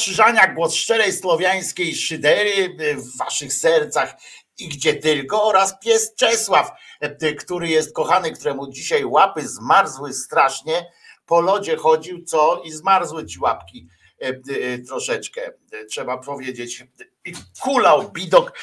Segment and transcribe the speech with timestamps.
[0.00, 4.14] Krzyżaniak, głos szczerej słowiańskiej szydery w waszych sercach
[4.58, 6.70] i gdzie tylko oraz pies Czesław,
[7.00, 10.92] e, który jest kochany, któremu dzisiaj łapy zmarzły strasznie,
[11.26, 13.88] po lodzie chodził co i zmarzły ci łapki
[14.22, 15.52] e, e, troszeczkę,
[15.90, 16.84] trzeba powiedzieć.
[17.24, 18.58] I kulał bidok,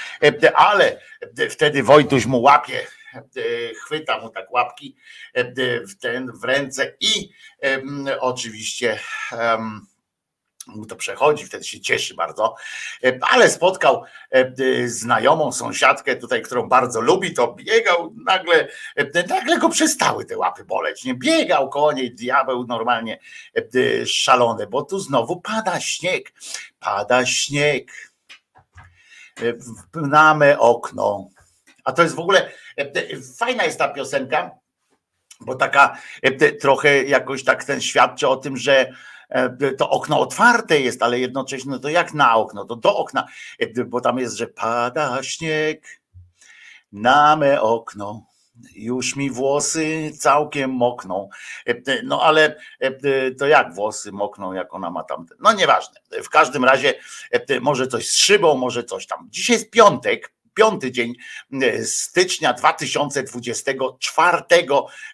[0.56, 1.02] ale
[1.50, 2.88] wtedy Wojtuś mu łapie,
[3.86, 4.96] chwyta mu tak łapki
[5.90, 7.30] w ten w ręce i
[8.20, 9.00] oczywiście
[9.32, 9.88] em,
[10.68, 12.56] mu to przechodzi, wtedy się cieszy bardzo,
[13.04, 18.68] E, ale spotkał e, e, znajomą sąsiadkę tutaj, którą bardzo lubi, to biegał, nagle,
[19.30, 23.20] nagle go przestały te łapy boleć, nie biegał koło niej, diabeł normalnie
[24.06, 26.34] szalony, bo tu znowu pada śnieg,
[26.80, 27.92] pada śnieg,
[29.92, 31.30] pnamy okno,
[31.84, 32.52] a to jest w ogóle,
[33.38, 34.52] fajna jest ta piosenka,
[35.40, 35.98] bo taka
[36.62, 38.94] trochę jakoś tak ten świadczy o tym, że
[39.78, 43.28] to okno otwarte jest, ale jednocześnie no to jak na okno, to do okna,
[43.86, 46.02] bo tam jest, że pada śnieg
[46.92, 48.26] na me okno
[48.76, 51.30] już mi włosy całkiem mokną.
[52.04, 52.60] No ale
[53.40, 55.26] to jak włosy mokną, jak ona ma tam.
[55.40, 56.00] No nieważne.
[56.24, 56.94] W każdym razie
[57.62, 59.28] może coś z szybą, może coś tam.
[59.32, 61.14] Dzisiaj jest piątek, piąty dzień
[61.62, 64.44] e, stycznia 2024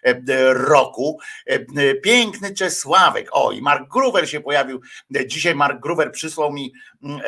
[0.02, 1.18] e, roku.
[1.46, 3.28] E, piękny Czesławek.
[3.32, 4.80] O, i Mark Gruwer się pojawił.
[5.26, 6.72] Dzisiaj Mark Gruwer przysłał mi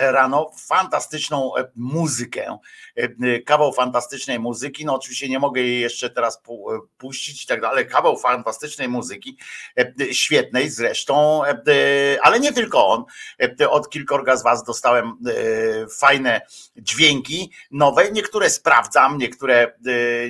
[0.00, 2.58] rano fantastyczną muzykę.
[3.46, 4.84] Kawał fantastycznej muzyki.
[4.84, 6.42] No oczywiście nie mogę jej jeszcze teraz
[6.98, 7.88] puścić i tak dalej.
[7.88, 9.38] Kawał fantastycznej muzyki.
[10.12, 11.42] Świetnej zresztą,
[12.22, 13.04] ale nie tylko on.
[13.68, 15.18] Od kilkorga z was dostałem
[15.98, 16.40] fajne
[16.76, 19.72] dźwięki nowe niektóre sprawdzam, niektóre,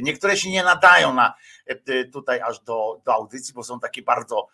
[0.03, 1.35] niektóre się nie nadają na
[2.13, 4.49] tutaj aż do, do audycji, bo są takie bardzo,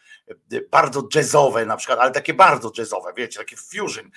[0.52, 4.10] y, bardzo jazzowe na przykład, ale takie bardzo jazzowe, wiecie, takie fusion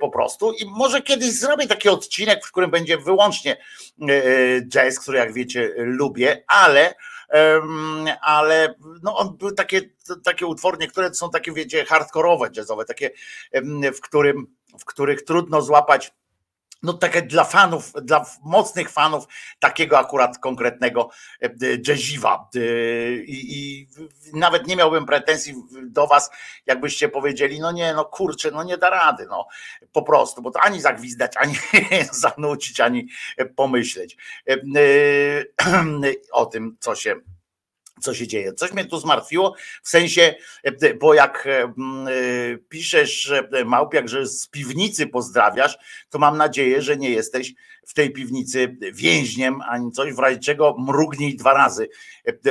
[0.00, 0.52] po prostu.
[0.52, 3.56] I może kiedyś zrobię taki odcinek, w którym będzie wyłącznie
[4.68, 6.94] jazz, który jak wiecie lubię, ale
[8.22, 9.80] ale no on był takie,
[10.24, 13.10] takie utwory, które są takie, wiecie, hardkorowe, jazzowe, takie,
[13.94, 14.46] w, którym,
[14.80, 16.12] w których trudno złapać
[16.82, 19.24] no takie dla fanów, dla mocnych fanów
[19.60, 21.10] takiego akurat konkretnego
[21.42, 21.50] e, e,
[21.88, 22.48] jazziwa.
[22.56, 22.60] E,
[23.14, 23.88] I, I,
[24.32, 26.30] nawet nie miałbym pretensji do was,
[26.66, 29.46] jakbyście powiedzieli, no nie, no kurczę, no nie da rady, no
[29.92, 31.54] po prostu, bo to ani zagwizdać, ani
[32.12, 33.08] zanucić, ani
[33.56, 34.16] pomyśleć
[36.32, 37.14] o tym, co się
[38.00, 38.52] co się dzieje.
[38.52, 41.72] Coś mnie tu zmartwiło, w sensie, e, bo jak e, e,
[42.68, 43.32] piszesz,
[43.64, 45.78] Małpiak, że z piwnicy pozdrawiasz,
[46.10, 47.54] to mam nadzieję, że nie jesteś
[47.86, 51.88] w tej piwnicy więźniem, ani coś, w razie czego mrugnij dwa razy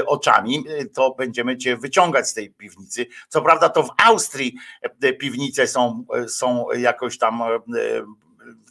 [0.05, 0.63] oczami,
[0.93, 3.05] to będziemy cię wyciągać z tej piwnicy.
[3.29, 4.55] Co prawda to w Austrii
[5.19, 7.41] piwnice są, są jakoś tam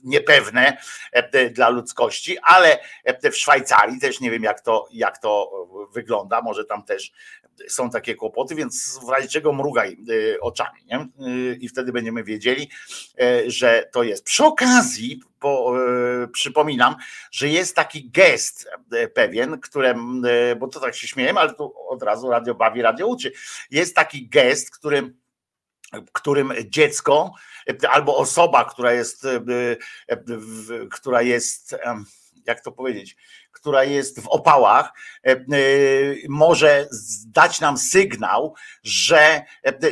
[0.05, 0.77] niepewne
[1.13, 5.51] e, dla ludzkości, ale e, w Szwajcarii też nie wiem, jak to, jak to
[5.93, 6.43] wygląda.
[6.43, 7.13] Może tam też
[7.69, 11.09] są takie kłopoty, więc w razie czego mrugaj e, oczami, nie?
[11.61, 12.71] I wtedy będziemy wiedzieli,
[13.47, 14.25] że to jest.
[14.25, 15.75] Przy okazji, bo,
[16.33, 16.97] przypominam,
[17.31, 18.69] że jest taki gest
[19.15, 20.23] pewien, którym,
[20.59, 23.33] bo to tak się śmieję, ale tu od razu radio bawi, radio uczy.
[23.71, 25.17] Jest taki gest, którym,
[26.13, 27.35] którym dziecko
[27.91, 29.41] albo osoba, która jest, e,
[30.09, 30.17] e,
[30.91, 31.77] która jest,
[32.47, 33.17] jak to powiedzieć,
[33.53, 34.93] która jest w opałach,
[35.27, 35.37] e,
[36.29, 36.89] może
[37.27, 39.43] dać nam sygnał, że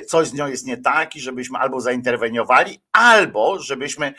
[0.09, 4.15] coś z nią jest nie tak i żebyśmy albo zainterweniowali, albo żebyśmy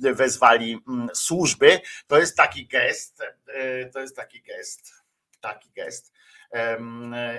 [0.00, 1.80] wezwali mm, służby.
[2.06, 3.22] To jest taki gest,
[3.92, 5.05] to jest taki gest,
[5.48, 6.12] taki gest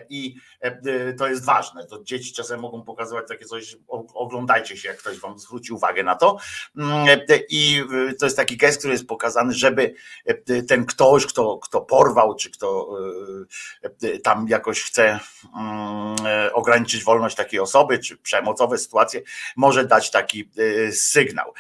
[0.10, 1.86] i e, to jest ważne.
[1.86, 3.76] To dzieci czasem mogą pokazywać takie coś,
[4.14, 6.38] oglądajcie się, jak ktoś wam zwróci uwagę na to.
[6.78, 9.94] Mm, e, I e, to jest taki gest, który jest pokazany, żeby
[10.68, 12.88] ten ktoś, kto, kto porwał, czy kto
[14.24, 15.20] tam jakoś chce
[15.60, 16.16] mm,
[16.54, 19.22] ograniczyć wolność takiej osoby, czy przemocowe sytuacje,
[19.56, 20.50] może dać taki
[20.92, 21.54] sygnał.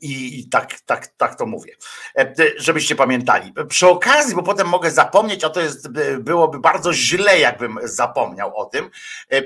[0.00, 1.72] I, tak, tak, tak to mówię,
[2.18, 3.52] e, żebyście pamiętali.
[3.68, 8.64] Przy okazji, bo potem mogę zapomnieć, a to jest, byłoby bardzo źle, jakbym zapomniał o
[8.64, 8.90] tym,
[9.30, 9.42] e,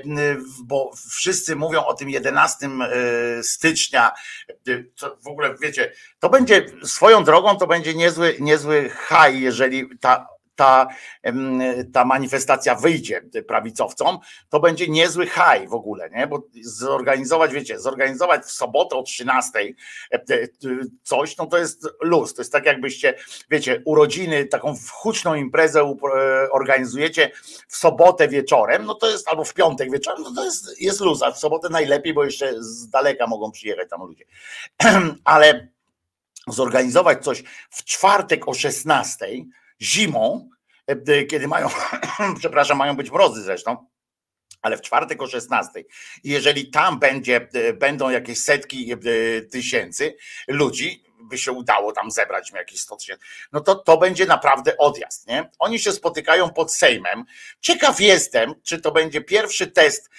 [0.63, 4.11] bo wszyscy mówią o tym 11 e, stycznia.
[5.23, 10.27] w ogóle wiecie, to będzie swoją drogą, to będzie niezły, niezły haj, jeżeli ta
[10.61, 10.87] ta,
[11.93, 16.27] ta manifestacja wyjdzie prawicowcom, to będzie niezły haj w ogóle, nie?
[16.27, 19.59] Bo zorganizować, wiecie, zorganizować w sobotę o 13
[21.03, 22.33] coś, no to jest luz.
[22.33, 23.13] To jest tak, jakbyście,
[23.49, 27.31] wiecie, urodziny, taką huczną imprezę e, organizujecie
[27.67, 31.23] w sobotę wieczorem, no to jest albo w piątek wieczorem, no to jest, jest luz,
[31.23, 34.25] a w sobotę najlepiej, bo jeszcze z daleka mogą przyjechać tam ludzie.
[35.23, 35.67] Ale
[36.47, 39.27] zorganizować coś w czwartek o 16
[39.81, 40.49] zimą,
[40.87, 41.69] e, kiedy mają,
[42.39, 43.87] przepraszam, mają być mrozy zresztą,
[44.61, 45.83] ale w czwartek o 16.
[46.23, 48.97] Jeżeli tam będzie, e, będą jakieś setki e,
[49.41, 50.15] tysięcy
[50.47, 55.27] ludzi, by się udało tam zebrać jakieś 100 tysięcy, no to to będzie naprawdę odjazd,
[55.27, 55.49] nie?
[55.59, 57.25] Oni się spotykają pod Sejmem.
[57.59, 60.09] Ciekaw jestem, czy to będzie pierwszy test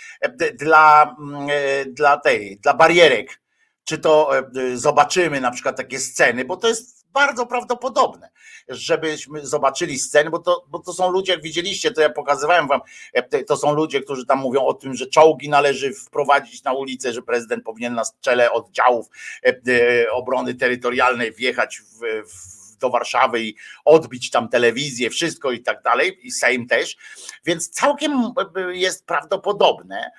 [0.55, 1.49] dla, mm,
[1.95, 3.41] dla tej, dla barierek,
[3.85, 4.31] czy to
[4.75, 8.31] zobaczymy na przykład takie sceny, bo to jest bardzo prawdopodobne,
[8.69, 12.81] żebyśmy zobaczyli sceny, bo to, bo to są ludzie, jak widzieliście, to ja pokazywałem wam,
[13.13, 17.13] e, to są ludzie, którzy tam mówią o tym, że czołgi należy wprowadzić na ulicę,
[17.13, 19.07] że prezydent powinien na czele oddziałów
[19.45, 25.61] e, e, obrony terytorialnej wjechać w, w do Warszawy i odbić tam telewizję, wszystko i
[25.61, 26.97] tak dalej, i Sejm też.
[27.45, 28.33] Więc całkiem
[28.73, 30.11] jest prawdopodobne,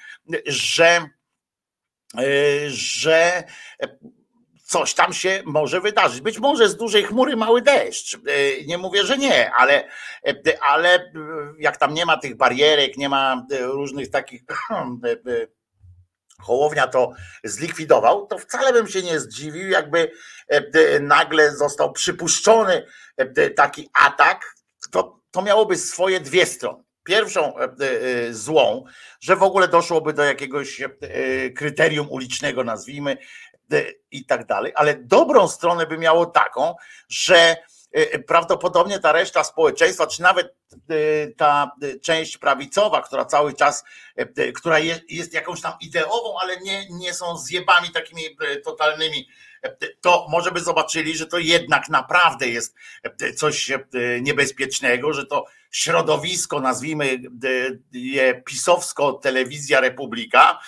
[0.45, 1.09] że
[2.67, 3.43] że
[4.73, 6.21] coś tam się może wydarzyć.
[6.21, 8.17] Być może z dużej chmury mały deszcz.
[8.67, 9.87] Nie mówię, że nie, ale,
[10.67, 11.11] ale
[11.59, 14.41] jak tam nie ma tych barierek, nie ma różnych takich
[16.41, 17.11] Hołownia to
[17.43, 20.11] zlikwidował, to wcale bym się nie zdziwił, jakby
[21.01, 22.85] nagle został przypuszczony
[23.55, 24.55] taki atak,
[24.91, 26.83] to, to miałoby swoje dwie strony.
[27.03, 27.53] Pierwszą
[28.31, 28.83] złą,
[29.21, 30.81] że w ogóle doszłoby do jakiegoś
[31.55, 33.17] kryterium ulicznego, nazwijmy,
[34.11, 36.75] i tak dalej, ale dobrą stronę by miało taką,
[37.09, 37.55] że
[38.27, 40.55] prawdopodobnie ta reszta społeczeństwa, czy nawet
[41.37, 43.83] ta część prawicowa, która cały czas,
[44.55, 44.79] która
[45.09, 48.21] jest jakąś tam ideową, ale nie, nie są zjebami takimi
[48.63, 49.29] totalnymi,
[50.01, 52.75] to może by zobaczyli, że to jednak naprawdę jest
[53.37, 53.71] coś
[54.21, 57.19] niebezpiecznego, że to środowisko, nazwijmy
[57.91, 60.59] je pisowsko Telewizja Republika,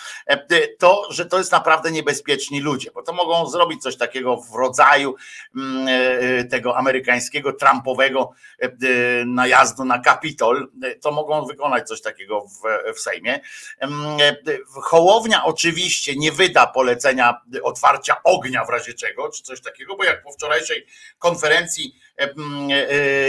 [0.78, 5.14] to, że to jest naprawdę niebezpieczni ludzie, bo to mogą zrobić coś takiego w rodzaju
[5.56, 8.70] mm, e, tego amerykańskiego Trumpowego e,
[9.26, 10.68] najazdu na Kapitol,
[11.00, 13.40] to mogą wykonać coś takiego w, w Sejmie.
[13.82, 13.88] E,
[14.82, 20.22] Hołownia oczywiście nie wyda polecenia otwarcia ognia w razie czego, czy coś takiego, bo jak
[20.22, 20.86] po wczorajszej
[21.18, 21.94] konferencji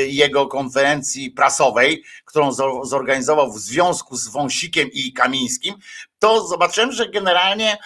[0.08, 2.52] jego konferencji prasowej, którą
[2.84, 5.76] zorganizował w związku z Wąsikiem i Kamińskim,
[6.20, 7.78] to zobaczyłem, że generalnie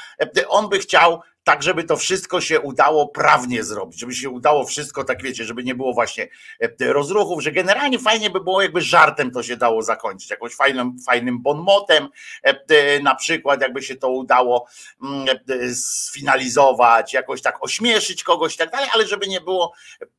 [0.49, 5.03] on by chciał tak żeby to wszystko się udało prawnie zrobić, żeby się udało wszystko,
[5.03, 6.27] tak wiecie, żeby nie było właśnie
[6.59, 10.99] e, rozruchów, że generalnie fajnie by było, jakby żartem to się dało zakończyć, jakąś fajnym,
[11.05, 12.07] fajnym bonmotem,
[12.43, 14.67] e, na przykład jakby się to udało
[15.03, 19.73] mm, e, sfinalizować, jakoś tak ośmieszyć kogoś i tak dalej, ale żeby nie było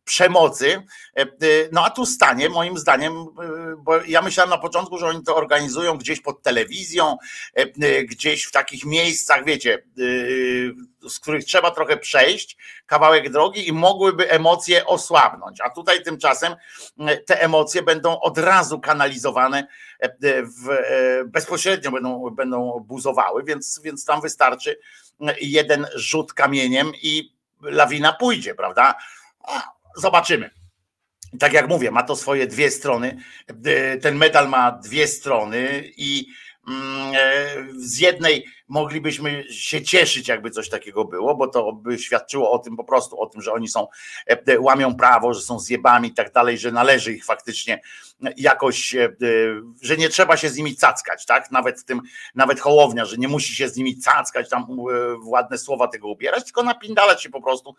[0.05, 0.83] przemocy.
[1.73, 3.27] No a tu stanie, moim zdaniem,
[3.79, 7.17] bo ja myślałem na początku, że oni to organizują gdzieś pod telewizją,
[8.05, 9.83] gdzieś w takich miejscach, wiecie,
[11.09, 12.57] z których trzeba trochę przejść,
[12.87, 15.61] kawałek drogi i mogłyby emocje osłabnąć.
[15.61, 16.57] A tutaj tymczasem
[16.99, 19.67] e, te emocje będą od razu kanalizowane
[20.01, 20.09] e,
[20.43, 24.79] w, e, bezpośrednio będą, będą buzowały, więc, więc tam wystarczy
[25.41, 28.95] jeden rzut kamieniem i lawina pójdzie, prawda?
[29.97, 30.51] Zobaczymy.
[31.39, 33.17] Tak jak mówię, ma to swoje dwie strony.
[34.03, 36.27] Ten medal ma dwie strony i
[37.77, 42.77] z jednej moglibyśmy się cieszyć, jakby coś takiego było, bo to by świadczyło o tym
[42.77, 43.89] po prostu, o tym, że oni są,
[44.27, 47.81] e, łamią prawo, że są zjebami i tak dalej, że należy ich faktycznie
[48.37, 49.17] jakoś, e,
[49.83, 51.51] że nie trzeba się z nimi cackać, tak?
[51.51, 52.01] Nawet w tym,
[52.35, 54.67] nawet Hołownia, że nie musi się z nimi cackać, tam
[55.25, 57.75] ładne słowa tego ubierać, tylko napindalać się po prostu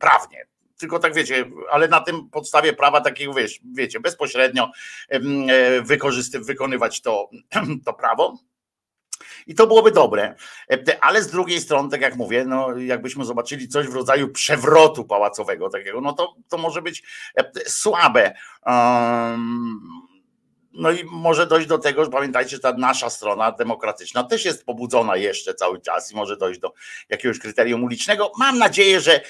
[0.00, 0.46] prawnie
[0.82, 4.70] tylko tak wiecie, ale na tym podstawie prawa takiego, wiesz, wiecie, bezpośrednio
[5.08, 5.20] e,
[5.82, 7.30] wykorzystywać, wykonywać to,
[7.86, 8.38] to prawo.
[9.46, 10.34] I to byłoby dobre,
[10.70, 15.04] e, ale z drugiej strony, tak jak mówię, no jakbyśmy zobaczyli coś w rodzaju przewrotu
[15.04, 17.02] pałacowego takiego, no to, to może być
[17.36, 18.34] e, słabe.
[18.66, 19.80] Um,
[20.74, 24.66] no i może dojść do tego, że pamiętajcie, że ta nasza strona demokratyczna też jest
[24.66, 26.72] pobudzona jeszcze cały czas i może dojść do
[27.08, 28.32] jakiegoś kryterium ulicznego.
[28.38, 29.20] Mam nadzieję, że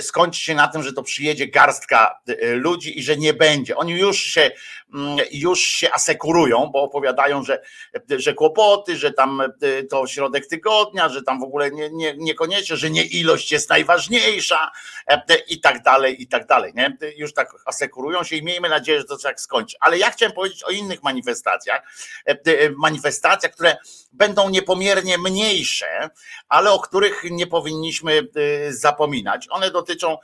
[0.00, 3.76] skończy się na tym, że to przyjedzie garstka y, ludzi i że nie będzie.
[3.76, 4.50] Oni już się,
[4.94, 7.62] mm, już się asekurują, bo opowiadają, że,
[8.08, 12.76] że kłopoty, że tam y, to środek tygodnia, że tam w ogóle nie, nie, niekoniecznie,
[12.76, 14.70] że nie ilość jest najważniejsza
[15.12, 16.72] y, i tak dalej, i tak dalej.
[16.74, 16.96] Nie?
[17.16, 19.76] Już tak asekurują się i miejmy nadzieję, że to tak skończy.
[19.80, 21.82] Ale ja chciałem powiedzieć o innym innych manifestacjach,
[22.26, 23.76] e, e, manifestacjach, które
[24.12, 26.10] będą niepomiernie mniejsze,
[26.48, 29.46] ale o których nie powinniśmy e, zapominać.
[29.50, 30.16] One dotyczą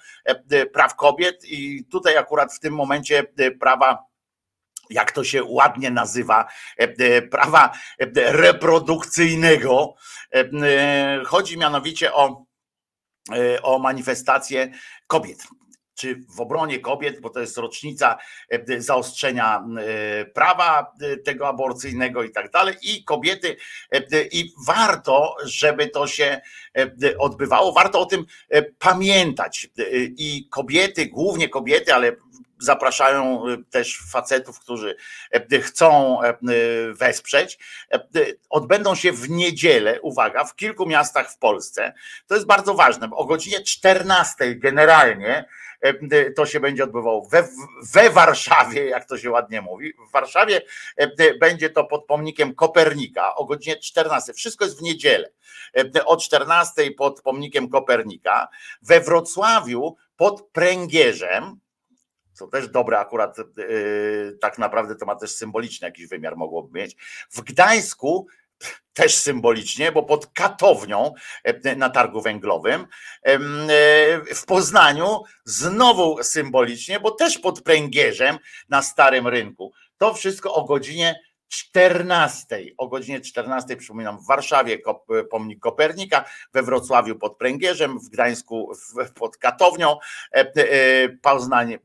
[0.72, 3.24] praw kobiet i tutaj akurat w tym momencie
[3.60, 3.98] prawa
[4.90, 6.48] jak to się ładnie nazywa,
[7.30, 7.72] prawa
[8.16, 9.94] reprodukcyjnego.
[11.26, 12.44] Chodzi mianowicie o,
[13.62, 14.72] o manifestację
[15.06, 15.46] kobiet
[15.94, 18.18] czy w obronie kobiet, bo to jest rocznica
[18.50, 23.56] e, zaostrzenia e, prawa e, tego aborcyjnego i tak dalej, i kobiety,
[24.32, 26.40] i warto, żeby to się
[27.18, 28.24] odbywało, warto o tym
[28.78, 29.68] pamiętać.
[30.16, 32.16] I kobiety, głównie kobiety, ale
[32.58, 34.96] zapraszają też facetów, którzy
[35.62, 36.18] chcą
[36.92, 37.58] wesprzeć.
[38.50, 41.92] Odbędą się w niedzielę, uwaga, w kilku miastach w Polsce.
[42.26, 45.44] To jest bardzo ważne, bo o godzinie 14 generalnie
[45.84, 47.48] E, to się będzie odbywało we,
[47.92, 49.92] we Warszawie, jak to się ładnie mówi.
[50.08, 50.62] W Warszawie
[50.96, 54.32] e, będzie to pod pomnikiem Kopernika o godzinie 14.
[54.32, 55.30] Wszystko jest w niedzielę.
[55.96, 58.48] E, o 14 pod pomnikiem Kopernika.
[58.82, 61.60] We Wrocławiu pod pręgierzem,
[62.34, 66.96] co też dobre akurat, yy, tak naprawdę to ma też symboliczny jakiś wymiar mogłoby mieć.
[67.30, 68.26] W Gdańsku
[68.94, 71.14] też symbolicznie, bo pod katownią
[71.44, 72.86] e, na targu węglowym.
[73.22, 73.38] E,
[74.34, 78.38] w Poznaniu znowu symbolicznie, bo też pod pręgierzem
[78.68, 79.72] na Starym Rynku.
[79.98, 81.20] To wszystko o godzinie
[81.54, 82.64] 14.
[82.78, 84.78] O godzinie 14 przypominam w Warszawie
[85.30, 88.72] pomnik Kopernika, we Wrocławiu pod Pręgierzem, w Gdańsku
[89.14, 89.96] pod Katownią,
[90.32, 91.78] e, e, Poznań e,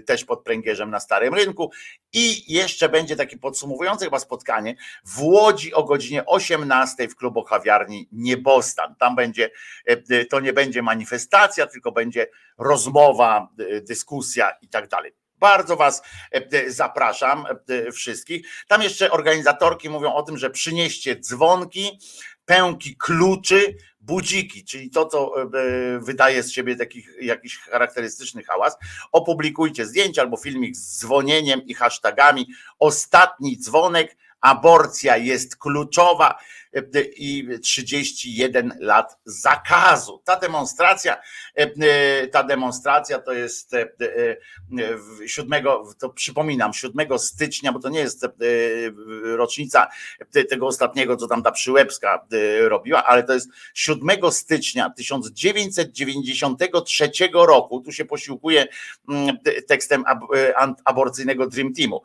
[0.00, 1.70] też pod Pręgierzem na Starym Rynku
[2.12, 8.08] i jeszcze będzie takie podsumowujące chyba spotkanie w Łodzi o godzinie 18 w klubu kawiarni
[8.12, 8.94] Niebostan.
[8.98, 9.50] Tam będzie,
[10.30, 12.26] to nie będzie manifestacja, tylko będzie
[12.58, 13.48] rozmowa,
[13.82, 15.19] dyskusja i tak dalej.
[15.40, 18.46] Bardzo Was e, e, zapraszam e, wszystkich.
[18.68, 21.98] Tam jeszcze organizatorki mówią o tym, że przynieście dzwonki,
[22.44, 25.34] pęki kluczy, budziki, czyli to, co
[26.00, 28.76] wydaje z siebie taki, jakiś charakterystyczny hałas.
[29.12, 32.46] Opublikujcie zdjęcie albo filmik z dzwonieniem i hashtagami.
[32.78, 36.38] Ostatni dzwonek, aborcja jest kluczowa
[37.16, 40.22] i 31 lat zakazu.
[40.24, 41.16] Ta demonstracja,
[41.58, 43.70] e, e, ta demonstracja to jest
[45.26, 48.26] 7, e, to przypominam, 7 stycznia, bo to nie jest
[49.22, 49.88] rocznica
[50.48, 52.26] tego ostatniego, co tam ta Przyłębska
[52.60, 58.66] robiła, ale to jest 7 stycznia 1993 roku, tu się posiłkuje
[59.08, 60.04] mm, tekstem
[60.84, 62.02] aborcyjnego Dream Teamu.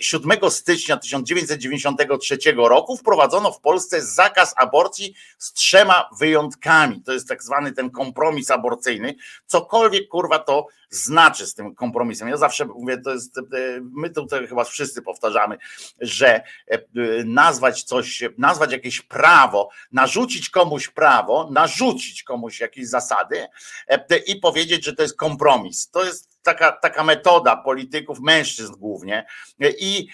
[0.00, 7.02] 7 stycznia 1993 roku wprowadzono w Polsce zakaz aborcji z trzema wyjątkami.
[7.02, 9.14] To jest tak zwany ten kompromis aborcyjny.
[9.46, 12.28] Cokolwiek kurwa to znaczy z tym kompromisem.
[12.28, 13.42] Ja zawsze mówię, to jest, e,
[13.80, 15.58] my tutaj chyba wszyscy powtarzamy,
[16.00, 16.78] że e,
[17.24, 23.46] nazwać coś, nazwać jakieś prawo, narzucić komuś prawo, narzucić komuś jakieś zasady
[23.88, 25.90] e, i powiedzieć, że to jest kompromis.
[25.90, 29.26] To jest taka, taka metoda polityków, mężczyzn głównie
[29.78, 30.08] i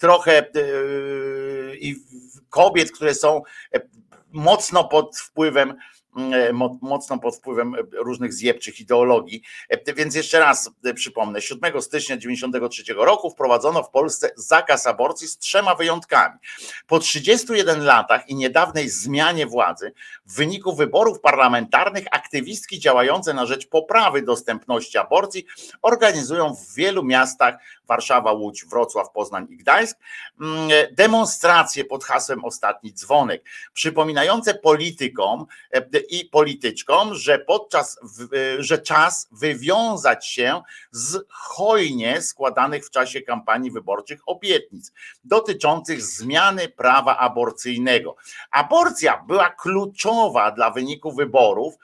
[0.00, 0.50] trochę
[1.80, 1.96] i
[2.50, 3.42] kobiet, które są
[4.32, 5.97] mocno pod wpływem E,
[6.80, 9.42] mocno pod wpływem różnych zjebczych ideologii.
[9.68, 15.28] E, więc jeszcze raz e, przypomnę, 7 stycznia 1993 roku wprowadzono w Polsce zakaz aborcji
[15.28, 16.38] z trzema wyjątkami.
[16.86, 19.92] Po 31 latach i niedawnej zmianie władzy
[20.26, 25.46] w wyniku wyborów parlamentarnych aktywistki działające na rzecz poprawy dostępności aborcji
[25.82, 27.54] organizują w wielu miastach
[27.88, 29.98] Warszawa, Łódź, Wrocław, Poznań i Gdańsk
[30.40, 35.46] mm, demonstracje pod hasłem Ostatni Dzwonek, przypominające politykom
[36.10, 38.00] i polityczkom, że podczas,
[38.58, 44.92] że czas wywiązać się z hojnie składanych w czasie kampanii wyborczych obietnic
[45.24, 48.16] dotyczących zmiany prawa aborcyjnego.
[48.50, 51.74] Aborcja była kluczowa dla wyniku wyborów,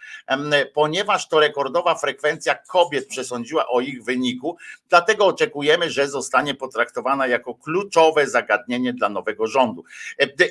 [0.74, 4.56] ponieważ to rekordowa frekwencja kobiet przesądziła o ich wyniku,
[4.88, 9.84] dlatego oczekujemy, że zostanie potraktowana jako kluczowe zagadnienie dla nowego rządu.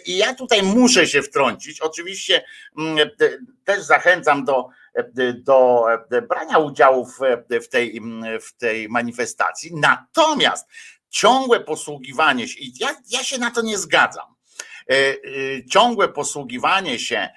[0.06, 1.82] I ja tutaj muszę się wtrącić.
[1.82, 2.46] Oczywiście
[3.64, 4.68] też zachęcam do,
[5.36, 5.86] do
[6.28, 8.02] brania udziału w, tej,
[8.42, 9.72] w tej manifestacji.
[9.76, 10.68] Natomiast
[11.10, 14.26] ciągłe posługiwanie się, i ja, ja się na to nie zgadzam.
[14.90, 15.16] E, e,
[15.66, 17.30] ciągłe posługiwanie się E,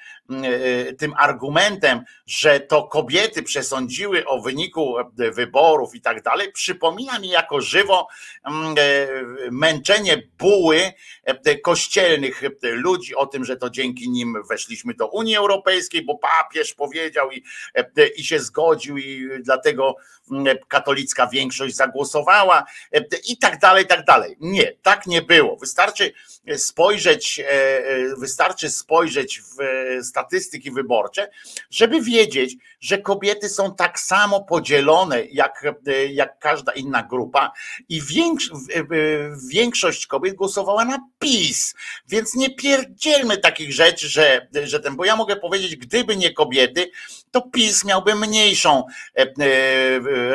[0.98, 7.60] tym argumentem, że to kobiety przesądziły o wyniku wyborów i tak dalej, przypomina mi jako
[7.60, 8.08] żywo
[8.44, 10.92] mm, e, męczenie buły
[11.24, 16.74] e, kościelnych ludzi o tym, że to dzięki nim weszliśmy do Unii Europejskiej, bo papież
[16.74, 17.44] powiedział i,
[18.16, 19.96] i się zgodził i dlatego
[20.32, 22.64] mm, katolicka większość zagłosowała
[23.28, 24.36] i tak dalej, i tak dalej.
[24.40, 25.56] Nie, tak nie było.
[25.56, 26.12] Wystarczy
[26.56, 27.42] spojrzeć,
[28.18, 29.56] wystarczy spojrzeć w
[30.16, 31.31] statystyki wyborcze,
[31.70, 35.64] żeby wiedzieć, że kobiety są tak samo podzielone jak,
[36.11, 37.52] jak każda inna grupa
[37.88, 38.02] i
[39.50, 41.74] większość kobiet głosowała na PiS.
[42.09, 46.90] Więc nie pierdzielmy takich rzeczy, że, że ten, bo ja mogę powiedzieć, gdyby nie kobiety,
[47.30, 48.84] to PiS miałby mniejszą
[49.16, 49.28] e, e,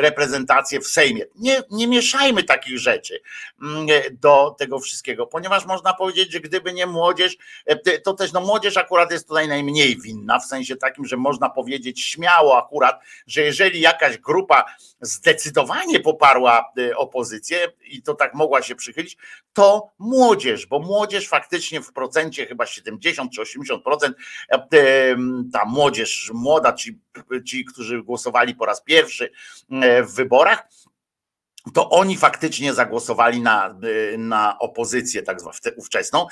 [0.00, 1.24] reprezentację w Sejmie.
[1.34, 3.20] Nie, nie mieszajmy takich rzeczy
[3.62, 8.40] mm, do tego wszystkiego, ponieważ można powiedzieć, że gdyby nie młodzież, e, to też no
[8.40, 13.42] młodzież akurat jest tutaj najmniej winna, w sensie takim, że można powiedzieć śmiało akurat, że
[13.42, 14.64] jeżeli jakaś grupa
[15.00, 19.16] zdecydowanie poparła opozycję i to tak mogła się przychylić,
[19.52, 24.12] to młodzież, bo młodzież faktycznie w procencie chyba 70 czy 80%
[25.52, 26.98] ta młodzież młoda, ci,
[27.44, 29.30] ci którzy głosowali po raz pierwszy
[30.02, 30.68] w wyborach,
[31.74, 33.78] to oni faktycznie zagłosowali na,
[34.14, 36.26] y, na opozycję tak zwaną ówczesną,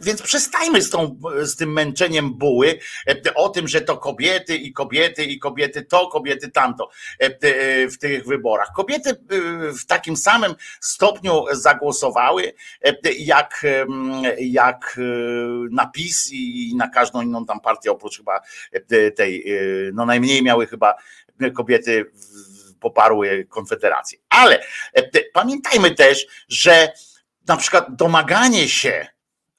[0.00, 4.72] więc przestajmy z, tą, z tym męczeniem buły e, o tym, że to kobiety i
[4.72, 8.68] kobiety i kobiety to, kobiety tamto e, w tych wyborach.
[8.76, 9.16] Kobiety
[9.80, 12.52] w takim samym stopniu zagłosowały
[13.18, 13.66] jak,
[14.38, 15.00] jak
[15.70, 18.40] na PiS i na każdą inną tam partię oprócz chyba
[19.16, 19.44] tej,
[19.94, 20.94] no najmniej miały chyba
[21.54, 22.10] kobiety
[22.84, 24.18] poparły Konfederację.
[24.28, 26.92] Ale e, pamiętajmy też, że
[27.48, 29.06] na przykład domaganie się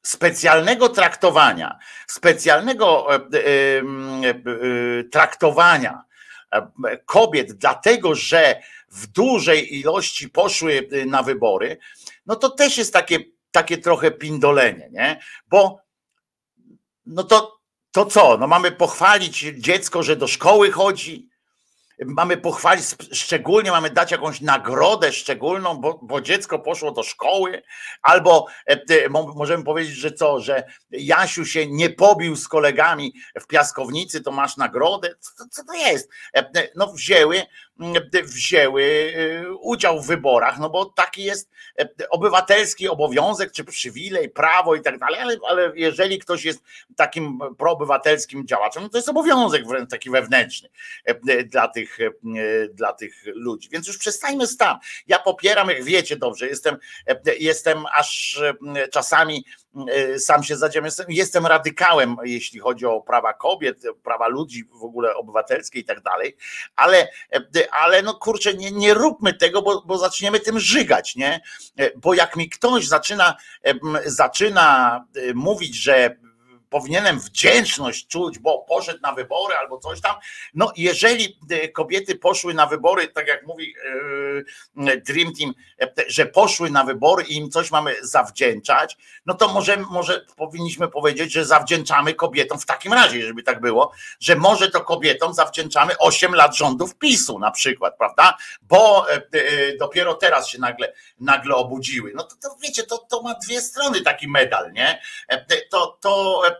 [0.03, 3.21] specjalnego traktowania, specjalnego e, e,
[5.11, 6.03] traktowania
[7.05, 8.61] kobiet, dlatego że
[8.91, 11.77] w dużej ilości poszły na wybory,
[12.25, 13.19] no to też jest takie,
[13.51, 15.19] takie trochę pindolenie, nie?
[15.47, 15.79] Bo
[17.05, 17.59] no to,
[17.91, 18.37] to co?
[18.37, 21.29] No mamy pochwalić dziecko, że do szkoły chodzi,
[22.05, 27.61] mamy pochwalić, szczególnie mamy dać jakąś nagrodę szczególną, bo, bo dziecko poszło do szkoły,
[28.01, 34.21] albo e, możemy powiedzieć, że co, że Jasiu się nie pobił z kolegami w piaskownicy,
[34.21, 35.15] to masz nagrodę.
[35.19, 36.09] Co, co to jest?
[36.35, 37.41] E, no wzięły
[38.23, 44.75] wzięły y, udział w wyborach, no bo taki jest e, obywatelski obowiązek, czy przywilej, prawo
[44.75, 46.63] i tak dalej, ale, ale jeżeli ktoś jest
[46.95, 50.69] takim proobywatelskim działaczem, no to jest obowiązek wręcz taki wewnętrzny
[51.05, 52.11] e, dla tych, e,
[52.73, 53.69] dla tych ludzi.
[53.69, 54.79] Więc już przestańmy z tam.
[55.07, 56.77] Ja popieram, jak wiecie dobrze, jestem,
[57.39, 58.41] jestem aż
[58.91, 59.64] czasami E,
[60.17, 60.85] sam się zadziałem.
[60.85, 66.01] Jestem, jestem radykałem, jeśli chodzi o prawa kobiet, prawa ludzi w ogóle obywatelskie i tak
[66.01, 66.37] dalej,
[66.75, 71.41] ale, e, ale no kurczę, nie, nie róbmy tego, bo, bo zaczniemy tym żygać, nie?
[71.77, 73.35] E, bo jak mi ktoś zaczyna,
[74.05, 76.17] zaczyna mówić, że
[76.69, 80.15] powinienem wdzięczność czuć, bo poszedł na wybory albo coś tam.
[80.53, 83.73] No, jeżeli e, kobiety poszły na wybory, tak jak mówi
[84.77, 89.47] e, Dream Team, e, że poszły na wybory i im coś mamy zawdzięczać, no to
[89.47, 94.71] może, może powinniśmy powiedzieć, że zawdzięczamy kobietom w takim razie, żeby tak było, że może
[94.71, 98.37] to kobietom zawdzięczamy 8 lat rządów PiSu na przykład, prawda?
[98.61, 99.05] Bo
[99.79, 102.11] dopiero teraz się nagle, nagle obudziły.
[102.15, 105.01] No to, to wiecie, to, to ma dwie strony taki medal, nie?
[105.71, 106.54] To, to E,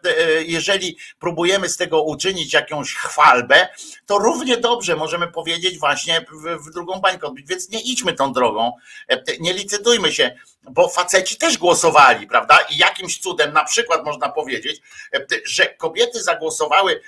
[0.46, 3.68] jeżeli próbujemy z tego uczynić jakąś chwalbę,
[4.06, 6.26] to równie dobrze możemy powiedzieć właśnie
[6.60, 7.34] w, drugą bańkę.
[7.46, 8.72] Więc nie idźmy tą drogą,
[9.08, 10.36] e, nie licytujmy się,
[10.72, 12.60] bo faceci też głosowali, prawda?
[12.70, 14.82] I jakimś cudem na przykład można powiedzieć,
[15.14, 17.02] e, że kobiety zagłosowały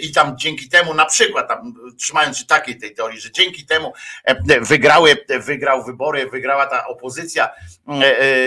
[0.00, 3.92] i tam dzięki temu na przykład, tam, trzymając się takiej tej teorii, że dzięki temu
[4.60, 7.50] wygrały, wygrał wybory, wygrała ta opozycja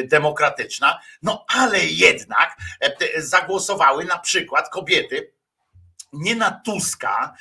[0.04, 2.58] demokratyczna, no ale jednak
[3.18, 5.32] zagłosowały na przykład kobiety
[6.14, 7.36] nie na Tuska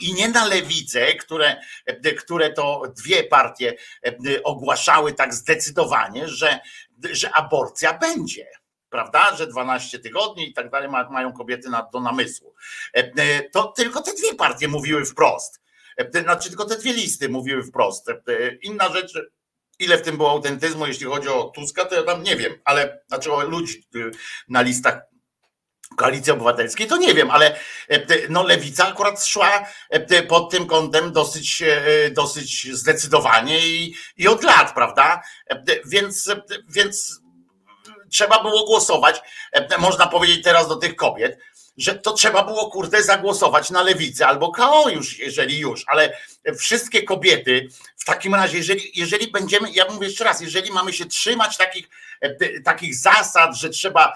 [0.00, 1.56] i nie na lewicę, które,
[2.18, 3.74] które to dwie partie
[4.44, 6.60] ogłaszały tak zdecydowanie, że,
[7.12, 8.46] że aborcja będzie
[8.90, 12.54] prawda, że 12 tygodni i tak dalej mają kobiety na, do namysłu.
[13.52, 15.60] To tylko te dwie partie mówiły wprost.
[16.22, 18.06] Znaczy tylko te dwie listy mówiły wprost.
[18.62, 19.12] Inna rzecz,
[19.78, 23.02] ile w tym było autentyzmu, jeśli chodzi o Tuska, to ja tam nie wiem, ale
[23.08, 24.10] znaczy o ludzi y,
[24.48, 25.09] na listach
[25.96, 27.56] Koalicji Obywatelskiej, to nie wiem, ale
[28.28, 29.66] no, lewica akurat szła
[30.28, 31.62] pod tym kątem dosyć,
[32.10, 35.22] dosyć zdecydowanie i, i od lat, prawda?
[35.86, 36.30] Więc,
[36.68, 37.20] więc
[38.10, 39.22] trzeba było głosować,
[39.78, 41.38] można powiedzieć teraz do tych kobiet,
[41.76, 46.18] że to trzeba było kurde zagłosować na lewicę albo KO już, jeżeli już, ale
[46.58, 51.06] wszystkie kobiety w takim razie, jeżeli, jeżeli będziemy, ja mówię jeszcze raz, jeżeli mamy się
[51.06, 51.88] trzymać takich,
[52.64, 54.12] takich zasad, że trzeba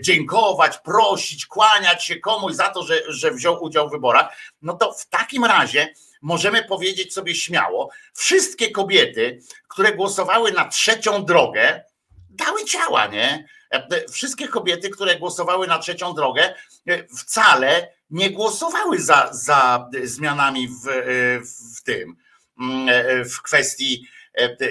[0.00, 4.92] dziękować, prosić, kłaniać się komuś za to, że, że wziął udział w wyborach, no to
[4.92, 11.84] w takim razie możemy powiedzieć sobie śmiało, wszystkie kobiety, które głosowały na trzecią drogę,
[12.30, 13.48] dały ciała, nie?
[14.12, 16.54] Wszystkie kobiety, które głosowały na trzecią drogę,
[17.18, 20.86] wcale nie głosowały za, za zmianami w,
[21.76, 22.16] w tym,
[23.34, 24.06] w kwestii,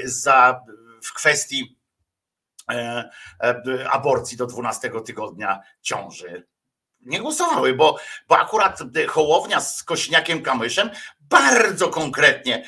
[0.04, 0.62] za,
[1.04, 1.78] w kwestii
[2.72, 3.10] e,
[3.44, 6.48] e, aborcji do 12 tygodnia ciąży.
[7.02, 12.66] Nie głosowały, bo, bo akurat Hołownia z Kośniakiem Kamyszem bardzo konkretnie,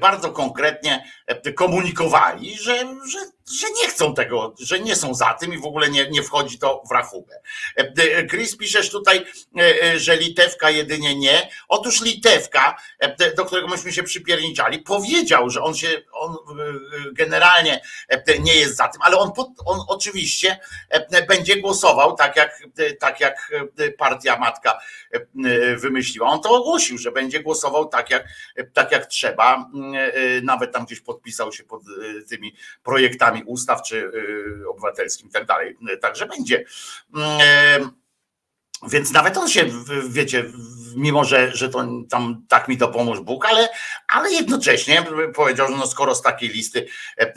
[0.00, 1.04] bardzo konkretnie
[1.56, 3.18] komunikowali, że, że,
[3.60, 6.58] że nie chcą tego, że nie są za tym i w ogóle nie, nie wchodzi
[6.58, 7.40] to w rachubę.
[8.30, 9.26] Chris piszesz tutaj,
[9.96, 11.50] że litewka jedynie nie.
[11.68, 12.76] Otóż litewka,
[13.36, 16.36] do którego myśmy się przypierniczali, powiedział, że on się, on
[17.12, 17.80] generalnie
[18.40, 19.32] nie jest za tym, ale on,
[19.66, 20.58] on oczywiście
[21.28, 22.62] będzie głosował tak jak,
[23.00, 23.52] tak jak
[23.98, 24.78] partia matka
[25.76, 26.28] wymyśliła.
[26.28, 28.28] On to ogłosił, że będzie głosował tak jak,
[28.72, 29.70] tak jak trzeba.
[30.42, 31.82] Nawet tam gdzieś podpisał się pod
[32.28, 34.10] tymi projektami ustaw czy
[34.68, 35.76] obywatelskim i tak dalej.
[36.00, 36.64] Także będzie.
[38.88, 39.64] Więc nawet on się,
[40.08, 40.44] wiecie,
[40.96, 43.68] mimo że, że to tam tak mi to pomóż Bóg, ale,
[44.08, 46.86] ale jednocześnie powiedział, że no skoro z takiej listy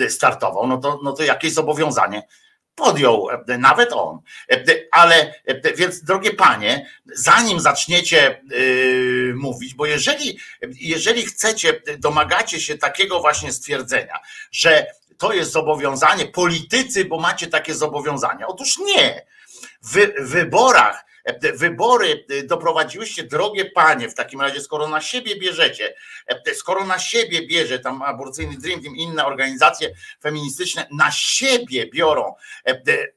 [0.10, 2.28] startował, no to, no to jakieś zobowiązanie
[2.76, 3.28] podjął
[3.60, 4.20] nawet on.
[4.92, 5.34] Ale
[5.76, 10.40] więc, drogie panie, zanim zaczniecie yy, mówić, bo jeżeli,
[10.82, 14.20] jeżeli chcecie, domagacie się takiego właśnie stwierdzenia,
[14.52, 14.86] że
[15.18, 18.48] to jest zobowiązanie, politycy, bo macie takie zobowiązania.
[18.48, 19.26] Otóż nie.
[19.82, 21.06] W wyborach
[21.54, 25.96] wybory doprowadziłyście, drogie panie, w takim razie, skoro na siebie bierzecie,
[26.54, 29.90] skoro na siebie bierze tam aborcyjny Dream Team, inne organizacje
[30.22, 32.36] feministyczne, na siebie biorą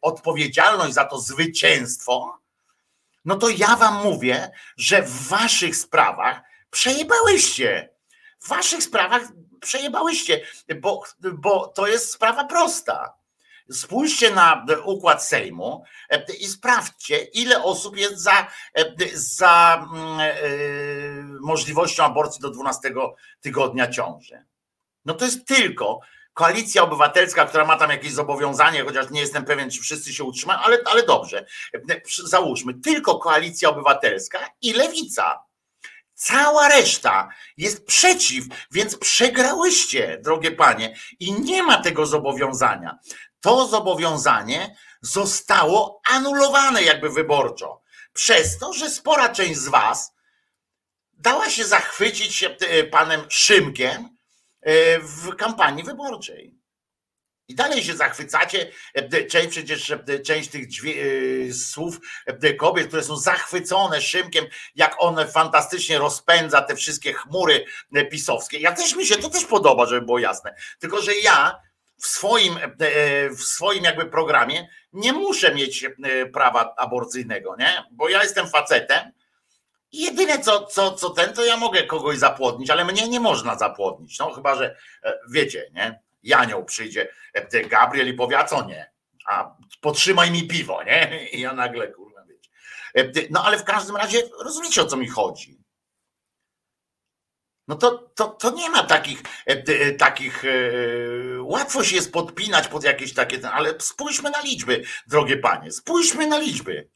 [0.01, 2.39] odpowiedzialność za to zwycięstwo,
[3.25, 7.91] no to ja wam mówię, że w waszych sprawach przejebałyście.
[8.41, 9.23] W waszych sprawach
[9.61, 10.41] przejebałyście,
[10.81, 13.19] bo, bo to jest sprawa prosta.
[13.71, 20.35] Spójrzcie na układ Sejmu e, i sprawdźcie, ile osób jest za, e, za mm, e,
[21.41, 22.95] możliwością aborcji do 12
[23.41, 24.45] tygodnia ciąży.
[25.05, 26.01] No to jest tylko
[26.35, 30.61] koalicja obywatelska, która ma tam jakieś zobowiązanie, chociaż nie jestem pewien, czy wszyscy się utrzymają,
[30.61, 31.47] ale, ale dobrze,
[32.25, 35.48] załóżmy, tylko koalicja obywatelska i lewica.
[36.21, 42.99] Cała reszta jest przeciw, więc przegrałyście, drogie panie, i nie ma tego zobowiązania
[43.41, 47.83] to zobowiązanie zostało anulowane jakby wyborczo.
[48.13, 50.13] Przez to, że spora część z was
[51.13, 54.17] dała się zachwycić e, panem Szymkiem
[54.61, 56.58] e, w kampanii wyborczej.
[57.49, 58.71] I dalej się zachwycacie.
[58.95, 59.93] E, część przecież
[60.25, 60.67] część tych
[61.53, 61.99] słów
[62.59, 67.65] kobiet, które są zachwycone Szymkiem, jak on fantastycznie rozpędza te wszystkie chmury
[68.11, 68.59] pisowskie.
[68.59, 70.55] Ja też mi się to też podoba, żeby było jasne.
[70.79, 71.61] Tylko, że ja
[71.99, 77.85] w swoim, e, e, w swoim jakby programie nie muszę mieć e, prawa aborcyjnego, nie?
[77.91, 79.13] Bo ja jestem facetem
[79.93, 84.19] jedyne co, co, co ten, to ja mogę kogoś zapłodnić, ale mnie nie można zapłodnić.
[84.19, 84.77] No chyba, że
[85.31, 86.01] wiecie, nie?
[86.23, 87.09] Janioł przyjdzie,
[87.69, 88.93] Gabriel i powie, a co nie?
[89.27, 91.29] A potrzymaj mi piwo, nie?
[91.29, 93.29] I ja nagle, kurwa, wiecie.
[93.31, 95.59] No ale w każdym razie rozumiecie o co mi chodzi.
[97.69, 100.49] No to, to, to nie ma takich, e, e, takich e,
[101.43, 106.39] łatwo się jest podpinać pod jakieś takie, ale spójrzmy na liczby, drogie panie, spójrzmy na
[106.39, 106.91] liczby.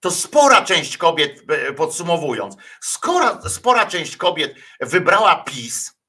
[0.00, 1.42] To spora część kobiet,
[1.76, 5.99] podsumowując, skora, spora część kobiet wybrała PiS.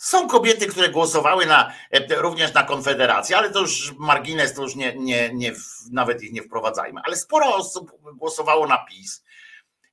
[0.00, 1.72] Są kobiety, które głosowały na,
[2.16, 5.52] również na Konfederację, ale to już margines, to już nie, nie, nie,
[5.90, 7.00] nawet ich nie wprowadzajmy.
[7.04, 9.24] Ale sporo osób głosowało na PiS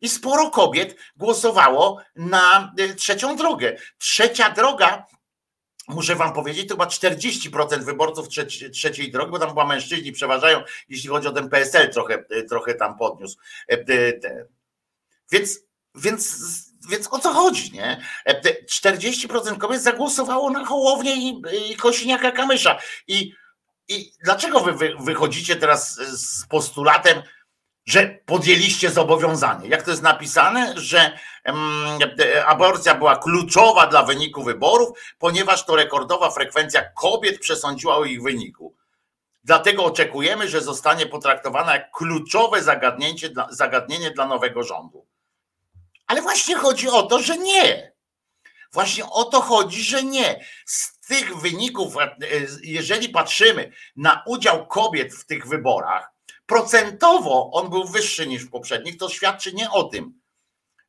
[0.01, 3.77] i sporo kobiet głosowało na y, trzecią drogę.
[3.97, 5.05] Trzecia droga
[5.87, 10.63] muszę wam powiedzieć, to chyba 40% wyborców trzeci, trzeciej drogi, bo tam chyba mężczyźni przeważają,
[10.89, 13.37] jeśli chodzi o ten PSL, trochę, y, trochę tam podniósł.
[15.31, 15.59] Więc,
[15.95, 16.37] więc,
[16.89, 18.01] więc o co chodzi, nie?
[18.83, 22.79] 40% kobiet zagłosowało na Hołownię i, i Kosiniaka Kamysza.
[23.07, 23.33] I,
[23.87, 27.21] i dlaczego wy wychodzicie teraz z postulatem,
[27.85, 29.69] że podjęliście zobowiązanie.
[29.69, 31.19] Jak to jest napisane, że
[32.45, 38.75] aborcja była kluczowa dla wyniku wyborów, ponieważ to rekordowa frekwencja kobiet przesądziła o ich wyniku.
[39.43, 45.06] Dlatego oczekujemy, że zostanie potraktowana jak kluczowe zagadnienie dla, zagadnienie dla nowego rządu.
[46.07, 47.91] Ale właśnie chodzi o to, że nie.
[48.73, 50.45] Właśnie o to chodzi, że nie.
[50.65, 52.07] Z tych wyników, e,
[52.63, 56.11] jeżeli patrzymy na udział kobiet w tych wyborach,
[56.45, 60.21] procentowo on był wyższy niż w poprzednich, to świadczy nie o tym,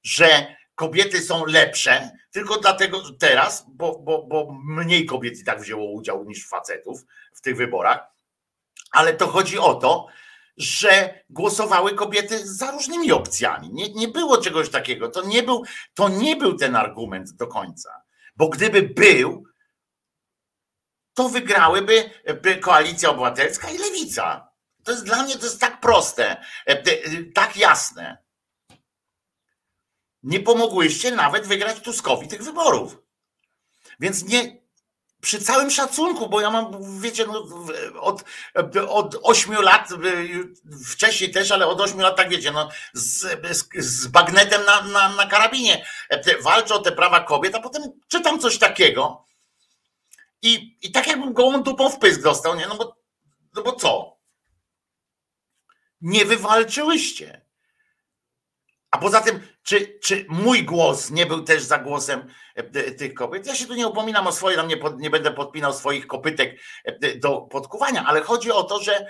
[0.02, 5.90] że kobiety są lepsze, tylko dlatego teraz, bo, bo, bo mniej kobiet i tak wzięło
[5.90, 7.04] udział niż facetów
[7.34, 8.00] w tych wyborach,
[8.92, 10.06] ale to chodzi o to,
[10.58, 13.70] że głosowały kobiety za różnymi opcjami.
[13.72, 15.08] Nie, nie było czegoś takiego.
[15.08, 18.02] To nie, był, to nie był ten argument do końca.
[18.36, 19.44] Bo gdyby był,
[21.14, 22.10] to wygrałyby
[22.60, 24.48] koalicja obywatelska i lewica.
[24.84, 26.84] To jest dla mnie to jest tak proste, e, e,
[27.34, 28.18] tak jasne.
[30.22, 32.98] Nie pomogłyście nawet wygrać Tuskowi tych wyborów.
[34.00, 34.67] Więc nie,
[35.20, 37.46] przy całym szacunku, bo ja mam, wiecie, no,
[38.00, 38.24] od,
[38.88, 39.88] od 8 lat,
[40.86, 43.20] wcześniej też, ale od 8 lat, tak wiecie, no, z,
[43.56, 45.86] z, z bagnetem na, na, na karabinie
[46.42, 49.28] walczę o te prawa kobiet, a potem czytam coś takiego
[50.42, 52.66] i, i tak jakbym gołą dupą w pysk dostał, nie?
[52.66, 52.96] No bo,
[53.54, 54.18] no bo co?
[56.00, 57.46] Nie wywalczyłyście.
[58.90, 63.46] A poza tym, czy, czy mój głos nie był też za głosem e, tych kobiet?
[63.46, 67.14] Ja się tu nie upominam o swoje, nie, pod, nie będę podpinał swoich kopytek e,
[67.14, 69.06] do podkuwania, ale chodzi o to, że,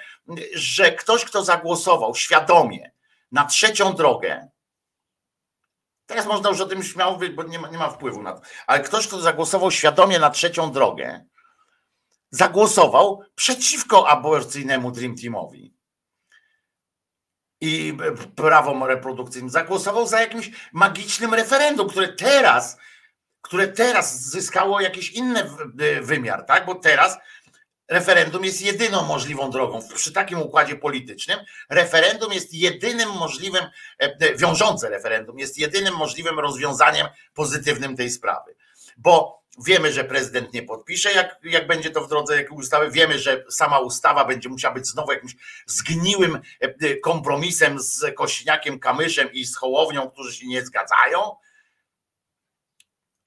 [0.54, 2.92] że ktoś, kto zagłosował świadomie
[3.32, 4.48] na trzecią drogę,
[6.06, 8.42] teraz można już o tym śmiało mówić, bo nie ma, nie ma wpływu na to,
[8.66, 11.24] ale ktoś, kto zagłosował świadomie na trzecią drogę,
[12.30, 15.77] zagłosował przeciwko aborcyjnemu Dream Teamowi
[17.60, 17.96] i
[18.36, 19.50] prawom reprodukcyjnym.
[19.50, 22.76] Zagłosował za jakimś magicznym referendum, które teraz,
[23.40, 25.50] które teraz zyskało jakiś inny
[26.02, 26.66] wymiar, tak?
[26.66, 27.18] Bo teraz
[27.88, 29.80] referendum jest jedyną możliwą drogą.
[29.94, 31.38] Przy takim układzie politycznym
[31.70, 38.54] referendum jest jedynym możliwym, e, e, wiążące referendum jest jedynym możliwym rozwiązaniem pozytywnym tej sprawy.
[38.96, 42.90] Bo Wiemy, że prezydent nie podpisze, jak, jak będzie to w drodze jakiej ustawy.
[42.90, 48.80] Wiemy, że sama ustawa będzie musiała być znowu jakimś zgniłym e, e, kompromisem z Kośniakiem,
[48.80, 51.36] Kamyszem i z Hołownią, którzy się nie zgadzają.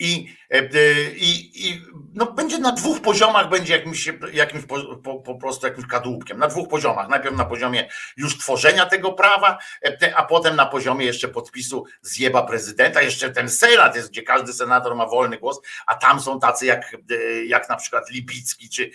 [0.02, 0.70] I, e,
[1.12, 1.82] i, i
[2.14, 6.38] no będzie na dwóch poziomach, będzie jakimś, jakimś po, po, po, prostu jakimś kadłubkiem.
[6.38, 7.10] Na dwóch poziomach.
[7.10, 12.44] Najpierw na poziomie już tworzenia tego prawa, e, a potem na poziomie jeszcze podpisu zjeba
[12.44, 13.02] prezydenta.
[13.02, 16.98] Jeszcze ten senat jest, gdzie każdy senator ma wolny głos, a tam są tacy jak,
[17.12, 18.92] e, jak na przykład Lipicki czy,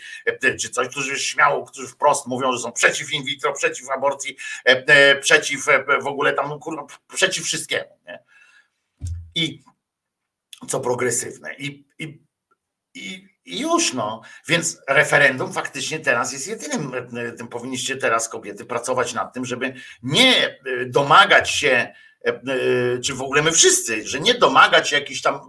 [0.60, 4.36] czy coś, którzy śmiało, którzy wprost mówią, że są przeciw in vitro, przeciw aborcji,
[5.20, 5.66] przeciw
[6.02, 7.98] w ogóle tam, kurwa, przeciw wszystkiemu.
[8.06, 8.18] Nie?
[9.34, 9.62] I
[10.66, 11.54] co progresywne.
[11.54, 12.22] I, i,
[12.94, 14.20] i, i już no.
[14.48, 16.92] Więc referendum faktycznie teraz jest jedynym,
[17.38, 21.92] tym powinniście teraz kobiety pracować nad tym, żeby nie e, domagać się
[22.24, 22.40] e,
[23.04, 25.40] czy w ogóle my wszyscy, że nie domagać się jakichś tam,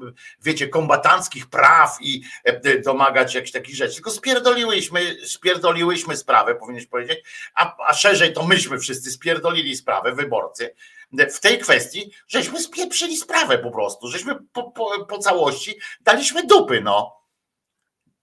[0.43, 2.23] wiecie, kombatanckich praw i
[2.85, 7.19] domagać jakichś takich rzeczy, tylko spierdoliłyśmy, spierdoliłyśmy sprawę, powinieneś powiedzieć,
[7.55, 10.75] a, a szerzej to myśmy wszyscy spierdolili sprawę, wyborcy,
[11.11, 16.81] w tej kwestii, żeśmy spieprzyli sprawę po prostu, żeśmy po, po, po całości daliśmy dupy,
[16.81, 17.17] no.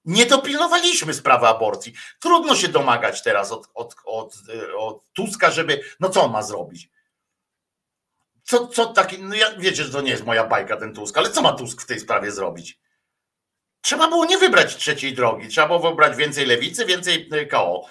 [0.04, 1.94] Nie dopilnowaliśmy sprawy aborcji.
[2.20, 4.34] Trudno się domagać teraz od, od, od,
[4.78, 5.80] od Tuska, żeby.
[6.00, 6.90] No co on ma zrobić?
[8.42, 9.22] Co, co taki.
[9.22, 11.82] No ja wiecie, że to nie jest moja bajka, ten Tusk, ale co ma Tusk
[11.82, 12.78] w tej sprawie zrobić?
[13.80, 15.48] Trzeba było nie wybrać trzeciej drogi.
[15.48, 17.88] Trzeba było wybrać więcej lewicy, więcej KO.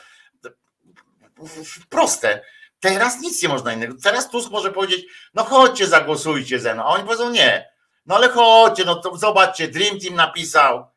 [1.90, 2.42] Proste.
[2.84, 3.96] Teraz nic nie można innego.
[4.04, 6.84] Teraz Tusk może powiedzieć, no chodźcie, zagłosujcie ze mną.
[6.84, 7.70] A oni powiedzą nie.
[8.06, 10.88] No ale chodźcie, no to zobaczcie, Dream Team napisał.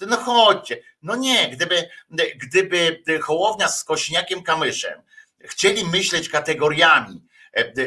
[0.00, 0.82] No chodźcie.
[1.02, 1.88] No nie, gdyby,
[2.36, 5.02] gdyby Hołownia z Kośniakiem Kamyszem
[5.40, 7.22] chcieli myśleć kategoriami,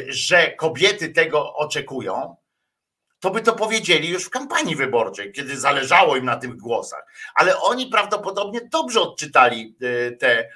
[0.08, 2.36] że kobiety tego oczekują,
[3.20, 7.06] to by to powiedzieli już w kampanii wyborczej, kiedy zależało im na tych głosach.
[7.34, 10.48] Ale oni prawdopodobnie dobrze odczytali y, te,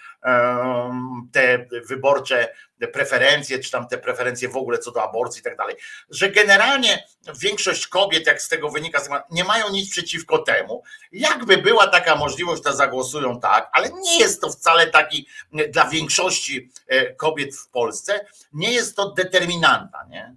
[1.32, 2.48] te wyborcze
[2.92, 5.76] preferencje, czy tam te preferencje w ogóle co do aborcji i tak dalej,
[6.10, 7.06] że generalnie
[7.40, 10.82] większość kobiet, jak z tego wynika, nie mają nic przeciwko temu.
[11.12, 15.26] Jakby była taka możliwość, to zagłosują tak, ale nie jest to wcale taki
[15.70, 20.36] dla większości e, kobiet w Polsce, nie jest to determinanta, nie?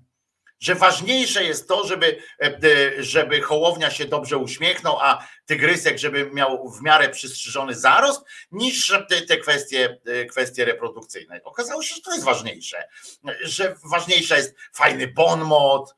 [0.60, 6.70] Że ważniejsze jest to, żeby, e, żeby Hołownia się dobrze uśmiechnął, a Tygrysek, żeby miał
[6.72, 8.93] w miarę przystrzyżony zarost, niż
[9.28, 11.41] te, kwestie, e, kwestie reprodukcyjne.
[11.43, 12.88] Okazało się, że to jest ważniejsze,
[13.41, 15.95] że ważniejsza jest fajny bon mot,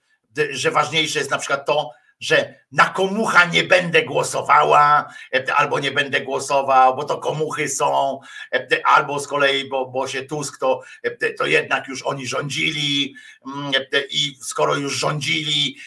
[0.49, 1.91] że ważniejsze jest na przykład to,
[2.22, 8.19] że na komucha nie będę głosowała, e, albo nie będę głosował, bo to komuchy są,
[8.53, 13.15] e, albo z kolei, bo, bo się Tusk to, e, to jednak już oni rządzili
[13.45, 13.72] mm,
[14.09, 15.78] i skoro już rządzili,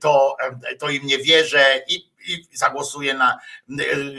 [0.00, 0.36] to,
[0.78, 3.38] to im nie wierzę i i zagłosuje na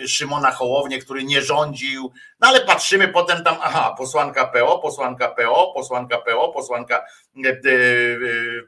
[0.07, 2.11] Szymona Hołownię, który nie rządził.
[2.39, 7.05] No ale patrzymy potem tam, aha, posłanka PO, posłanka PO, posłanka PO, posłanka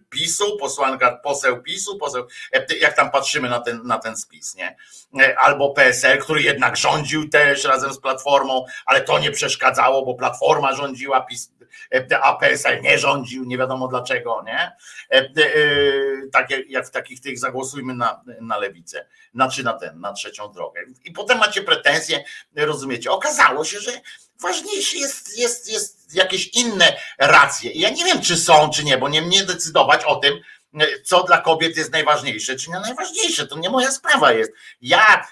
[0.09, 2.27] PiSu, posłanka poseł PiSu, poseł,
[2.81, 4.75] jak tam patrzymy na ten, na ten spis, nie?
[5.37, 10.75] Albo PSL, który jednak rządził też razem z Platformą, ale to nie przeszkadzało, bo Platforma
[10.75, 11.51] rządziła, PiS
[12.21, 14.71] a PSL nie rządził, nie wiadomo dlaczego, nie?
[16.31, 20.81] Tak jak w takich tych zagłosujmy na, na lewicę, znaczy na ten, na trzecią drogę.
[21.05, 22.23] I potem macie pretensje,
[22.55, 23.11] rozumiecie?
[23.11, 23.91] Okazało się, że
[24.41, 27.71] ważniejsze jest, jest, jest jakieś inne racje.
[27.71, 30.33] I ja nie wiem, czy są, czy nie, bo nie mnie decydować o tym,
[31.03, 34.51] co dla kobiet jest najważniejsze, czy nie najważniejsze, to nie moja sprawa jest.
[34.81, 35.27] Ja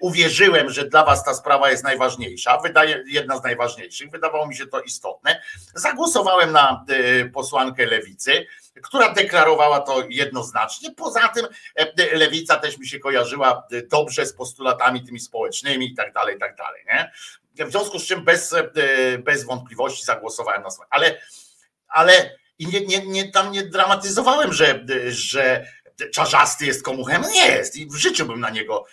[0.00, 4.66] uwierzyłem, że dla was ta sprawa jest najważniejsza, wydaje jedna z najważniejszych, wydawało mi się
[4.66, 5.42] to istotne.
[5.74, 6.84] Zagłosowałem na
[7.34, 8.46] posłankę lewicy,
[8.82, 10.90] która deklarowała to jednoznacznie.
[10.94, 11.46] Poza tym
[12.12, 16.56] lewica też mi się kojarzyła dobrze z postulatami tymi społecznymi i tak dalej, i tak
[16.56, 16.84] dalej.
[16.86, 17.12] Nie?
[17.64, 18.54] W związku z czym bez,
[19.18, 20.88] bez wątpliwości zagłosowałem na swoje.
[20.90, 21.20] Ale,
[21.88, 25.66] ale i nie, nie, nie, tam nie dramatyzowałem, że, że
[26.12, 27.24] czarzasty jest komuchem.
[27.32, 28.84] Nie jest i w życiu bym na niego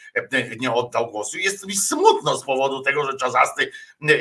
[0.60, 1.38] nie oddał głosu.
[1.38, 3.72] Jest mi smutno z powodu tego, że czarzasty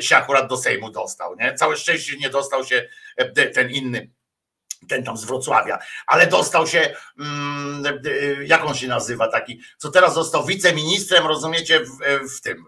[0.00, 1.36] się akurat do Sejmu dostał.
[1.36, 1.54] Nie?
[1.54, 2.88] Całe szczęście nie dostał się
[3.54, 4.10] ten inny
[4.88, 7.84] ten tam z Wrocławia, ale dostał się, mm,
[8.44, 11.98] jak on się nazywa, taki, co teraz został wiceministrem, rozumiecie, w,
[12.36, 12.64] w tym,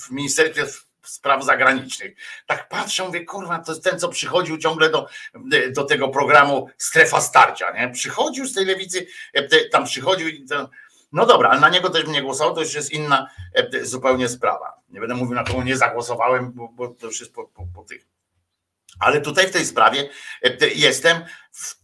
[0.00, 0.66] w Ministerstwie
[1.04, 2.14] Spraw Zagranicznych.
[2.46, 5.08] Tak patrzę, mówię, kurwa, to jest ten, co przychodził ciągle do,
[5.70, 7.88] do tego programu Strefa Starcia, nie?
[7.88, 9.06] Przychodził z tej lewicy,
[9.72, 10.70] tam przychodził i to,
[11.12, 13.30] no dobra, ale na niego też mnie głosował, to już jest inna
[13.82, 14.80] zupełnie sprawa.
[14.88, 17.84] Nie będę mówił, na kogo nie zagłosowałem, bo, bo to już jest po, po, po
[17.84, 18.14] tych
[18.98, 20.08] ale tutaj w tej sprawie
[20.42, 21.24] e, jestem,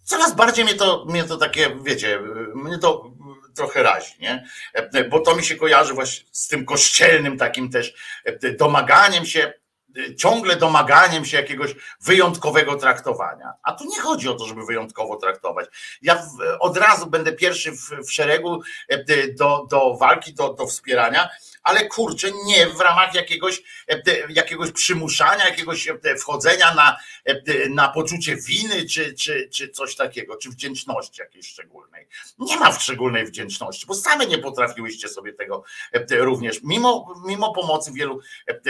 [0.04, 2.20] coraz bardziej mnie to, mnie to takie, wiecie,
[2.54, 3.10] mnie to
[3.54, 4.44] trochę razi, nie?
[4.72, 7.94] E, bo to mi się kojarzy właśnie z tym kościelnym takim też
[8.24, 9.52] e, domaganiem się,
[10.18, 13.52] ciągle domaganiem się jakiegoś wyjątkowego traktowania.
[13.62, 15.66] A tu nie chodzi o to, żeby wyjątkowo traktować.
[16.02, 16.26] Ja
[16.60, 18.60] od razu będę pierwszy w, w szeregu
[19.38, 21.28] do, do walki, do, do wspierania
[21.62, 27.88] ale kurczę, nie w ramach jakiegoś, e, jakiegoś przymuszania, jakiegoś e, wchodzenia na, e, na
[27.88, 32.06] poczucie winy, czy, czy, czy coś takiego, czy wdzięczności jakiejś szczególnej.
[32.38, 35.64] Nie ma szczególnej wdzięczności, bo same nie potrafiłyście sobie tego
[36.10, 38.20] również, mimo, mimo pomocy wielu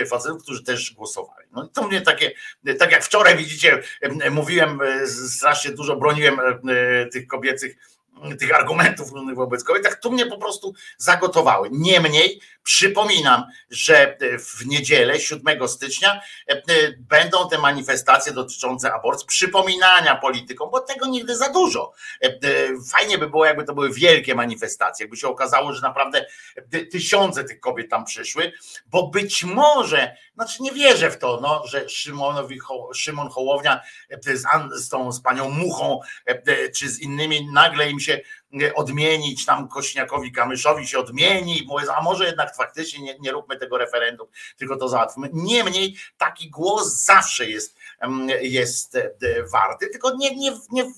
[0.08, 1.48] facetów, którzy też głosowali.
[1.52, 2.32] No to mnie takie,
[2.78, 3.82] tak jak wczoraj widzicie,
[4.30, 4.78] mówiłem,
[5.28, 6.36] strasznie dużo broniłem
[7.12, 7.76] tych kobiecych
[8.38, 11.68] tych argumentów wobec kobiet, tak tu mnie po prostu zagotowały.
[11.72, 16.62] Niemniej przypominam, że w niedzielę 7 stycznia e,
[16.98, 21.92] będą te manifestacje dotyczące aborcji, przypominania politykom, bo tego nigdy za dużo.
[22.92, 26.26] Fajnie by było, jakby to były wielkie manifestacje, jakby się okazało, że naprawdę
[26.92, 28.52] tysiące tych kobiet tam przyszły,
[28.86, 32.58] bo być może, znaczy nie wierzę w to, no, że Szymonowi,
[32.94, 33.80] Szymon Hołownia
[34.22, 34.44] z,
[34.84, 36.00] z tą z panią Muchą,
[36.74, 38.20] czy z innymi nagle im się się
[38.74, 41.66] odmienić, tam Kośniakowi Kamyszowi się odmieni,
[41.96, 45.30] a może jednak faktycznie nie, nie róbmy tego referendum, tylko to załatwmy.
[45.32, 47.76] Niemniej taki głos zawsze jest,
[48.40, 49.10] jest e,
[49.52, 50.92] warty, tylko nie, nie, nie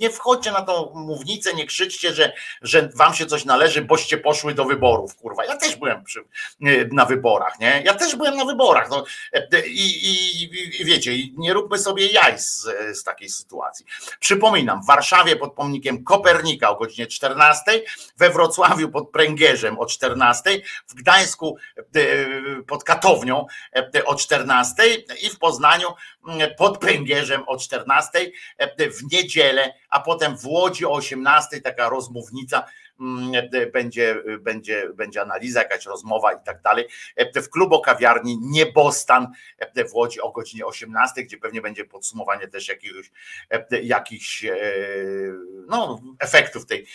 [0.00, 2.32] nie wchodźcie na tą mównicę, nie krzyczcie, że,
[2.62, 5.44] że wam się coś należy, boście poszły do wyborów, kurwa.
[5.44, 6.20] Ja też byłem przy,
[6.92, 7.82] na wyborach, nie?
[7.84, 8.90] Ja też byłem na wyborach.
[8.90, 9.04] No,
[9.66, 10.42] i, i,
[10.80, 13.86] i wiecie, nie róbmy sobie jaj z, z takiej sytuacji.
[14.20, 17.82] Przypominam, w Warszawie pod pomnikiem Kopernika o godzinie 14,
[18.16, 21.56] we Wrocławiu pod Pręgierzem o 14, w Gdańsku
[22.66, 23.46] pod Katownią
[24.04, 24.82] o 14
[25.22, 25.88] i w Poznaniu
[26.58, 28.30] pod Pręgierzem o 14,
[28.78, 32.64] w niedzielę a potem w Łodzi o 18 taka rozmównica
[33.00, 33.32] mm,
[33.72, 36.88] będzie, będzie, będzie analiza, jakaś rozmowa i tak dalej.
[37.34, 39.32] W klubo kawiarni Niebostan
[39.90, 43.10] w Łodzi o godzinie 18, gdzie pewnie będzie podsumowanie też jakiegoś,
[43.82, 44.56] jakichś e,
[45.66, 46.86] no, efektów tej,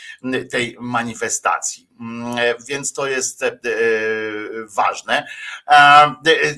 [0.51, 1.87] tej manifestacji.
[1.99, 2.35] Mm,
[2.67, 3.59] więc to jest e,
[4.75, 5.27] ważne.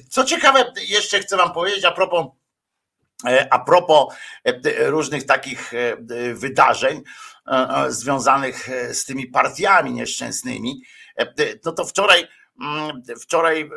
[0.10, 2.43] Co ciekawe, jeszcze chcę Wam powiedzieć a propos E,
[3.50, 5.98] a propos e, różnych takich e,
[6.34, 7.02] wydarzeń
[7.88, 10.82] związanych z tymi partiami nieszczęsnymi,
[11.66, 12.28] no to wczoraj,
[12.62, 13.70] mm, wczoraj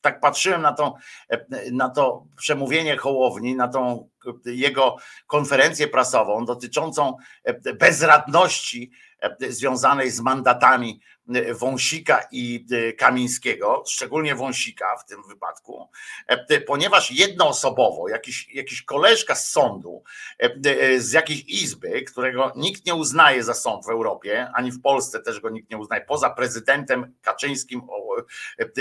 [0.00, 0.94] tak patrzyłem na to,
[1.72, 4.08] na to przemówienie Hołowni, na tą
[4.44, 7.16] jego konferencję prasową dotyczącą
[7.78, 8.90] bezradności
[9.48, 11.00] związanej z mandatami
[11.54, 15.88] Wąsika i e, Kamińskiego, szczególnie Wąsika w tym wypadku,
[16.26, 20.02] e, ponieważ jednoosobowo jakiś, jakiś koleżka z sądu,
[20.38, 25.20] e, z jakiejś izby, którego nikt nie uznaje za sąd w Europie, ani w Polsce
[25.20, 27.82] też go nikt nie uznaje, poza prezydentem Kaczyńskim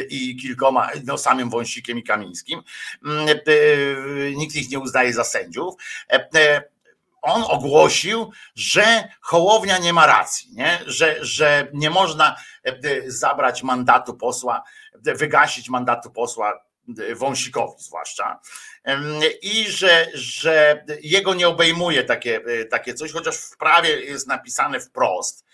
[0.09, 2.61] i kilkoma, no samym Wąsikiem i Kamińskim,
[4.35, 5.73] nikt ich nie uznaje za sędziów
[7.21, 10.79] on ogłosił, że Hołownia nie ma racji, nie?
[10.85, 12.73] Że, że nie można e,
[13.07, 14.63] zabrać mandatu posła,
[14.95, 16.63] wygasić mandatu posła
[16.99, 18.39] e, Wąsikowi zwłaszcza
[19.41, 24.79] i że, że jego nie obejmuje takie, e, takie coś, chociaż w prawie jest napisane
[24.79, 25.45] wprost,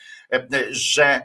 [0.70, 1.22] że,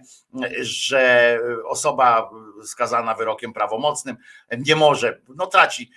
[0.60, 2.30] że osoba
[2.64, 4.16] skazana wyrokiem prawomocnym
[4.58, 5.90] nie może, no traci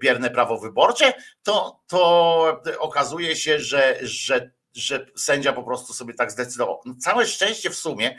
[0.00, 6.30] bierne prawo wyborcze, to, to okazuje się, że, że że sędzia po prostu sobie tak
[6.30, 6.80] zdecydował.
[7.00, 8.16] Całe szczęście w sumie,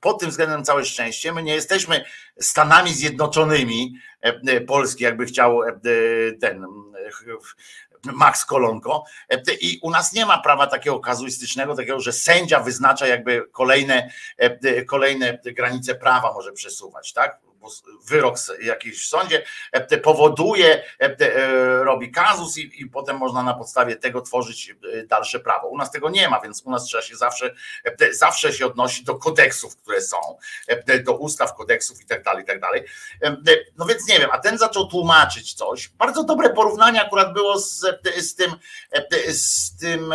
[0.00, 2.04] pod tym względem całe szczęście, my nie jesteśmy
[2.40, 3.94] Stanami Zjednoczonymi
[4.66, 5.60] Polski, jakby chciał
[6.40, 6.66] ten
[8.04, 9.04] Max Kolonko.
[9.60, 14.10] I u nas nie ma prawa takiego kazuistycznego, takiego, że sędzia wyznacza jakby kolejne,
[14.86, 17.40] kolejne granice prawa może przesuwać, tak?
[18.04, 23.54] Wyrok jakiś w sądzie e, powoduje, e, e, robi kazus i, i potem można na
[23.54, 24.74] podstawie tego tworzyć
[25.06, 25.68] dalsze prawo.
[25.68, 27.54] U nas tego nie ma, więc u nas trzeba się zawsze,
[28.10, 30.16] zawsze się odnosić do kodeksów, które są,
[31.04, 32.84] do ustaw, kodeksów i tak dalej, i tak dalej.
[33.78, 35.88] No więc nie wiem, a ten zaczął tłumaczyć coś.
[35.88, 37.86] Bardzo dobre porównanie akurat było z,
[38.18, 38.54] z tym,
[39.28, 40.14] z tym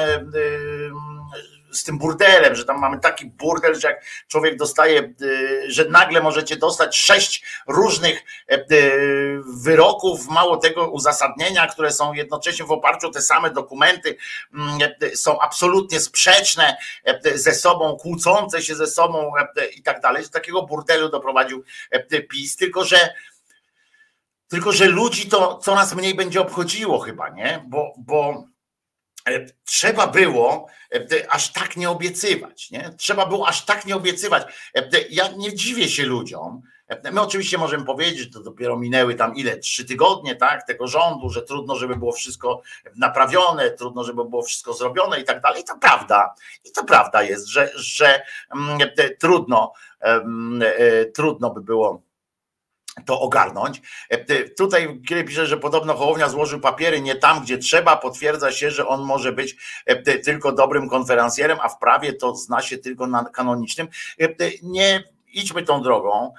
[1.72, 6.22] z tym burdelem, że tam mamy taki burdel, że jak człowiek dostaje, y, że nagle
[6.22, 13.08] możecie dostać sześć różnych e, y, wyroków, mało tego uzasadnienia, które są jednocześnie w oparciu
[13.08, 14.18] o te same dokumenty,
[14.54, 19.32] mm, e, są absolutnie sprzeczne e, ze sobą, kłócące się ze sobą
[19.78, 20.24] i tak dalej.
[20.24, 21.64] Z takiego burdelu doprowadził
[22.30, 23.14] PiS, tylko że
[24.48, 27.64] tylko, że ludzi to coraz mniej będzie obchodziło chyba, nie?
[27.68, 28.55] Bo, bo E,
[29.66, 32.72] trzeba było e, aż tak nie obiecywać.
[32.72, 32.94] Nie?
[32.98, 34.44] Trzeba było aż tak nie obiecywać.
[34.76, 36.62] E, ja nie dziwię się ludziom.
[37.12, 39.58] My oczywiście możemy powiedzieć, że to dopiero minęły tam ile?
[39.58, 42.62] Trzy tygodnie tak, tego rządu, że trudno, żeby było wszystko
[42.96, 45.62] naprawione, trudno, żeby było wszystko zrobione i tak dalej.
[45.62, 46.36] I to prawda.
[46.66, 48.22] I to prawda jest, że, że
[48.56, 48.80] mm,
[49.20, 49.74] trudno,
[51.14, 52.02] trudno by było
[53.06, 53.82] to ogarnąć.
[54.10, 58.72] E, tutaj kiedy pisze, że podobno Hołownia złożył papiery nie tam, gdzie trzeba, potwierdza się,
[58.72, 63.08] że on może być e, tylko dobrym konferencjerem, a w prawie to zna się tylko
[63.08, 63.88] na kanonicznym.
[64.22, 64.28] E,
[64.64, 66.34] nie idźmy tą drogą,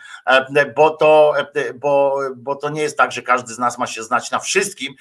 [0.76, 1.34] bo to,
[1.74, 4.94] bo, bo to nie jest tak, że każdy z nas ma się znać na wszystkim.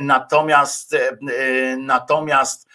[0.00, 0.96] Natomiast
[1.78, 2.68] natomiast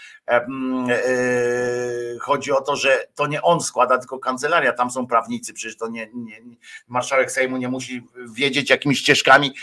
[2.21, 5.87] chodzi o to, że to nie on składa, tylko kancelaria, tam są prawnicy, przecież to
[5.87, 6.41] nie, nie
[6.87, 9.55] marszałek Sejmu nie musi wiedzieć, jakimi ścieżkami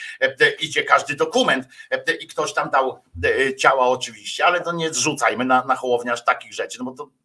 [0.61, 1.67] idzie każdy dokument
[2.21, 3.03] i ktoś tam dał
[3.59, 7.22] ciała oczywiście, ale to nie zrzucajmy na, na hołowniarz takich rzeczy, no bo to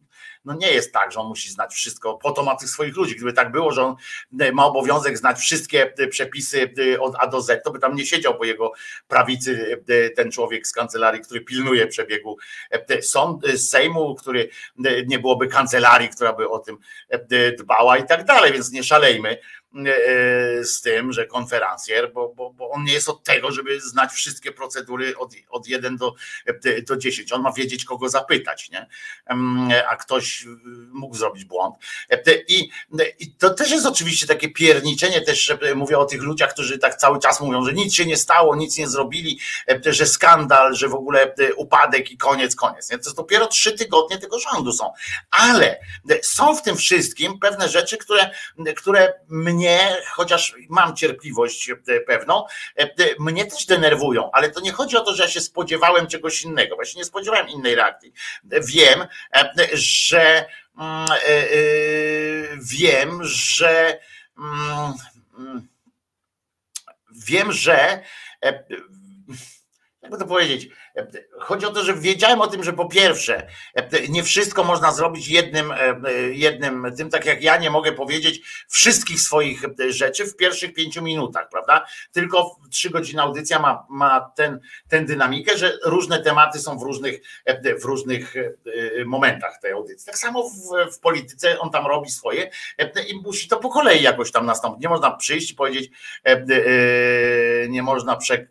[0.48, 3.16] no nie jest tak, że on musi znać wszystko, po to ma tych swoich ludzi.
[3.16, 3.96] Gdyby tak było, że on
[4.40, 7.96] e, ma obowiązek znać wszystkie e, przepisy e, od A do Z, to by tam
[7.96, 8.72] nie siedział po jego
[9.08, 9.82] prawicy
[10.16, 12.36] ten człowiek z kancelarii, który pilnuje przebiegu
[13.00, 14.48] sąd, Sejmu, który
[15.06, 16.78] nie byłoby kancelarii, która by o tym
[17.58, 19.38] dbała i tak dalej, więc nie szalejmy
[20.62, 24.52] z tym, że konferencjer, bo, bo, bo on nie jest od tego, żeby znać wszystkie
[24.52, 26.14] procedury od, od 1 do,
[26.86, 27.32] do 10.
[27.32, 28.86] On ma wiedzieć, kogo zapytać, nie?
[29.88, 30.46] A ktoś
[30.92, 31.74] mógł zrobić błąd.
[32.48, 32.70] I,
[33.18, 37.18] I to też jest oczywiście takie pierniczenie, też mówię o tych ludziach, którzy tak cały
[37.18, 39.38] czas mówią, że nic się nie stało, nic nie zrobili,
[39.86, 42.90] że skandal, że w ogóle upadek i koniec, koniec.
[42.90, 42.98] Nie?
[42.98, 44.92] To dopiero trzy tygodnie tego rządu są.
[45.30, 45.80] Ale
[46.22, 48.30] są w tym wszystkim pewne rzeczy, które,
[48.76, 52.88] które mnie mnie, chociaż mam cierpliwość e, pewną, e, e,
[53.18, 56.74] mnie też denerwują, ale to nie chodzi o to, że ja się spodziewałem czegoś innego,
[56.76, 58.12] właśnie nie spodziewałem innej reakcji.
[58.44, 59.06] Wiem,
[59.72, 60.44] że
[60.78, 61.08] mm,
[62.62, 64.00] wiem, że
[64.38, 64.94] mm,
[65.38, 65.68] mm,
[67.26, 68.02] wiem, że
[70.02, 70.68] jakby to powiedzieć,
[71.38, 73.46] Chodzi o to, że wiedziałem o tym, że po pierwsze,
[74.08, 75.72] nie wszystko można zrobić jednym,
[76.32, 81.48] jednym tym, tak jak ja nie mogę powiedzieć wszystkich swoich rzeczy w pierwszych pięciu minutach,
[81.48, 81.86] prawda?
[82.12, 87.20] Tylko trzy godziny audycja ma, ma ten, ten dynamikę, że różne tematy są w różnych,
[87.82, 88.34] w różnych
[89.06, 90.06] momentach tej audycji.
[90.06, 92.50] Tak samo w, w polityce on tam robi swoje
[93.08, 94.82] i musi to po kolei jakoś tam nastąpić.
[94.82, 95.90] Nie można przyjść i powiedzieć,
[97.68, 98.46] nie można prze,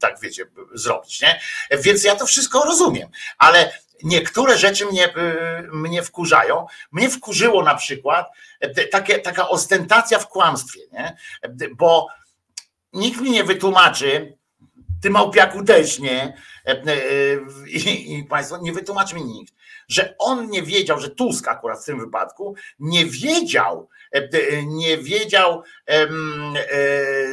[0.00, 1.40] tak wiecie, zrobić, nie?
[1.78, 3.72] Więc ja to wszystko rozumiem, ale
[4.02, 5.12] niektóre rzeczy mnie, y,
[5.72, 6.66] mnie wkurzają.
[6.92, 8.26] Mnie wkurzyło na przykład
[8.60, 11.16] e, takie, taka ostentacja w kłamstwie, nie?
[11.76, 12.08] Bo
[12.92, 14.38] nikt mi nie wytłumaczy,
[15.02, 16.36] ty małpiaku też nie,
[16.66, 16.84] e, e,
[17.66, 19.54] i, i państwo, nie wytłumaczy mi nikt,
[19.88, 23.88] że on nie wiedział, że Tusk akurat w tym wypadku nie wiedział,
[24.66, 25.62] nie wiedział,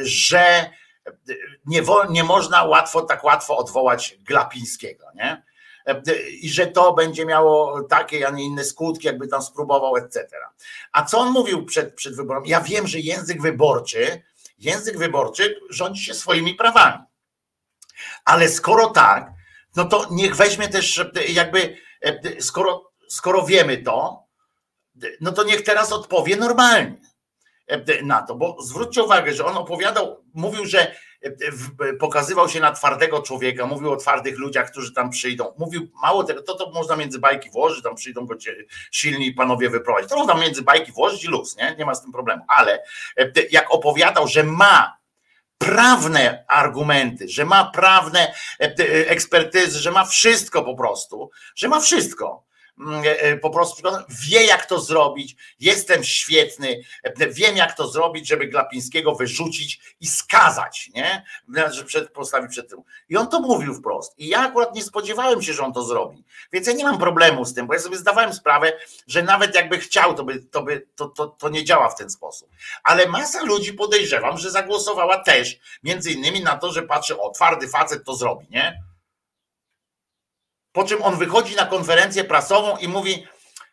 [0.02, 0.70] że
[1.66, 5.42] nie, nie można łatwo, tak łatwo odwołać Glapińskiego, nie?
[6.40, 10.28] I że to będzie miało takie, a nie inne skutki, jakby tam spróbował, etc.
[10.92, 12.48] A co on mówił przed, przed wyborami?
[12.48, 14.22] Ja wiem, że język wyborczy,
[14.58, 16.98] język wyborczy rządzi się swoimi prawami.
[18.24, 19.30] Ale skoro tak,
[19.76, 21.76] no to niech weźmie też jakby,
[22.40, 24.26] skoro, skoro wiemy to,
[25.20, 27.00] no to niech teraz odpowie normalnie.
[27.66, 30.94] E, na to, bo zwróćcie uwagę, że on opowiadał, mówił, że
[31.98, 35.54] pokazywał się na twardego człowieka, mówił o twardych ludziach, którzy tam przyjdą.
[35.58, 38.34] Mówił mało tego, to, to można między bajki włożyć, tam przyjdą go
[38.90, 40.10] silni panowie wyprowadzić.
[40.10, 41.74] To można między bajki włożyć i luz, nie?
[41.78, 42.44] nie ma z tym problemu.
[42.48, 42.82] Ale
[43.50, 44.96] jak opowiadał, że ma
[45.58, 48.34] prawne argumenty, że ma prawne
[49.06, 52.51] ekspertyzy, że ma wszystko po prostu, że ma wszystko e, e,
[53.42, 55.36] po prostu wie, jak to zrobić.
[55.60, 61.24] Jestem świetny, e, wiem, jak to zrobić, żeby Glapińskiego wyrzucić i skazać, nie?
[61.70, 62.78] Że przed, postawić przed tym.
[63.08, 64.18] I on to mówił wprost.
[64.18, 66.24] I ja akurat nie spodziewałem się, że on to zrobi.
[66.52, 68.72] Więc ja nie mam problemu z tym, bo ja sobie zdawałem sprawę,
[69.06, 72.10] że nawet jakby chciał, to, by, to, by, to, to, to nie działa w ten
[72.10, 72.50] sposób.
[72.84, 77.68] Ale masa ludzi podejrzewam, że zagłosowała też, między innymi na to, że patrzy, o, twardy
[77.68, 78.82] facet to zrobi, nie?
[80.72, 83.26] Po czym on wychodzi na konferencję prasową i mówi: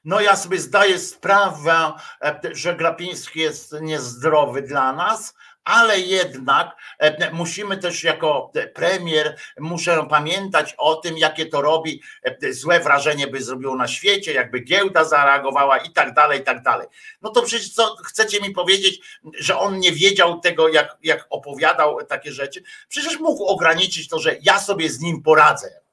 [0.05, 5.33] No, ja sobie zdaję sprawę, e, że Glapiński jest niezdrowy dla nas,
[5.63, 12.53] ale jednak e, musimy też jako premier, muszę pamiętać o tym, jakie to robi e,
[12.53, 16.87] złe wrażenie by zrobiło na świecie, jakby giełda zareagowała i tak dalej, i tak dalej.
[17.21, 22.05] No to przecież co chcecie mi powiedzieć, że on nie wiedział tego, jak, jak opowiadał
[22.05, 22.63] takie rzeczy?
[22.87, 25.88] Przecież mógł ograniczyć to, że ja sobie z nim poradzę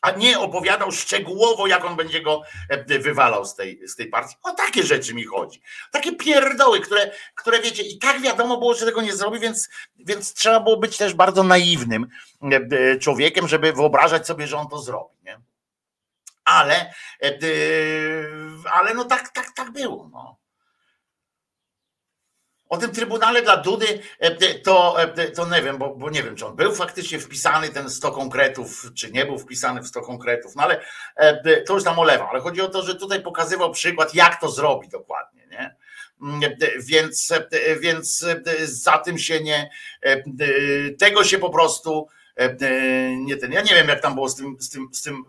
[0.00, 4.36] a nie opowiadał szczegółowo, jak on będzie go e, wywalał z tej, z tej partii.
[4.42, 5.62] O takie rzeczy mi chodzi.
[5.92, 10.34] Takie pierdoły, które, które wiecie, i tak wiadomo było, że tego nie zrobi, więc, więc
[10.34, 12.08] trzeba było być też bardzo naiwnym
[12.42, 15.16] e, e, człowiekiem, żeby wyobrażać sobie, że on to zrobi.
[15.24, 15.40] Nie?
[16.44, 16.94] Ale,
[18.72, 20.10] ale no tak, tak, tak było.
[20.12, 20.40] No.
[22.70, 26.36] O tym Trybunale dla Dudy e, to, e, to nie wiem, bo, bo, nie wiem,
[26.36, 30.56] czy on był faktycznie wpisany ten 100 konkretów, czy nie był wpisany w 100 konkretów,
[30.56, 30.80] no ale
[31.16, 34.48] e, to już tam olewa, ale chodzi o to, że tutaj pokazywał przykład, jak to
[34.48, 35.76] zrobi dokładnie, nie?
[36.22, 36.40] Mm,
[36.78, 37.34] więc,
[37.80, 38.26] więc
[38.62, 39.70] za tym się nie,
[40.98, 42.08] tego się po prostu
[43.16, 45.24] nie ten, ja nie wiem jak tam było z tym, z tym, z tym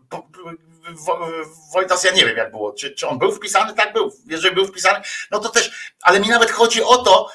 [1.74, 4.68] Wojtas, ja nie wiem jak było, czy, czy on był wpisany, tak był, jeżeli był
[4.68, 5.00] wpisany,
[5.32, 7.30] no to też, ale mi nawet chodzi o to,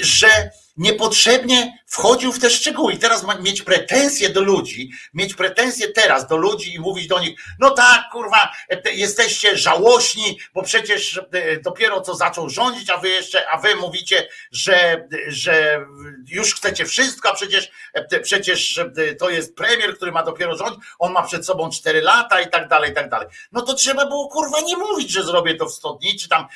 [0.00, 2.92] że niepotrzebnie wchodził w te szczegóły.
[2.92, 7.40] I teraz mieć pretensje do ludzi, mieć pretensje teraz do ludzi i mówić do nich,
[7.58, 8.52] no tak, kurwa,
[8.92, 14.28] jesteście żałośni, bo przecież e, dopiero co zaczął rządzić, a wy jeszcze, a wy mówicie,
[14.52, 15.86] że, że
[16.28, 20.80] już chcecie wszystko, a przecież, e, przecież e, to jest premier, który ma dopiero rządzić,
[20.98, 23.28] on ma przed sobą 4 lata i tak dalej, i tak dalej.
[23.52, 26.46] No to trzeba było, kurwa, nie mówić, że zrobię to w 100 dni, czy tam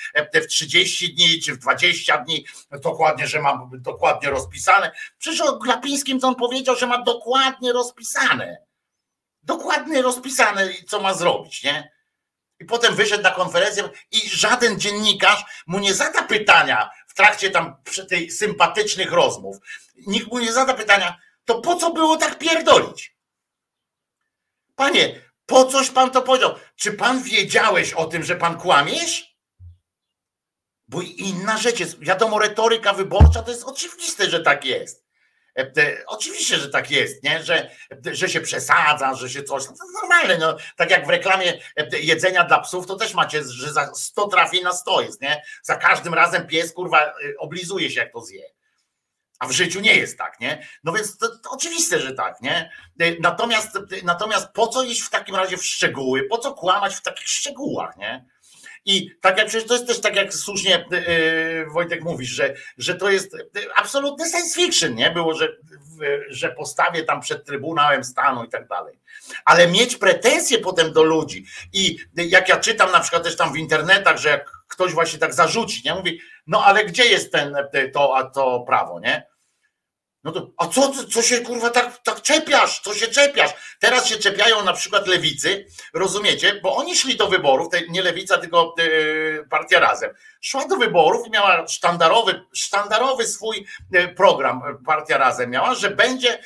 [0.43, 2.47] w 30 dni, czy w 20 dni,
[2.83, 4.93] dokładnie, że mam dokładnie rozpisane.
[5.19, 8.57] Przecież o Glapińskim to on powiedział, że ma dokładnie rozpisane.
[9.43, 11.97] Dokładnie rozpisane, co ma zrobić, nie?
[12.61, 17.77] I potem wyszedł na konferencję i żaden dziennikarz mu nie zada pytania w trakcie tam
[17.85, 19.57] przy tej sympatycznych rozmów.
[20.07, 23.17] Nikt mu nie zada pytania, to po co było tak pierdolić?
[24.75, 26.55] Panie, po coś pan to powiedział?
[26.77, 29.36] Czy pan wiedziałeś o tym, że pan kłamiesz?
[30.89, 35.07] Bo inna rzecz jest, wiadomo, retoryka wyborcza to jest oczywiste, że tak jest.
[35.59, 37.43] E, oczywiście, że tak jest, nie?
[37.43, 37.71] Że,
[38.13, 39.65] że się przesadza, że się coś.
[39.67, 40.39] No to normalne.
[40.39, 44.29] No, tak jak w reklamie e, jedzenia dla psów, to też macie, że za 100
[44.29, 45.43] trafi na 100 jest, nie?
[45.63, 48.43] Za każdym razem pies kurwa e, oblizuje się, jak to zje.
[49.39, 50.67] A w życiu nie jest tak, nie?
[50.85, 52.71] No więc to, to, oczywiste, że tak, nie?
[53.21, 56.23] Natomiast, natomiast po co iść w takim razie w szczegóły?
[56.23, 58.27] Po co kłamać w takich szczegółach, nie?
[58.87, 62.95] I tak jak przecież to jest też tak, jak słusznie yy, Wojtek mówisz, że, że
[62.95, 63.37] to jest
[63.77, 65.11] absolutny science fiction, nie?
[65.11, 65.49] Było, że,
[66.29, 68.99] że postawię tam przed Trybunałem Stanu i tak dalej.
[69.45, 73.57] Ale mieć pretensje potem do ludzi i jak ja czytam na przykład też tam w
[73.57, 75.95] internetach, że jak ktoś właśnie tak zarzuci, nie?
[75.95, 77.57] Mówi, no ale gdzie jest ten,
[77.93, 79.27] to, a to prawo, nie?
[80.27, 82.81] No to, a co, co się kurwa tak, tak czepiasz?
[82.81, 83.51] Co się czepiasz?
[83.81, 86.61] Teraz się czepiają na przykład lewicy, rozumiecie?
[86.63, 90.11] Bo oni szli do wyborów, nie lewica, tylko yy, partia razem.
[90.41, 95.91] Szła do wyborów i miała sztandarowy, sztandarowy swój e, program, e, partia razem miała, że
[95.91, 96.39] będzie,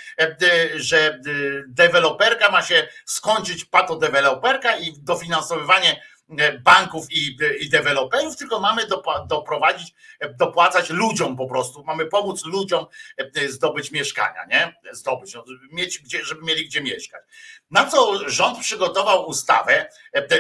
[0.75, 1.21] że
[1.69, 6.20] deweloperka ma się skończyć patodeweloperka i dofinansowywanie E,
[6.65, 8.83] banków i, i deweloperów, tylko mamy
[9.29, 14.81] doprowadzić, e, dopłacać ludziom po prostu, mamy pomóc ludziom e, zdobyć mieszkania, nie?
[14.93, 17.23] Zdobyć, no, mieć gdzie, żeby mieli gdzie mieszkać.
[17.71, 19.87] Na co rząd przygotował ustawę,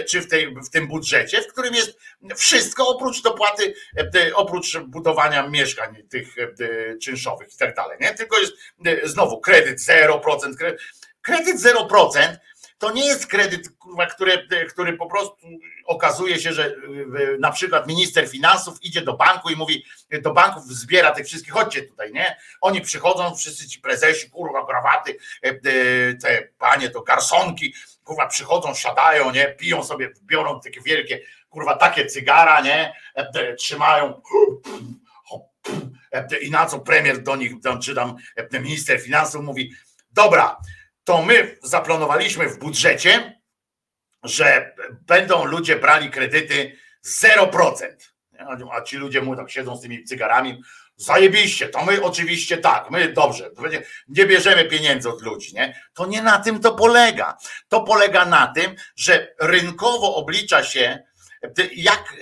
[0.09, 1.99] czy w, tej, w tym budżecie, w którym jest
[2.36, 3.74] wszystko oprócz dopłaty,
[4.34, 6.34] oprócz budowania mieszkań tych
[7.03, 8.14] czynszowych i tak dalej, nie?
[8.14, 8.53] Tylko jest
[9.05, 10.74] znowu kredyt 0%,
[11.22, 12.36] kredyt 0%,
[12.81, 15.37] to nie jest kredyt, kurwa, który, który po prostu
[15.85, 16.74] okazuje się, że
[17.39, 19.85] na przykład minister finansów idzie do banku i mówi,
[20.22, 22.37] do banków zbiera tych wszystkich, chodźcie tutaj, nie?
[22.61, 25.16] Oni przychodzą, wszyscy ci prezesi, kurwa, krawaty,
[26.22, 27.74] te panie, to garsonki,
[28.05, 29.47] kurwa, przychodzą, siadają, nie?
[29.47, 31.20] Piją sobie, biorą takie wielkie,
[31.51, 32.95] kurwa, takie cygara, nie?
[33.59, 34.22] Trzymają
[36.41, 37.53] i na co premier do nich,
[37.83, 38.16] czy tam
[38.53, 39.72] minister finansów mówi,
[40.12, 40.57] dobra,
[41.05, 43.41] to my zaplanowaliśmy w budżecie,
[44.23, 44.75] że
[45.07, 46.77] będą ludzie brali kredyty
[47.23, 47.87] 0%.
[48.73, 50.63] A ci ludzie mu tak siedzą z tymi cygarami,
[50.97, 53.51] zajebiście, to my oczywiście tak, my dobrze,
[54.09, 55.83] nie bierzemy pieniędzy od ludzi, nie?
[55.95, 57.37] To nie na tym to polega.
[57.69, 60.99] To polega na tym, że rynkowo oblicza się
[61.77, 62.15] jak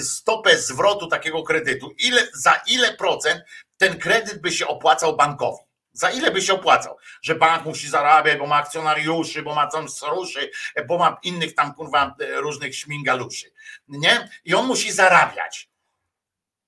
[0.00, 3.42] stopę zwrotu takiego kredytu, ile, za ile procent
[3.76, 5.67] ten kredyt by się opłacał bankowi.
[5.98, 6.98] Za ile by się opłacał?
[7.22, 10.50] Że bank musi zarabiać, bo ma akcjonariuszy, bo ma tam ruszy,
[10.86, 13.50] bo ma innych tam kurwa różnych śmingaluszy.
[13.88, 14.28] Nie?
[14.44, 15.68] I on musi zarabiać.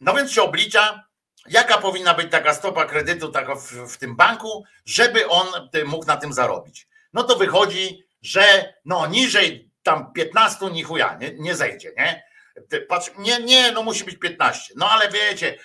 [0.01, 1.05] No więc się oblicza,
[1.47, 5.47] jaka powinna być taka stopa kredytu w, w tym banku, żeby on
[5.85, 6.89] mógł na tym zarobić.
[7.13, 12.31] No to wychodzi, że no niżej tam 15 ni chuja, nie, nie zejdzie, nie?
[12.89, 14.75] Patrz, nie, nie, no musi być 15.
[14.77, 15.59] No ale wiecie,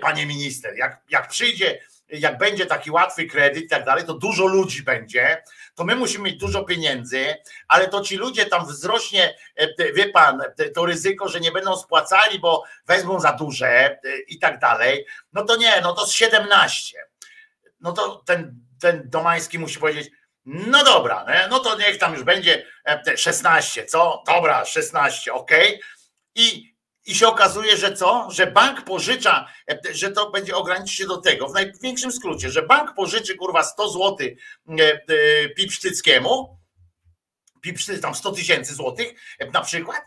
[0.00, 1.80] panie minister, jak, jak przyjdzie
[2.18, 5.42] jak będzie taki łatwy kredyt i tak dalej, to dużo ludzi będzie,
[5.74, 7.34] to my musimy mieć dużo pieniędzy,
[7.68, 10.42] ale to ci ludzie tam wzrośnie, e, wie pan,
[10.74, 13.98] to ryzyko, że nie będą spłacali, bo wezmą za duże e,
[14.28, 16.98] i tak dalej, no to nie, no to z 17.
[17.80, 20.10] No to ten, ten Domański musi powiedzieć,
[20.44, 22.66] no dobra, no to niech tam już będzie
[23.16, 24.22] 16, e, co?
[24.26, 25.50] Dobra, 16, ok.
[26.34, 26.73] I
[27.06, 28.28] i się okazuje, że co?
[28.30, 29.48] Że bank pożycza,
[29.90, 33.88] że to będzie ograniczyć się do tego, w największym skrócie, że bank pożyczy kurwa 100
[33.88, 36.58] zł e, e, Pipsztyckiemu,
[37.60, 40.02] Pipsztyc, tam 100 tysięcy złotych e, na przykład,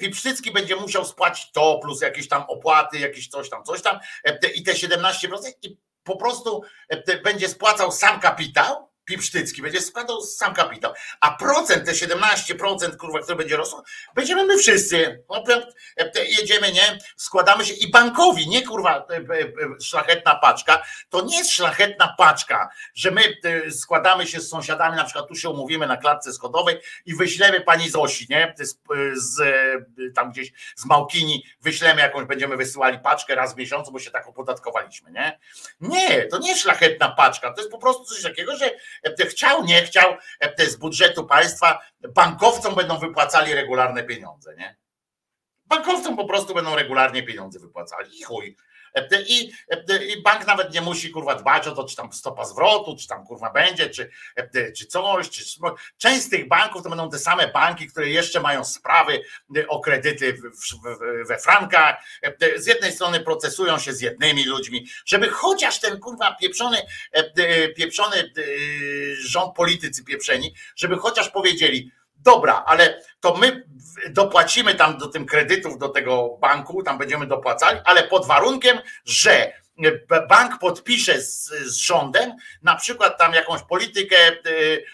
[0.00, 3.98] Pipsztycki będzie musiał spłacić to, plus jakieś tam opłaty, jakieś coś tam, coś tam
[4.54, 6.62] i te 17% i po prostu
[7.24, 13.36] będzie spłacał sam kapitał, Pipsztycki będzie składał sam kapitał, a procent, te 17%, kurwa, które
[13.36, 13.82] będzie rosło,
[14.14, 15.24] będziemy my wszyscy.
[15.30, 15.44] No,
[16.28, 16.98] jedziemy, nie?
[17.16, 19.06] Składamy się i bankowi, nie kurwa
[19.82, 20.82] szlachetna paczka.
[21.08, 23.22] To nie jest szlachetna paczka, że my
[23.70, 27.90] składamy się z sąsiadami, na przykład tu się umówimy na klatce schodowej i wyślemy pani
[27.90, 28.54] Zosi, nie?
[28.58, 28.78] Z,
[29.16, 29.42] z
[30.14, 34.28] tam gdzieś z Małkini wyślemy jakąś, będziemy wysyłali paczkę raz w miesiącu, bo się tak
[34.28, 35.38] opodatkowaliśmy, nie?
[35.80, 38.70] Nie, to nie jest szlachetna paczka, to jest po prostu coś takiego, że
[39.26, 40.16] chciał, nie chciał,
[40.66, 44.76] z budżetu państwa bankowcom będą wypłacali regularne pieniądze, nie?
[45.66, 48.56] Bankowcom po prostu będą regularnie pieniądze wypłacali i chuj.
[49.28, 49.52] I,
[50.08, 53.26] I, bank nawet nie musi kurwa dbać o to, czy tam stopa zwrotu, czy tam
[53.26, 54.10] kurwa będzie, czy,
[54.76, 55.30] czy coś.
[55.30, 55.44] Czy,
[55.98, 59.22] część z tych banków to będą te same banki, które jeszcze mają sprawy
[59.68, 60.38] o kredyty
[61.28, 61.96] we frankach.
[62.56, 66.78] Z jednej strony procesują się z jednymi ludźmi, żeby chociaż ten kurwa pieprzony,
[67.76, 68.32] pieprzony
[69.18, 71.90] rząd politycy pieprzeni, żeby chociaż powiedzieli,
[72.24, 73.64] dobra, ale to my
[74.10, 79.52] dopłacimy tam do tym kredytów, do tego banku, tam będziemy dopłacali, ale pod warunkiem, że
[80.28, 84.84] bank podpisze z, z rządem na przykład tam jakąś politykę y, y,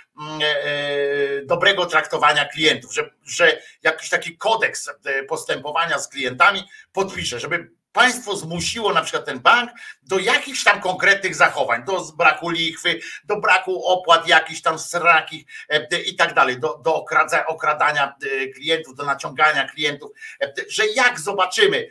[0.68, 4.90] y, dobrego traktowania klientów, że, że jakiś taki kodeks
[5.28, 9.70] postępowania z klientami podpisze, żeby państwo zmusiło na przykład ten bank
[10.02, 16.00] do jakichś tam konkretnych zachowań, do braku lichwy, do braku opłat jakichś tam srakich e,
[16.02, 17.04] i tak dalej, do, do
[17.46, 20.10] okradania e, klientów, do naciągania klientów,
[20.42, 21.90] e, że jak zobaczymy,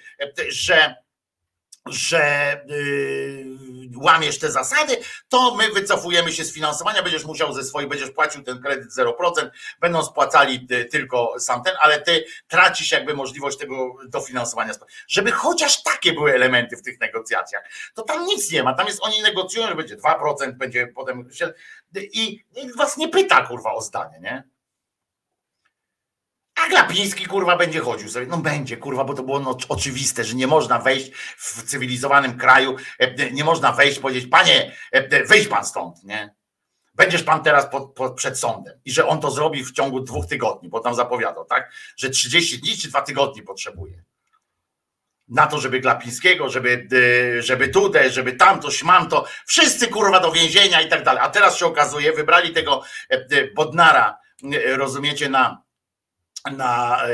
[0.50, 0.96] że
[1.92, 4.98] że yy, łamiesz te zasady,
[5.30, 9.14] to my wycofujemy się z finansowania, będziesz musiał ze swoich, będziesz płacił ten kredyt 0%,
[9.80, 14.74] będą spłacali ty, tylko sam ten, ale ty tracisz jakby możliwość tego dofinansowania.
[15.08, 17.64] Żeby chociaż takie były elementy w tych negocjacjach,
[17.94, 21.30] to tam nic nie ma, tam jest, oni negocjują, że będzie 2%, będzie potem
[22.14, 22.44] i
[22.78, 24.44] was nie pyta kurwa o zdanie, nie?
[26.60, 28.26] A Glapiński kurwa będzie chodził sobie.
[28.26, 32.76] No będzie kurwa, bo to było no, oczywiste, że nie można wejść w cywilizowanym kraju,
[33.00, 36.36] e, nie można wejść, powiedzieć, panie, e, wyjść pan stąd, nie?
[36.94, 38.80] Będziesz pan teraz pod, pod, przed sądem.
[38.86, 41.72] I że on to zrobi w ciągu dwóch tygodni, bo tam zapowiadał, tak?
[41.98, 44.04] Że 30 dni czy dwa tygodnie potrzebuje.
[45.28, 46.88] Na to, żeby Glapińskiego, żeby,
[47.38, 51.22] e, żeby tutaj, żeby tamto, śmamto, wszyscy kurwa do więzienia i tak dalej.
[51.24, 52.84] A teraz się okazuje, wybrali tego
[53.56, 54.18] Bodnara,
[54.78, 55.69] rozumiecie, na
[56.46, 57.08] na e,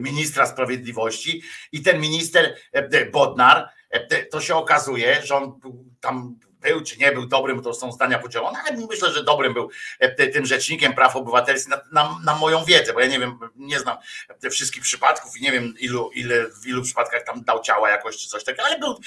[0.00, 5.60] ministra sprawiedliwości i ten minister e, Bodnar, e, to się okazuje, że on
[6.00, 9.70] tam był czy nie był dobrym, to są zdania podzielone, ale myślę, że dobrym był
[10.32, 13.96] tym rzecznikiem praw obywatelskich na, na, na moją wiedzę, bo ja nie wiem, nie znam
[14.50, 18.28] wszystkich przypadków i nie wiem ilu, ile w ilu przypadkach tam dał ciała jakoś czy
[18.28, 18.98] coś takiego, ale był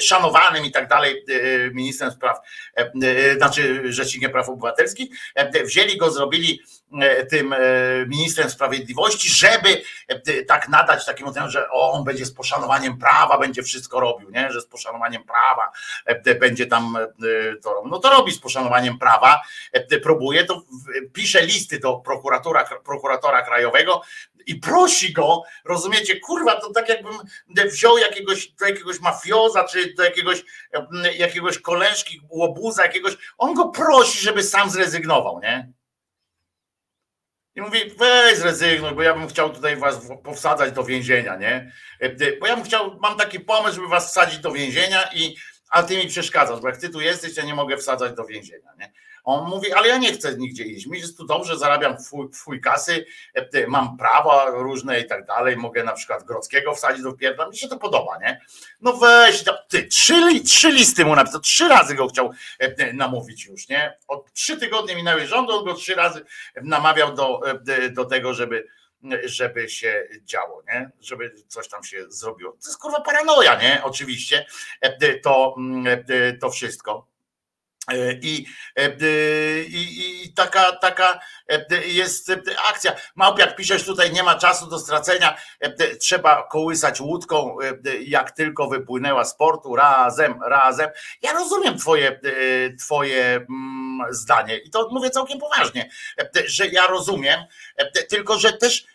[0.00, 1.24] szanowanym i tak dalej
[1.72, 2.38] ministrem spraw,
[3.36, 5.10] znaczy rzecznikiem praw obywatelskich.
[5.64, 6.60] Wzięli go, zrobili
[7.30, 7.54] tym
[8.06, 9.82] ministrem sprawiedliwości, żeby
[10.48, 14.52] tak nadać oceniem, że on będzie z poszanowaniem prawa, będzie wszystko robił, nie?
[14.52, 15.72] że z poszanowaniem prawa
[16.40, 16.98] będzie tam
[17.62, 17.90] to robił.
[17.90, 19.42] No to robi z poszanowaniem prawa,
[20.02, 20.62] próbuje, to
[21.12, 24.02] pisze listy do prokuratora, prokuratora krajowego
[24.46, 27.12] i prosi go, rozumiecie, kurwa, to tak jakbym
[27.70, 30.44] wziął jakiegoś, do jakiegoś mafioza, czy do jakiegoś,
[31.18, 35.72] jakiegoś koleżki, łobuza, jakiegoś, on go prosi, żeby sam zrezygnował, nie?
[37.60, 41.72] I mówi, weź zrezygnuj, bo ja bym chciał tutaj was powsadzać do więzienia, nie?
[42.40, 45.36] Bo ja bym chciał, mam taki pomysł, żeby was wsadzić do więzienia i
[45.70, 48.70] a ty mi przeszkadzasz, bo jak ty tu jesteś, ja nie mogę wsadzać do więzienia.
[48.78, 48.92] Nie?
[49.24, 50.86] On mówi, ale ja nie chcę nigdzie iść.
[50.86, 51.96] Mi jest tu dobrze, zarabiam
[52.32, 55.56] twój kasy, e, mam prawa różne i tak dalej.
[55.56, 57.48] Mogę na przykład Grodzkiego wsadzić do pierdla.
[57.48, 58.40] Mi się to podoba, nie?
[58.80, 63.68] No weź, ty, trzy, trzy listy mu napisał, trzy razy go chciał e, namówić już,
[63.68, 63.98] nie?
[64.08, 66.24] Od trzy tygodnie minęły rządu, on go trzy razy
[66.62, 68.66] namawiał do, e, do tego, żeby
[69.24, 70.90] żeby się działo, nie?
[71.00, 72.52] żeby coś tam się zrobiło.
[72.52, 73.80] To jest kurwa paranoja, nie?
[73.84, 74.46] Oczywiście
[75.22, 75.56] to,
[76.40, 77.09] to wszystko.
[77.88, 78.90] E, I, e,
[79.64, 82.32] i, I, taka, taka e, jest
[82.68, 82.92] akcja.
[83.14, 85.36] Małpiak piszesz tutaj, nie ma czasu do stracenia,
[86.00, 87.56] trzeba kołysać łódką,
[88.00, 90.88] jak tylko wypłynęła z portu, razem, razem.
[91.22, 92.20] Ja rozumiem twoje,
[92.78, 95.90] twoje mm, zdanie i to mówię całkiem poważnie,
[96.46, 97.40] że ja rozumiem,
[98.08, 98.86] tylko że też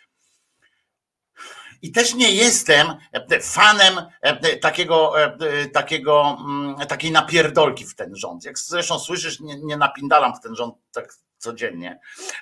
[1.85, 8.15] i też nie jestem e, fanem e, takiego, e, takiego, mm, takiej napierdolki w ten
[8.15, 8.45] rząd.
[8.45, 11.99] Jak zresztą słyszysz, nie, nie napindalam w ten rząd tak codziennie,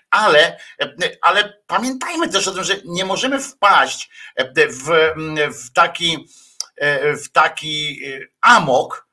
[0.10, 0.58] ale,
[1.22, 4.10] ale pamiętajmy też o tym, że nie możemy wpaść
[4.70, 5.14] w,
[5.66, 6.28] w taki,
[7.24, 8.02] w taki
[8.42, 9.08] amok,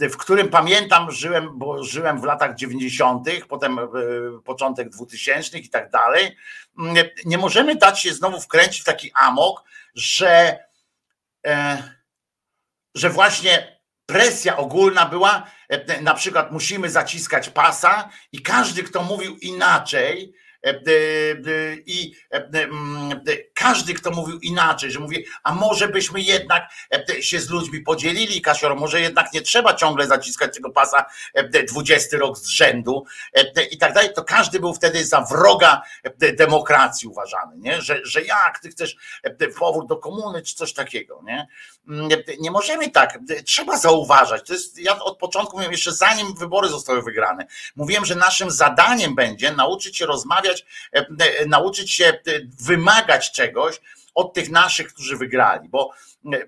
[0.00, 3.82] w którym pamiętam, żyłem, bo żyłem w latach 90., potem e,
[4.44, 6.36] początek 2000 i tak dalej.
[7.24, 9.64] Nie możemy dać się znowu wkręcić w taki amok,
[9.94, 10.58] że,
[11.46, 11.82] e,
[12.94, 19.36] że właśnie presja ogólna była, e, na przykład musimy zaciskać pasa i każdy, kto mówił
[19.36, 20.47] inaczej, E,
[21.86, 22.48] I e,
[23.54, 28.40] każdy, kto mówił inaczej, że mówi, a może byśmy jednak e, się z ludźmi podzielili,
[28.40, 31.04] Kasior, może jednak nie trzeba ciągle zaciskać tego pasa
[31.72, 33.04] 20 rok z rzędu
[33.70, 35.82] i tak dalej, to każdy był wtedy za wroga
[36.34, 37.82] demokracji uważany, nie?
[37.82, 38.96] Że, że jak ty chcesz
[39.58, 41.46] powrót do komuny, czy coś takiego, nie?
[42.40, 47.02] Nie możemy tak, trzeba zauważać, to jest, ja od początku mówiłem, jeszcze zanim wybory zostały
[47.02, 52.20] wygrane, mówiłem, że naszym zadaniem będzie nauczyć się rozmawiać e, e, nauczyć się e,
[52.60, 53.80] wymagać czegoś
[54.14, 55.90] od tych naszych, którzy wygrali, bo,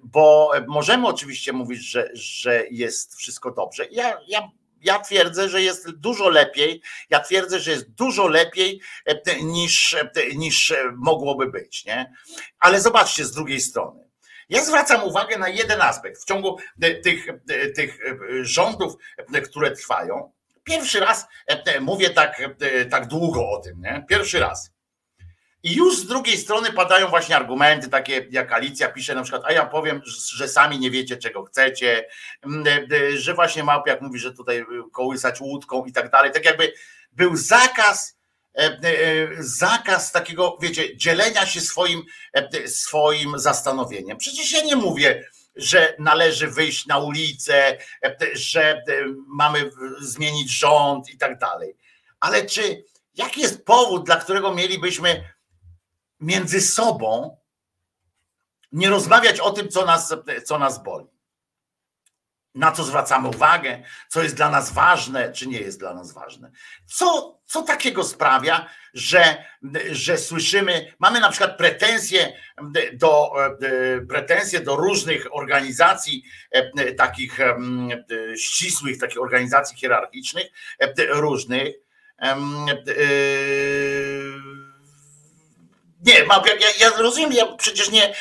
[0.03, 3.87] bo możemy oczywiście mówić, że, że jest wszystko dobrze.
[3.91, 4.51] Ja, ja
[4.83, 6.83] ja twierdzę, że jest dużo lepiej.
[7.11, 8.81] Ja twierdzę, że jest dużo lepiej
[9.43, 9.97] niż,
[10.37, 11.85] niż mogłoby być.
[11.85, 12.13] Nie?
[12.59, 14.10] Ale zobaczcie z drugiej strony.
[14.51, 16.59] Ja zwracam uwagę na jeden aspekt w ciągu
[17.03, 17.27] tych,
[17.75, 17.99] tych
[18.43, 18.95] rządów,
[19.45, 20.33] które trwają.
[20.65, 24.05] Pierwszy raz e, e, mówię tak, e, tak długo o tym, nie?
[24.09, 24.73] Pierwszy raz.
[25.63, 29.53] I już z drugiej strony padają właśnie argumenty takie, jak Alicja pisze na przykład, a
[29.53, 30.03] ja powiem,
[30.35, 32.07] że sami nie wiecie, czego chcecie,
[33.15, 36.33] że właśnie Małpiak mówi, że tutaj kołysać łódką i tak dalej.
[36.33, 36.73] Tak jakby
[37.13, 38.20] był zakaz,
[39.39, 42.03] zakaz takiego, wiecie, dzielenia się swoim,
[42.67, 44.19] swoim zastanowieniem.
[44.19, 45.25] Przecież ja nie mówię,
[45.57, 47.79] że należy wyjść na ulicę,
[48.33, 48.83] że
[49.27, 49.71] mamy
[50.01, 51.77] zmienić rząd i tak dalej.
[52.21, 52.85] Ale czy
[53.15, 55.25] jaki jest powód, dla którego mielibyśmy
[56.21, 57.37] między sobą
[58.73, 61.07] nie rozmawiać o tym, co nas, co nas boli?
[62.55, 66.51] Na co zwracamy uwagę, co jest dla nas ważne, czy nie jest dla nas ważne.
[66.87, 69.45] Co, co takiego sprawia, że,
[69.91, 72.33] że słyszymy, mamy na przykład pretensje
[72.93, 73.33] do,
[74.09, 76.25] pretensje do różnych organizacji,
[76.97, 77.39] takich
[78.37, 80.47] ścisłych, takich organizacji hierarchicznych,
[81.09, 81.75] różnych
[86.07, 86.15] nie,
[86.61, 88.15] ja, ja rozumiem, ja przecież nie,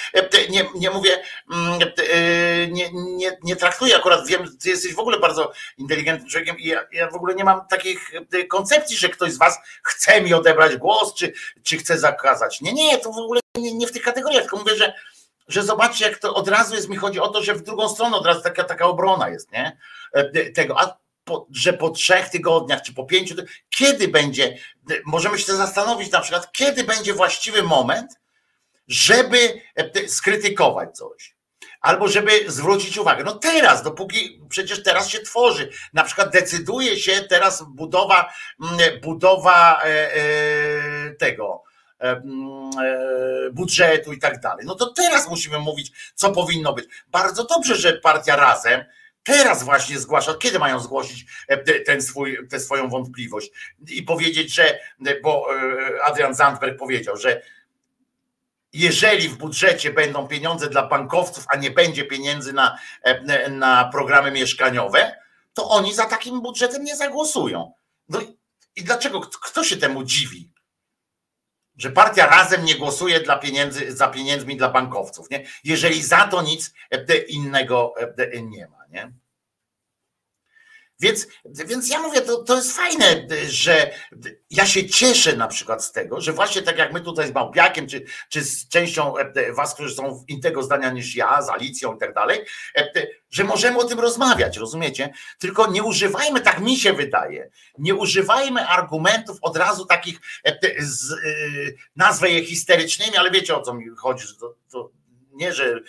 [0.50, 1.80] nie, nie mówię, mm,
[2.72, 6.88] nie, nie, nie traktuję akurat, wiem, ty jesteś w ogóle bardzo inteligentnym człowiekiem i ja,
[6.92, 8.12] ja w ogóle nie mam takich
[8.50, 12.62] koncepcji, że ktoś z was chce mi odebrać głos, czy, czy chce zakazać.
[12.62, 14.94] Nie, nie, to w ogóle nie, nie w tych kategoriach, tylko mówię, że,
[15.48, 18.18] że zobaczcie, jak to od razu jest, mi chodzi o to, że w drugą stronę
[18.18, 19.78] od razu taka, taka obrona jest, nie?
[20.56, 20.98] Tego, a
[21.30, 23.36] po, że po trzech tygodniach czy po pięciu,
[23.70, 24.58] kiedy będzie,
[25.06, 28.20] możemy się zastanowić na przykład, kiedy będzie właściwy moment,
[28.88, 29.62] żeby
[30.08, 31.40] skrytykować coś
[31.82, 33.24] albo żeby zwrócić uwagę.
[33.24, 38.34] No teraz, dopóki przecież teraz się tworzy, na przykład decyduje się teraz budowa,
[39.02, 41.64] budowa e, e, tego
[42.02, 42.22] e,
[43.52, 44.66] budżetu i tak dalej.
[44.66, 46.86] No to teraz musimy mówić, co powinno być.
[47.08, 48.86] Bardzo dobrze, że partia razem
[49.34, 51.26] teraz właśnie zgłasza, kiedy mają zgłosić
[51.86, 53.52] ten swój, tę swoją wątpliwość
[53.88, 54.80] i powiedzieć, że,
[55.24, 55.48] bo
[56.04, 57.42] Adrian Zandberg powiedział, że
[58.74, 64.32] jeżeli w budżecie będą pieniądze dla bankowców, a nie będzie pieniędzy na, e, na programy
[64.32, 65.16] mieszkaniowe,
[65.54, 67.74] to oni za takim budżetem nie zagłosują.
[68.10, 68.20] No
[68.76, 69.22] i dlaczego?
[69.22, 70.52] Kto się temu dziwi?
[71.78, 75.46] Że partia razem nie głosuje dla pieniędzy, za pieniędzmi dla bankowców, nie?
[75.64, 78.78] jeżeli za to nic e, innego e, nie ma.
[78.90, 79.12] Nie?
[81.00, 83.92] Więc, więc ja mówię, to, to jest fajne, że
[84.50, 87.88] ja się cieszę na przykład z tego, że właśnie tak jak my tutaj z Małpiakiem,
[87.88, 92.00] czy, czy z częścią e, was, którzy są innego zdania niż ja, z Alicją i
[92.00, 92.46] tak dalej,
[92.76, 95.14] e, że możemy o tym rozmawiać, rozumiecie?
[95.40, 101.16] Tylko nie używajmy, tak mi się wydaje, nie używajmy argumentów od razu takich, e, z,
[101.96, 104.92] nazwę je histerycznymi, ale wiecie o co mi chodzi, to, to
[105.34, 105.82] nie, że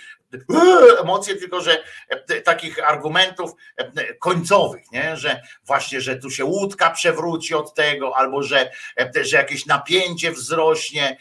[1.00, 5.16] emocje, tylko że e, takich argumentów e, końcowych, nie?
[5.16, 8.70] że właśnie, że tu się łódka przewróci od tego, albo że,
[9.00, 11.16] e, że jakieś napięcie wzrośnie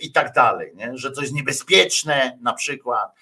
[0.00, 0.90] i tak dalej, nie?
[0.94, 3.14] że coś niebezpieczne na przykład.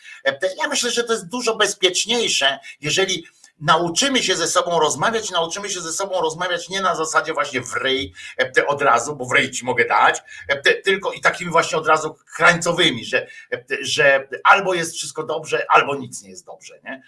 [0.63, 3.27] Ja myślę, że to jest dużo bezpieczniejsze, jeżeli
[3.61, 7.75] nauczymy się ze sobą rozmawiać, nauczymy się ze sobą rozmawiać nie na zasadzie właśnie w
[7.75, 11.79] ryj e, od razu, bo w ryj ci mogę dać, e, tylko i takimi właśnie
[11.79, 16.81] od razu krańcowymi, że, e, że albo jest wszystko dobrze, albo nic nie jest dobrze,
[16.85, 17.03] nie?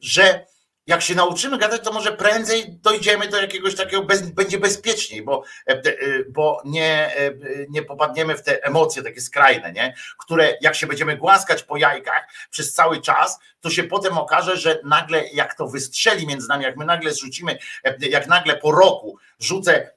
[0.00, 0.46] Że
[0.88, 5.44] jak się nauczymy gadać, to może prędzej dojdziemy do jakiegoś takiego, bez, będzie bezpieczniej, bo,
[5.66, 5.84] e, e,
[6.28, 7.32] bo nie, e,
[7.68, 9.94] nie popadniemy w te emocje takie skrajne, nie?
[10.18, 14.80] które jak się będziemy głaskać po jajkach przez cały czas, to się potem okaże, że
[14.84, 17.58] nagle jak to wystrzeli między nami, jak my nagle zrzucimy,
[18.00, 19.90] jak nagle po roku rzucę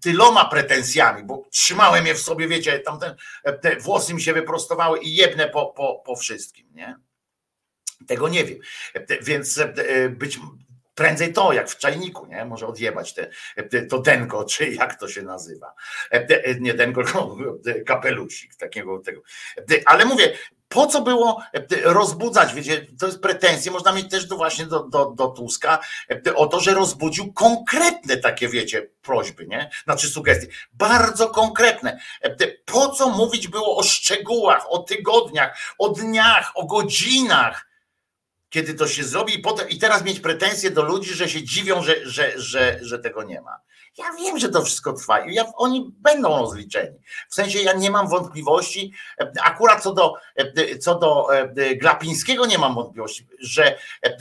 [0.00, 3.14] tyloma pretensjami, bo trzymałem je w sobie, wiecie, tamten,
[3.60, 7.05] te włosy mi się wyprostowały i jedne po, po, po wszystkim, nie?
[8.06, 8.58] Tego nie wiem.
[9.22, 10.38] Więc e, być
[10.94, 12.44] prędzej to, jak w czajniku, nie?
[12.44, 13.30] Może odjebać te,
[13.90, 15.72] to denko, czy jak to się nazywa.
[16.10, 17.36] E, nie denko, tylko
[17.86, 19.20] kapelusik takiego tego.
[19.86, 20.32] Ale mówię,
[20.68, 21.42] po co było
[21.84, 25.78] rozbudzać, wiecie, to jest pretensje, można mieć też do właśnie do, do, do Tuska
[26.34, 29.70] o to, że rozbudził konkretne takie, wiecie, prośby, nie?
[29.84, 31.98] Znaczy sugestie, bardzo konkretne.
[32.64, 37.65] Po co mówić było o szczegółach, o tygodniach, o dniach, o godzinach,
[38.48, 41.82] kiedy to się zrobi i, potem, i teraz mieć pretensje do ludzi, że się dziwią,
[41.82, 43.60] że, że, że, że tego nie ma.
[43.98, 46.98] Ja wiem, że to wszystko trwa i ja, oni będą rozliczeni.
[47.30, 48.92] W sensie ja nie mam wątpliwości,
[49.42, 50.14] akurat co do,
[50.80, 51.26] co do
[51.76, 53.78] Glapińskiego nie mam wątpliwości, że,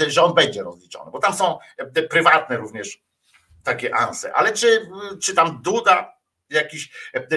[0.08, 1.58] że on będzie rozliczony, bo tam są
[2.10, 3.02] prywatne również
[3.64, 4.90] takie anse, ale czy,
[5.22, 6.16] czy tam Duda,
[6.50, 6.92] jakiś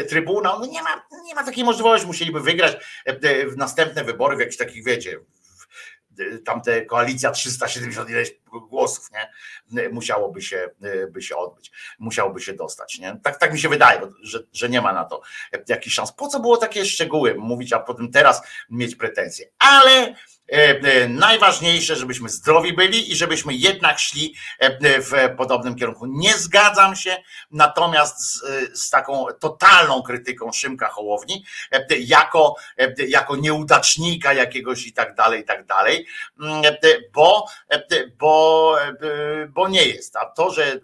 [0.08, 2.76] trybunał, no nie ma, nie ma takiej możliwości, musieliby wygrać
[3.46, 5.20] w następne wybory w jakichś takich, wiecie,
[6.44, 8.34] tamte koalicja 370 ileś
[8.68, 9.90] głosów, nie?
[9.90, 10.70] Musiałoby się,
[11.10, 13.20] by się odbyć, musiałoby się dostać, nie?
[13.22, 15.20] Tak, tak mi się wydaje, że, że nie ma na to
[15.68, 16.12] jakichś szans.
[16.12, 19.46] Po co było takie szczegóły mówić, a potem teraz mieć pretensje?
[19.58, 20.14] Ale
[21.08, 26.06] najważniejsze, żebyśmy zdrowi byli i żebyśmy jednak szli e, w podobnym kierunku.
[26.06, 27.16] Nie zgadzam się
[27.50, 28.42] natomiast z,
[28.80, 31.44] z taką totalną krytyką Szymka Hołowni
[32.00, 32.56] jako,
[33.08, 36.06] jako nieudacznika jakiegoś i tak dalej, i tak dalej,
[36.40, 36.62] mm,
[37.12, 37.46] bo,
[38.18, 38.76] bo,
[39.48, 40.16] bo nie jest.
[40.16, 40.80] A to, że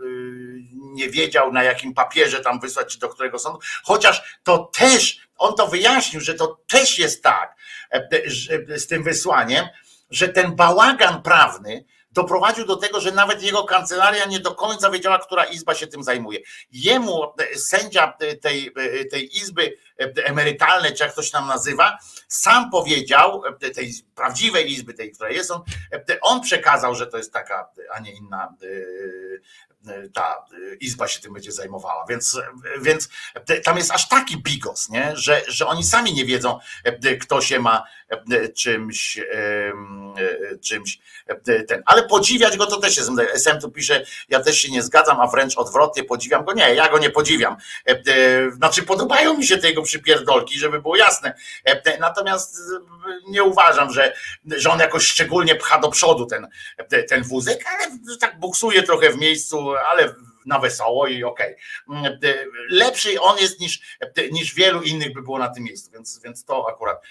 [0.75, 5.55] nie wiedział na jakim papierze tam wysłać, czy do którego sądu, chociaż to też, on
[5.55, 7.55] to wyjaśnił, że to też jest tak,
[7.95, 9.67] E, z tym wysłaniem,
[10.11, 15.19] że ten bałagan prawny doprowadził do tego, że nawet jego kancelaria nie do końca wiedziała,
[15.19, 16.39] która izba się tym zajmuje.
[16.73, 22.71] Jemu e, sędzia tej, e, tej izby emerytalnej, czy jak to się tam nazywa, sam
[22.71, 23.43] powiedział,
[23.75, 25.63] tej prawdziwej izby, tej, która jest, on,
[26.21, 28.55] on przekazał, że to jest taka, a nie inna
[30.15, 30.47] ta
[30.81, 32.05] izba się tym będzie zajmowała.
[32.09, 32.41] Więc,
[32.81, 33.09] więc
[33.65, 35.13] tam jest aż taki bigos, nie?
[35.15, 36.59] Że, że oni sami nie wiedzą,
[37.21, 37.85] kto się ma
[38.57, 39.21] czymś
[40.63, 40.99] czymś
[41.69, 41.83] ten.
[41.87, 43.11] Ale podziwiać go to też jest.
[43.33, 46.53] SM tu pisze, ja też się nie zgadzam, a wręcz odwrotnie podziwiam go.
[46.53, 47.57] Nie, ja go nie podziwiam.
[48.53, 51.35] Znaczy podobają mi się te jego przypierdolki, żeby było jasne.
[52.01, 52.57] Natomiast
[53.29, 54.15] nie uważam, że,
[54.47, 56.49] że on jakoś szczególnie pcha do przodu ten,
[57.09, 60.15] ten wózek, ale tak buksuje trochę w miejscu, ale
[60.47, 61.57] na wesoło i okej.
[61.87, 62.51] Okay.
[62.69, 63.99] Lepszy on jest niż,
[64.33, 67.03] niż wielu innych by było na tym miejscu, więc, więc to akurat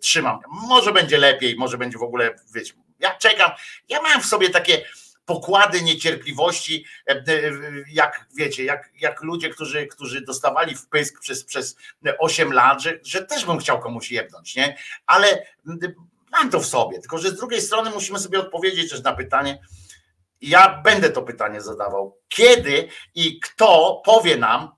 [0.00, 0.40] trzymam.
[0.48, 3.50] Może będzie lepiej, może będzie w ogóle, wiecie, ja czekam,
[3.88, 4.84] ja mam w sobie takie
[5.26, 6.84] pokłady niecierpliwości,
[7.88, 11.76] jak wiecie, jak, jak ludzie, którzy, którzy dostawali wpysk przez, przez
[12.18, 14.76] 8 lat, że, że też bym chciał komuś jebnąć, nie?
[15.06, 15.46] Ale
[16.32, 19.58] mam to w sobie, tylko że z drugiej strony musimy sobie odpowiedzieć też na pytanie,
[20.40, 22.18] ja będę to pytanie zadawał.
[22.28, 24.75] Kiedy i kto powie nam,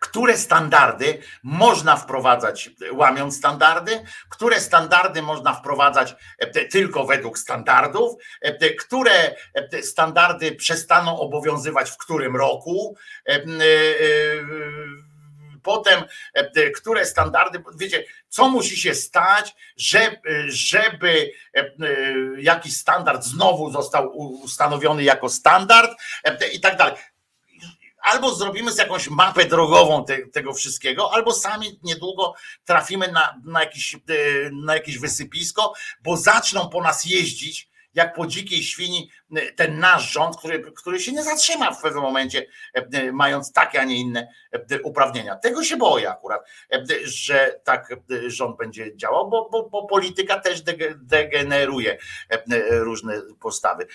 [0.00, 8.74] które standardy można wprowadzać łamiąc standardy, które standardy można wprowadzać e, tylko według standardów, e,
[8.74, 12.96] które e, standardy przestaną obowiązywać w którym roku?
[15.62, 16.04] Potem
[16.76, 21.30] które standardy, wiecie, co musi się stać, żeby, żeby
[22.38, 25.90] jakiś standard znowu został ustanowiony jako standard
[26.52, 26.94] i tak dalej
[28.02, 32.34] albo zrobimy z jakąś mapę drogową te, tego wszystkiego, albo sami niedługo
[32.64, 33.96] trafimy na, na, jakiś,
[34.52, 35.72] na jakieś wysypisko,
[36.02, 37.68] bo zaczną po nas jeździć
[37.98, 39.10] jak po dzikiej świni
[39.56, 43.84] ten nasz rząd, który, który się nie zatrzyma w pewnym momencie, e, mając takie, a
[43.84, 45.36] nie inne e, uprawnienia.
[45.36, 46.42] Tego się boję akurat,
[46.72, 47.96] e, że tak
[48.26, 50.62] rząd będzie działał, bo, bo, bo polityka też
[50.96, 51.98] degeneruje
[52.70, 53.86] różne postawy.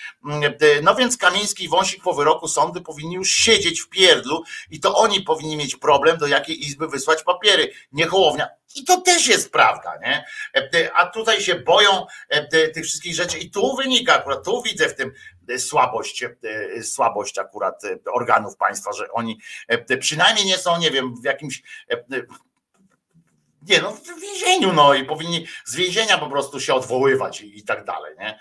[0.82, 4.96] No więc Kamiński i Wąsik po wyroku sądy powinni już siedzieć w pierdlu i to
[4.96, 8.48] oni powinni mieć problem, do jakiej izby wysłać papiery, nie Hołownia.
[8.74, 10.24] I to też jest prawda, nie?
[10.94, 12.06] A tutaj się boją
[12.74, 15.12] tych wszystkich rzeczy i tu wynika, akurat tu widzę w tym
[15.58, 21.14] słabość, e, słabość akurat e, organów państwa, że oni e, przynajmniej nie są, nie wiem,
[21.22, 21.62] w jakimś
[23.68, 27.64] nie no, w więzieniu, no i powinni z więzienia po prostu się odwoływać i, i,
[27.64, 28.38] tak dalej, nie?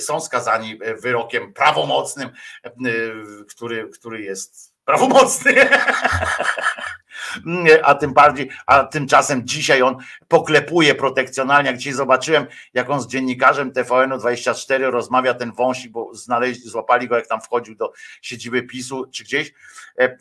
[0.00, 2.30] Są skazani wyrokiem prawomocnym,
[3.48, 5.54] który, który jest prawomocny.
[7.82, 9.96] a tym bardziej, a tymczasem dzisiaj on
[10.28, 11.70] poklepuje protekcjonalnie.
[11.70, 17.16] Jak dzisiaj zobaczyłem, jak on z dziennikarzem TVN-24 rozmawia ten wąsik, bo znaleźli, złapali go,
[17.16, 17.92] jak tam wchodził do
[18.22, 19.52] siedziby PiSu czy gdzieś
[19.98, 20.16] e, e,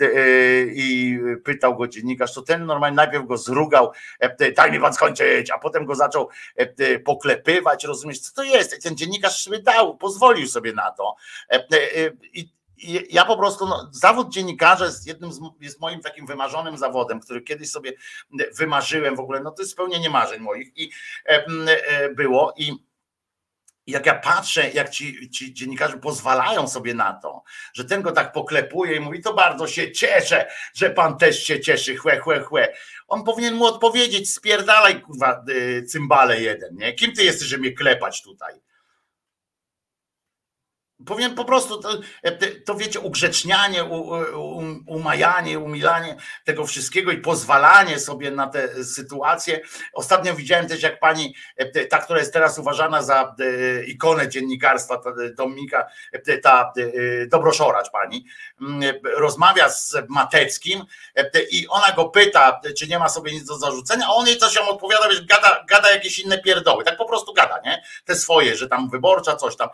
[0.65, 5.51] i pytał go dziennikarz, to ten normalnie najpierw go zrugał, e, daj mi pan skończyć,
[5.51, 6.29] a potem go zaczął
[7.05, 8.77] poklepywać, rozumiesz, co to jest?
[8.77, 11.15] I ten dziennikarz sobie dał, pozwolił sobie na to.
[12.33, 12.49] I
[13.09, 17.41] ja po prostu, no, zawód dziennikarza jest jednym z, jest moim takim wymarzonym zawodem, który
[17.41, 17.93] kiedyś sobie
[18.57, 20.91] wymarzyłem w ogóle, no to jest spełnienie marzeń moich i
[21.25, 22.91] e, e, było i
[23.87, 28.31] jak ja patrzę, jak ci, ci dziennikarze pozwalają sobie na to, że ten go tak
[28.31, 32.73] poklepuje i mówi, to bardzo się cieszę, że pan też się cieszy, chłe, chłe, chłe.
[33.07, 36.93] On powinien mu odpowiedzieć, spierdalaj, kurwa, y, cymbale jeden, nie?
[36.93, 38.53] Kim ty jesteś, że mnie klepać tutaj?
[41.05, 41.89] Powiem po prostu, to,
[42.65, 43.83] to wiecie, ugrzecznianie,
[44.87, 49.61] umajanie, umilanie tego wszystkiego i pozwalanie sobie na te sytuacje.
[49.93, 51.35] Ostatnio widziałem też, jak pani,
[51.89, 55.87] ta, która jest teraz uważana za e, ikonę dziennikarstwa, ta Dominika,
[56.43, 58.25] ta e, Dobroszoracz pani,
[58.61, 60.85] mm, rozmawia z Mateckim
[61.51, 64.53] i ona go pyta, czy nie ma sobie nic do zarzucenia, a on jej coś
[64.53, 67.83] się odpowiada, wiesz, gada, gada jakieś inne pierdoły, tak po prostu gada, nie?
[68.05, 69.69] Te swoje, że tam wyborcza, coś tam.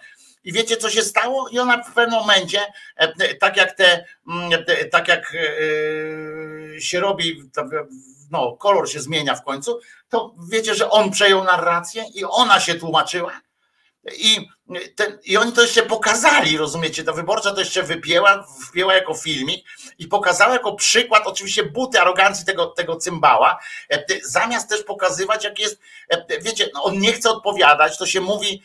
[0.48, 1.49] I wiecie, co się stało?
[1.49, 7.44] I ona w pewnym momencie, e, tak jak te, mm, tak jak e, się robi,
[8.32, 9.80] no, kolor się zmienia w końcu,
[10.10, 13.41] to wiecie, że on przejął narrację i ona się tłumaczyła.
[14.18, 14.48] I,
[14.95, 17.03] ten, I oni to jeszcze pokazali, rozumiecie?
[17.03, 19.65] Ta wyborcza to jeszcze wypięła, wpięła jako filmik
[19.99, 23.60] i pokazała jako przykład, oczywiście buty arogancji tego, tego cymbała,
[23.90, 25.80] e, zamiast też pokazywać, jak jest,
[26.41, 28.64] wiecie, no on nie chce odpowiadać, to się mówi,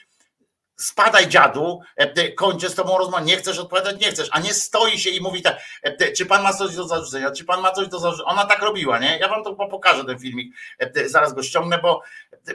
[0.77, 4.99] spadaj dziadu, e, kończę z tobą rozmowę, nie chcesz odpowiadać, nie chcesz, a nie stoi
[4.99, 7.89] się i mówi tak, e, czy pan ma coś do zarzucenia, czy pan ma coś
[7.89, 11.43] do zarzucenia, ona tak robiła, nie, ja wam to pokażę ten filmik, e, zaraz go
[11.43, 12.03] ściągnę, bo,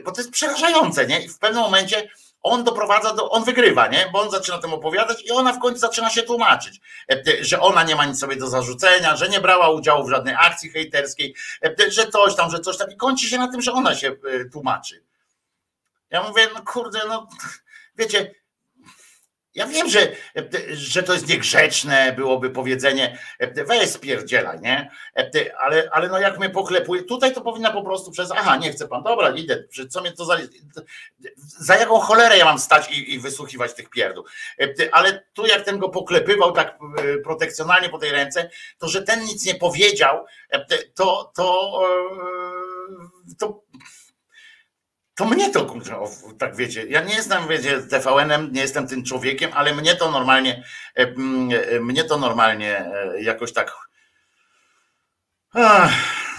[0.04, 2.08] bo to jest przerażające, nie, i w pewnym momencie
[2.42, 4.10] on doprowadza do, on wygrywa, nie?
[4.12, 6.80] Bo on zaczyna tym opowiadać i ona w końcu zaczyna się tłumaczyć,
[7.40, 10.70] że ona nie ma nic sobie do zarzucenia, że nie brała udziału w żadnej akcji
[10.70, 11.34] hejterskiej,
[11.88, 12.90] że coś tam, że coś tam.
[12.90, 14.16] I kończy się na tym, że ona się
[14.52, 15.04] tłumaczy.
[16.10, 17.28] Ja mówię, no kurde, no
[17.98, 18.34] wiecie,
[19.54, 20.12] Ja wiem, że,
[20.72, 23.18] że to jest niegrzeczne, byłoby powiedzenie,
[23.66, 24.90] weź spierdzielaj, nie?
[25.58, 28.88] Ale, ale no jak mnie poklepuje, tutaj to powinna po prostu przez, aha, nie chce
[28.88, 30.38] pan, dobra, idę, co mnie to za,
[31.38, 34.24] za jaką cholerę ja mam stać i, i wysłuchiwać tych pierdół.
[34.92, 39.20] Ale tu jak ten go poklepywał tak e, protekcjonalnie po tej ręce, to że ten
[39.24, 40.26] nic nie powiedział,
[40.94, 41.80] to, to,
[43.30, 43.62] e, to
[45.18, 45.74] to mnie to
[46.38, 50.64] tak wiecie, ja nie jestem wiecie TVN-em, nie jestem tym człowiekiem, ale mnie to normalnie
[50.96, 53.76] e, e, mnie to normalnie e, jakoś tak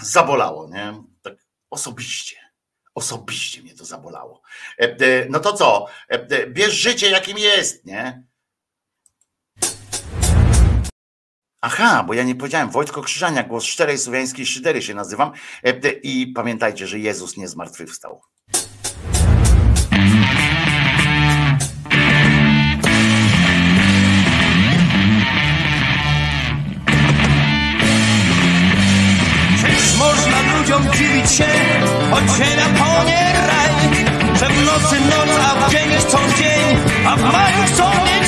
[0.02, 1.02] zabolało, nie?
[1.22, 1.34] Tak
[1.70, 2.36] osobiście.
[2.94, 4.42] Osobiście mnie to zabolało.
[5.30, 5.86] No to co?
[6.48, 8.22] Bierz życie jakim jest, nie?
[11.60, 12.70] Aha, bo ja nie powiedziałem.
[12.70, 15.32] Wojtko Krzyżania, głos szczerej słowiańskiej szydery się nazywam.
[16.02, 18.22] I pamiętajcie, że Jezus nie zmartwychwstał.
[30.80, 31.44] Ludziom dziwić się,
[32.10, 32.56] choć nie
[33.46, 34.04] raj,
[34.34, 36.76] że w nocy noc, a w dzień chcą dzień,
[37.06, 38.19] a w maju chcą mieć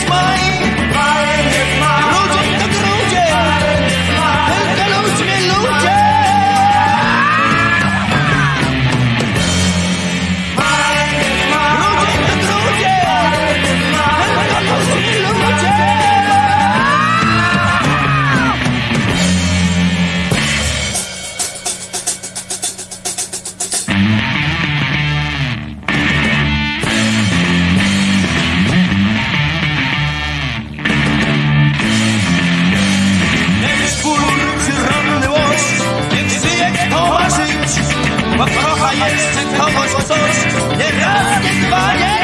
[41.22, 42.21] nie raz,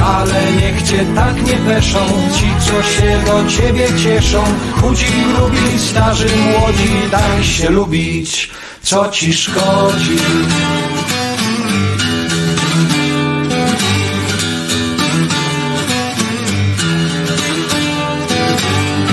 [0.00, 1.98] ale niech cię tak nie peszą
[2.34, 4.44] ci, co się do ciebie cieszą.
[4.80, 5.06] Chudzi,
[5.36, 8.50] grubi, starzy, młodzi, daj się lubić,
[8.82, 10.16] co ci szkodzi.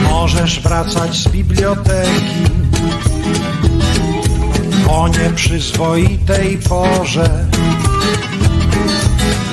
[0.09, 2.51] Możesz wracać z biblioteki
[4.89, 7.45] o nieprzyzwoitej porze.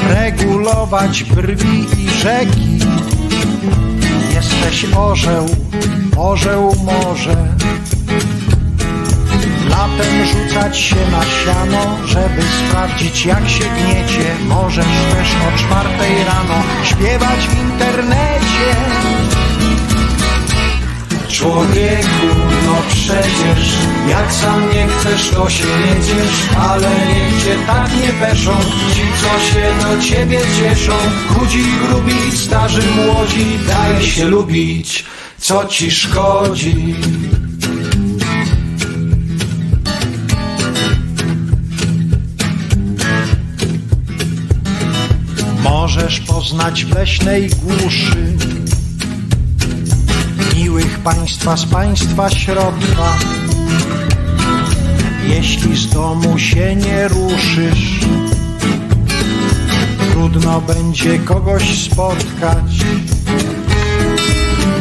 [0.08, 2.78] Regulować brwi i rzeki.
[4.34, 5.46] Jesteś orzeł,
[6.16, 7.36] orzeł może.
[9.68, 14.36] Latem rzucać się na siano, żeby sprawdzić jak się gniecie.
[14.46, 19.17] Możesz też o czwartej rano śpiewać w internecie.
[21.38, 22.26] Człowieku,
[22.66, 23.78] no przecież
[24.08, 28.50] Jak sam nie chcesz, to się nie ciesz Ale niech cię tak nie peszą
[28.94, 30.92] Ci, co się do ciebie cieszą.
[31.28, 35.04] Chudzi, grubi, starzy, młodzi Daj się lubić,
[35.38, 36.94] co ci szkodzi.
[45.62, 48.38] Możesz poznać w leśnej głuszy
[51.14, 53.16] państwa z państwa środka.
[55.28, 58.00] Jeśli z domu się nie ruszysz,
[60.10, 62.72] trudno będzie kogoś spotkać.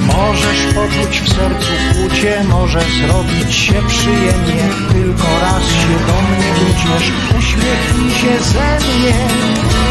[0.08, 7.12] Możesz poczuć w sercu kłucie, może zrobić się przyjemnie, tylko raz się do mnie uśmiesz,
[7.40, 9.87] uśmiechnij się ze mnie.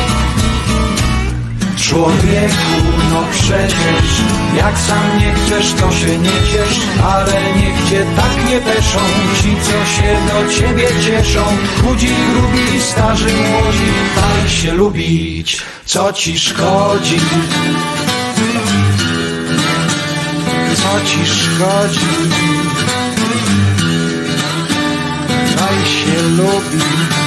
[1.89, 2.77] Człowieku,
[3.13, 4.23] no przecież
[4.57, 8.99] Jak sam nie chcesz, to się nie ciesz Ale niech cię tak nie peszą
[9.43, 11.45] Ci, co się do ciebie cieszą.
[11.83, 17.21] Chudzi, grubi, starzy, młodzi Daj się lubić, co ci szkodzi?
[20.77, 22.07] Co ci szkodzi?
[25.57, 27.26] Daj się lubić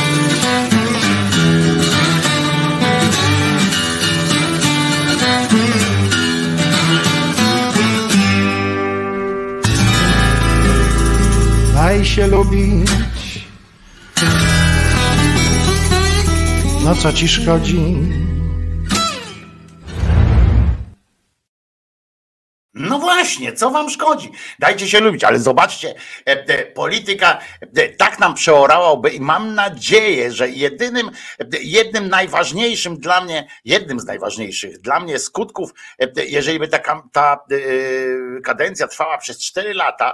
[11.89, 12.89] Daj się lubić.
[16.85, 17.95] No co ci szkodzi?
[22.73, 24.29] No właśnie, co wam szkodzi?
[24.59, 25.95] Dajcie się lubić, ale zobaczcie,
[26.27, 27.39] e, e, polityka
[27.97, 31.11] tak nam przeorała i mam nadzieję, że jedynym,
[31.61, 35.71] jednym najważniejszym dla mnie, jednym z najważniejszych dla mnie skutków,
[36.27, 37.45] jeżeli by ta, ta
[38.43, 40.13] kadencja trwała przez 4 lata,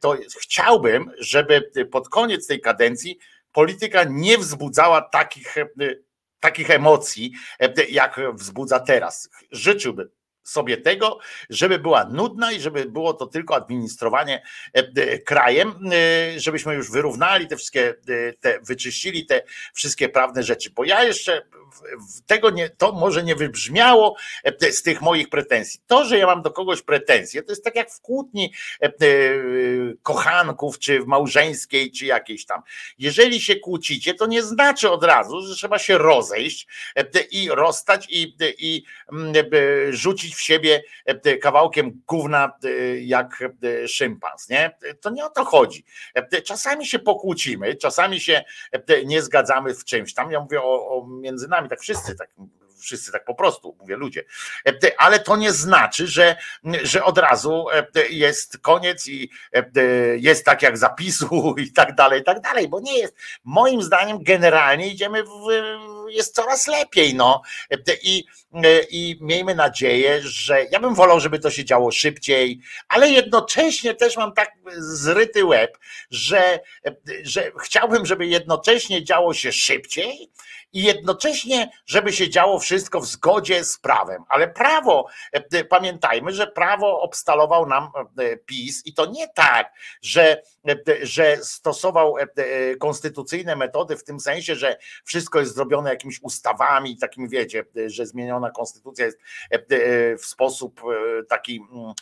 [0.00, 3.18] to chciałbym, żeby pod koniec tej kadencji
[3.52, 5.54] polityka nie wzbudzała takich,
[6.40, 7.32] takich emocji,
[7.88, 9.30] jak wzbudza teraz.
[9.52, 10.08] Życzyłbym
[10.48, 11.18] sobie tego,
[11.50, 14.42] żeby była nudna i żeby było to tylko administrowanie
[14.76, 17.94] e, e, krajem, e, żebyśmy już wyrównali te wszystkie,
[18.40, 19.42] te, wyczyścili te
[19.74, 20.70] wszystkie prawne rzeczy.
[20.70, 21.42] Bo ja jeszcze
[22.26, 24.16] tego nie, to może nie wybrzmiało
[24.70, 25.80] z tych moich pretensji.
[25.86, 28.52] To, że ja mam do kogoś pretensje, to jest tak jak w kłótni
[30.02, 32.62] kochanków, czy w małżeńskiej, czy jakiejś tam.
[32.98, 36.66] Jeżeli się kłócicie, to nie znaczy od razu, że trzeba się rozejść
[37.30, 39.34] i rozstać i, i mm,
[39.90, 44.76] rzucić w siebie e, kawałkiem gówna e, jak e, szympans, nie?
[45.00, 45.84] To nie o to chodzi.
[46.44, 48.44] Czasami się pokłócimy, czasami się
[49.04, 50.30] nie zgadzamy w czymś tam.
[50.30, 52.30] Ja mówię o, o między nami, tak wszyscy tak
[52.78, 54.24] wszyscy tak po prostu, mówię ludzie.
[54.98, 56.36] Ale to nie znaczy, że,
[56.82, 57.66] że od razu
[58.10, 59.30] jest koniec i
[60.16, 63.16] jest tak jak zapisu i tak dalej, i tak dalej, bo nie jest.
[63.44, 65.28] Moim zdaniem generalnie idziemy w,
[66.10, 67.42] jest coraz lepiej, no.
[68.02, 68.24] I,
[68.90, 74.16] I miejmy nadzieję, że ja bym wolał, żeby to się działo szybciej, ale jednocześnie też
[74.16, 75.78] mam tak zryty łeb,
[76.10, 76.60] że,
[77.22, 80.30] że chciałbym, żeby jednocześnie działo się szybciej,
[80.72, 84.24] i jednocześnie, żeby się działo wszystko w zgodzie z prawem.
[84.28, 85.06] Ale prawo,
[85.68, 87.90] pamiętajmy, że prawo obstalował nam
[88.46, 89.72] PiS i to nie tak,
[90.02, 90.42] że,
[91.02, 92.14] że stosował
[92.80, 98.50] konstytucyjne metody w tym sensie, że wszystko jest zrobione jakimiś ustawami, takimi wiecie, że zmieniona
[98.50, 99.18] konstytucja jest
[100.18, 100.80] w sposób
[101.28, 101.92] taki, mm,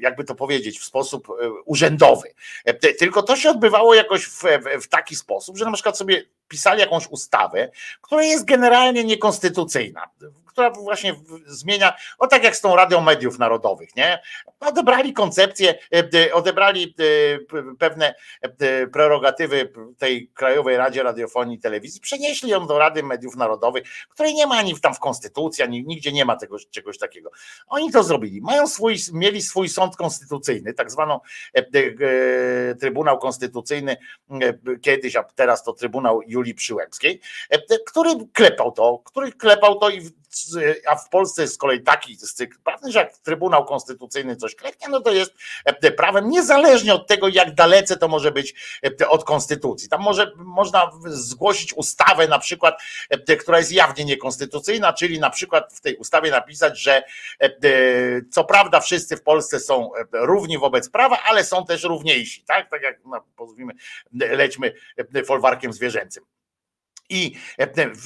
[0.00, 1.28] jakby to powiedzieć, w sposób
[1.64, 2.34] urzędowy.
[2.98, 4.42] Tylko to się odbywało jakoś w,
[4.82, 7.70] w taki sposób, że na przykład sobie pisali jakąś ustawę,
[8.00, 10.10] która jest generalnie niekonstytucyjna,
[10.52, 11.14] która właśnie
[11.46, 14.22] zmienia, o tak jak z tą Radią Mediów Narodowych, nie?
[14.60, 15.74] Odebrali koncepcję,
[16.14, 22.78] e, odebrali e, pewne e, prerogatywy tej Krajowej Radzie Radiofonii i Telewizji, przenieśli ją do
[22.78, 26.56] Rady Mediów Narodowych, której nie ma ani tam w Konstytucji, ani nigdzie nie ma tego,
[26.70, 27.30] czegoś takiego.
[27.66, 28.40] Oni to zrobili.
[28.40, 31.20] Mają swój, mieli swój sąd konstytucyjny, tak zwaną
[32.80, 33.96] Trybunał Konstytucyjny
[34.82, 37.20] kiedyś, a teraz to Trybunał Julii Przyłębskiej,
[37.86, 40.21] który klepał to, który klepał to i
[40.86, 44.88] a w Polsce jest z kolei taki cykl prawny, że jak Trybunał Konstytucyjny coś kleknie,
[44.88, 45.34] no to jest
[45.96, 48.54] prawem niezależnie od tego, jak dalece to może być
[49.08, 49.88] od konstytucji.
[49.88, 52.82] Tam może można zgłosić ustawę na przykład,
[53.40, 57.02] która jest jawnie niekonstytucyjna, czyli na przykład w tej ustawie napisać, że
[58.30, 62.70] co prawda wszyscy w Polsce są równi wobec prawa, ale są też równiejsi, tak?
[62.70, 63.72] Tak jak no, pozwimy,
[64.12, 64.72] lećmy
[65.26, 66.24] folwarkiem zwierzęcym.
[67.12, 67.36] I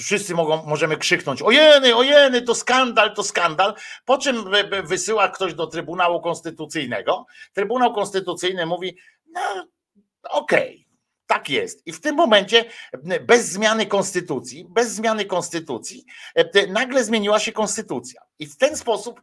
[0.02, 3.74] wszyscy mogą, możemy krzyknąć: Ojeny, ojeny, to skandal, to skandal.
[4.04, 4.44] Po czym
[4.84, 7.26] wysyła ktoś do Trybunału Konstytucyjnego.
[7.52, 8.96] Trybunał Konstytucyjny mówi:
[9.26, 9.66] No,
[10.22, 10.85] okej.
[11.26, 11.86] Tak jest.
[11.86, 12.64] I w tym momencie
[13.20, 16.04] bez zmiany konstytucji, bez zmiany konstytucji,
[16.68, 18.22] nagle zmieniła się konstytucja.
[18.38, 19.20] I w ten sposób,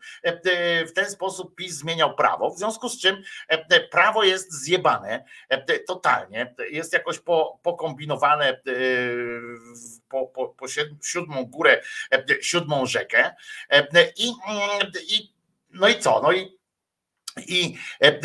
[0.87, 3.23] w ten sposób PiS zmieniał prawo, w związku z czym
[3.91, 5.25] prawo jest zjebane
[5.87, 8.61] totalnie, jest jakoś po, pokombinowane
[10.09, 10.65] po, po, po
[11.03, 11.81] siódmą górę,
[12.41, 13.35] siódmą rzekę.
[14.17, 14.33] I,
[15.09, 15.33] i
[15.69, 16.21] no i co?
[16.23, 16.62] No i
[17.37, 18.19] i e,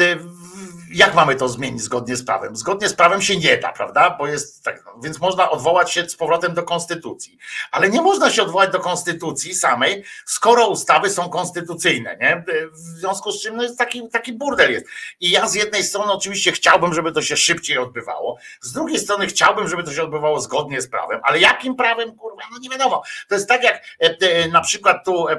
[0.90, 2.56] jak mamy to zmienić zgodnie z prawem?
[2.56, 4.16] Zgodnie z prawem się nie da, prawda?
[4.18, 7.38] Bo jest tak, no, więc można odwołać się z powrotem do konstytucji.
[7.70, 12.44] Ale nie można się odwołać do konstytucji samej, skoro ustawy są konstytucyjne, nie?
[12.72, 14.86] W związku z czym no jest taki, taki burdel jest.
[15.20, 19.26] I ja z jednej strony oczywiście chciałbym, żeby to się szybciej odbywało, z drugiej strony
[19.26, 23.02] chciałbym, żeby to się odbywało zgodnie z prawem, ale jakim prawem, kurwa, no nie wiadomo.
[23.28, 25.36] To jest tak jak e, na przykład tu e,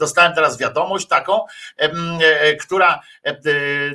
[0.00, 1.40] dostałem teraz wiadomość taką,
[2.60, 2.89] która
[3.24, 3.36] E,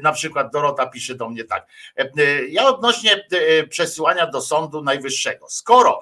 [0.01, 1.67] na przykład Dorota pisze do mnie tak.
[1.97, 2.07] E,
[2.47, 5.49] ja odnośnie e, przesyłania do Sądu Najwyższego.
[5.49, 6.01] Skoro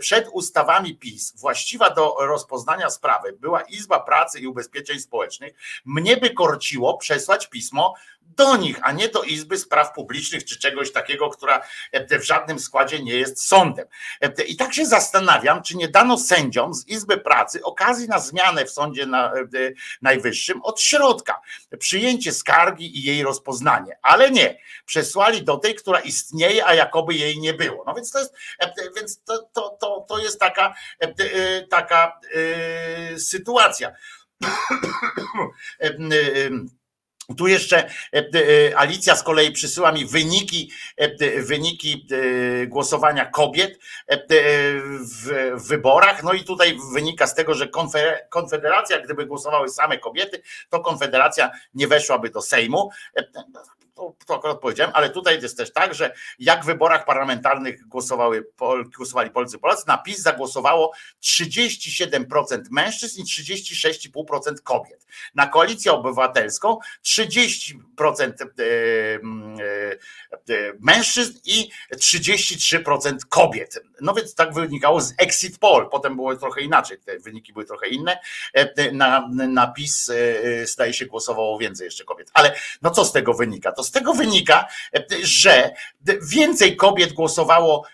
[0.00, 5.54] przed ustawami PiS właściwa do rozpoznania sprawy była Izba Pracy i Ubezpieczeń Społecznych,
[5.84, 7.94] mnie by korciło przesłać pismo
[8.40, 12.58] do nich, a nie do Izby Spraw Publicznych czy czegoś takiego, która e, w żadnym
[12.58, 13.86] składzie nie jest sądem.
[14.20, 18.64] E, I tak się zastanawiam, czy nie dano sędziom z Izby Pracy okazji na zmianę
[18.64, 19.32] w Sądzie e,
[20.02, 21.40] Najwyższym od środka,
[21.78, 24.58] przyjęcie skargi i jej rozpoznanie, ale nie.
[24.86, 27.84] Przesłali do tej, która istnieje, a jakoby jej nie było.
[27.86, 28.34] No więc to jest,
[28.96, 30.74] więc to, to, to, to jest taka,
[31.70, 32.20] taka
[33.18, 33.92] sytuacja.
[37.36, 42.06] Tu jeszcze e, e, Alicja z kolei przysyła mi wyniki, e, wyniki
[42.66, 43.78] głosowania kobiet
[45.22, 46.22] w wyborach.
[46.22, 47.68] No i tutaj wynika z tego, że
[48.30, 52.90] Konfederacja, gdyby głosowały same kobiety, to Konfederacja nie weszłaby do Sejmu
[54.00, 58.46] to, to akurat powiedziałem, ale tutaj jest też tak, że jak w wyborach parlamentarnych głosowały,
[58.96, 65.06] głosowali Polscy Polacy, na PiS zagłosowało 37% mężczyzn i 36,5% kobiet.
[65.34, 67.74] Na koalicję obywatelską 30%
[68.22, 69.92] e, e,
[70.54, 73.82] e, mężczyzn i 33% kobiet.
[74.00, 75.88] No więc tak wynikało z exit poll.
[75.90, 78.18] Potem było trochę inaczej, te wyniki były trochę inne.
[78.92, 80.10] Na, na PiS
[80.66, 82.30] staje się głosowało więcej jeszcze kobiet.
[82.34, 83.72] Ale no co z tego wynika?
[83.72, 84.66] To z tego wynika,
[85.22, 85.74] że
[86.22, 87.86] więcej kobiet głosowało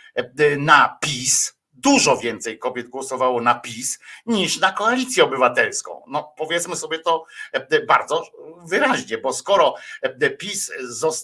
[0.59, 6.03] na PiS, dużo więcej kobiet głosowało na PiS niż na koalicję obywatelską.
[6.07, 8.23] No powiedzmy sobie to e, bardzo
[8.65, 10.73] wyraźnie, bo skoro e, PiS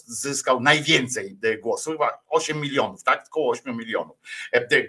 [0.05, 3.25] zyskał najwięcej e, głosów, chyba 8 milionów, tak?
[3.27, 4.17] Około 8 milionów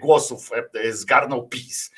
[0.01, 0.49] głosów
[0.89, 1.91] zgarnął PiS,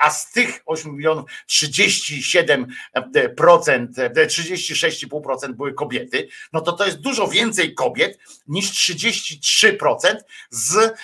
[0.00, 2.66] a z tych 8 milionów 37%,
[2.96, 8.18] 36,5% były kobiety, no to to jest dużo więcej kobiet
[8.48, 10.16] niż 33%
[10.50, 10.94] z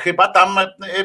[0.00, 0.58] chyba tam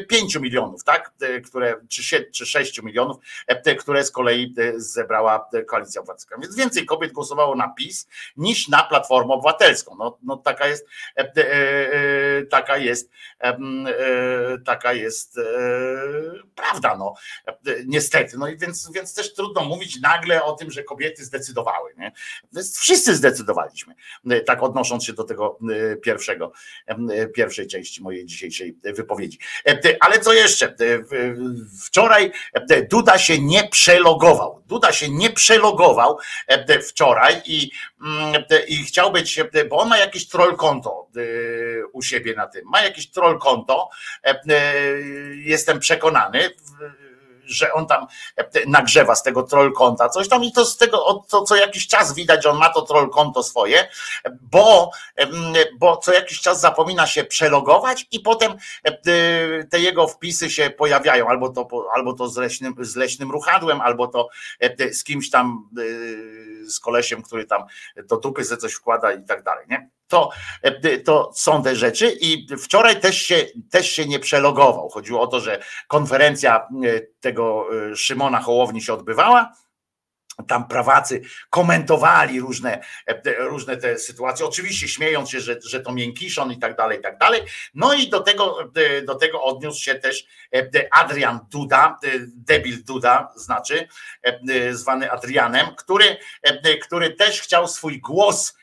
[0.08, 1.12] 5 milionów, tak?
[1.20, 6.36] E, które, czy, czy 6 milionów, e, które z kolei e, zebrała Koalicja Obywatelska.
[6.42, 9.96] Więc więcej kobiet głosowało na PiS niż na Platformę Obywatelską.
[9.98, 10.86] No, no taka jest,
[12.50, 13.10] taka jest,
[14.64, 15.38] taka jest
[16.54, 17.14] prawda, no
[17.86, 18.38] niestety.
[18.38, 21.94] No i więc, więc też trudno mówić nagle o tym, że kobiety zdecydowały.
[21.98, 22.12] Nie?
[22.74, 23.94] Wszyscy zdecydowaliśmy,
[24.46, 25.58] tak odnosząc się do tego
[26.02, 26.52] pierwszego,
[27.34, 29.38] pierwszej części mojej dzisiejszej wypowiedzi.
[30.00, 30.66] Ale co jeszcze?
[30.66, 30.74] E,
[31.84, 34.62] wczoraj e, Duda się nie przelogował.
[34.66, 37.70] Duda się nie przelogował e, wczoraj i,
[38.02, 41.08] mm, i chciał być, bo on ma jakieś troll konto
[41.92, 42.62] u siebie na tym.
[42.64, 43.88] Ma jakieś troll konto.
[45.34, 46.50] Jestem przekonany
[47.50, 48.06] że on tam
[48.36, 51.86] e, nagrzewa z tego troll konta coś tam i to z tego to co jakiś
[51.86, 53.88] czas widać, że on ma to troll konto swoje,
[54.40, 54.90] bo,
[55.78, 58.52] bo co jakiś czas zapomina się przelogować i potem
[58.84, 63.80] e, te jego wpisy się pojawiają, albo to, albo to z, leśnym, z leśnym ruchadłem,
[63.80, 64.28] albo to
[64.60, 65.68] e, z kimś tam,
[66.64, 67.62] z kolesiem, który tam
[68.08, 69.99] do dupy ze coś wkłada i tak dalej, nie?
[70.10, 70.30] To,
[71.04, 74.88] to są te rzeczy i wczoraj też się, też się nie przelogował.
[74.88, 76.68] Chodziło o to, że konferencja
[77.20, 79.52] tego Szymona Hołowni się odbywała
[80.48, 82.80] tam prawacy komentowali różne,
[83.38, 87.18] różne te sytuacje, oczywiście śmiejąc się, że, że to miękiszon i tak dalej, i tak
[87.18, 87.42] dalej.
[87.74, 88.70] No i do tego,
[89.04, 90.24] do tego odniósł się też
[90.90, 91.98] Adrian Duda,
[92.34, 93.88] debil Duda, znaczy,
[94.70, 96.16] zwany Adrianem, który,
[96.82, 98.56] który też chciał swój głos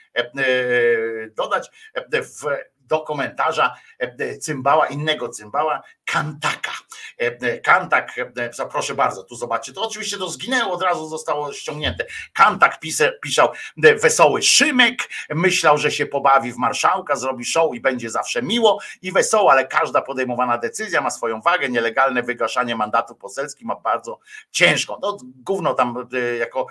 [1.36, 1.72] dodać
[2.14, 2.46] w
[2.88, 6.72] do komentarza e, cymbała, innego cymbała, Kantaka.
[7.18, 12.06] E, Kantak, e, proszę bardzo, tu zobaczcie, to oczywiście to zginęło, od razu zostało ściągnięte.
[12.34, 18.10] Kantak pise, pisał wesoły Szymek, myślał, że się pobawi w marszałka, zrobi show i będzie
[18.10, 23.66] zawsze miło i wesoło, ale każda podejmowana decyzja ma swoją wagę, nielegalne wygaszanie mandatu poselski
[23.66, 24.20] ma bardzo
[24.52, 24.98] ciężką.
[25.02, 26.08] No gówno tam
[26.40, 26.68] jako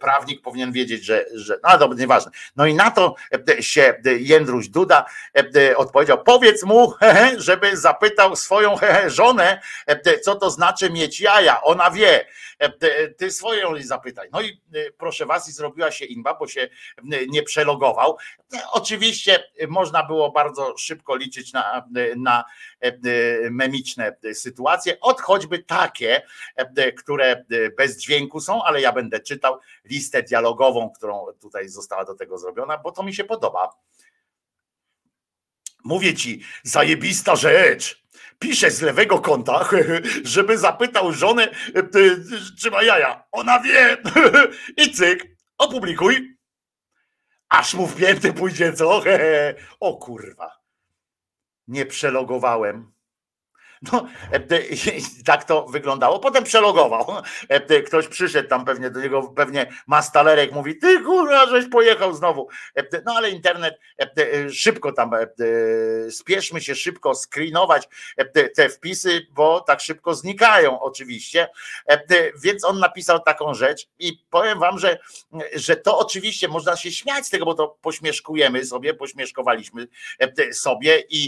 [0.00, 2.32] prawnik powinien wiedzieć, że, że no dobra, nieważne.
[2.56, 3.14] No i na to
[3.60, 5.06] się Jędruś Duda
[5.76, 6.92] odpowiedział, powiedz mu,
[7.38, 8.76] żeby zapytał swoją
[9.06, 9.60] żonę,
[10.22, 12.26] co to znaczy mieć jaja, ona wie,
[13.16, 14.28] ty swoją zapytaj.
[14.32, 14.60] No i
[14.98, 16.68] proszę was, i zrobiła się inba, bo się
[17.28, 18.16] nie przelogował.
[18.72, 22.44] Oczywiście można było bardzo szybko liczyć na, na
[23.50, 26.22] memiczne sytuacje, od choćby takie,
[26.98, 27.44] które
[27.76, 32.78] bez dźwięku są, ale ja będę czytał listę dialogową, którą tutaj została do tego zrobiona,
[32.78, 33.70] bo to mi się podoba.
[35.84, 38.00] Mówię ci, zajebista rzecz.
[38.38, 39.68] Piszę z lewego kąta,
[40.24, 41.82] żeby zapytał żonę, e,
[42.60, 43.24] czy ma jaja.
[43.32, 43.96] Ona wie.
[44.84, 45.26] I cyk,
[45.58, 46.36] opublikuj.
[47.48, 49.02] Aż mu w pięty pójdzie, co?
[49.80, 50.60] O kurwa.
[51.68, 52.92] Nie przelogowałem.
[53.82, 54.40] No, e,
[55.24, 56.18] tak to wyglądało.
[56.18, 57.06] Potem przelogował.
[57.48, 62.48] E, ktoś przyszedł tam pewnie do niego, pewnie mastalerek mówi, ty kurwa, żeś pojechał znowu.
[62.76, 63.78] E, no ale internet
[64.52, 65.10] szybko tam,
[66.10, 67.88] spieszmy się szybko screenować
[68.56, 71.48] te wpisy, bo tak szybko znikają oczywiście.
[72.42, 74.98] Więc on napisał taką rzecz i powiem wam, że,
[75.54, 79.88] że to oczywiście można się śmiać z tego, bo to pośmieszkujemy sobie, pośmieszkowaliśmy
[80.52, 81.24] sobie i,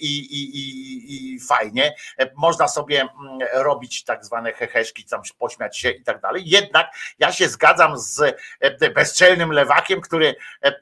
[0.00, 5.22] i, i, i, i fajnie fajnie, e, można sobie mm, robić tak zwane heheszki, tam
[5.38, 6.42] pośmiać się i tak dalej.
[6.46, 6.86] Jednak
[7.18, 8.20] ja się zgadzam z
[8.60, 10.74] e, bezczelnym lewakiem, który e,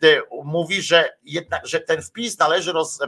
[0.44, 2.98] mówi, że jednak, że ten wpis należy roz,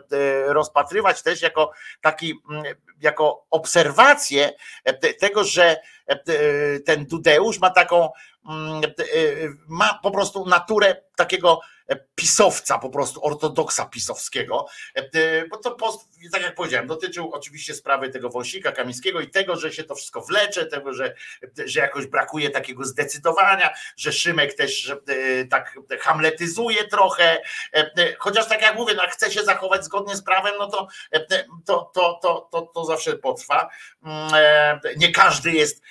[0.47, 2.65] rozpatrywać też jako taki, mm,
[3.01, 4.53] jako obserwację
[5.21, 5.77] tego, że
[6.87, 8.11] ten Dudeusz ma taką,
[8.49, 8.83] mm,
[9.69, 11.61] ma po prostu naturę takiego
[12.15, 14.67] pisowca, po prostu ortodoksa pisowskiego,
[15.51, 19.73] bo to post, tak jak powiedziałem, dotyczył oczywiście sprawy tego Wąsika Kamińskiego i tego, że
[19.73, 21.15] się to wszystko wlecze, tego, że,
[21.65, 24.93] że jakoś brakuje takiego zdecydowania, że Szymek też
[25.51, 27.43] tak hamletyzuje trochę,
[28.19, 30.89] chociaż tak jak mówię, no, chce się zachować zgodnie z prawem, no to,
[31.67, 33.71] to, to, to, to, to zawsze potrwa.
[34.97, 35.83] Nie każdy jest,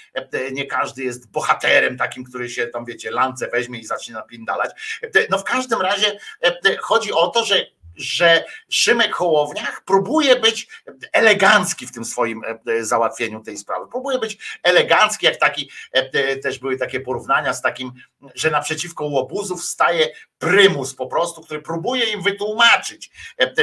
[0.52, 5.00] nie każdy jest bohaterem takim, który się tam, wiecie, lance weźmie i zacznie napindalać.
[5.30, 7.66] No w każdym razie e, chodzi o to, że
[7.98, 10.68] że Szymek Hołowniach próbuje być
[11.14, 13.88] elegancki w tym swoim e, załatwieniu tej sprawy.
[13.88, 17.92] Próbuje być elegancki, jak taki, e, też były takie porównania z takim,
[18.36, 20.08] że naprzeciwko łobuzów staje
[20.40, 23.12] prymus po prostu, który próbuje im wytłumaczyć,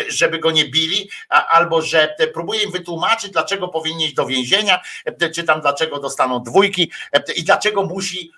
[0.09, 4.81] żeby go nie bili, albo że próbuje im wytłumaczyć, dlaczego powinni iść do więzienia,
[5.35, 6.91] czy tam dlaczego dostaną dwójki
[7.37, 8.31] i dlaczego musi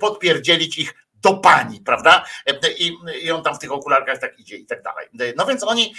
[0.00, 2.24] podpierdzielić ich do pani, prawda?
[2.78, 2.92] I,
[3.22, 5.08] I on tam w tych okularkach tak idzie i tak dalej.
[5.36, 5.94] No więc oni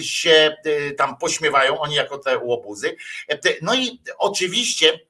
[0.00, 0.56] się
[0.96, 2.96] tam pośmiewają, oni jako te łobuzy.
[3.62, 5.00] No i oczywiście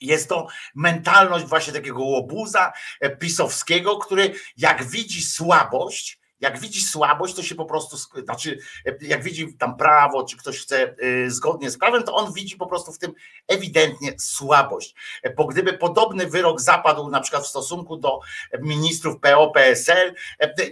[0.00, 2.72] jest to mentalność właśnie takiego łobuza
[3.18, 8.58] pisowskiego, który jak widzi słabość, jak widzi słabość, to się po prostu, znaczy,
[9.00, 12.66] jak widzi tam prawo, czy ktoś chce y, zgodnie z prawem, to on widzi po
[12.66, 13.12] prostu w tym
[13.48, 14.94] ewidentnie słabość.
[15.36, 18.20] Bo gdyby podobny wyrok zapadł na przykład w stosunku do
[18.60, 20.14] ministrów PO-PSL,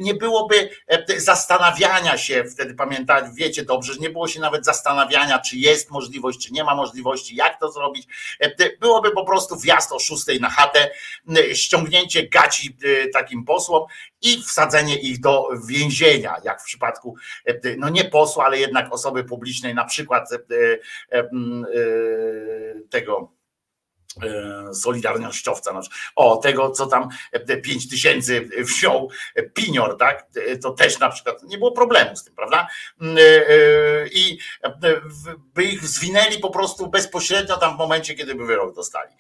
[0.01, 0.71] nie byłoby
[1.17, 6.47] zastanawiania się, wtedy pamiętać, wiecie dobrze, że nie było się nawet zastanawiania, czy jest możliwość,
[6.47, 8.07] czy nie ma możliwości, jak to zrobić.
[8.81, 10.91] Byłoby po prostu wjazd o szóstej na chatę,
[11.53, 13.87] ściągnięcie gaci y, takim posłom
[14.23, 17.15] i wsadzenie ich do więzienia, jak w przypadku
[17.47, 20.39] e, no nie posła, ale jednak osoby publicznej, na przykład e,
[21.11, 21.29] e,
[22.91, 23.40] tego
[24.23, 25.81] e, solidarnościowca, no,
[26.17, 30.27] o tego, co tam e, pięć tysięcy wziął e, pinior, tak,
[30.63, 32.69] to też na przykład nie było problemu z tym, prawda?
[33.01, 33.17] Mm,
[34.13, 34.39] I
[35.55, 39.15] by ich zwinęli po prostu bezpośrednio tam w momencie, kiedy by wyrok dostali.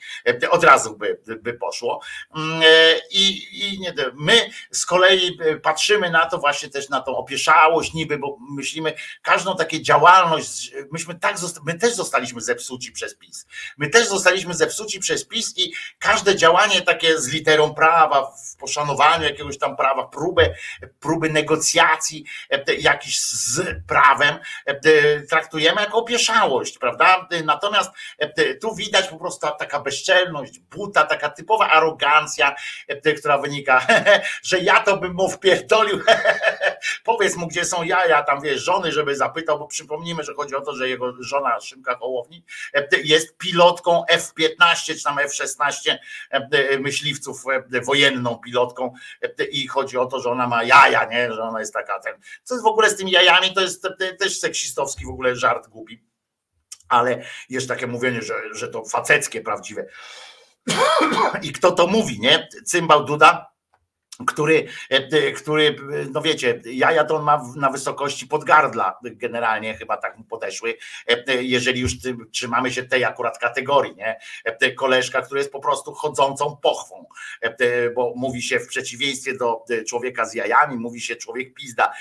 [0.50, 2.00] Od razu by, by poszło.
[2.36, 2.62] Mm,
[3.10, 8.18] I, i nie, my z kolei patrzymy na to właśnie też na tą opieszałość niby,
[8.18, 13.46] bo myślimy, każdą takie działalność, myśmy tak, my też zostaliśmy zepsuci przez PiS.
[13.78, 18.56] My też zostaliśmy zepsuci zepsuci przez PiS i każde działanie takie z literą prawa, w
[18.56, 20.54] poszanowaniu jakiegoś tam prawa, próbę,
[21.00, 27.28] próby negocjacji e, jakiś z prawem e, traktujemy jako opieszałość, prawda?
[27.44, 32.54] Natomiast e, tu widać po prostu taka bezczelność, buta, taka typowa arogancja,
[33.18, 33.86] która wynika,
[34.42, 36.00] że ja to bym mu wpierdolił,
[37.04, 40.60] powiedz mu, gdzie są jaja, tam wiesz, żony, żeby zapytał, bo przypomnijmy, że chodzi o
[40.60, 42.44] to, że jego żona Szymka Hołowni
[43.04, 45.96] jest pilotką F-15 czy tam F-16
[46.30, 51.32] e, myśliwców e, wojenną pilotką e, i chodzi o to, że ona ma jaja, nie?
[51.32, 52.14] że ona jest taka ten.
[52.44, 53.88] Co jest w ogóle z tymi jajami, to jest
[54.18, 56.04] też seksistowski w ogóle żart głupi.
[56.88, 59.86] Ale jest takie mówienie, że, że to faceckie prawdziwe.
[61.42, 62.48] I kto to mówi, nie?
[62.64, 63.49] Cymbał Duda
[64.26, 65.76] który, e, e, który,
[66.10, 70.76] no wiecie, jaja to on ma na wysokości podgardla, generalnie chyba tak mu podeszły,
[71.06, 71.92] e, jeżeli już
[72.32, 74.20] trzymamy się tej akurat kategorii, nie?
[74.76, 77.06] Koleżka, który jest po prostu chodzącą pochwą,
[77.94, 81.92] bo mówi się w przeciwieństwie do człowieka z jajami, mówi się człowiek pizda.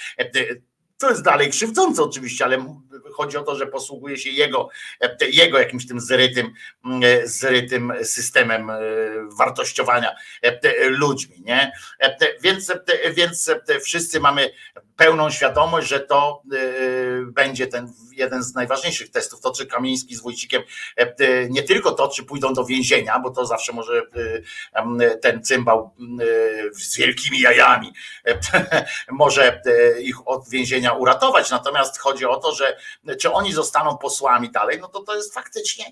[1.00, 2.80] To jest dalej krzywdzące oczywiście, ale
[3.14, 4.70] chodzi o to, że posługuje się jego,
[5.32, 6.54] jego jakimś tym zrytym,
[7.24, 8.80] zrytym systemem e,
[9.38, 11.42] wartościowania e, ludźmi.
[11.46, 11.72] Nie?
[12.00, 12.74] E, więc,
[13.14, 13.52] więc
[13.84, 14.50] wszyscy mamy
[15.00, 16.42] pełną świadomość, że to
[17.26, 20.64] będzie ten jeden z najważniejszych testów, to czy Kamiński z Wójcikiem,
[21.50, 24.02] nie tylko to, czy pójdą do więzienia, bo to zawsze może
[25.22, 25.96] ten cymbał
[26.72, 27.94] z wielkimi jajami
[29.12, 29.62] może
[30.02, 32.78] ich od więzienia uratować, natomiast chodzi o to, że
[33.20, 35.86] czy oni zostaną posłami dalej, no to to jest faktycznie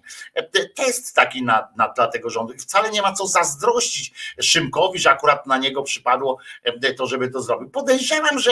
[0.76, 2.54] test taki na, na, dla tego rządu.
[2.54, 6.38] I wcale nie ma co zazdrościć Szymkowi, że akurat na niego przypadło
[6.98, 7.70] to, żeby to zrobił.
[7.70, 8.52] Podejrzewam, że,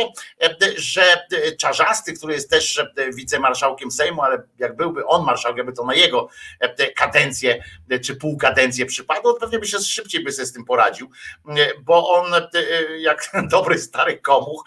[0.78, 1.28] że
[1.58, 6.30] Czarzasty, który jest też wicemarszałkiem Sejmu, ale jak byłby on marszałkiem, by to na jego
[6.96, 7.64] kadencję
[8.04, 11.10] czy pół kadencję przypadło, to pewnie by się szybciej by sobie z tym poradził,
[11.84, 12.26] bo on
[13.00, 14.64] jak dobry stary komuch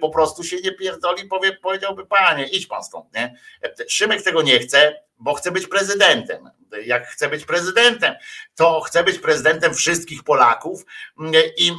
[0.00, 3.38] po prostu się nie pierdoli, powie, powiedziałby, panie, idź pan stąd, nie?
[3.88, 6.50] Szymek tego nie chce, bo chce być prezydentem.
[6.84, 8.14] Jak chce być prezydentem,
[8.54, 10.84] to chce być prezydentem wszystkich Polaków
[11.56, 11.72] i,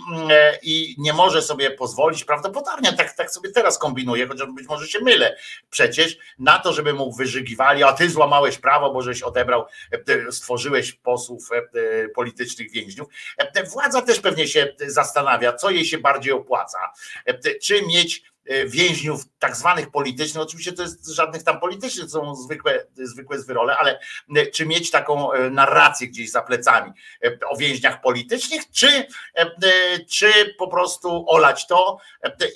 [0.61, 4.99] i nie może sobie pozwolić, prawdopodobnie tak, tak sobie teraz kombinuje, chociaż być może się
[4.99, 5.37] mylę,
[5.69, 9.65] przecież na to, żeby mu wyżygiwali, a ty złamałeś prawo, bo żeś odebrał,
[10.31, 13.07] stworzyłeś posłów e, politycznych więźniów.
[13.71, 16.93] Władza też pewnie się zastanawia, co jej się bardziej opłaca.
[17.61, 18.30] Czy mieć E,
[18.67, 23.77] więźniów tak zwanych politycznych, oczywiście to jest żadnych tam politycznych, to są zwykłe, zwykłe zwyrole,
[23.77, 23.99] ale
[24.35, 26.91] e, czy mieć taką e, narrację gdzieś za plecami
[27.49, 29.07] o więźniach politycznych, czy,
[30.09, 31.97] czy po prostu olać to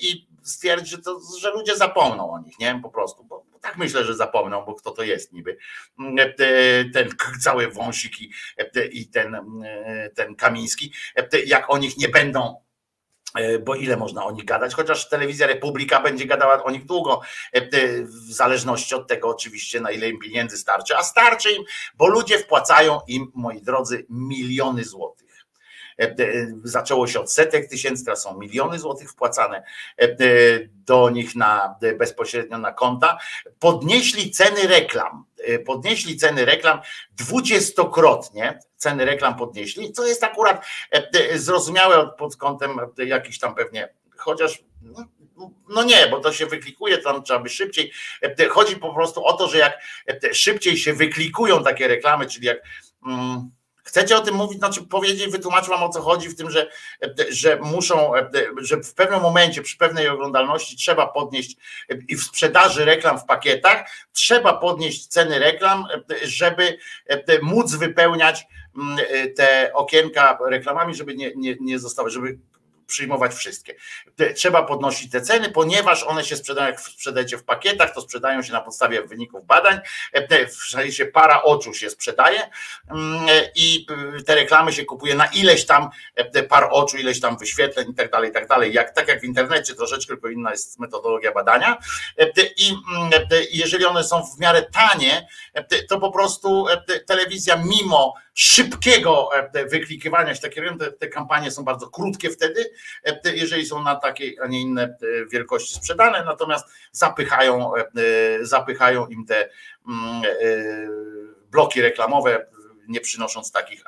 [0.00, 2.80] i stwierdzić, że, to, że ludzie zapomną o nich, nie?
[2.82, 5.56] Po prostu, bo, tak myślę, że zapomną, bo kto to jest niby.
[6.94, 7.08] Ten
[7.40, 8.32] cały wąsik i,
[8.90, 9.36] i ten,
[10.14, 10.92] ten Kamiński,
[11.46, 12.65] jak o nich nie będą E,
[13.64, 17.20] bo ile można o nich gadać, chociaż telewizja Republika będzie gadała o nich długo,
[17.54, 17.68] e, e,
[18.02, 21.64] w zależności od tego oczywiście, na ile im pieniędzy starczy, a starczy im,
[21.94, 25.26] bo ludzie wpłacają im, moi drodzy, miliony złotych.
[26.64, 29.62] Zaczęło się od setek tysięcy, teraz są miliony złotych wpłacane
[30.68, 33.18] do nich na, bezpośrednio na konta.
[33.58, 35.24] Podnieśli ceny reklam,
[35.66, 36.80] podnieśli ceny reklam
[37.16, 43.88] dwudziestokrotnie, ceny reklam podnieśli, co jest akurat e, e, zrozumiałe pod kątem jakichś tam pewnie,
[44.16, 45.04] chociaż no,
[45.68, 47.92] no nie, bo to się wyklikuje, tam trzeba by szybciej.
[48.22, 49.78] E, chodzi po prostu o to, że jak
[50.32, 52.58] szybciej się wyklikują takie reklamy, czyli jak.
[53.06, 53.50] Mm,
[53.86, 56.70] Chcecie o tym mówić, znaczy powiedzieć, wytłumaczyć wam o co chodzi w tym, że,
[57.30, 58.12] że muszą,
[58.56, 61.56] że w pewnym momencie, przy pewnej oglądalności trzeba podnieść
[62.08, 65.84] i w sprzedaży reklam w pakietach, trzeba podnieść ceny reklam,
[66.22, 66.78] żeby
[67.42, 68.46] móc wypełniać
[68.76, 68.98] mm,
[69.36, 72.38] te okienka reklamami, żeby nie, nie, nie zostały, żeby
[72.86, 73.74] przyjmować wszystkie.
[74.34, 78.52] Trzeba podnosić te ceny, ponieważ one się sprzedają, jak sprzedajecie w pakietach, to sprzedają się
[78.52, 79.80] na podstawie wyników badań.
[80.48, 82.50] W sensie para oczu się sprzedaje
[82.90, 83.86] mm, i
[84.26, 85.90] te reklamy się kupuje na ileś tam
[86.48, 88.72] par oczu, ileś tam wyświetleń i tak dalej, i tak dalej.
[88.72, 91.78] Jak, tak jak w internecie troszeczkę, inna jest metodologia badania.
[92.56, 93.10] I mm,
[93.52, 95.28] jeżeli one są w miarę tanie,
[95.88, 96.66] to po prostu
[97.06, 99.28] telewizja mimo szybkiego
[99.70, 102.70] wyklikiwania się takie te, te kampanie są bardzo krótkie wtedy,
[103.34, 104.96] jeżeli są na takiej, a nie inne
[105.32, 107.72] wielkości sprzedane, natomiast zapychają,
[108.40, 109.48] zapychają im te
[109.88, 110.22] mm,
[111.50, 112.46] bloki reklamowe
[112.88, 113.84] nie przynosząc takich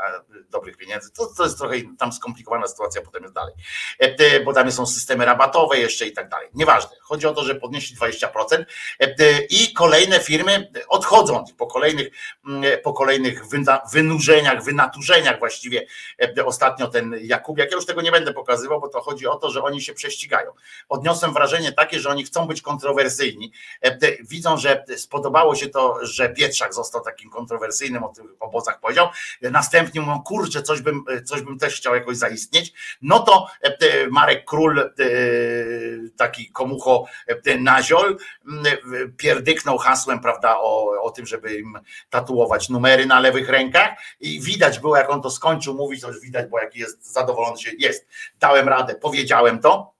[0.50, 1.10] dobrych pieniędzy.
[1.10, 3.54] To, to jest trochę tam skomplikowana sytuacja, potem jest dalej.
[3.98, 6.48] E, bo tam są systemy rabatowe jeszcze i tak dalej.
[6.54, 6.96] Nieważne.
[7.00, 8.64] Chodzi o to, że podnieśli 20%
[9.00, 9.14] e,
[9.50, 12.08] i kolejne firmy odchodzą po kolejnych,
[12.46, 13.42] mm, po kolejnych
[13.92, 15.86] wynurzeniach, wynaturzeniach właściwie.
[16.38, 19.50] E, ostatnio ten Jakubiak, ja już tego nie będę pokazywał, bo to chodzi o to,
[19.50, 20.52] że oni się prześcigają.
[20.88, 23.52] Odniosłem wrażenie takie, że oni chcą być kontrowersyjni.
[24.20, 29.08] Widzą, że spodobało się to, że Pietrzak został takim kontrowersyjnym o tych obozach powiedział.
[29.42, 32.72] Następnie mówią, kurczę, coś bym, coś bym też chciał jakoś zaistnieć.
[33.02, 34.92] No to e, Marek Król, e,
[36.16, 38.16] taki komucho e, naziol,
[39.16, 41.78] pierdyknął hasłem, prawda, o, o tym, żeby im
[42.10, 43.90] tatuować numery na lewych rękach
[44.20, 47.58] i widać było, jak on to skończył mówić, to już widać, bo jaki jest zadowolony
[47.58, 48.06] się jest.
[48.40, 49.97] Dałem radę, powiedziałem to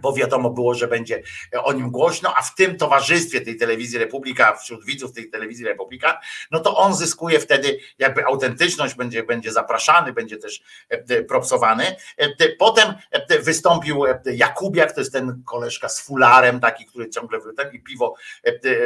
[0.00, 1.22] bo wiadomo było, że będzie
[1.62, 6.20] o nim głośno, a w tym towarzystwie tej telewizji Republika, wśród widzów tej telewizji Republika,
[6.50, 11.96] no to on zyskuje wtedy jakby autentyczność, będzie, będzie zapraszany, będzie też e, e, propsowany.
[12.16, 12.94] E, potem
[13.40, 18.14] wystąpił Jakubiak, to jest ten koleżka z fularem taki, który ciągle ten i piwo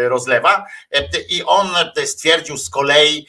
[0.08, 0.66] rozlewa
[1.28, 1.68] i on
[2.04, 3.26] stwierdził z kolei,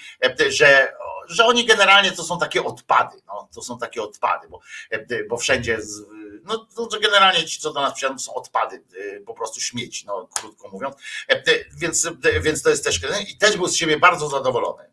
[0.49, 0.93] że
[1.29, 4.59] że oni generalnie to są takie odpady, no, to są takie odpady, bo,
[5.29, 5.77] bo wszędzie
[6.77, 10.27] no, to generalnie ci, co do nas przyjadą, są odpady, y, po prostu śmieci, no
[10.33, 10.95] krótko mówiąc.
[11.27, 11.43] E,
[11.77, 12.07] więc,
[12.41, 14.89] więc to jest też, i też był z siebie bardzo zadowolony.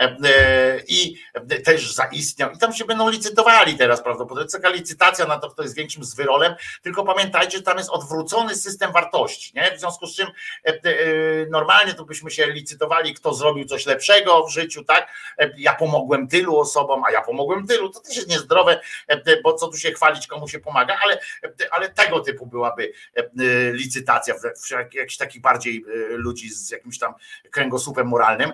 [0.00, 1.16] E, e, i
[1.64, 2.50] też zaistniał.
[2.50, 4.50] I tam się będą licytowali teraz prawdopodobnie.
[4.50, 8.92] Taka licytacja na to, kto jest większym zwyrolem, tylko pamiętajcie, że tam jest odwrócony system
[8.92, 9.52] wartości.
[9.54, 9.76] Nie?
[9.76, 10.28] W związku z czym
[10.64, 10.80] e,
[11.50, 15.08] normalnie to byśmy się licytowali, kto zrobił coś lepszego w życiu, tak?
[15.56, 17.88] Ja pomogłem tylu osobom, a ja pomogłem tylu.
[17.90, 18.80] To też jest niezdrowe,
[19.42, 21.20] bo co tu się chwalić, komu się pomaga, ale,
[21.70, 22.92] ale tego typu byłaby
[23.72, 24.34] licytacja,
[24.92, 27.14] jakiś taki bardziej ludzi z jakimś tam
[27.50, 28.52] kręgosłupem moralnym,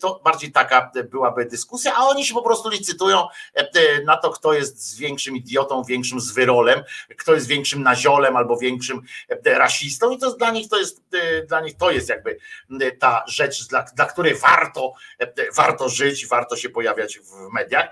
[0.00, 4.30] to bardziej taka taka byłaby dyskusja, a oni się po prostu licytują e, na to,
[4.30, 6.82] kto jest większym idiotą, większym zwyrolem,
[7.18, 11.46] kto jest większym naziolem albo większym e, rasistą i to dla nich to jest, e,
[11.46, 12.38] dla nich to jest jakby
[12.98, 14.92] ta rzecz, dla, dla której warto,
[15.56, 17.88] warto żyć, warto się pojawiać w mediach,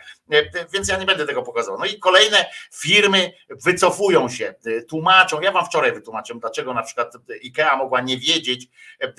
[0.72, 1.78] więc ja nie będę tego pokazał.
[1.78, 4.54] No i kolejne firmy wycofują się,
[4.88, 7.12] tłumaczą, ja wam wczoraj wytłumaczyłem, dlaczego na przykład
[7.44, 8.68] IKEA mogła nie wiedzieć,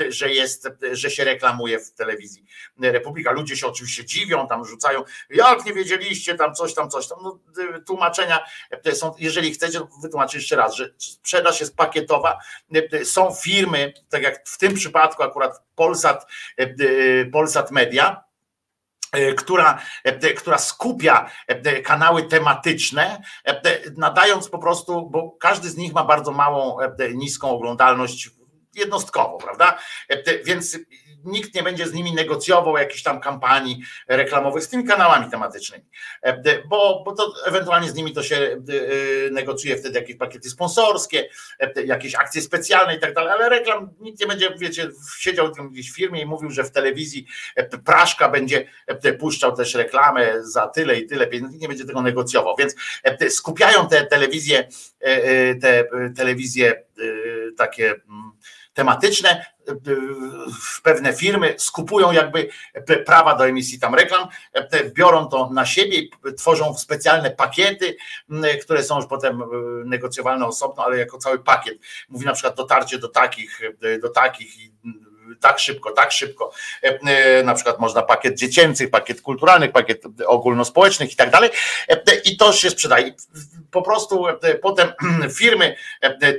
[0.09, 2.45] że jest, że się reklamuje w telewizji
[2.79, 3.31] Republika.
[3.41, 7.17] Ludzie się oczywiście dziwią, tam rzucają, jak nie wiedzieliście, tam coś tam, coś tam.
[7.23, 7.39] No,
[7.77, 8.45] y, tłumaczenia
[8.87, 12.39] y, są, jeżeli chcecie, wytłumaczę jeszcze raz, że sprzedaż jest pakietowa.
[12.93, 16.27] Y, są firmy, tak jak w tym przypadku akurat Polsat,
[17.31, 18.23] Polsat Media,
[19.37, 19.81] która,
[20.37, 21.29] która skupia
[21.83, 23.21] kanały tematyczne,
[23.97, 26.77] nadając po prostu, bo każdy z nich ma bardzo małą,
[27.13, 28.29] niską oglądalność
[28.75, 29.79] jednostkowo, prawda?
[30.45, 30.77] Więc
[31.23, 35.83] nikt nie będzie z nimi negocjował jakichś tam kampanii reklamowych z tymi kanałami tematycznymi,
[36.21, 38.59] e, bo, bo to ewentualnie z nimi to się e,
[39.31, 41.29] negocjuje wtedy jakieś pakiety sponsorskie,
[41.59, 44.89] e, jakieś akcje specjalne i tak dalej, ale reklam nikt nie będzie, wiecie,
[45.19, 47.25] siedział w jakiejś firmie i mówił, że w telewizji
[47.85, 48.67] Praszka będzie
[49.19, 52.75] puszczał też reklamę za tyle i tyle pieniędzy, nie będzie tego negocjował, więc
[53.29, 54.67] skupiają te telewizje,
[55.61, 55.83] te
[56.15, 56.83] telewizje
[57.57, 58.31] takie mm,
[58.73, 59.45] tematyczne,
[60.83, 62.49] pewne firmy skupują jakby
[63.05, 64.27] prawa do emisji tam reklam,
[64.93, 66.01] biorą to na siebie
[66.37, 67.95] tworzą specjalne pakiety,
[68.61, 69.43] które są już potem
[69.85, 71.77] negocjowalne osobno, ale jako cały pakiet.
[72.09, 73.61] Mówi na przykład dotarcie do takich,
[74.01, 74.53] do takich
[75.39, 76.51] tak szybko, tak szybko.
[76.83, 81.49] E, e, na przykład można pakiet dziecięcych, pakiet kulturalnych, pakiet ogólnospołecznych i tak dalej.
[81.89, 83.13] E, I to się sprzedaje.
[83.71, 84.25] Po prostu
[84.61, 84.93] potem
[85.39, 85.75] firmy,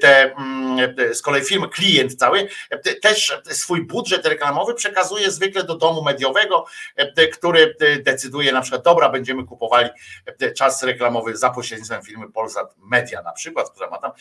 [0.01, 2.49] te mm, z kolei firmy, klient cały,
[3.03, 6.67] też swój budżet reklamowy przekazuje zwykle do domu mediowego,
[7.33, 9.89] który decyduje na przykład, dobra, będziemy kupowali
[10.57, 14.13] czas reklamowy za pośrednictwem firmy Polsat Media na przykład, która ma tam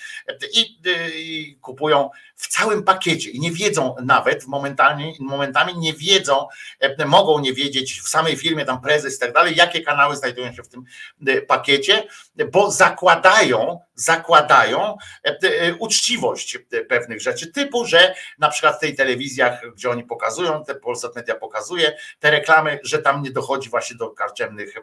[0.54, 0.78] i,
[1.16, 6.48] i kupują w całym pakiecie i nie wiedzą nawet momentami, momentami nie wiedzą,
[6.80, 10.54] e, mogą nie wiedzieć w samej firmie, tam prezes i tak dalej, jakie kanały znajdują
[10.54, 10.84] się w tym
[11.28, 12.04] e, pakiecie,
[12.52, 16.58] bo zakładają, zakładają e, uczciwość
[16.90, 21.36] pewnych rzeczy, typu, że na przykład w tej telewizjach, gdzie oni pokazują, te Polsat Media
[21.36, 24.74] pokazuje te reklamy, że tam nie dochodzi właśnie do karczemnych,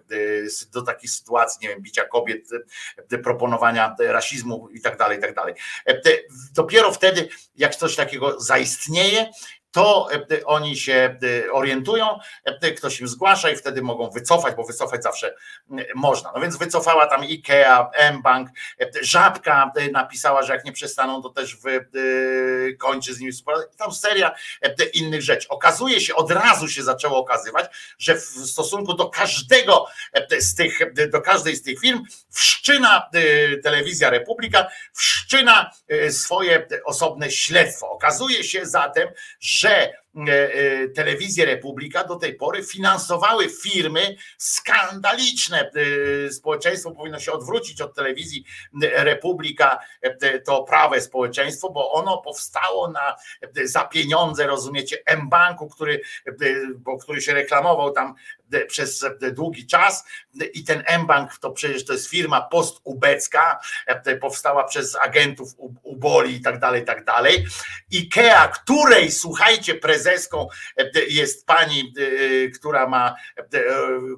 [0.73, 2.49] do takich sytuacji, nie wiem, bicia kobiet,
[3.25, 5.55] proponowania rasizmu i tak dalej, i tak dalej.
[6.55, 9.31] Dopiero wtedy jak coś takiego zaistnieje,
[9.71, 10.09] to
[10.45, 11.19] oni się
[11.53, 12.19] orientują,
[12.77, 15.35] ktoś im zgłasza i wtedy mogą wycofać, bo wycofać zawsze
[15.95, 16.33] można.
[16.35, 18.49] No więc wycofała tam IKEA, M-Bank,
[19.03, 21.57] Żabka napisała, że jak nie przestaną, to też
[22.79, 23.69] kończy z nimi współpracę.
[23.79, 24.35] Tam seria
[24.93, 25.49] innych rzeczy.
[25.49, 29.87] Okazuje się, od razu się zaczęło okazywać, że w stosunku do każdego
[30.39, 30.79] z tych,
[31.11, 33.11] do każdej z tych firm wszczyna
[33.63, 35.71] telewizja Republika, wszczyna
[36.11, 37.91] swoje osobne śledztwo.
[37.91, 39.09] Okazuje się zatem,
[39.41, 45.71] że E, e, telewizje Republika do tej pory finansowały firmy skandaliczne.
[46.27, 48.45] E, społeczeństwo powinno się odwrócić od telewizji
[48.83, 49.79] Republika,
[50.45, 53.17] to prawe społeczeństwo, bo ono powstało na,
[53.65, 56.01] za pieniądze, rozumiecie, M-Banku, który,
[56.77, 58.15] bo, który się reklamował tam
[58.69, 60.05] przez długi czas
[60.55, 63.61] i ten M-Bank to przecież to jest firma postubecka,
[64.21, 65.49] powstała przez agentów
[65.83, 67.47] uboli i tak dalej, i tak dalej.
[67.95, 70.49] IKEA, której słuchajcie, prezeską
[71.09, 71.93] jest pani,
[72.55, 73.15] która ma,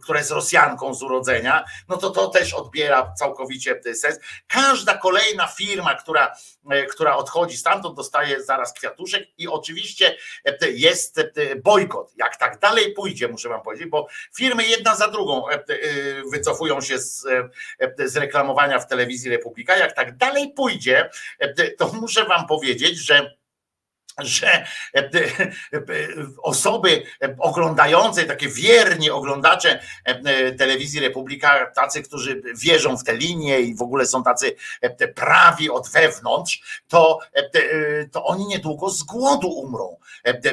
[0.03, 4.19] która jest Rosjanką z urodzenia, no to to też odbiera całkowicie sens.
[4.47, 6.35] Każda kolejna firma, która,
[6.91, 10.17] która odchodzi stamtąd, dostaje zaraz kwiatuszek i oczywiście
[10.73, 11.21] jest
[11.65, 12.13] bojkot.
[12.17, 15.63] Jak tak dalej pójdzie, muszę wam powiedzieć, bo Firmy jedna za drugą e, e,
[16.31, 17.27] wycofują się z,
[17.79, 19.77] e, z reklamowania w telewizji Republika.
[19.77, 21.11] Jak tak dalej pójdzie,
[21.79, 23.40] to muszę wam powiedzieć, że
[24.19, 24.65] że e,
[24.95, 25.05] e,
[25.73, 25.83] e,
[26.43, 27.03] osoby
[27.39, 29.81] oglądające, takie wierni oglądacze
[30.59, 34.57] telewizji Republika, tacy, którzy wierzą w te linie i w ogóle są tacy
[35.15, 37.19] prawi od wewnątrz, to,
[38.13, 39.97] to oni niedługo z głodu umrą.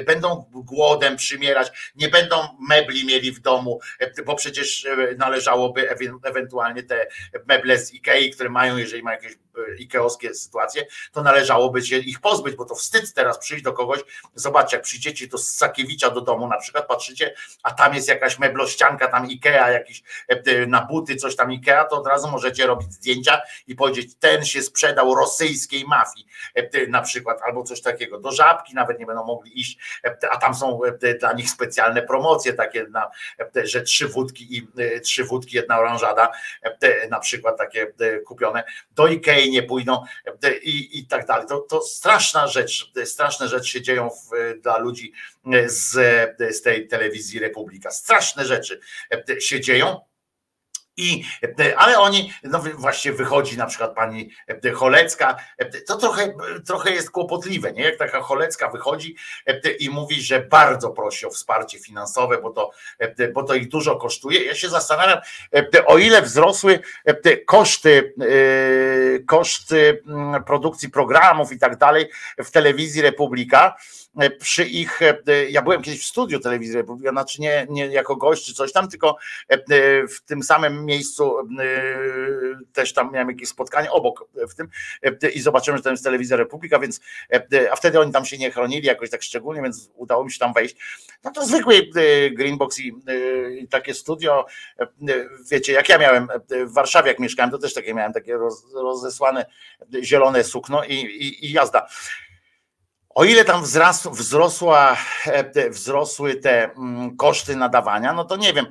[0.05, 2.35] Będą głodem przymierać, nie będą
[2.69, 3.79] mebli mieli w domu,
[4.25, 5.89] bo przecież należałoby
[6.23, 7.07] ewentualnie te
[7.45, 9.37] meble z Ikei, które mają, jeżeli mają jakieś
[9.79, 13.99] ikeowskie sytuacje, to należałoby się ich pozbyć, bo to wstyd teraz przyjść do kogoś,
[14.35, 19.07] zobaczcie, jak przyjdziecie do Sakiewicza do domu na przykład, patrzycie, a tam jest jakaś meblościanka,
[19.07, 23.41] tam Ikea, jakiś e, na buty, coś tam Ikea, to od razu możecie robić zdjęcia
[23.67, 28.19] i powiedzieć, ten się sprzedał rosyjskiej mafii e, na przykład, albo coś takiego.
[28.19, 30.79] Do żabki nawet nie będą mogli iść, e, a tam są
[31.19, 33.09] dla nich specjalne promocje takie, na,
[33.63, 34.67] że trzy wódki i
[35.01, 36.31] trzy wódki, jedna oranżada,
[37.09, 37.93] na przykład takie
[38.25, 38.63] kupione.
[38.91, 40.03] Do Ikei nie pójdą
[40.43, 41.47] e, i, i tak dalej.
[41.47, 45.13] To, to straszna rzecz, straszne rzeczy się dzieją w, dla ludzi
[45.65, 45.91] z,
[46.55, 47.91] z tej telewizji Republika.
[47.91, 48.79] Straszne rzeczy
[49.29, 50.06] e, się dzieją.
[50.97, 51.23] I,
[51.77, 54.29] ale oni, no właśnie wychodzi na przykład pani
[54.75, 55.37] Cholecka,
[55.87, 56.33] to trochę,
[56.67, 57.83] trochę jest kłopotliwe, nie?
[57.83, 59.15] Jak taka Cholecka wychodzi
[59.79, 62.71] i mówi, że bardzo prosi o wsparcie finansowe, bo to,
[63.33, 64.43] bo to ich dużo kosztuje.
[64.43, 65.19] Ja się zastanawiam,
[65.85, 66.79] o ile wzrosły
[67.45, 68.13] koszty,
[69.27, 73.75] koszty mm, produkcji programów i tak dalej w telewizji Republika,
[74.39, 74.99] przy ich,
[75.49, 78.89] ja byłem kiedyś w studiu telewizji Republika, znaczy nie, nie jako gość czy coś tam,
[78.89, 79.17] tylko
[80.09, 81.35] w tym samym miejscu
[82.73, 84.69] też tam miałem jakieś spotkanie obok w tym
[85.33, 86.99] i zobaczyłem, że tam jest telewizja Republika, więc
[87.71, 90.53] a wtedy oni tam się nie chronili jakoś tak szczególnie, więc udało mi się tam
[90.53, 90.75] wejść.
[91.23, 91.89] No to zwykły
[92.31, 92.93] Greenbox i,
[93.59, 94.45] i takie studio,
[95.51, 96.27] wiecie, jak ja miałem
[96.65, 98.37] w Warszawie, jak mieszkałem, to też takie miałem takie
[98.73, 99.45] rozesłane
[100.03, 101.87] zielone sukno i, i, i jazda.
[103.17, 103.63] O ile tam
[104.11, 108.65] wzrosła, e, wzrosły te mm, koszty nadawania, no to nie wiem.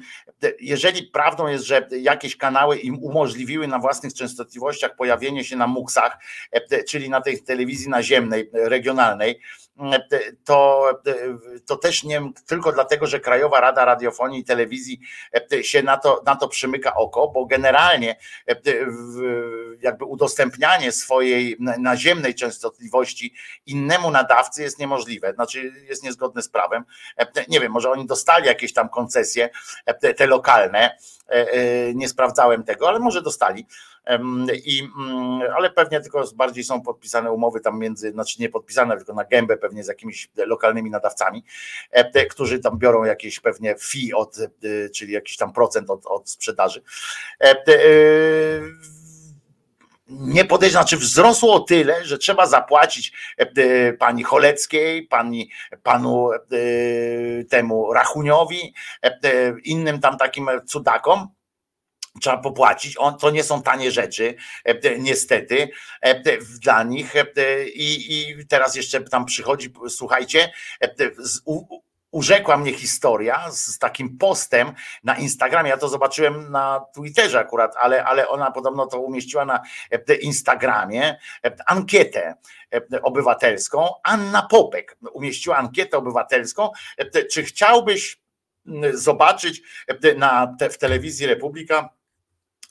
[0.60, 6.18] Jeżeli prawdą jest, że jakieś kanały im umożliwiły na własnych częstotliwościach pojawienie się na muksach,
[6.52, 9.40] e, czyli na tej telewizji naziemnej, regionalnej,
[10.44, 10.90] to,
[11.66, 15.00] to też nie tylko dlatego, że Krajowa Rada Radiofonii i Telewizji
[15.62, 18.16] się na to, na to przymyka oko, bo generalnie
[19.80, 23.34] jakby udostępnianie swojej naziemnej częstotliwości
[23.66, 26.84] innemu nadawcy jest niemożliwe, znaczy jest niezgodne z prawem.
[27.48, 29.50] Nie wiem, może oni dostali jakieś tam koncesje,
[30.16, 30.96] te lokalne,
[31.94, 33.66] nie sprawdzałem tego, ale może dostali
[34.64, 39.14] i, mm, ale pewnie tylko bardziej są podpisane umowy tam między, znaczy nie podpisane, tylko
[39.14, 41.44] na gębę pewnie z jakimiś lokalnymi nadawcami,
[41.90, 46.30] e, którzy tam biorą jakieś pewnie fee od, e, czyli jakiś tam procent od, od
[46.30, 46.82] sprzedaży.
[47.40, 47.56] E,
[50.08, 53.12] nie podejrzewam, znaczy wzrosło o tyle, że trzeba zapłacić
[53.98, 55.50] pani Choleckiej, pani,
[55.82, 56.30] panu
[57.48, 58.74] temu Rachuniowi,
[59.64, 61.28] innym tam takim cudakom,
[62.20, 62.96] trzeba popłacić.
[62.98, 64.34] On, to nie są tanie rzeczy,
[64.64, 65.68] e, niestety,
[66.00, 67.16] e, dla nich.
[67.16, 67.24] E,
[67.68, 70.52] I, I teraz jeszcze tam przychodzi, słuchajcie,
[72.10, 74.72] urzekła mnie historia z takim postem
[75.04, 75.70] na Instagramie.
[75.70, 79.60] Ja to zobaczyłem na Twitterze akurat, ale, ale ona podobno to umieściła na
[80.20, 81.18] Instagramie
[81.66, 82.34] ankietę
[83.02, 83.88] obywatelską.
[84.02, 86.70] Anna Popek umieściła ankietę obywatelską,
[87.32, 88.20] czy chciałbyś
[88.92, 89.62] zobaczyć
[90.16, 91.95] na, w telewizji Republika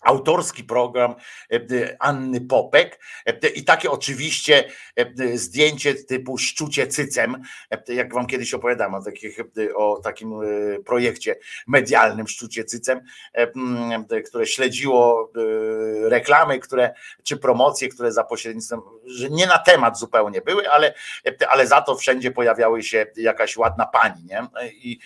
[0.06, 1.16] autorski program
[1.52, 1.60] e,
[2.00, 4.64] Anny Popek e, i takie oczywiście
[4.96, 7.42] e, zdjęcie typu szczucie cycem,
[7.88, 9.38] jak wam kiedyś opowiadam o, takich,
[9.76, 10.34] o takim
[10.86, 11.36] projekcie
[11.68, 13.02] medialnym szczucie cycem,
[14.28, 15.32] które śledziło
[16.02, 20.94] reklamy, które, czy promocje, które za pośrednictwem, że nie na temat zupełnie były, ale,
[21.50, 24.48] ale za to wszędzie pojawiały się jakaś ładna pani, nie?
[24.72, 25.00] I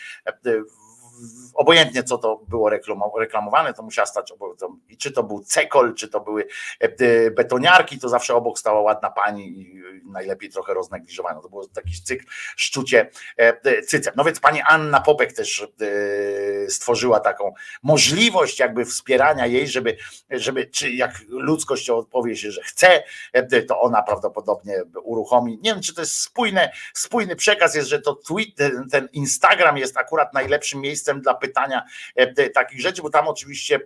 [1.53, 2.69] obojętnie co to było
[3.17, 4.57] reklamowane, to musiała stać obok,
[4.89, 6.47] i czy to był cekol, czy to były
[6.79, 9.79] e, betoniarki, to zawsze obok stała ładna pani i
[10.11, 11.41] najlepiej trochę roznegliżowana.
[11.41, 12.25] To był taki cykl
[12.55, 14.13] szczucie e, cycem.
[14.17, 19.97] No więc pani Anna Popek też e, stworzyła taką możliwość jakby wspierania jej, żeby,
[20.29, 23.03] żeby czy jak ludzkość odpowie się, że chce,
[23.67, 25.59] to ona prawdopodobnie uruchomi.
[25.63, 28.55] Nie wiem, czy to jest spójne, spójny przekaz jest, że to tweet,
[28.91, 31.83] ten Instagram jest akurat najlepszym miejscem miejscem dla pytania
[32.15, 33.79] e, takich rzeczy, bo tam oczywiście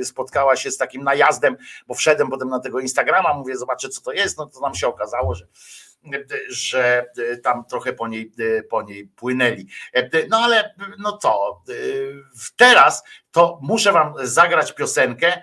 [0.00, 4.00] e, spotkała się z takim najazdem, bo wszedłem potem na tego Instagrama, mówię, zobaczę co
[4.00, 5.46] to jest, no to nam się okazało, że
[6.48, 7.06] że
[7.42, 8.32] tam trochę po niej,
[8.70, 9.66] po niej płynęli.
[10.28, 11.62] No ale no co,
[12.56, 15.42] teraz to muszę wam zagrać piosenkę,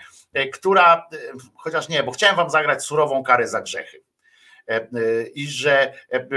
[0.53, 1.07] która,
[1.55, 4.03] chociaż nie, bo chciałem wam zagrać surową karę za grzechy.
[4.69, 6.27] E, e, i że, e,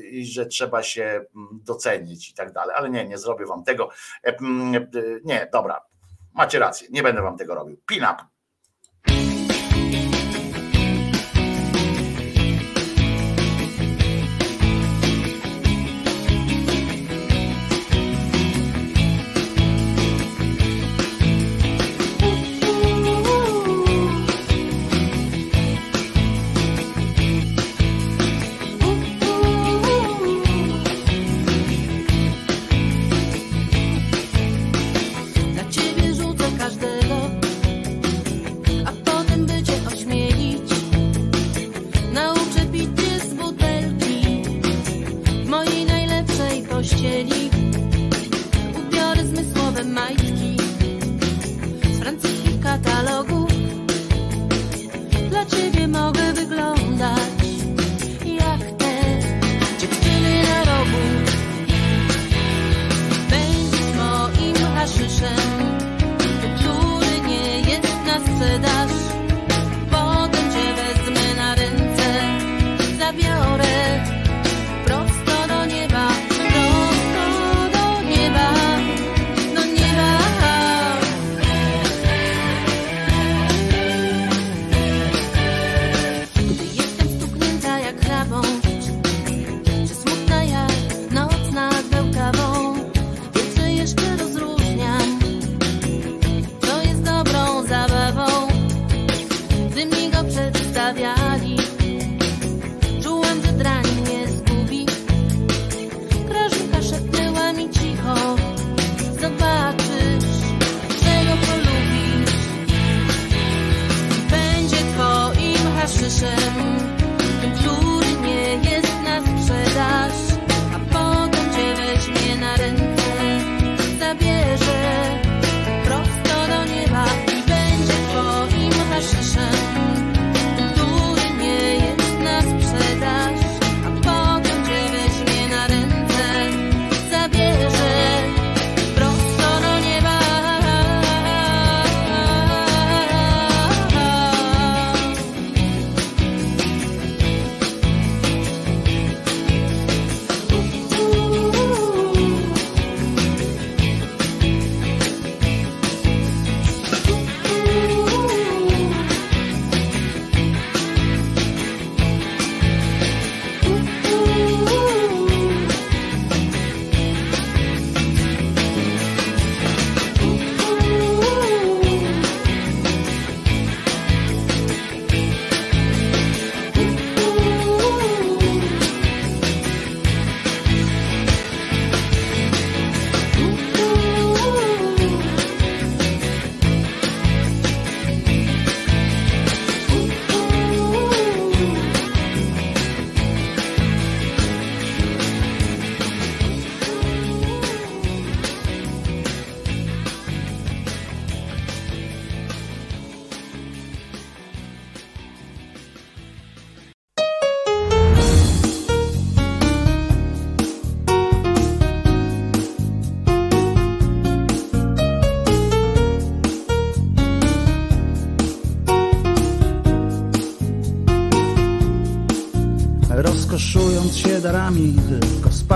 [0.00, 1.04] i że trzeba się
[1.36, 2.76] mm, docenić i tak dalej.
[2.76, 3.90] Ale nie, nie zrobię wam tego.
[4.22, 4.86] Mm,
[5.24, 5.80] nie, dobra,
[6.34, 7.76] macie rację, nie będę wam tego robił.
[7.86, 8.37] Pin up.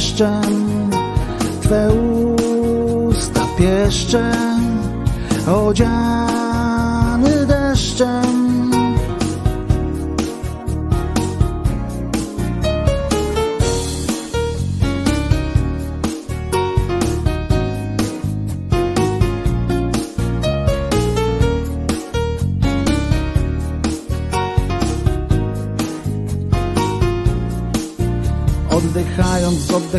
[0.00, 0.90] deszczem,
[1.62, 4.80] Twe usta pieszczem,
[5.46, 8.29] odziany deszczem.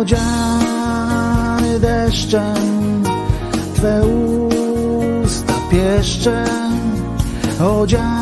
[0.00, 3.02] odziany deszczem,
[3.74, 4.02] Twe
[5.24, 6.80] usta pieszczem,
[7.60, 8.19] odziany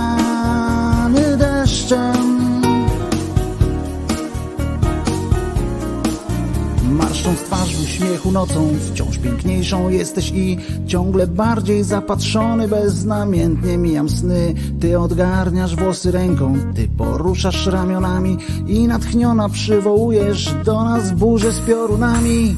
[7.98, 14.54] uśmiechu nocą, wciąż piękniejszą jesteś i ciągle bardziej zapatrzony, beznamiętnie mijam sny.
[14.80, 22.56] Ty odgarniasz włosy ręką, ty poruszasz ramionami i natchniona przywołujesz do nas burzę z piorunami.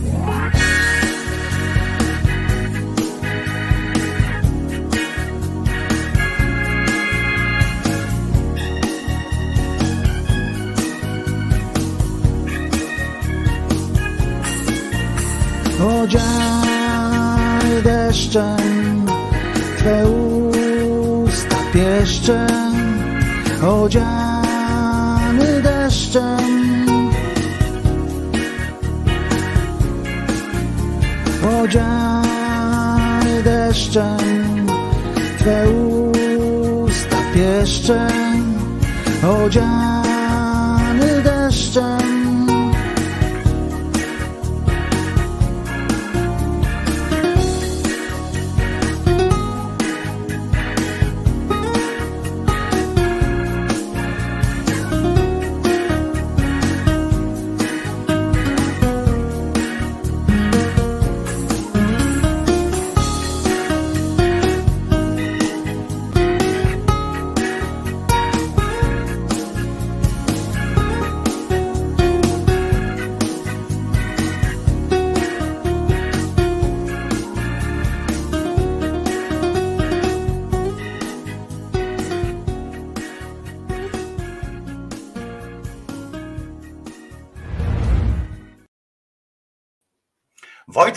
[18.30, 19.06] Odziany deszczem,
[19.78, 22.46] Twe usta pieszczem,
[23.62, 26.86] odziany deszczem.
[31.62, 34.66] Odziany deszczem,
[35.38, 38.54] Twe usta pieszczem,
[39.22, 39.89] odziany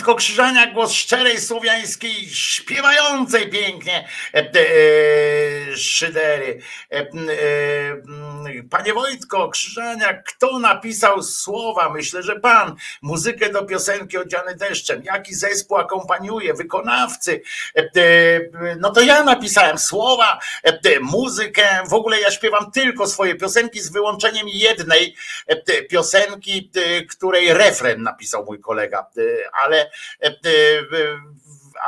[0.04, 6.58] Wojtko Krzyżania, głos szczerej słowiańskiej, śpiewającej pięknie e, e, szydery.
[8.84, 11.90] Panie Wojtko Krzyżania, kto napisał słowa?
[11.90, 12.76] Myślę, że pan.
[13.02, 15.02] Muzykę do piosenki Odziany deszczem.
[15.04, 16.54] Jaki zespół akompaniuje?
[16.54, 17.42] Wykonawcy.
[17.76, 21.82] E, e, no to ja napisałem słowa, e, muzykę.
[21.88, 25.16] W ogóle ja śpiewam tylko swoje piosenki z wyłączeniem jednej
[25.90, 26.70] piosenki,
[27.10, 29.06] której refren napisał mój kolega.
[29.64, 29.90] Ale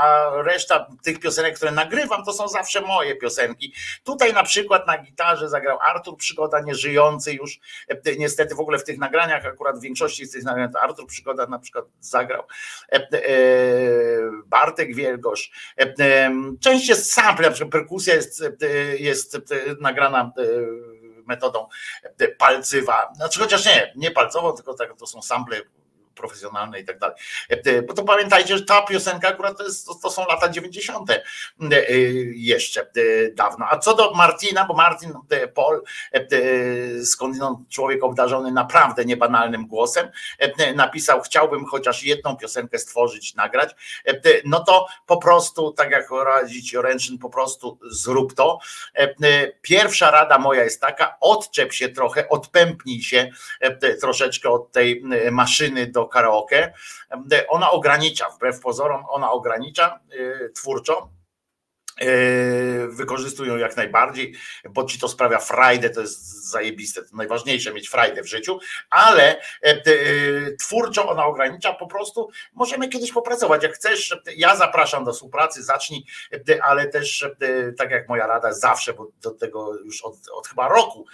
[0.01, 3.75] a reszta tych piosenek, które nagrywam, to są zawsze moje piosenki.
[4.05, 8.85] Tutaj na przykład na gitarze zagrał Artur Przygoda, nieżyjący już, e, niestety w ogóle w
[8.85, 12.43] tych nagraniach, akurat w większości z tych nagrań, to Artur Przygoda na przykład zagrał,
[14.47, 15.51] Bartek Wielgosz.
[16.61, 18.45] Część jest sample, na przykład perkusja jest,
[18.99, 19.39] jest
[19.81, 20.33] nagrana
[21.27, 21.69] metodą
[22.39, 25.61] palcywa, znaczy chociaż nie, nie palcową, tylko tak, to są sample
[26.17, 27.17] profesjonalne i tak dalej.
[27.89, 31.11] Bo to pamiętajcie, że ta piosenka akurat to, jest, to są lata 90.
[32.35, 32.91] jeszcze
[33.35, 33.67] dawno.
[33.71, 35.13] A co do Martina, bo Martin
[35.55, 35.83] Paul,
[37.05, 40.11] skądinąd człowiek obdarzony naprawdę niebanalnym głosem,
[40.75, 43.75] napisał, chciałbym chociaż jedną piosenkę stworzyć, nagrać,
[44.45, 48.59] no to po prostu, tak jak radzić Oręczyn, po prostu zrób to.
[49.63, 53.31] Pierwsza rada moja jest taka, odczep się trochę, odpępnij się
[54.01, 56.73] troszeczkę od tej maszyny do karaoke.
[57.49, 60.01] Ona ogranicza, wbrew pozorom, ona ogranicza
[60.55, 61.26] twórczo, Yy,
[62.89, 64.35] wykorzystują jak najbardziej,
[64.71, 68.59] bo ci to sprawia frajdę, to jest zajebiste, to najważniejsze mieć frajdę w życiu,
[68.91, 69.83] ale e, e,
[70.59, 76.05] twórczo ona ogranicza, po prostu możemy kiedyś popracować, jak chcesz, ja zapraszam do współpracy, zacznij,
[76.49, 77.27] e, ale też
[77.79, 81.07] tak jak moja rada zawsze, bo do tego już od, od chyba roku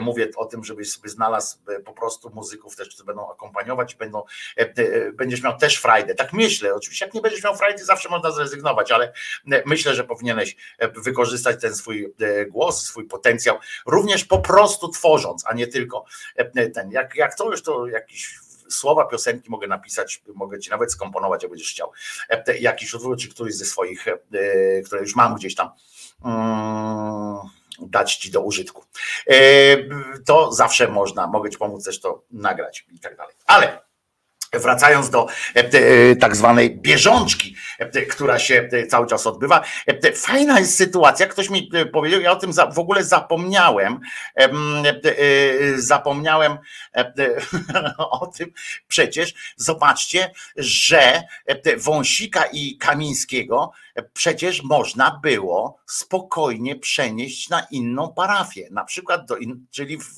[0.00, 4.22] mówię o tym, żebyś sobie znalazł po prostu muzyków też, którzy będą akompaniować, będą,
[5.12, 8.92] będziesz miał też frajdę, tak myślę, oczywiście jak nie będziesz miał frajdy, zawsze można zrezygnować,
[8.92, 9.12] ale
[9.66, 15.44] myślę, że powinieneś e, wykorzystać ten swój e, głos, swój potencjał, również po prostu tworząc,
[15.46, 16.04] a nie tylko
[16.36, 16.90] e, ten.
[16.90, 18.38] Jak, jak to już to jakiś
[18.68, 21.92] słowa piosenki mogę napisać, mogę ci nawet skomponować, jak będziesz chciał.
[22.60, 24.04] Jakiś utwór, czy któryś ze swoich,
[24.86, 25.70] które już mam gdzieś tam.
[26.24, 27.38] Mm,
[27.80, 28.84] dać ci do użytku.
[30.26, 33.34] To zawsze można, mogę ci pomóc też to nagrać i tak dalej.
[33.46, 33.89] Ale
[34.58, 39.64] Wracając do e, e, tak zwanej bieżączki, e, która się cały czas odbywa.
[40.14, 44.00] Fajna jest sytuacja, ktoś mi powiedział, ja o tym w ogóle zapomniałem,
[45.76, 46.58] zapomniałem
[47.98, 48.52] o tym
[48.88, 49.34] przecież.
[49.56, 51.22] Zobaczcie, że
[51.76, 53.72] Wąsika i Kamińskiego
[54.12, 60.16] przecież można było spokojnie przenieść na inną parafię, na przykład do, in, czyli w,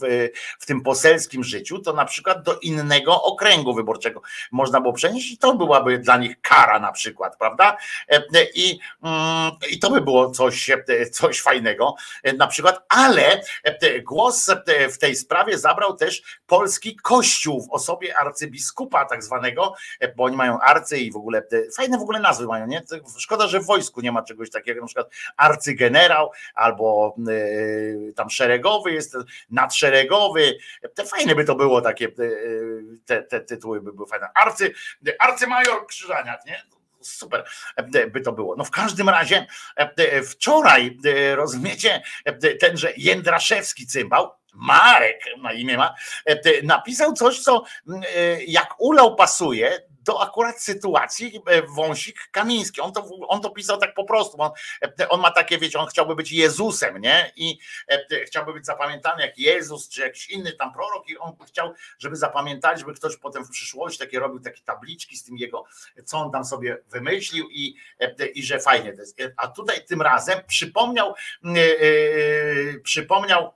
[0.58, 4.22] w tym poselskim życiu, to na przykład do innego okręgu wyborczego
[4.52, 7.76] można było przenieść i to byłaby dla nich kara na przykład, prawda?
[8.54, 10.70] I, mm, i to by było coś,
[11.12, 11.94] coś fajnego
[12.38, 13.42] na przykład, ale
[14.02, 14.50] głos
[14.92, 19.74] w tej sprawie zabrał też polski kościół w osobie arcybiskupa tak zwanego,
[20.16, 21.42] bo oni mają arcy i w ogóle,
[21.76, 22.82] fajne w ogóle nazwy mają, nie?
[23.18, 28.92] Szkoda, że w wojsku nie ma czegoś takiego, na przykład arcygenerał albo y, tam szeregowy
[28.92, 29.16] jest,
[29.50, 30.58] nadszeregowy.
[30.94, 34.28] Te fajne by to było takie, y, te, te tytuły by były fajne.
[34.34, 34.74] Arcy,
[35.18, 36.62] arcymajor Krzyżaniak, nie?
[37.00, 37.44] super
[38.12, 38.56] by to było.
[38.56, 39.46] No w każdym razie
[40.30, 40.98] wczoraj,
[41.34, 42.02] rozumiecie,
[42.60, 45.94] tenże Jędraszewski cymbał, Marek na imię ma,
[46.62, 47.64] napisał coś, co
[48.46, 52.80] jak ulał pasuje do akurat sytuacji e, wąsik Kamiński.
[52.80, 54.40] On to, on to pisał tak po prostu.
[54.40, 54.50] On,
[55.00, 57.32] e, on ma takie, wiecie, on chciałby być Jezusem, nie?
[57.36, 57.58] I
[57.88, 62.16] e, chciałby być zapamiętany jak Jezus, czy jakiś inny tam prorok, i on chciał, żeby
[62.16, 65.64] zapamiętać, żeby ktoś potem w przyszłości takie robił takie tabliczki z tym jego,
[66.04, 67.76] co on tam sobie wymyślił i,
[68.34, 69.18] i że fajnie to jest.
[69.36, 71.14] A tutaj tym razem przypomniał,
[72.82, 73.52] przypomniał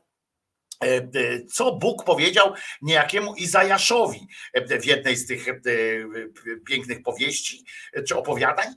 [1.52, 5.46] co Bóg powiedział niejakiemu Izajaszowi e, w jednej z tych
[6.66, 7.64] pięknych powieści
[8.08, 8.74] czy opowiadań,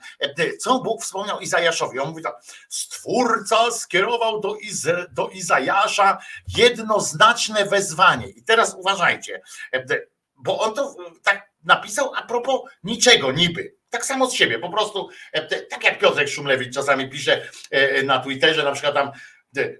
[0.59, 1.99] co Bóg wspomniał Izajaszowi.
[1.99, 2.35] On mówi tak,
[2.69, 6.17] Stwórca skierował do, Iz do Izajasza
[6.57, 8.27] jednoznaczne wezwanie.
[8.27, 9.41] I teraz uważajcie,
[10.37, 13.75] bo on to tak napisał a propos niczego niby.
[13.89, 15.09] Tak samo z siebie, po prostu,
[15.69, 17.49] tak jak Piotrek Szumlewicz czasami pisze
[18.03, 19.11] na Twitterze, na przykład tam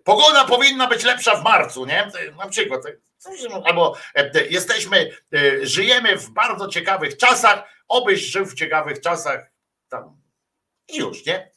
[0.04, 2.12] Pogoda powinna być lepsza w marcu, nie?
[2.38, 2.82] Na przykład.
[3.64, 9.52] Albo e, jesteśmy, e, żyjemy w bardzo ciekawych czasach, obyś żył w ciekawych czasach
[9.90, 10.22] tam
[10.88, 11.52] i już, nie?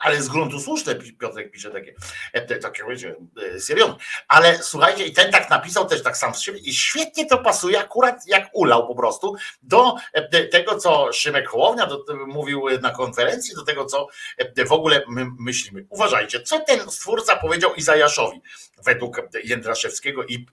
[0.00, 1.94] Ale z gruntu słuszne Piotrek pisze takie,
[2.32, 3.14] e, takie wiecie,
[3.58, 3.96] serion.
[4.28, 7.80] Ale słuchajcie, i ten tak napisał też tak sam z siebie i świetnie to pasuje
[7.80, 13.54] akurat jak ulał po prostu do e, tego, co Szymek Hołownia do, mówił na konferencji,
[13.54, 14.06] do tego, co
[14.38, 15.86] e, w ogóle my myślimy.
[15.88, 18.42] Uważajcie, co ten stwórca powiedział Izajaszowi
[18.84, 20.46] według Jędraszewskiego i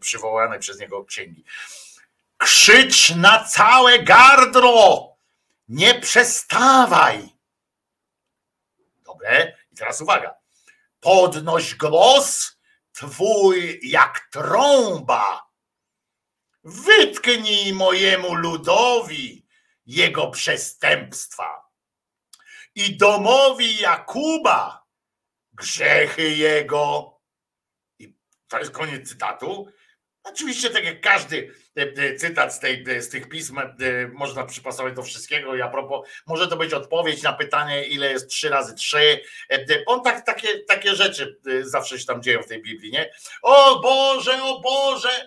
[0.00, 1.44] przywołanej przez niego księgi.
[2.38, 5.16] Krzycz na całe gardło!
[5.68, 7.39] Nie przestawaj!
[9.72, 10.34] I teraz uwaga.
[11.00, 12.56] Podnoś głos
[12.92, 15.50] twój jak trąba.
[16.64, 19.46] Wytknij mojemu ludowi
[19.86, 21.70] jego przestępstwa
[22.74, 24.86] i domowi Jakuba
[25.52, 27.16] grzechy jego.
[27.98, 28.16] I
[28.48, 29.72] to jest koniec cytatu.
[30.24, 33.72] Oczywiście, tak jak każdy e, e, cytat z, tej, z tych pism e,
[34.12, 35.56] można przypasować do wszystkiego.
[35.56, 39.20] I a propos, może to być odpowiedź na pytanie, ile jest 3 razy 3.
[39.86, 43.12] On tak, takie, takie rzeczy zawsze się tam dzieją w tej Biblii, nie?
[43.42, 45.26] O Boże, o Boże,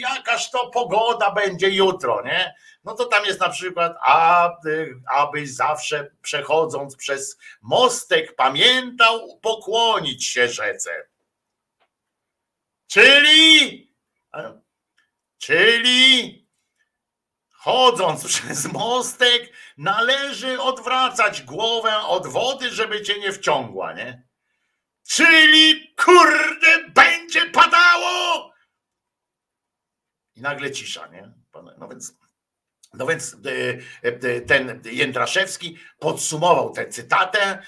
[0.00, 2.54] jakaż to pogoda będzie jutro, nie?
[2.84, 3.96] No to tam jest na przykład,
[5.06, 11.09] abyś zawsze przechodząc przez mostek pamiętał pokłonić się rzece.
[12.90, 13.88] Czyli,
[15.38, 16.48] czyli
[17.50, 24.28] chodząc przez mostek, należy odwracać głowę od wody, żeby cię nie wciągła, nie?
[25.08, 28.52] Czyli kurde, będzie padało!
[30.34, 31.32] I nagle cisza, nie?
[31.78, 32.14] No więc,
[32.94, 33.36] no więc
[34.02, 37.62] e, e, ten Jędraszewski podsumował tę cytatę.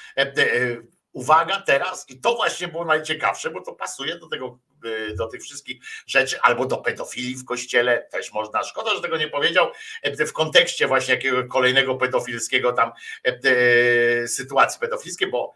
[1.12, 5.42] Uwaga, teraz, i to właśnie było najciekawsze, bo to pasuje do tego Y, do tych
[5.42, 8.62] wszystkich rzeczy, albo do pedofilii w kościele też można.
[8.62, 9.70] Szkoda, że tego nie powiedział
[10.02, 12.92] e, w kontekście właśnie jakiego kolejnego pedofilskiego tam
[13.26, 13.40] e,
[14.22, 15.54] e, sytuacji pedofilskiej, bo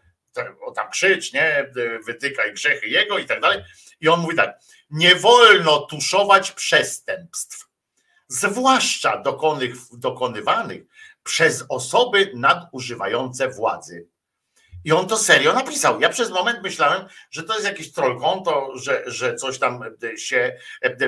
[0.75, 1.71] tam krzycz, nie,
[2.05, 3.63] wytykaj grzechy jego i tak dalej.
[4.01, 4.59] I on mówi tak,
[4.89, 7.67] nie wolno tuszować przestępstw,
[8.27, 9.23] zwłaszcza
[9.91, 10.83] dokonywanych
[11.23, 14.07] przez osoby nadużywające władzy
[14.87, 16.01] i on to serio napisał.
[16.01, 19.83] Ja przez moment myślałem, że to jest jakiś troll konto, że, że coś tam
[20.17, 20.57] się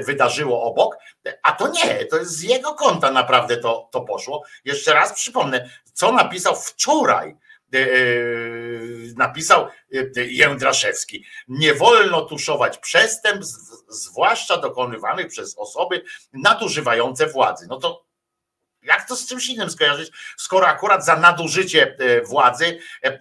[0.06, 0.98] wydarzyło obok,
[1.44, 4.44] a to nie, to jest z jego konta naprawdę to, to poszło.
[4.66, 7.36] Jeszcze raz przypomnę, co napisał wczoraj.
[7.74, 7.88] E, e,
[9.18, 9.68] napisał
[10.18, 11.26] e, Jędraszewski.
[11.48, 16.04] Nie wolno tuszować przestępstw, zwłaszcza dokonywanych przez osoby
[16.34, 17.68] nadużywające władzy.
[17.70, 18.09] No to
[18.84, 23.20] jak to z czymś innym skojarzyć, skoro akurat za nadużycie e, władzy e, e,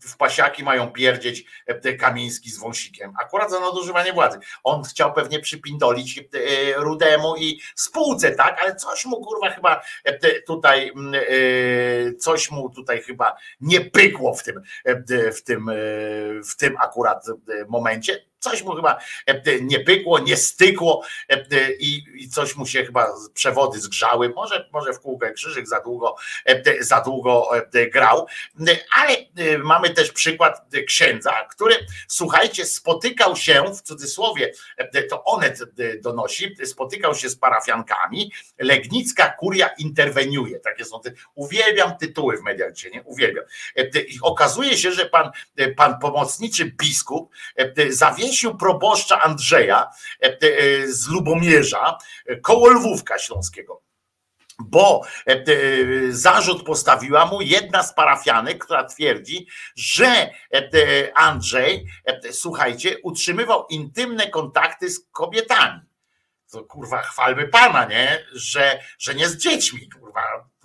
[0.00, 1.44] w pasiaki mają pierdzieć
[2.00, 3.12] Kamiński z Wąsikiem.
[3.22, 4.38] Akurat za nadużywanie władzy.
[4.64, 6.20] On chciał pewnie przypindolić
[6.76, 8.60] Rudemu i spółce, tak?
[8.62, 9.82] Ale coś mu kurwa chyba
[10.46, 10.92] tutaj,
[12.18, 14.62] coś mu tutaj chyba nie pykło w tym,
[15.36, 15.70] w tym,
[16.50, 17.26] w tym akurat
[17.68, 23.14] momencie coś mu chyba e, nie pykło, nie stykło e, i, coś mu się chyba
[23.34, 24.28] przewody zgrzały.
[24.28, 26.16] Może, może w kółkę krzyżyk za długo,
[26.46, 27.50] e, za długo
[27.92, 28.26] grał,
[28.96, 29.16] ale
[29.58, 34.52] mamy też przykład księdza, który słuchajcie, spotykał się w cudzysłowie,
[35.10, 35.58] to Onet
[36.02, 40.60] donosi, spotykał się z parafiankami, Legnicka kuria interweniuje.
[40.60, 43.02] Takie są te, uwielbiam tytuły w mediach dzisiaj, nie?
[43.02, 43.44] Uwielbiam.
[44.08, 45.30] I okazuje się, że pan,
[45.76, 47.32] pan pomocniczy biskup
[47.88, 49.90] zawiesił zawiesił proboszcza Andrzeja
[50.22, 53.84] e, e, z Lubomierza e, koło Lwówka Śląskiego
[54.58, 55.02] bo
[56.10, 59.46] zarzut postawiła mu jedna z parafianek, która twierdzi,
[59.76, 60.30] że
[61.14, 61.86] Andrzej,
[62.30, 65.80] słuchajcie, utrzymywał intymne kontakty z kobietami.
[66.52, 68.26] To kurwa, chwalmy pana, nie?
[68.32, 70.22] Że, że nie z dziećmi, kurwa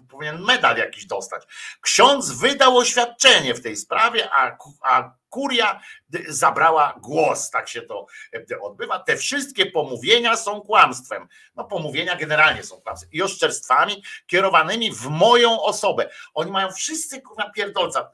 [0.09, 1.43] powinien medal jakiś dostać.
[1.81, 5.81] Ksiądz wydał oświadczenie w tej sprawie, a, a kuria
[6.27, 7.49] zabrała głos.
[7.49, 8.05] Tak się to
[8.51, 8.99] e, odbywa.
[8.99, 11.27] Te wszystkie pomówienia są kłamstwem.
[11.55, 16.09] No pomówienia generalnie są kłamstwem i oszczerstwami kierowanymi w moją osobę.
[16.33, 18.11] Oni mają wszyscy kurwa pierdolca.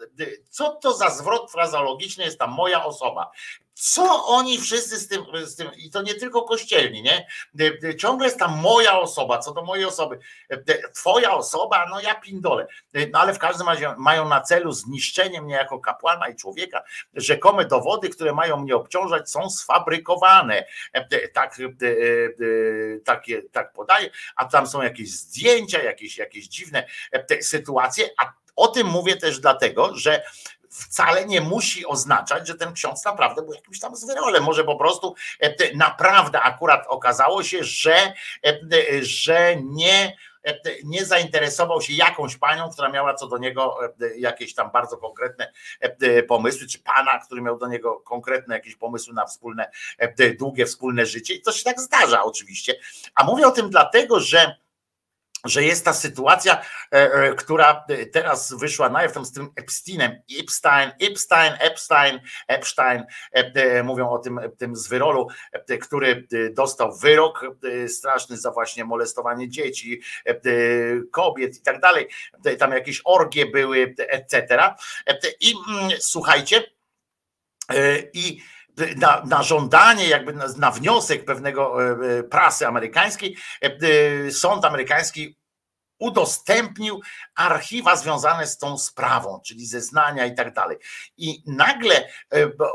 [0.49, 3.31] Co to za zwrot frazeologiczny jest ta moja osoba?
[3.77, 7.27] co oni wszyscy z tym, z tym, i to nie tylko kościelni, nie?
[7.97, 10.19] Ciągle jest tam moja osoba, co do mojej osoby.
[10.93, 12.67] Twoja osoba, no ja pindolę.
[13.11, 16.83] No ale w każdym razie mają na celu zniszczenie mnie jako kapłana i człowieka.
[17.13, 20.65] Rzekome dowody, które mają mnie obciążać, są sfabrykowane.
[21.33, 21.57] Tak,
[23.05, 26.87] takie, tak podaje, a tam są jakieś zdjęcia, jakieś, jakieś dziwne
[27.41, 30.23] sytuacje, a o tym mówię też dlatego, że
[30.75, 34.43] wcale nie musi oznaczać, że ten ksiądz naprawdę był jakimś tam zwyrolem.
[34.43, 38.13] Może po prostu e, naprawdę akurat okazało się, że,
[38.45, 38.59] e,
[39.01, 40.15] że nie e,
[40.83, 43.77] nie zainteresował się jakąś panią, która miała co do niego
[44.17, 45.51] jakieś tam bardzo konkretne
[46.27, 49.71] pomysły, czy pana, który miał do niego konkretne jakieś pomysły na wspólne,
[50.39, 51.33] długie wspólne życie.
[51.33, 52.75] I to się tak zdarza oczywiście.
[53.15, 54.55] A mówię o tym dlatego, że
[55.45, 56.61] że jest ta sytuacja,
[56.91, 64.09] e, e, która teraz wyszła na z tym Epsteinem, Epstein, Epstein, Epstein, Epstein, e, mówią
[64.09, 65.27] o tym, tym zwyrolu,
[65.81, 67.45] który dostał wyrok
[67.87, 70.01] straszny za właśnie molestowanie dzieci,
[71.11, 72.07] kobiet i tak dalej,
[72.59, 74.73] tam jakieś orgie były, etc.
[75.39, 76.63] I mm, słuchajcie,
[78.13, 78.41] i
[78.97, 81.77] na, na, żądanie, jakby na, na, wniosek pewnego
[82.29, 83.37] prasy amerykańskiej,
[84.31, 85.35] sąd amerykański
[85.99, 87.01] udostępnił
[87.35, 90.77] archiwa związane z tą sprawą, czyli zeznania i tak dalej.
[91.17, 92.07] I nagle e,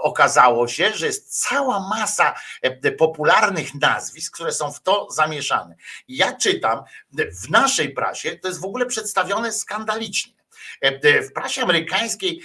[0.03, 5.77] okazało się, że jest cała masa e, popularnych nazwisk, które są w to zamieszane.
[6.09, 6.83] Ja czytam
[7.43, 10.40] w naszej prasie, to jest w ogóle przedstawione skandalicznie.
[10.81, 12.41] E, w prasie amerykańskiej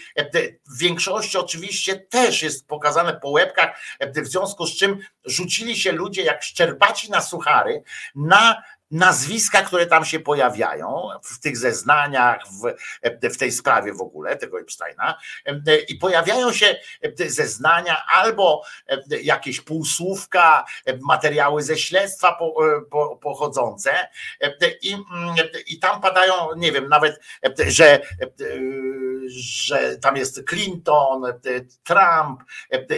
[0.67, 6.21] w większości oczywiście też jest pokazane po łebkach, w związku z czym rzucili się ludzie
[6.21, 7.83] jak szczerbaci na suchary
[8.15, 12.73] na nazwiska, które tam się pojawiają w tych zeznaniach, w,
[13.29, 15.19] w tej sprawie w ogóle, tego Epsteina,
[15.87, 16.79] i pojawiają się
[17.15, 18.63] zeznania albo
[19.23, 20.65] jakieś półsłówka,
[21.01, 22.53] materiały ze śledztwa po,
[22.91, 24.07] po, pochodzące,
[24.81, 24.97] i,
[25.67, 27.21] i tam padają, nie wiem, nawet,
[27.67, 28.01] że
[29.27, 31.23] że tam jest Clinton,
[31.83, 32.43] Trump,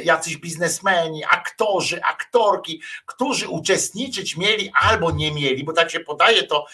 [0.04, 6.66] jacyś biznesmeni, aktorzy, aktorki, którzy uczestniczyć mieli albo nie mieli, bo tak się podaje to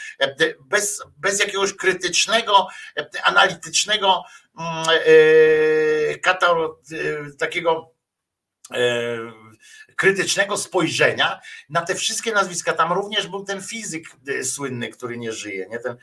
[0.60, 2.68] bez, bez jakiegoś krytycznego,
[3.24, 4.24] analitycznego,
[4.60, 4.86] mm,
[7.30, 7.92] e, takiego
[8.72, 9.18] e,
[9.96, 11.40] krytycznego spojrzenia
[11.70, 12.74] na te wszystkie nazwiska.
[12.74, 14.04] Tam również był ten fizyk
[14.44, 15.80] słynny, który nie żyje, nie?
[15.80, 15.98] Ten,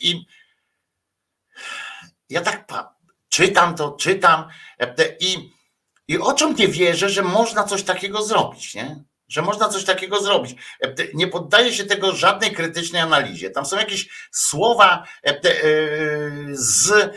[0.00, 0.26] i
[2.28, 2.66] ja tak
[3.28, 4.48] czytam to, czytam
[4.80, 5.52] e, i,
[6.08, 9.04] i oczom nie wierzę, że można coś takiego zrobić, nie?
[9.28, 10.56] Że można coś takiego zrobić.
[10.82, 13.50] E, nie poddaje się tego żadnej krytycznej analizie.
[13.50, 15.40] Tam są jakieś słowa e,
[16.52, 17.10] z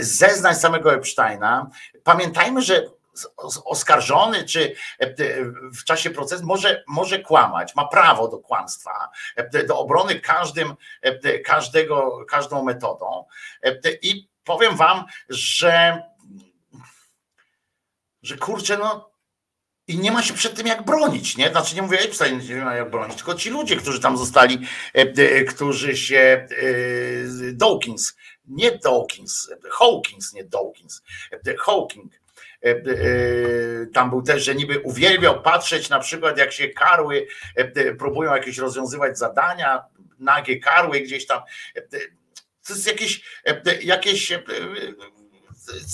[0.00, 1.70] zeznań samego Epsteina.
[2.04, 2.82] Pamiętajmy, że
[3.64, 4.74] oskarżony czy
[5.74, 9.10] w czasie procesu może, może kłamać, ma prawo do kłamstwa,
[9.68, 10.74] do obrony każdym,
[11.44, 13.24] każdego, każdą metodą.
[14.02, 16.02] I powiem wam, że,
[18.22, 19.13] że kurczę, no
[19.88, 21.50] i nie ma się przed tym jak bronić, nie?
[21.50, 24.58] Znaczy nie mówię Epstein, nie ma jak bronić, tylko ci ludzie, którzy tam zostali,
[24.94, 26.46] e, e, którzy się e,
[27.52, 28.16] Dawkins,
[28.46, 31.02] nie Dawkins, Hawkins, nie Dawkins,
[31.58, 32.12] Hawking.
[33.94, 37.26] Tam był też, że niby uwielbiał patrzeć na przykład, jak się karły
[37.98, 39.84] próbują jakieś rozwiązywać zadania,
[40.18, 41.42] nagie karły gdzieś tam
[42.66, 43.22] to jest jakieś,
[43.82, 44.32] jakieś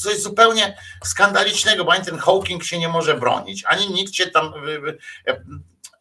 [0.02, 4.52] coś zupełnie skandalicznego, bo ani ten Hawking się nie może bronić, ani nikt się tam,
[5.26, 5.40] e,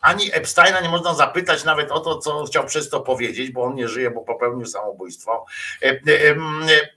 [0.01, 3.75] ani Epsteina nie można zapytać nawet o to, co chciał przez to powiedzieć, bo on
[3.75, 5.45] nie żyje, bo popełnił samobójstwo.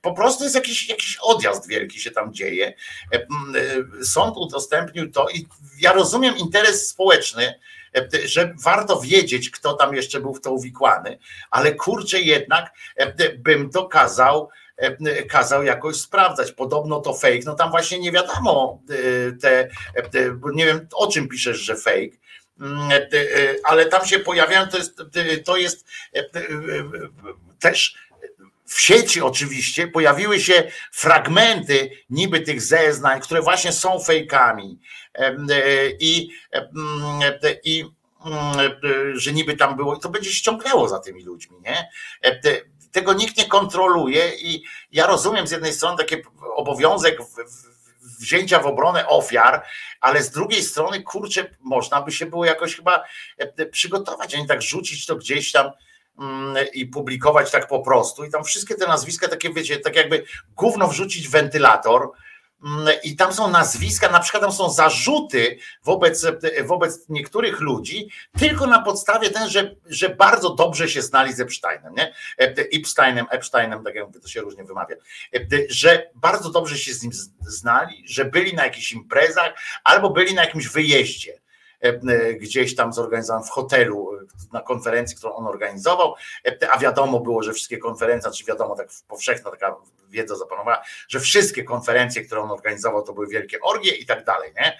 [0.03, 2.75] Po prostu jest jakiś, jakiś odjazd wielki się tam dzieje.
[4.03, 5.47] Sąd udostępnił to i
[5.81, 7.55] ja rozumiem interes społeczny,
[8.25, 11.19] że warto wiedzieć, kto tam jeszcze był w to uwikłany,
[11.51, 12.73] ale kurczę jednak
[13.39, 14.51] bym to kazał
[15.29, 16.53] kazał jakoś sprawdzać.
[16.53, 18.83] Podobno to fake, no tam właśnie nie wiadomo
[19.41, 19.69] te,
[20.55, 22.17] nie wiem o czym piszesz, że fake,
[23.65, 25.03] ale tam się pojawiają, to jest,
[25.45, 25.87] to jest
[27.61, 27.95] też
[28.67, 34.79] w sieci oczywiście pojawiły się fragmenty niby tych zeznań, które właśnie są fejkami
[36.01, 36.29] i,
[37.65, 37.85] i
[39.15, 41.89] że niby tam było, to będzie ściągnęło za tymi ludźmi, nie?
[42.93, 46.17] Tego nikt nie kontroluje i ja rozumiem z jednej strony taki
[46.55, 47.19] obowiązek
[48.21, 49.65] wzięcia w obronę ofiar,
[50.01, 53.05] ale z drugiej strony, kurczę, można by się było jakoś chyba
[53.71, 55.71] przygotować, a nie tak rzucić to gdzieś tam
[56.19, 58.25] Mm, i publikować tak po prostu.
[58.25, 60.25] I tam wszystkie te nazwiska, takie wiecie, tak jakby
[60.57, 62.11] gówno wrzucić w wentylator.
[62.65, 66.27] Mm, I tam są nazwiska, na przykład tam są zarzuty wobec,
[66.65, 68.09] wobec niektórych ludzi,
[68.39, 72.15] tylko na podstawie ten, że, że bardzo dobrze się znali z Epsteinem, nie?
[72.73, 74.97] Epsteinem, Epsteinem, tak jak to się różnie wymawia,
[75.69, 77.13] że bardzo dobrze się z nim
[77.47, 81.42] znali, że byli na jakichś imprezach albo byli na jakimś wyjeździe E,
[82.41, 86.15] gdzieś tam zorganizowanym w hotelu e, na konferencji, którą on organizował,
[86.47, 89.77] e, a wiadomo było, że wszystkie konferencje, czy wiadomo, tak powszechna taka
[90.11, 94.53] wiedza zapanowała, że wszystkie konferencje, które on organizował, to były wielkie orgie i tak dalej,
[94.57, 94.79] nie?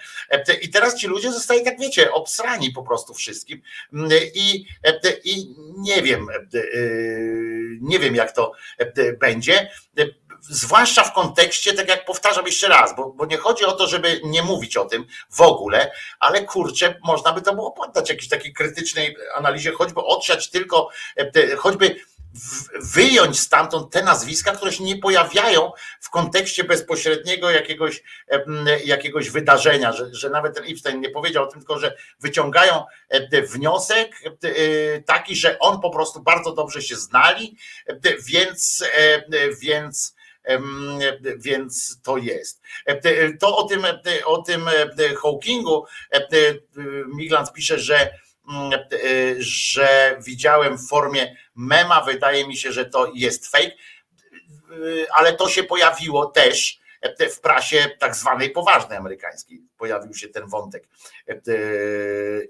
[0.61, 3.61] I teraz ci ludzie zostali, tak wiecie, obsrani po prostu wszystkim.
[4.35, 4.65] I,
[5.23, 6.27] i nie wiem,
[7.81, 8.51] nie wiem jak to
[9.19, 9.69] będzie
[10.49, 14.21] zwłaszcza w kontekście, tak jak powtarzam jeszcze raz, bo, bo nie chodzi o to, żeby
[14.23, 18.53] nie mówić o tym w ogóle, ale kurczę, można by to było poddać jakiejś takiej
[18.53, 21.95] krytycznej analizie, choćby odsiać tylko, e, choćby
[22.81, 28.43] wyjąć stamtąd te nazwiska, które się nie pojawiają w kontekście bezpośredniego jakiegoś, e,
[28.85, 33.41] jakiegoś wydarzenia, że, że nawet ten Epstein nie powiedział o tym, tylko że wyciągają e,
[33.41, 34.15] wniosek
[35.05, 37.57] taki, że on po prostu bardzo dobrze się znali,
[38.27, 38.83] więc,
[39.61, 40.15] więc
[41.37, 42.61] więc to jest.
[43.39, 43.85] To o tym,
[44.25, 44.69] o tym
[45.21, 45.85] Hawkingu
[47.15, 48.23] Miglant pisze, że
[49.37, 53.71] że widziałem w formie mema, wydaje mi się, że to jest fake,
[54.71, 56.82] y, ale to się pojawiło też
[57.31, 59.61] w prasie tak zwanej poważnej amerykańskiej.
[59.77, 60.87] Pojawił się ten wątek.
[61.27, 61.35] E,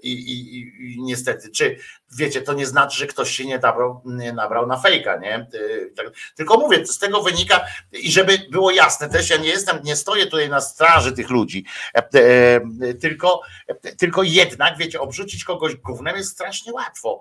[0.02, 0.58] I, i,
[0.94, 1.76] i niestety, czy
[2.16, 5.34] wiecie, to nie znaczy, że ktoś się nie nabrał, nie nabrał na fejka, nie?
[5.34, 5.48] E,
[5.96, 6.06] tak,
[6.36, 10.26] tylko mówię, z tego wynika i żeby było jasne, też ja nie jestem, nie stoję
[10.26, 11.64] tutaj na straży tych ludzi,
[13.00, 13.40] tylko,
[13.98, 17.20] tylko jednak, wiecie, obrzucić kogoś gównem jest strasznie łatwo.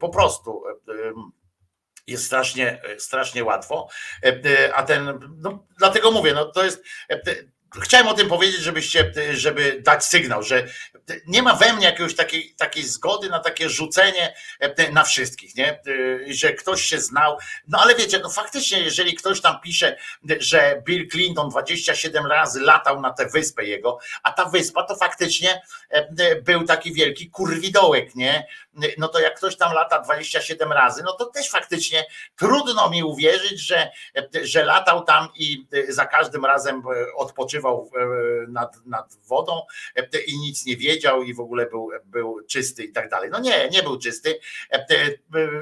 [0.00, 0.62] Po prostu
[2.06, 3.88] jest strasznie, strasznie łatwo.
[4.74, 6.84] A ten, no, dlatego mówię, no to jest.
[7.80, 10.66] Chciałem o tym powiedzieć, żebyście, żeby dać sygnał, że
[11.26, 14.34] nie ma we mnie jakiejś takiej, takiej zgody na takie rzucenie
[14.92, 15.80] na wszystkich, nie?
[16.28, 17.38] Że ktoś się znał.
[17.68, 19.96] No ale wiecie, no faktycznie, jeżeli ktoś tam pisze,
[20.38, 25.62] że Bill Clinton 27 razy latał na tę wyspę jego, a ta wyspa to faktycznie
[26.42, 28.46] był taki wielki kurwidołek, nie?
[28.98, 32.04] No to jak ktoś tam lata 27 razy, no to też faktycznie
[32.36, 33.90] trudno mi uwierzyć, że,
[34.42, 36.82] że latał tam i za każdym razem
[37.16, 37.55] odpoczywał
[38.48, 39.60] nad, nad wodą
[40.26, 43.30] i nic nie wiedział i w ogóle był, był czysty i tak dalej.
[43.30, 44.40] No nie, nie był czysty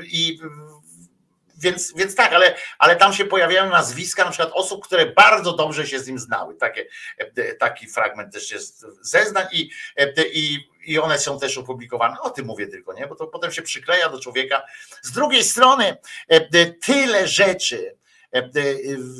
[0.02, 0.38] i
[1.58, 5.86] więc, więc tak, ale, ale tam się pojawiają nazwiska na przykład osób, które bardzo dobrze
[5.86, 6.54] się z nim znały.
[6.54, 6.86] Takie,
[7.58, 9.70] taki fragment też jest zeznań i,
[10.32, 12.20] i, i one są też opublikowane.
[12.20, 13.06] O tym mówię tylko, nie?
[13.06, 14.62] Bo to potem się przykleja do człowieka.
[15.02, 15.96] Z drugiej strony
[16.80, 17.96] tyle rzeczy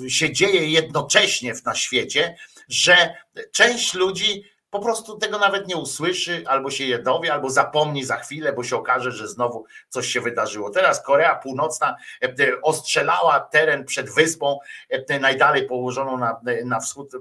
[0.09, 2.37] się dzieje jednocześnie na świecie,
[2.69, 3.15] że
[3.53, 8.17] część ludzi po prostu tego nawet nie usłyszy, albo się je dowie, albo zapomni za
[8.17, 10.71] chwilę, bo się okaże, że znowu coś się wydarzyło.
[10.71, 14.59] Teraz Korea Północna e, e, ostrzelała teren przed wyspą,
[14.91, 17.13] e, najdalej położoną na, na wschód,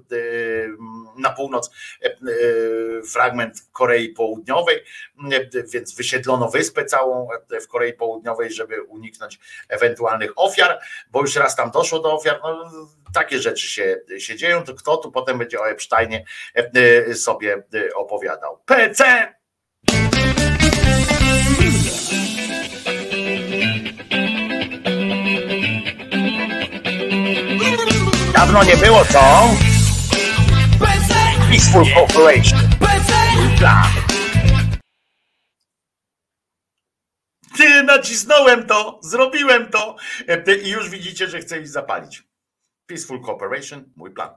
[1.18, 1.72] na północ,
[3.11, 4.84] fragment Korei Południowej,
[5.74, 7.28] więc wysiedlono wyspę całą
[7.64, 9.40] w Korei Południowej, żeby uniknąć
[9.70, 10.80] ewentualnych ofiar,
[11.11, 12.40] bo już raz tam doszło do ofiar.
[12.44, 12.72] No,
[13.14, 16.26] takie rzeczy się, się dzieją, to kto tu potem będzie o Epsteinie
[16.56, 18.60] sobie sobie y, opowiadał.
[18.65, 19.34] PC!
[28.34, 29.49] Dawno nie było, co?
[31.49, 32.60] Peaceful Corporation.
[37.57, 39.95] Ty, nacisnąłem to, zrobiłem to
[40.27, 42.23] e, i już widzicie, że chcę ich zapalić.
[42.85, 44.30] Peaceful Corporation, mój plan.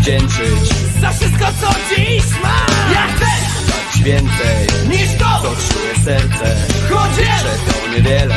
[0.00, 2.92] Odwdzięczyć za wszystko, co dziś mam.
[2.92, 3.26] Ja chcę
[3.66, 6.56] dać więcej niż to, co czuje serce.
[6.90, 8.34] Choć że to niewiele.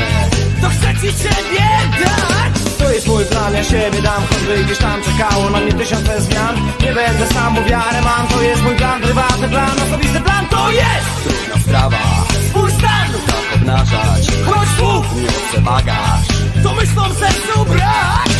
[0.61, 1.67] To chcę ci ciebie
[1.99, 2.77] dać.
[2.77, 6.55] To jest mój plan, ja siebie dam, choćby gdzieś tam czekało na mnie tysiące zmian.
[6.81, 10.71] Nie będę sam, bo wiarę mam, to jest mój plan, prywatny plan, osobisty plan, to
[10.71, 13.07] jest Trudna sprawa, swój stan.
[13.27, 14.27] Tak obnażać.
[14.45, 16.27] Choć słów nie chcę bagaż.
[16.63, 18.33] To myślą sercu brak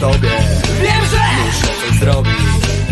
[0.00, 0.30] tobie.
[0.82, 2.32] Wiem, że Muszę coś zrobić.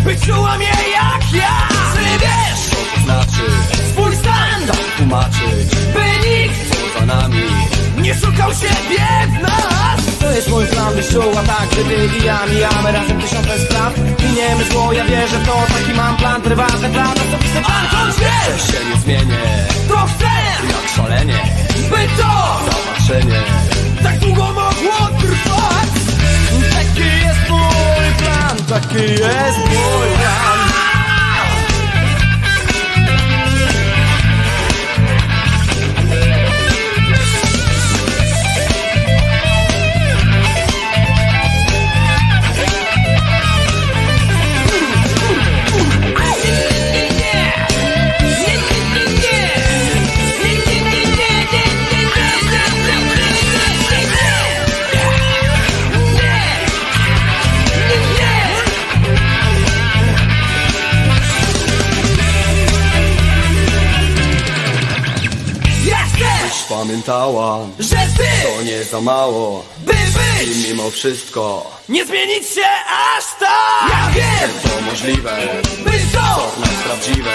[0.03, 1.67] by czuła mnie jak ja.
[1.93, 3.43] Ty wiesz, Co to znaczy?
[3.91, 5.75] swój stan tak tłumaczyć.
[5.93, 7.41] By nikt Poza nami?
[7.97, 9.07] nie szukał siebie
[9.39, 10.17] w nas.
[10.19, 13.93] To jest mój plan, byś czuła tak, że ty i ja mijamy razem tysiące spraw.
[13.97, 18.61] Miniemy zło, ja wierzę w to, taki mam plan, prywatny plan, osobisty plan, choć wiesz
[18.67, 19.37] Że się nie zmienię.
[19.87, 20.25] To chcę,
[20.67, 21.39] Jak szalenie.
[21.89, 23.39] By to Zobaczenie
[24.03, 24.71] tak długo mogło
[28.79, 30.56] plan, taki jest mój
[66.87, 68.23] plan Pamiętała, Że ty,
[68.57, 69.63] to nie za mało.
[69.85, 70.57] by być.
[70.67, 72.61] I mimo wszystko, Nie zmienić się
[73.17, 73.89] aż tak.
[73.89, 75.37] Ja wiem, to możliwe.
[75.83, 77.31] By to nas prawdziwe.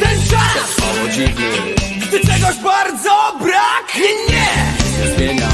[0.00, 1.74] Ten czas, Mało dziwny,
[2.08, 4.46] gdy czegoś bardzo brak Nie, nie,
[5.08, 5.48] nie zmieniaj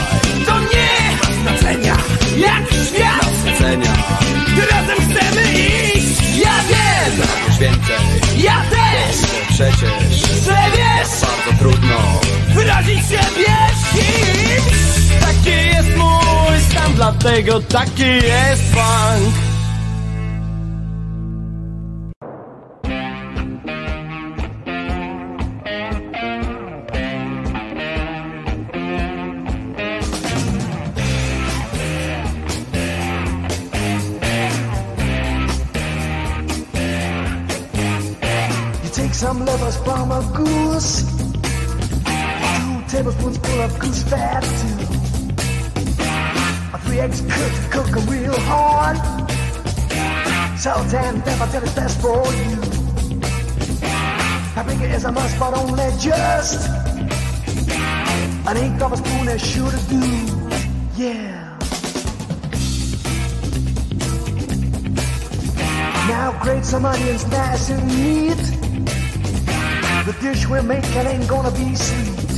[0.47, 1.97] to nie ma znaczenia
[2.37, 3.93] Jak świat, Zlecenia,
[4.53, 5.86] gdy razem chcemy iść
[7.59, 7.97] więcej
[8.37, 9.17] ja też!
[9.49, 12.21] Przecież Że wiesz, bardzo trudno.
[12.55, 13.57] Wyrazić siebie
[15.21, 19.46] Taki jest mój stan, dlatego taki jest funk
[39.27, 41.03] some livers from a goose,
[42.57, 44.77] two tablespoons full of goose fat too.
[46.85, 48.97] Three eggs cooked, cook 'em real hard.
[50.57, 52.57] Salt and pepper till it's best for you.
[54.55, 56.61] Paprika is a must, but only just
[58.49, 60.05] an eighth of a spoon is sure to do.
[61.05, 61.59] Yeah.
[66.13, 68.46] Now grate some onions nice and neat.
[70.07, 72.31] The dish we're making ain't gonna be sweet.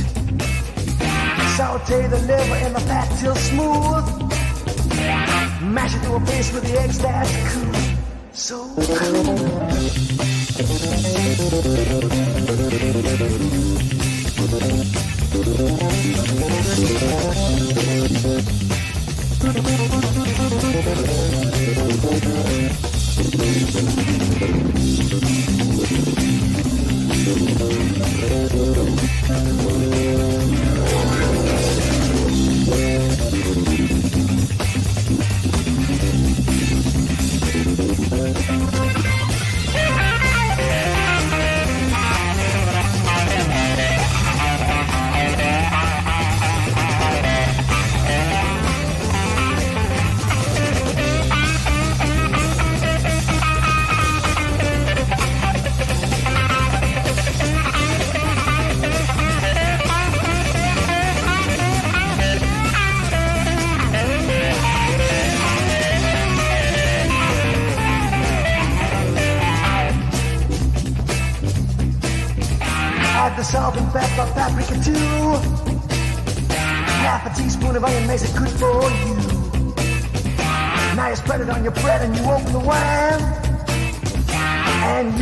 [1.55, 4.05] Saute the liver in the fat till smooth.
[5.71, 7.73] Mash it to a paste with the eggs, that's cool.
[8.33, 9.99] So cool.
[27.31, 27.59] Thank
[31.03, 31.08] you.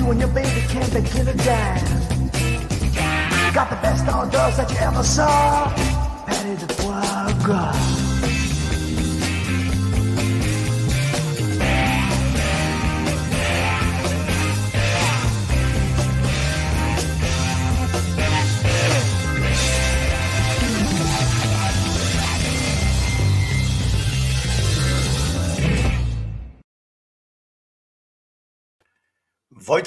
[0.09, 1.83] And your baby can't begin a dime.
[3.53, 5.96] Got the best hors d'oeuvres that you ever saw.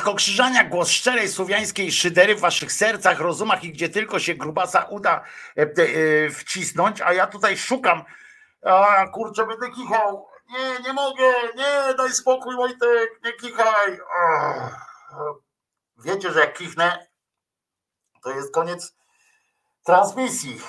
[0.02, 5.24] Krzyżania, głos szczerej słowiańskiej szydery w waszych sercach, rozumach i gdzie tylko się grubasa uda
[5.56, 8.04] e, e, wcisnąć, a ja tutaj szukam.
[8.64, 10.28] A kurczę, będę kichał.
[10.48, 13.98] Nie, nie mogę, nie, daj spokój Wojtek, nie kichaj.
[16.04, 17.06] Wiecie, że jak kichnę,
[18.22, 18.94] to jest koniec
[19.84, 20.60] transmisji.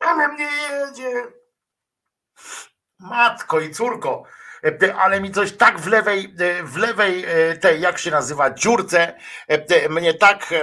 [0.00, 1.32] Ale mnie jedzie.
[2.98, 4.22] Matko i córko,
[4.98, 9.14] ale mi coś tak w lewej, e, w lewej e, tej, jak się nazywa, dziurce,
[9.90, 10.54] mnie tak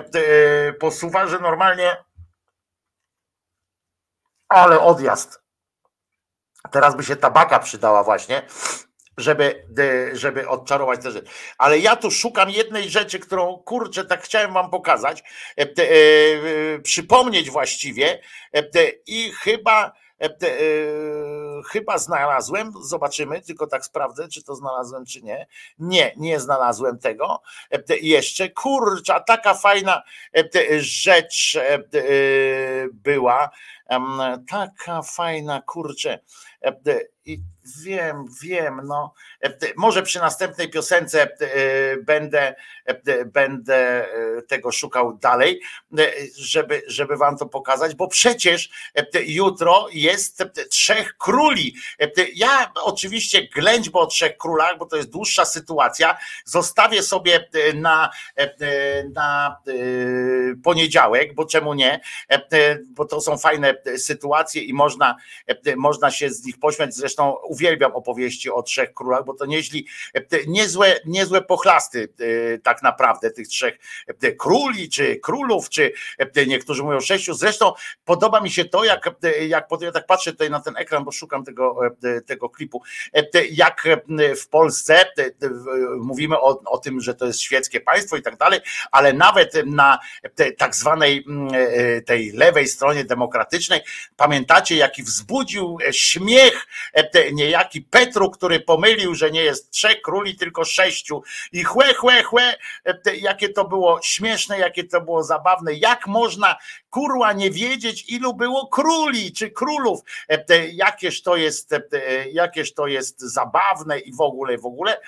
[0.79, 1.97] posuwa, że normalnie.
[4.49, 5.43] Ale odjazd.
[6.71, 8.41] Teraz by się tabaka przydała właśnie,
[9.17, 9.65] żeby,
[10.13, 11.27] żeby odczarować te rzeczy.
[11.57, 15.23] Ale ja tu szukam jednej rzeczy, którą kurczę, tak chciałem wam pokazać,
[16.83, 18.21] przypomnieć właściwie
[19.07, 19.93] i chyba
[21.65, 25.47] chyba znalazłem, zobaczymy, tylko tak sprawdzę, czy to znalazłem, czy nie.
[25.79, 27.41] Nie, nie znalazłem tego.
[28.01, 30.03] Jeszcze, kurcza, taka fajna
[30.79, 31.57] rzecz
[32.93, 33.49] była
[34.49, 36.19] Taka fajna kurczę.
[37.25, 37.39] I
[37.83, 39.13] wiem, wiem, no.
[39.75, 41.29] Może przy następnej piosence
[42.01, 42.55] będę,
[43.25, 44.07] będę
[44.47, 45.61] tego szukał dalej,
[46.37, 48.69] żeby, żeby wam to pokazać, bo przecież
[49.25, 51.75] jutro jest trzech króli.
[52.35, 58.09] Ja oczywiście ględźbę o trzech królach, bo to jest dłuższa sytuacja, zostawię sobie na,
[59.13, 59.57] na
[60.63, 62.01] poniedziałek, bo czemu nie,
[62.89, 65.15] bo to są fajne sytuacje i można,
[65.75, 69.87] można się z nich pośmiać, zresztą uwielbiam opowieści o trzech królach, bo to nieźli,
[70.47, 72.13] niezłe, niezłe pochlasty
[72.63, 73.77] tak naprawdę tych trzech
[74.39, 75.93] króli, czy królów, czy
[76.47, 77.33] niektórzy mówią sześciu.
[77.33, 77.73] Zresztą
[78.05, 79.09] podoba mi się to, jak,
[79.47, 81.79] jak ja tak patrzę tutaj na ten ekran, bo szukam tego,
[82.25, 82.81] tego klipu,
[83.51, 83.87] jak
[84.41, 85.05] w Polsce
[85.99, 88.59] mówimy o, o tym, że to jest świeckie państwo i tak dalej,
[88.91, 89.99] ale nawet na
[90.57, 91.25] tak zwanej
[92.05, 93.81] tej lewej stronie demokratycznej,
[94.17, 96.67] pamiętacie, jaki wzbudził śmiech
[97.45, 101.23] niejaki Petru, który pomylił, że nie jest trzech króli, tylko sześciu.
[101.51, 102.57] I chłe, chłe, chłe,
[103.21, 106.55] jakie to było śmieszne, jakie to było zabawne, jak można
[106.89, 109.99] kurła nie wiedzieć, ilu było króli czy królów,
[110.71, 111.69] jakież to jest,
[112.31, 115.01] jakież to jest zabawne i w ogóle, w ogóle.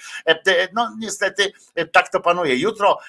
[0.74, 1.54] No niestety
[1.92, 2.56] tak to panuje.
[2.56, 3.00] Jutro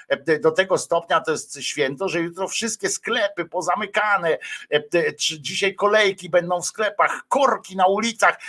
[0.40, 4.38] do tego stopnia to jest święto, że jutro wszystkie sklepy pozamykane,
[5.38, 8.40] dzisiaj kolejki będą w sklepach, korki na ulicach,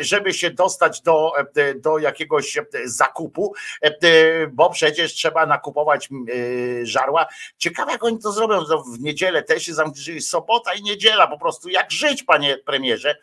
[0.00, 1.32] żeby się dostać do,
[1.76, 3.54] do jakiegoś zakupu,
[4.52, 6.08] bo przecież trzeba nakupować
[6.82, 7.26] żarła.
[7.58, 11.68] Ciekawe jak oni to zrobią, w niedzielę też się zamknięli, sobota i niedziela, po prostu
[11.68, 13.16] jak żyć, panie premierze,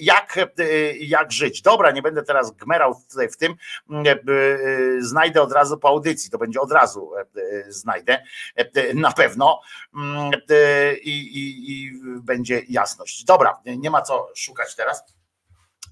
[0.00, 0.38] jak,
[1.00, 1.62] jak żyć.
[1.62, 2.94] Dobra, nie będę teraz gmerał
[3.30, 3.54] w tym,
[4.98, 7.10] znajdę od razu po audycji, to będzie od razu
[7.68, 8.22] znajdę,
[8.94, 9.60] na pewno
[11.02, 13.24] i, i, i będzie jasność.
[13.24, 15.14] Dobra, nie ma co szukać teraz.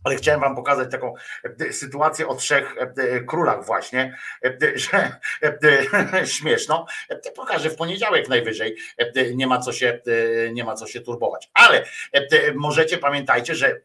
[0.05, 1.15] Ale chciałem wam pokazać taką
[1.71, 2.75] sytuację o trzech
[3.29, 4.19] królach właśnie,
[4.75, 5.17] że
[6.27, 6.87] śmieszną.
[7.37, 8.77] Pokażę w poniedziałek najwyżej.
[9.35, 10.01] Nie ma co się,
[10.53, 11.51] nie ma co się turbować.
[11.55, 11.85] Ale
[12.55, 13.81] możecie pamiętajcie, że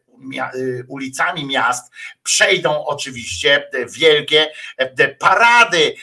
[0.88, 4.52] ulicami miast przejdą oczywiście wielkie
[5.18, 5.94] parady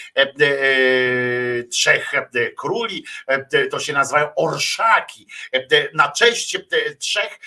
[1.71, 2.11] trzech
[2.57, 3.05] króli,
[3.71, 5.27] to się nazywają orszaki.
[5.93, 6.57] Na cześć
[6.99, 7.39] trzech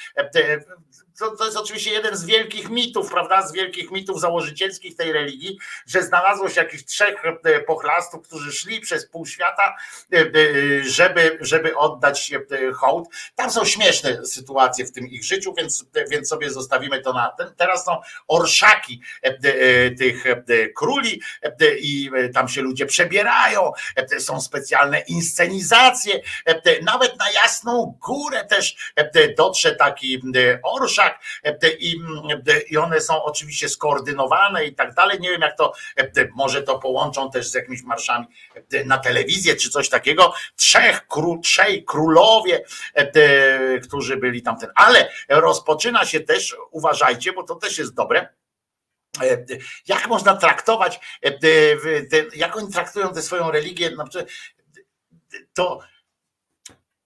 [1.18, 5.58] to, to jest oczywiście jeden z wielkich mitów, prawda, z wielkich mitów założycielskich tej religii,
[5.86, 9.76] że znalazło się jakichś trzech e, pochlastów, którzy szli przez pół świata,
[10.12, 12.32] e, e, żeby, żeby oddać
[12.74, 13.08] hołd.
[13.34, 17.54] Tam są śmieszne sytuacje w tym ich życiu, więc, więc sobie zostawimy to na ten.
[17.56, 19.02] Teraz są orszaki
[19.98, 20.24] tych
[20.76, 21.20] króli
[21.80, 23.72] i tam się ludzie przebierają,
[24.18, 26.20] są specjalne inscenizacje,
[26.82, 28.92] nawet na Jasną Górę też
[29.36, 30.22] dotrze taki
[30.62, 31.20] orszak, tak,
[31.64, 32.00] e, i,
[32.48, 35.20] e, i one są oczywiście skoordynowane i tak dalej.
[35.20, 38.26] Nie wiem, jak to e, może to połączą też z jakimiś marszami
[38.84, 40.34] na telewizję czy coś takiego.
[40.56, 42.64] Trzech król, trzej królowie,
[43.82, 44.70] którzy byli tamten.
[44.74, 48.28] Ale rozpoczyna się też, uważajcie, bo to też jest dobre.
[49.86, 51.00] Jak można traktować,
[52.34, 53.90] jak oni traktują tę swoją religię,
[55.54, 55.80] to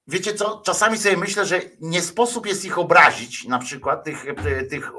[0.06, 4.62] Wiecie co, czasami sobie myślę, że nie sposób jest ich obrazić, na przykład tych, e,
[4.62, 4.90] tych e,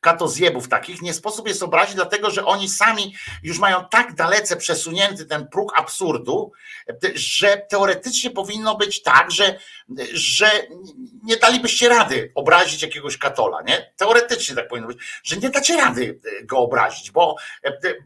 [0.00, 5.26] katozjebów takich, nie sposób jest obrazić, dlatego że oni sami już mają tak dalece przesunięty
[5.26, 6.52] ten próg absurdu,
[7.14, 9.58] że teoretycznie powinno być tak, że,
[10.12, 10.50] że
[11.22, 13.92] nie dalibyście rady obrazić jakiegoś katola, nie?
[13.96, 17.36] Teoretycznie tak powinno być, że nie dacie rady go obrazić, bo,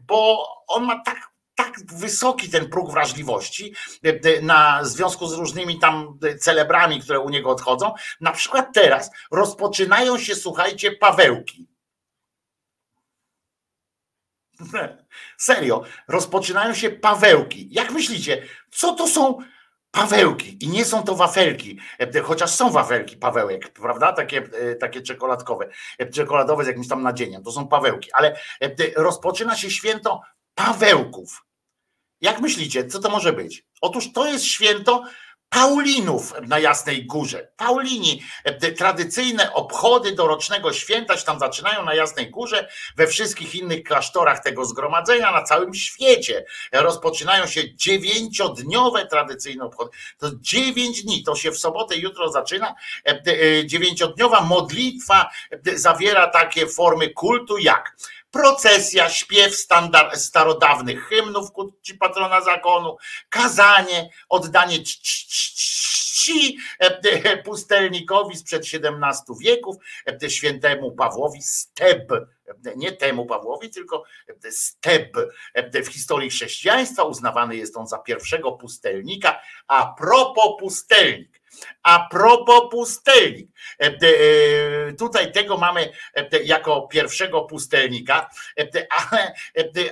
[0.07, 1.34] bo on ma tak
[1.75, 3.73] tak wysoki ten próg wrażliwości
[4.05, 7.93] e, e, na w związku z różnymi tam celebrami, które u niego odchodzą.
[8.21, 11.67] Na przykład teraz rozpoczynają się, słuchajcie, Pawełki.
[15.37, 17.67] Serio, rozpoczynają się Pawełki.
[17.71, 19.37] Jak myślicie, co to są
[19.91, 24.13] Pawełki i nie są to wafelki, e, chociaż są wafelki Pawełek, prawda?
[24.13, 25.69] Takie, takie czekoladkowe,
[26.13, 27.43] czekoladowe z jakimś tam nadzieniem.
[27.43, 28.39] To są Pawełki, ale
[28.95, 30.21] rozpoczyna się święto
[30.55, 31.44] Pawełków.
[32.25, 33.65] Jak myślicie, co to może być?
[33.81, 35.03] Otóż to jest święto
[35.49, 37.47] Paulinów na Jasnej Górze.
[37.57, 43.83] Paulini, e, tradycyjne obchody dorocznego święta się tam zaczynają na Jasnej Górze, we wszystkich innych
[43.83, 46.45] klasztorach tego zgromadzenia na całym świecie.
[46.71, 49.91] Rozpoczynają się dziewięciodniowe tradycyjne obchody.
[50.17, 52.75] To dziewięć dni, to się w sobotę jutro zaczyna.
[53.07, 55.29] E, e, dziewięciodniowa modlitwa
[55.75, 57.95] zawiera takie formy kultu jak
[58.35, 62.97] procesja, śpiew standard, starodawnych hymnów ku patrona zakonu,
[63.29, 66.57] kazanie, oddanie czci
[67.45, 69.75] pustelnikowi sprzed XVII wieków,
[70.27, 72.11] świętemu Pawłowi Steb,
[72.75, 74.03] nie temu Pawłowi, tylko
[74.49, 75.17] Steb.
[75.83, 81.44] W historii chrześcijaństwa uznawany jest on za pierwszego pustelnika, a propos pustelnik.
[81.83, 83.47] A propos pustelnik.
[84.99, 85.91] Tutaj tego mamy
[86.43, 88.29] jako pierwszego pustelnika,
[88.89, 89.33] ale,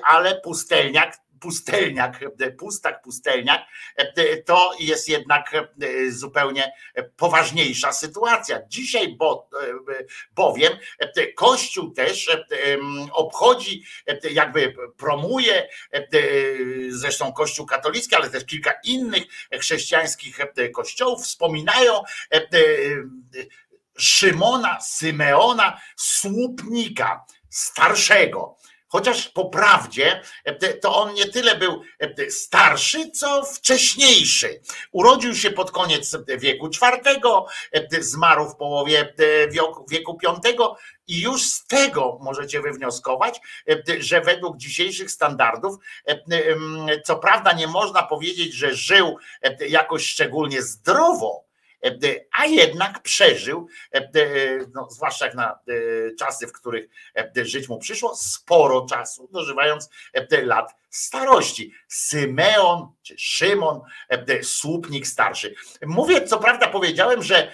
[0.04, 2.20] ale pustelniak pustelniak,
[2.58, 3.62] pustak, pustelniak,
[4.46, 5.52] to jest jednak
[6.10, 6.74] zupełnie
[7.18, 8.60] poważniejsza sytuacja.
[8.68, 9.50] Dzisiaj bo,
[10.36, 10.74] bowiem
[11.36, 12.38] Kościół też
[13.12, 13.84] obchodzi,
[14.32, 15.68] jakby promuje,
[16.90, 19.24] zresztą Kościół katolicki, ale też kilka innych
[19.60, 20.40] chrześcijańskich
[20.74, 22.04] kościołów wspominają
[23.98, 28.56] Szymona, Symeona, słupnika starszego
[28.94, 34.62] Chociaż po prawdzie e, to on nie tyle był e, starszy, co wcześniejszy.
[34.92, 39.14] Urodził się pod koniec wieku czwartego, e, zmarł w połowie
[39.90, 43.40] wieku piątego i już z tego możecie wywnioskować,
[44.00, 45.76] że według dzisiejszych standardów,
[47.06, 49.18] co prawda nie można powiedzieć, że żył
[49.70, 51.46] jakoś szczególnie zdrowo,
[52.38, 53.68] a jednak przeżył,
[54.74, 55.60] no, zwłaszcza jak na
[56.20, 56.86] czasy, w których
[57.36, 59.90] żyć mu przyszło, sporo czasu, dożywając
[60.32, 61.74] lat starości.
[61.88, 63.82] Symeon czy Szymon,
[64.44, 65.56] słupnik starszy.
[65.86, 67.52] Mówię, co prawda powiedziałem, że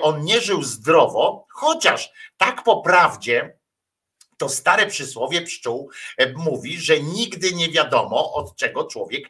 [0.00, 3.58] on nie żył zdrowo, chociaż tak po prawdzie,
[4.38, 5.90] to stare przysłowie pszczół
[6.36, 9.28] mówi, że nigdy nie wiadomo, od czego człowiek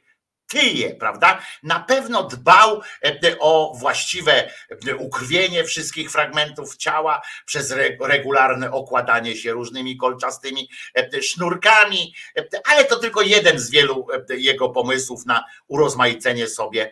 [0.99, 1.43] prawda?
[1.63, 4.51] Na pewno dbał e, o właściwe
[4.89, 12.15] e, ukrwienie wszystkich fragmentów ciała przez regularne okładanie się różnymi kolczastymi e, sznurkami,
[12.65, 16.91] ale to tylko jeden z wielu jego pomysłów na urozmaicenie sobie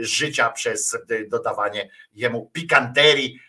[0.00, 0.98] życia przez e,
[1.28, 3.40] dodawanie jemu pikanterii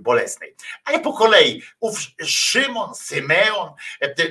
[0.00, 0.54] bolesnej.
[0.84, 3.70] Ale po kolei ów Szymon, Symeon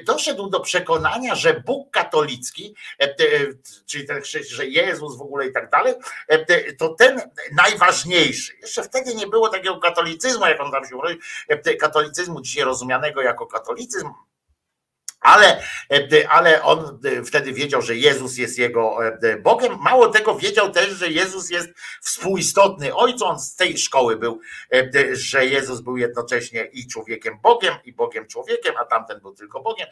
[0.05, 2.75] doszedł do przekonania, że Bóg katolicki,
[3.85, 5.93] czyli ten że Jezus w ogóle i tak dalej,
[6.77, 8.53] to ten najważniejszy.
[8.61, 11.19] Jeszcze wtedy nie było takiego katolicyzmu, jak on tam się mówi,
[11.79, 14.09] katolicyzmu dzisiaj rozumianego jako katolicyzm,
[15.25, 19.77] ale, e, ale on e, wtedy wiedział, że Jezus jest jego e, Bogiem.
[19.79, 21.69] Mało tego, wiedział też, że Jezus jest
[22.01, 23.25] współistotny ojcu.
[23.25, 24.39] On z tej szkoły był,
[25.11, 29.87] że Jezus był jednocześnie i człowiekiem Bogiem, i Bogiem człowiekiem, a tamten był tylko Bogiem.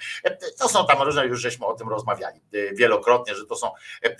[0.59, 2.39] To są tam różne, już żeśmy o tym rozmawiali
[2.73, 3.71] wielokrotnie, że to są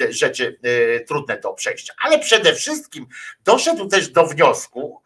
[0.09, 0.59] rzeczy
[1.07, 1.93] trudne do przejścia.
[2.05, 3.07] Ale przede wszystkim
[3.43, 5.01] doszedł też do wniosku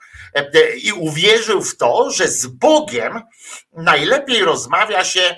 [0.84, 3.22] i uwierzył w to, że z Bogiem
[3.74, 5.38] najlepiej rozmawia się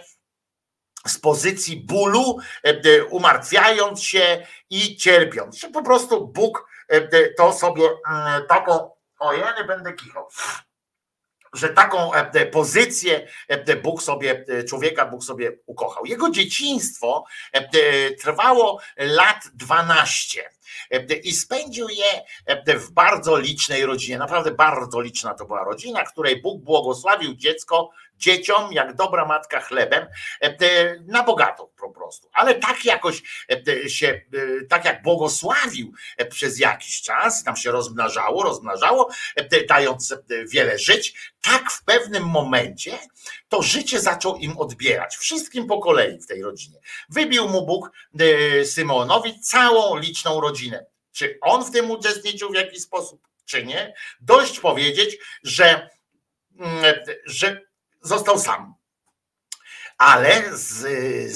[1.07, 5.57] z pozycji bólu, e, e, umartwiając się i cierpiąc.
[5.57, 10.27] Że po prostu Bóg e, to sobie mm, taką, o ja nie będę kichał,
[11.53, 12.11] że taką
[12.51, 13.27] pozycję
[13.83, 16.05] Bóg sobie, człowieka Bóg sobie ukochał.
[16.05, 17.25] Jego dzieciństwo
[18.21, 20.49] trwało lat 12
[21.23, 22.23] i spędził je
[22.79, 24.17] w bardzo licznej rodzinie.
[24.17, 30.07] Naprawdę bardzo liczna to była rodzina, której Bóg błogosławił dziecko dzieciom, jak dobra matka chlebem,
[30.41, 32.29] e, na bogato po prostu.
[32.33, 34.21] Ale tak jakoś e, się, e,
[34.65, 35.93] tak jak błogosławił
[36.29, 39.09] przez jakiś czas, tam się rozmnażało, rozmnażało,
[39.67, 40.15] dając
[40.47, 42.99] wiele żyć, tak w pewnym momencie
[43.49, 45.17] to życie zaczął im odbierać.
[45.17, 46.79] Wszystkim po kolei w tej rodzinie.
[47.09, 47.91] Wybił mu Bóg
[48.65, 50.85] Symonowi całą liczną rodzinę.
[51.11, 53.93] Czy on w tym uczestniczył w jakiś sposób, czy nie?
[54.21, 55.89] Dość powiedzieć, że,
[56.59, 57.68] mm, że
[58.01, 58.73] został sam.
[59.97, 60.77] Ale z,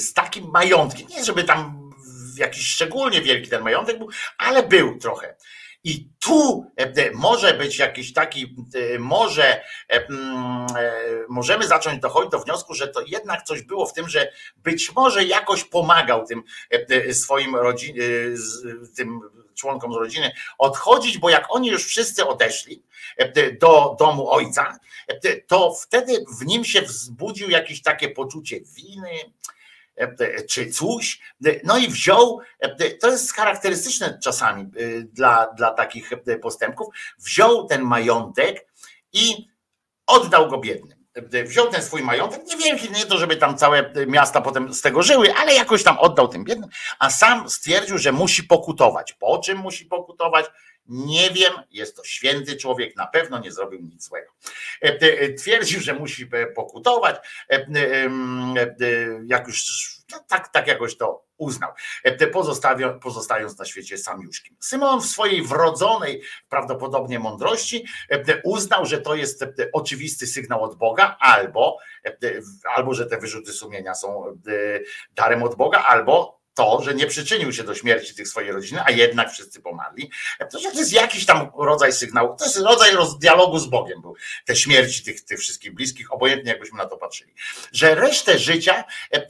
[0.02, 1.90] z takim majątkiem, nie żeby tam
[2.36, 5.36] jakiś szczególnie wielki ten majątek był, ale był trochę.
[5.84, 10.92] I tu e, może być jakiś taki, e, może mm, e,
[11.28, 15.24] możemy zacząć dochodzić do wniosku, że to jednak coś było w tym, że być może
[15.24, 16.42] jakoś pomagał tym
[17.12, 17.56] swoim
[18.96, 19.20] tym
[19.54, 22.82] członkom z rodziny odchodzić, bo jak oni już wszyscy odeszli
[23.60, 24.78] do domu ojca,
[25.46, 29.10] to wtedy w nim się wzbudził jakieś takie poczucie winy,
[30.48, 31.20] czy coś,
[31.64, 32.40] no i wziął,
[33.00, 34.66] to jest charakterystyczne czasami
[35.12, 36.10] dla, dla takich
[36.42, 38.66] postępków, wziął ten majątek
[39.12, 39.48] i
[40.06, 41.04] oddał go biednym.
[41.44, 45.02] Wziął ten swój majątek, nie wiem, nie to, żeby tam całe miasta potem z tego
[45.02, 49.12] żyły, ale jakoś tam oddał tym biednym, a sam stwierdził, że musi pokutować.
[49.12, 50.46] Po czym musi pokutować?
[50.88, 54.32] Nie wiem, jest to święty człowiek, na pewno nie zrobił nic złego.
[54.82, 57.16] E, e, twierdził, że musi pokutować.
[57.50, 57.66] E,
[59.26, 59.64] jak już
[60.12, 61.72] no, tak, tak jakoś to uznał,
[63.02, 64.56] pozostając na świecie samiuszkim.
[64.60, 67.86] Symon w swojej wrodzonej prawdopodobnie mądrości
[68.44, 71.78] uznał, że to jest oczywisty sygnał od Boga, albo,
[72.76, 74.38] albo że te wyrzuty sumienia są
[75.14, 78.90] darem od Boga, albo to, że nie przyczynił się do śmierci tych swojej rodziny, a
[78.90, 83.66] jednak wszyscy pomarli, to, to jest jakiś tam rodzaj sygnału, to jest rodzaj dialogu z
[83.66, 87.34] Bogiem był, te śmierci tych, tych wszystkich bliskich, obojętnie jakbyśmy na to patrzyli.
[87.72, 89.20] Że resztę życia e, e,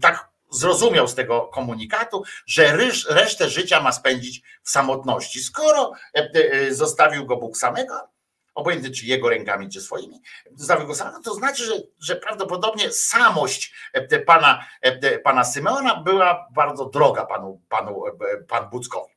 [0.00, 2.76] tak zrozumiał z tego komunikatu, że
[3.08, 5.42] resztę życia ma spędzić w samotności.
[5.42, 8.13] Skoro e, zostawił go Bóg samego,
[8.54, 10.20] obojętnie czy jego rękami, czy swoimi,
[10.58, 17.26] samego, to znaczy, że, że prawdopodobnie samość e, pana, e, pana Symeona była bardzo droga
[17.26, 18.12] panu, panu e,
[18.48, 19.12] pan Buckowi.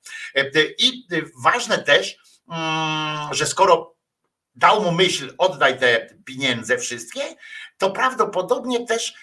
[0.78, 1.08] I
[1.44, 2.18] ważne też,
[2.50, 3.96] mm, że skoro
[4.56, 7.22] dał mu myśl, oddaj te pieniądze wszystkie,
[7.78, 9.14] to prawdopodobnie też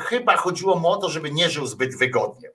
[0.00, 2.53] chyba chodziło mu o to, żeby nie żył zbyt wygodnie.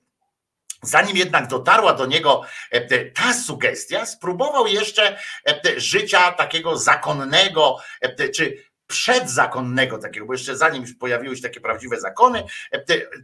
[0.81, 2.41] Zanim jednak dotarła do niego
[2.71, 10.57] e, ta sugestia, spróbował jeszcze e, życia takiego zakonnego, e, czy przedzakonnego takiego, bo jeszcze
[10.57, 12.43] zanim pojawiły się takie prawdziwe zakony,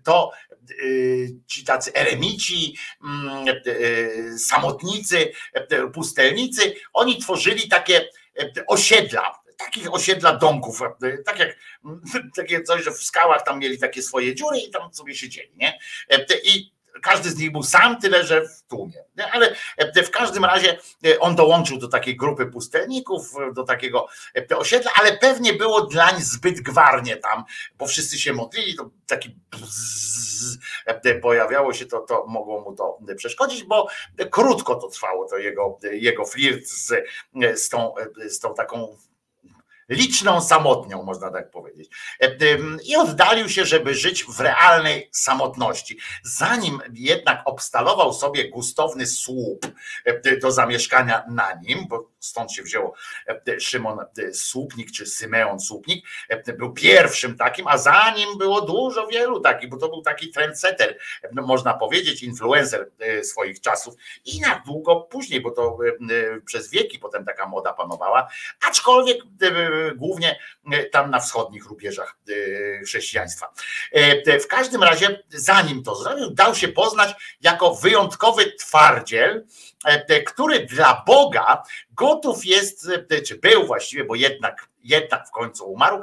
[0.03, 0.31] to
[1.47, 3.45] ci tacy eremici, mm,
[4.37, 5.31] samotnicy,
[5.93, 8.09] pustelnicy, oni tworzyli takie
[8.67, 10.81] osiedla, takich osiedla domków,
[11.25, 11.57] tak jak
[12.35, 15.79] takie coś, że w skałach tam mieli takie swoje dziury i tam sobie siedzieli, nie?
[16.43, 19.03] I każdy z nich był sam, tyle że w tłumie.
[19.31, 24.07] Ale e, w każdym razie e, on dołączył do takiej grupy pustelników, e, do takiego
[24.55, 27.43] osiedla, ale pewnie było dlań zbyt gwarnie tam,
[27.77, 30.57] bo wszyscy się modlili, to taki bzz,
[31.21, 33.87] pojawiało się, to, to mogło mu to przeszkodzić, bo
[34.31, 36.93] krótko to trwało, to jego, jego flirt z,
[37.55, 37.93] z, tą,
[38.27, 38.97] z tą taką
[39.89, 41.89] liczną samotnią, można tak powiedzieć.
[42.21, 42.37] E,
[42.83, 45.97] I oddalił się, żeby żyć w realnej samotności.
[46.23, 49.67] Zanim jednak obstalował sobie gustowny słup
[50.05, 52.93] e, do zamieszkania na nim, bo stąd się wziął
[53.27, 53.99] e, Szymon
[54.33, 56.05] Słupnik, czy Symeon Słupnik,
[56.57, 60.97] był pierwszym takim, a za nim było dużo wielu takich, bo to był taki trendsetter,
[61.31, 62.91] można powiedzieć, influencer
[63.23, 63.95] swoich czasów
[64.25, 65.77] i na długo później, bo to
[66.45, 68.27] przez wieki potem taka moda panowała,
[68.67, 69.17] aczkolwiek
[69.95, 70.39] głównie
[70.71, 72.33] e, tam na wschodnich rubieżach e,
[72.83, 73.53] chrześcijaństwa.
[73.91, 79.45] E, w każdym razie, zanim to zrobił, dał się poznać jako wyjątkowy twardziel,
[80.25, 81.63] który dla Boga
[81.95, 82.89] gotów jest,
[83.27, 86.01] czy był właściwie, bo jednak jednak w końcu umarł,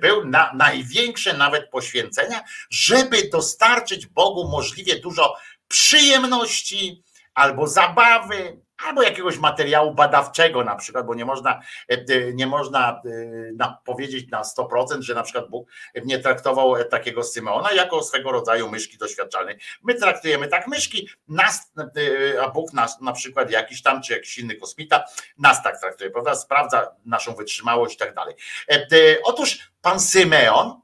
[0.00, 5.36] był na największe nawet poświęcenia, żeby dostarczyć Bogu możliwie dużo
[5.68, 7.02] przyjemności
[7.34, 13.02] albo zabawy, albo jakiegoś materiału badawczego na przykład, bo nie można, e, nie można
[13.60, 15.68] e, powiedzieć na 100%, że na przykład Bóg
[16.04, 19.58] nie traktował takiego Symeona jako swego rodzaju myszki doświadczalnej.
[19.82, 24.38] My traktujemy tak myszki, nas, e, a Bóg nas na przykład jakiś tam, czy jakiś
[24.38, 25.04] inny kosmita,
[25.38, 26.34] nas tak traktuje, prawda?
[26.34, 28.34] Sprawdza naszą wytrzymałość i tak dalej.
[29.24, 30.80] Otóż pan Symeon,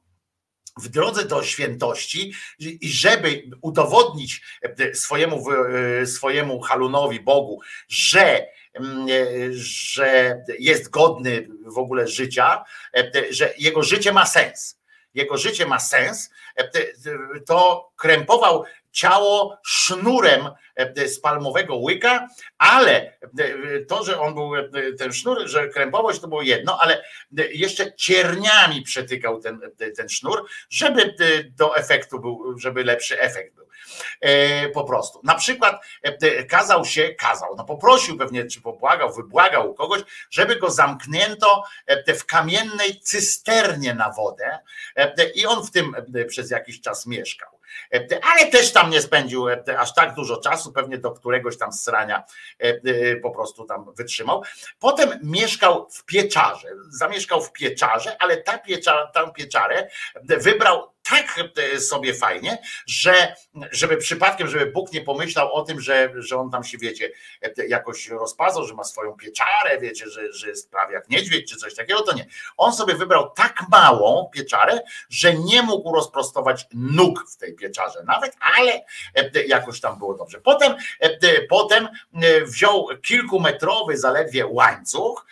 [0.77, 9.07] w drodze do świętości i żeby udowodnić e, swojemu, e, swojemu halunowi Bogu, że, mm,
[9.09, 12.65] e, że jest godny w ogóle życia,
[13.31, 14.79] że jego życie ma sens.
[15.15, 16.31] Jego życie ma sens,
[17.47, 24.69] to krępował ciało sznurem e, z palmowego łyka, ale e, to, że on był e,
[24.99, 27.05] ten sznur, że krępowość to było jedno, ale
[27.53, 29.61] jeszcze cierniami przetykał ten,
[29.97, 31.15] ten sznur, żeby
[31.57, 33.63] do efektu był, żeby lepszy efekt był.
[34.75, 35.21] Po prostu.
[35.25, 35.85] Na przykład
[36.49, 41.63] kazał się, kazał, no poprosił pewnie, czy pobłagał, wybłagał kogoś, żeby go zamknięto
[42.19, 44.59] w kamiennej cysternie na wodę
[45.35, 45.95] i on w tym
[46.29, 47.62] przez jakiś czas mieszkał.
[48.23, 49.47] Ale też tam nie spędził
[49.79, 52.25] aż tak dużo czasu, pewnie do któregoś tam srania
[53.23, 54.43] po prostu tam wytrzymał.
[54.79, 59.89] Potem mieszkał w pieczarze, zamieszkał w pieczarze, ale ta pieczara, tę pieczarę
[60.23, 63.35] wybrał tak e, sobie fajnie, że
[63.71, 67.11] żeby przypadkiem, żeby Bóg nie pomyślał o tym, że, że on tam się, wiecie,
[67.43, 71.57] e, jakoś rozpazał, że ma swoją pieczarę, wiecie, że, że jest prawie jak niedźwiedź czy
[71.57, 72.27] coś takiego, to nie.
[72.57, 78.37] On sobie wybrał tak małą pieczarę, że nie mógł rozprostować nóg w tej pieczarze nawet,
[78.57, 78.73] ale
[79.15, 80.41] e, jakoś tam było dobrze.
[80.41, 80.75] Potem,
[81.49, 81.89] potem
[82.45, 85.27] wziął kilkumetrowy zaledwie łańcuch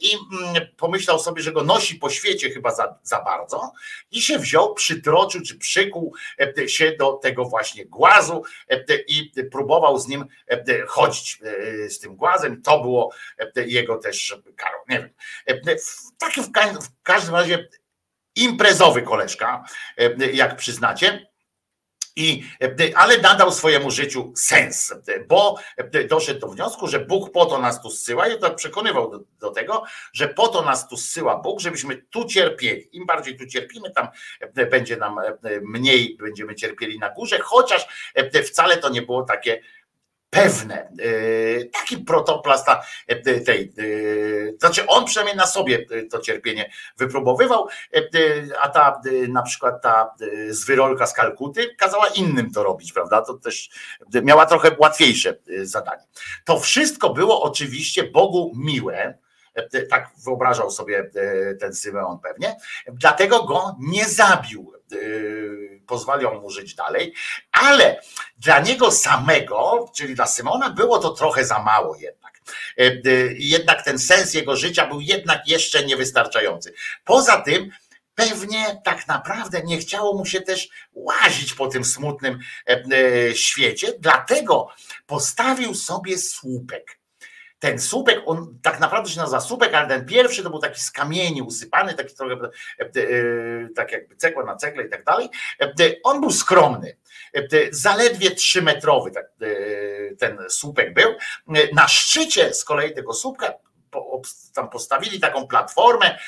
[0.00, 0.10] i
[0.42, 3.72] mm, pomyślał sobie, że go nosi po świecie chyba za, za bardzo
[4.10, 6.14] i się wziął przy przytroczył czy przykuł
[6.58, 11.40] e, się do tego właśnie głazu e, i próbował z nim e, chodzić
[11.88, 12.62] z tym głazem.
[12.62, 13.12] To było
[13.56, 14.78] jego też karą.
[14.88, 15.10] Nie wiem.
[16.18, 16.50] Taki w
[17.02, 17.68] każdym razie
[18.36, 19.64] imprezowy koleżka,
[20.32, 21.27] jak przyznacie.
[22.18, 22.44] I,
[22.94, 24.94] ale nadał swojemu życiu sens,
[25.28, 25.56] bo
[26.08, 29.50] doszedł do wniosku, że Bóg po to nas tu zsyła i tak przekonywał do, do,
[29.50, 32.96] tego, że po to nas tu zsyła Bóg, żebyśmy tu cierpieli.
[32.96, 34.08] Im bardziej tu cierpimy, tam
[34.70, 35.16] będzie nam
[35.62, 38.12] mniej będziemy cierpieli na górze, chociaż
[38.44, 39.60] wcale to nie było takie
[40.30, 40.88] pewne.
[40.98, 47.68] E, taki protoplasta e, tej, e, znaczy on przynajmniej na sobie to cierpienie wypróbowywał,
[48.60, 50.14] a ta na przykład ta
[50.48, 53.22] zwyrolka z Kalkuty kazała innym to robić, prawda?
[53.22, 53.70] To też
[54.22, 56.02] miała trochę łatwiejsze zadanie.
[56.44, 59.18] To wszystko było oczywiście Bogu miłe,
[59.90, 61.10] tak wyobrażał sobie
[61.60, 62.56] ten Symeon pewnie,
[62.92, 64.72] dlatego go nie zabił
[65.88, 67.14] pozwolią mu żyć dalej,
[67.52, 68.02] ale
[68.38, 72.40] dla niego samego, czyli dla Symona, było to trochę za mało jednak.
[72.78, 72.92] E, e,
[73.38, 76.74] jednak ten sens jego życia był jednak jeszcze niewystarczający.
[77.04, 77.70] Poza tym,
[78.14, 82.76] pewnie tak naprawdę nie chciało mu się też łazić po tym smutnym e,
[83.34, 84.68] świecie, dlatego
[85.06, 86.97] postawił sobie słupek
[87.58, 90.90] ten słupek, on tak naprawdę się nazywa słupek, ale ten pierwszy to był taki z
[90.90, 92.88] kamieni usypany, taki trochę e, e,
[93.76, 95.28] tak jakby cegła na cegle i tak dalej.
[95.60, 96.96] E, on był skromny,
[97.70, 99.26] zaledwie trzymetrowy tak,
[100.18, 101.14] ten słupek był.
[101.72, 103.52] Na szczycie z kolei tego słupka
[104.54, 106.18] tam postawili taką platformę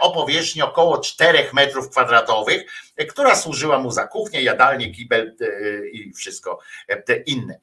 [0.00, 2.62] o powierzchni około 4 metrów kwadratowych,
[3.08, 5.36] która służyła mu za kuchnię, jadalnię, kibel
[5.92, 6.58] i wszystko
[7.26, 7.60] inne.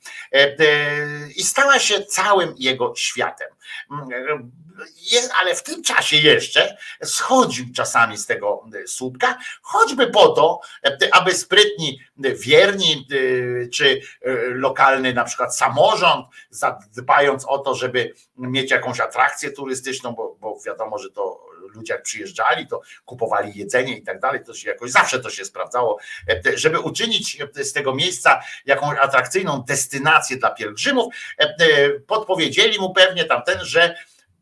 [1.35, 3.47] I stała się całym jego światem.
[5.41, 10.59] Ale w tym czasie jeszcze schodził czasami z tego słupka, choćby po to,
[11.11, 13.07] aby sprytni wierni
[13.73, 14.01] czy
[14.49, 20.97] lokalny na przykład samorząd, zadbając o to, żeby mieć jakąś atrakcję turystyczną, bo, bo wiadomo,
[20.97, 25.19] że to ludzie jak przyjeżdżali, to kupowali jedzenie i tak dalej, to się jakoś zawsze
[25.19, 25.99] to się sprawdzało,
[26.55, 31.13] żeby uczynić z tego miejsca jakąś atrakcyjną destynację dla pielgrzymów,
[32.07, 33.97] podpowiedzieli mu pewnie tamten, że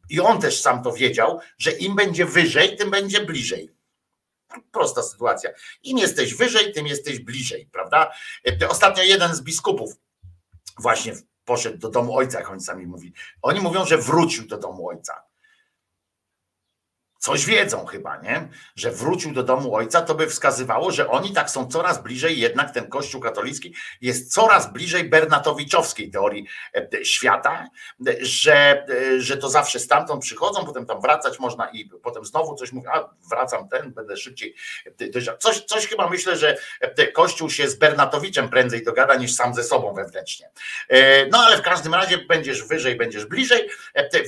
[0.09, 3.75] i on też sam to wiedział, że im będzie wyżej, tym będzie bliżej.
[4.71, 5.49] Prosta sytuacja.
[5.83, 8.11] Im jesteś wyżej, tym jesteś bliżej, prawda?
[8.69, 9.93] Ostatnio jeden z biskupów
[10.77, 11.13] właśnie
[11.45, 13.13] poszedł do domu ojca, jak oni sami mówi.
[13.41, 15.23] Oni mówią, że wrócił do domu ojca
[17.25, 18.47] coś wiedzą chyba, nie?
[18.75, 22.71] Że wrócił do domu ojca, to by wskazywało, że oni tak są coraz bliżej, jednak
[22.71, 26.45] ten Kościół katolicki jest coraz bliżej Bernatowiczowskiej teorii
[26.75, 27.67] e, świata,
[28.21, 32.71] że, e, że to zawsze stamtąd przychodzą, potem tam wracać można i potem znowu coś
[32.71, 34.55] mówi, a wracam ten, będę szybciej.
[34.85, 36.57] E, coś, coś chyba myślę, że
[37.13, 40.49] Kościół się z Bernatowiczem prędzej dogada niż sam ze sobą wewnętrznie.
[41.31, 43.69] No ale w każdym razie będziesz wyżej, będziesz bliżej,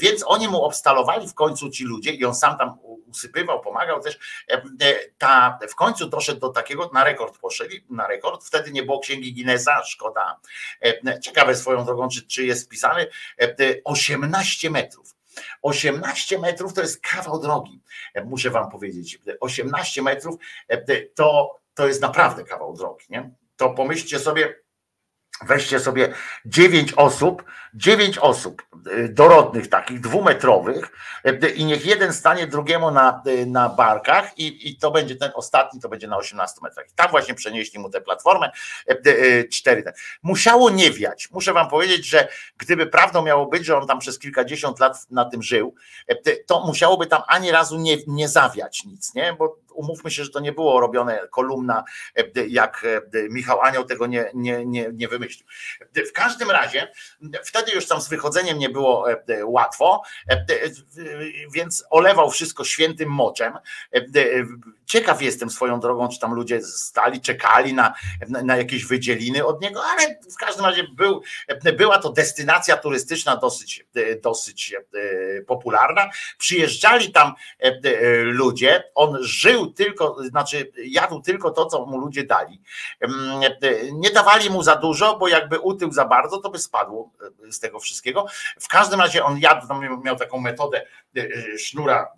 [0.02, 4.20] więc oni mu obstalowali w końcu ci ludzie i on sam tam usypywał, pomagał też.
[4.50, 4.64] E, e,
[5.18, 9.34] ta, w końcu doszedł do takiego, na rekord poszli, na rekord, wtedy nie było księgi
[9.34, 10.40] Guinnessa, szkoda.
[10.86, 13.08] E, ciekawe swoją drogą, czy, czy jest wpisany,
[13.84, 15.16] 18 metrów.
[15.62, 17.82] 18 metrów to jest kawał drogi,
[18.26, 19.20] muszę wam powiedzieć.
[19.40, 20.36] 18 metrów
[21.16, 23.06] to, to jest naprawdę kawał drogi.
[23.10, 23.32] Nie?
[23.56, 24.56] To pomyślcie sobie,
[25.46, 26.14] weźcie sobie
[26.46, 27.44] dziewięć osób,
[27.74, 30.92] dziewięć osób y, dorodnych takich, dwumetrowych
[31.26, 35.32] y, i niech jeden stanie drugiemu na, y, na barkach i, i to będzie ten
[35.36, 36.88] ostatni, to będzie na 18 metrach.
[36.90, 38.52] I tam właśnie przenieśli mu tę platformę,
[39.52, 39.84] cztery.
[40.24, 41.32] Musiało nie wiać.
[41.32, 45.26] Muszę wam powiedzieć, że gdyby prawdą miało być, że on tam przez kilkadziesiąt lat na
[45.26, 45.76] tym żył,
[46.46, 49.34] to musiałoby tam ani razu nie, nie zawiać nic, nie?
[49.34, 51.84] Bo umówmy się, że to nie było robione kolumna,
[52.48, 52.86] jak
[53.30, 55.48] Michał Anioł tego nie, nie, nie, nie wymyślił.
[56.10, 56.92] W każdym razie
[57.44, 59.08] wtedy już tam z wychodzeniem nie było
[59.44, 60.02] łatwo,
[61.54, 63.54] więc olewał wszystko świętym moczem.
[64.86, 67.94] Ciekaw jestem swoją drogą, czy tam ludzie stali, czekali na,
[68.28, 71.22] na jakieś wydzieliny od niego, ale w każdym razie był,
[71.78, 73.86] była to destynacja turystyczna dosyć,
[74.22, 74.76] dosyć
[75.48, 76.10] popularna.
[76.38, 77.34] Przyjeżdżali tam
[78.24, 82.62] ludzie, on żył tylko, znaczy jadł tylko to, co mu ludzie dali.
[83.94, 87.12] Nie dawali mu za dużo, bo jakby utył za bardzo, to by spadło
[87.48, 88.26] e, z tego wszystkiego.
[88.60, 89.68] W każdym razie on jadł,
[90.04, 90.86] miał taką metodę
[91.18, 92.12] e, e, sznura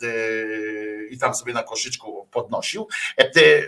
[1.09, 2.87] i tam sobie na koszyczku podnosił.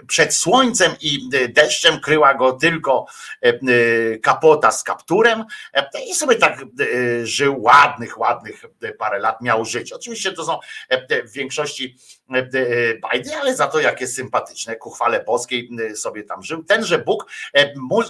[0.08, 3.06] Przed słońcem i deszczem kryła go tylko
[4.24, 5.46] kapota z kapturem
[6.08, 6.66] i sobie tak
[7.24, 8.66] żył ładnych, ładnych
[9.00, 9.94] parę lat miał żyć.
[9.94, 10.60] Oczywiście to są
[11.26, 11.98] w większości
[13.02, 16.64] bajdy, ale za to jakie sympatyczne, ku chwale boskiej sobie tam żył.
[16.64, 17.32] Tenże Bóg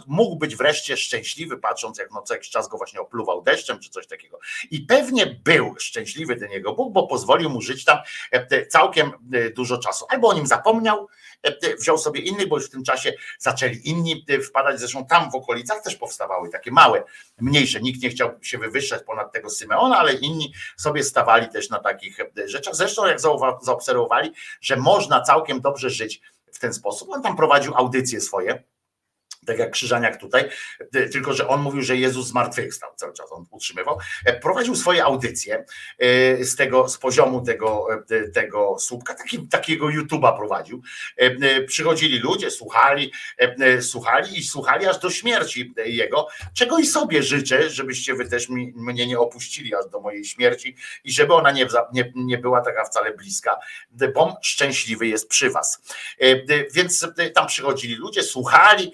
[0.07, 3.89] mógł być wreszcie szczęśliwy, patrząc jak no co jakiś czas go właśnie opluwał deszczem czy
[3.89, 4.39] coś takiego.
[4.71, 7.97] I pewnie był szczęśliwy ten jego Bóg, bo pozwolił mu żyć tam
[8.69, 9.11] całkiem
[9.55, 10.05] dużo czasu.
[10.09, 11.30] Albo oni nim zapomniał, e,
[11.79, 15.35] wziął sobie innych, bo już w tym czasie zaczęli inni e, wpadać, zresztą tam w
[15.35, 17.03] okolicach też powstawały takie małe,
[17.41, 21.79] mniejsze, nikt nie chciał się wywyższać ponad tego Symeona, ale inni sobie stawali też na
[21.79, 22.75] takich e, rzeczach.
[22.75, 23.19] Zresztą jak
[23.61, 26.21] zaobserwowali, że można całkiem dobrze żyć
[26.53, 28.63] w ten sposób, on tam prowadził audycje swoje,
[29.45, 30.49] tak jak Krzyżaniak tutaj,
[30.93, 35.03] e, tylko że on mówił, że Jezus zmartwychwstał cały czas, on utrzymywał, e, prowadził swoje
[35.03, 35.65] audycje
[35.99, 37.87] e, z tego, z poziomu tego,
[38.33, 40.81] tego słupka, taki, takiego YouTube'a prowadził.
[41.67, 43.11] Przychodzili ludzie, słuchali,
[43.81, 48.73] słuchali i słuchali aż do śmierci jego, czego i sobie życzę, żebyście wy też mi,
[48.75, 52.85] mnie nie opuścili aż do mojej śmierci i żeby ona nie, nie, nie była taka
[52.85, 53.59] wcale bliska,
[54.13, 55.81] bo szczęśliwy jest przy was.
[56.73, 58.91] Więc tam przychodzili ludzie, słuchali,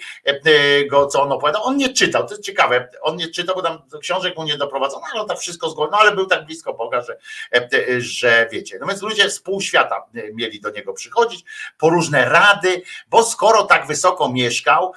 [0.90, 1.64] go, co on opowiadał.
[1.64, 5.04] On nie czytał, to jest ciekawe, on nie czytał, bo tam książek mu nie doprowadzono,
[5.12, 7.18] ale on tak wszystko zgodnie, no ale był tak blisko Boga, że,
[8.00, 8.78] że wiecie.
[8.82, 11.46] No więc ludzie z pół świata mieli do niego przychodzić
[11.78, 14.94] po różne rady, bo skoro tak wysoko mieszkał,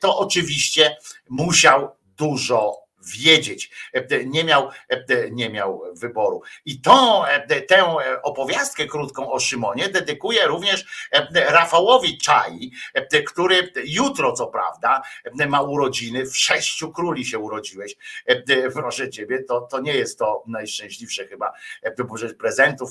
[0.00, 0.96] to oczywiście
[1.28, 2.82] musiał dużo
[3.18, 3.70] wiedzieć.
[4.26, 4.70] Nie miał,
[5.30, 6.42] nie miał wyboru.
[6.64, 7.22] I tą,
[7.68, 12.70] tę opowiastkę krótką o Szymonie dedykuję również Rafałowi Czai,
[13.26, 15.02] który jutro, co prawda,
[15.48, 16.26] ma urodziny.
[16.26, 17.96] W sześciu króli się urodziłeś.
[18.74, 21.52] Proszę ciebie, to, to nie jest to najszczęśliwsze chyba,
[21.98, 22.90] bo prezentów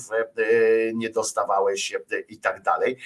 [0.94, 1.92] nie dostawałeś
[2.28, 2.96] i tak dalej.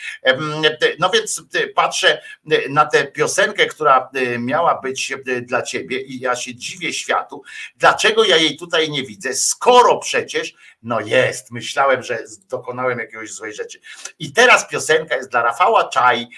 [0.98, 1.42] No więc
[1.74, 2.22] patrzę
[2.68, 5.12] na tę piosenkę, która miała być
[5.42, 7.42] dla ciebie i ja się dziwię światu.
[7.76, 9.34] Dlaczego ja jej tutaj nie widzę?
[9.34, 12.18] Skoro przecież, no jest, myślałem, że
[12.48, 13.80] dokonałem jakiegoś złej rzeczy.
[14.18, 16.28] I teraz piosenka jest dla Rafała Czaj,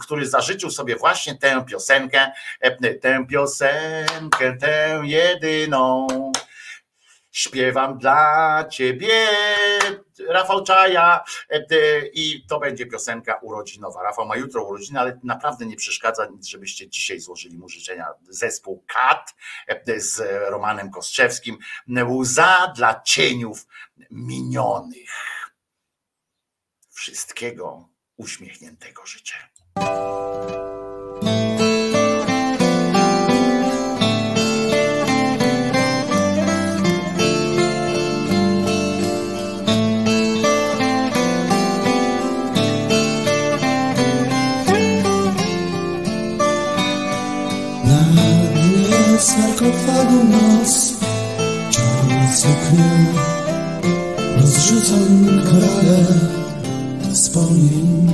[0.00, 2.32] który zażyczył sobie właśnie tę piosenkę,
[3.00, 6.06] tę piosenkę, tę jedyną
[7.34, 9.28] śpiewam dla ciebie,
[10.28, 11.24] Rafał Czaja
[12.12, 14.02] i to będzie piosenka urodzinowa.
[14.02, 18.06] Rafał ma jutro urodziny, ale naprawdę nie przeszkadza nic, żebyście dzisiaj złożyli mu życzenia.
[18.28, 19.34] Zespół KAT
[19.96, 21.58] z Romanem Kostrzewskim.
[22.08, 23.66] Łza dla cieniów
[24.10, 25.10] minionych.
[26.90, 29.34] Wszystkiego uśmiechniętego życzę.
[49.24, 50.94] Sarkofagu nos
[51.70, 52.90] Czarna suknia
[54.36, 56.04] Rozrzucam korale
[57.12, 58.12] wspomnień.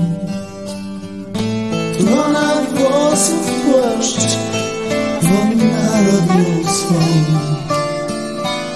[1.98, 4.36] Tulona włosów płaszcz
[5.22, 6.94] Wonna robił swą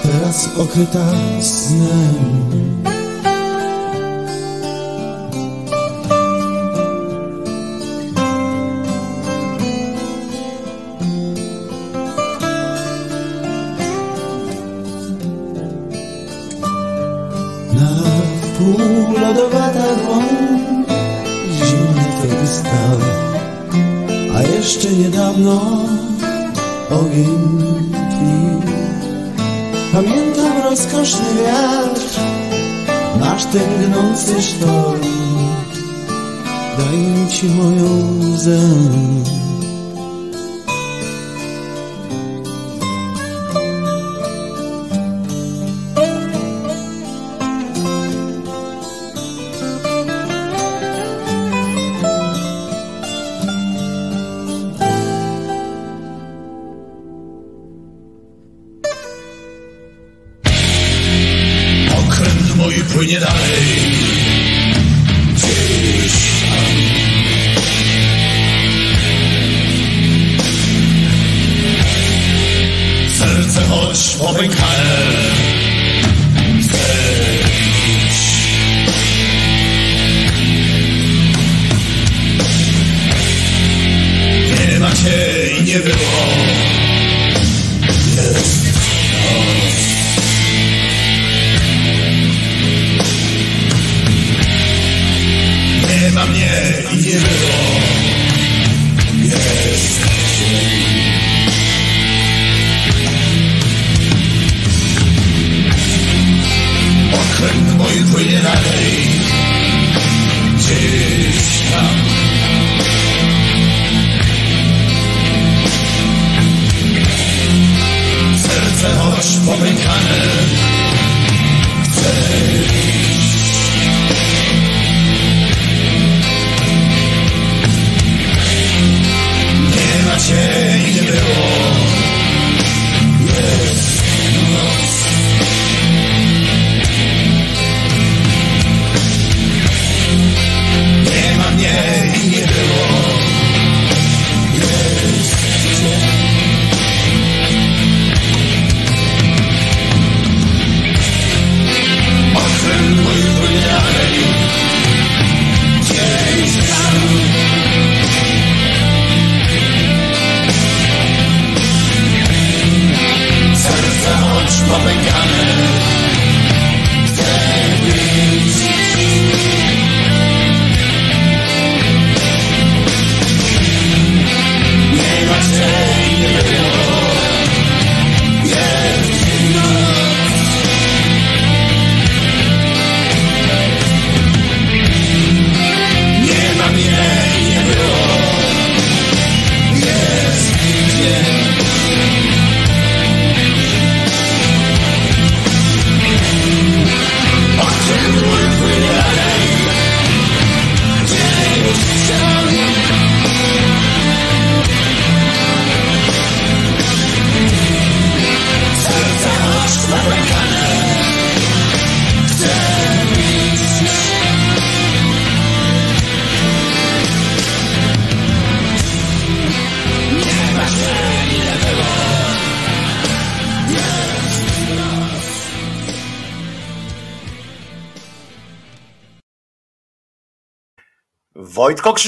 [0.03, 2.94] Teraz okryta snem
[19.21, 20.85] lodowata dłoń
[21.51, 22.97] Zimny twego stal
[24.35, 25.61] A jeszcze niedawno
[26.89, 27.37] Ogień
[27.89, 28.71] tli
[29.93, 32.01] Pamiętam rozkoszny wiatr
[33.19, 35.01] Nasz tęgnący sztorm.
[36.77, 37.85] Daj ci moją
[38.33, 38.59] łzę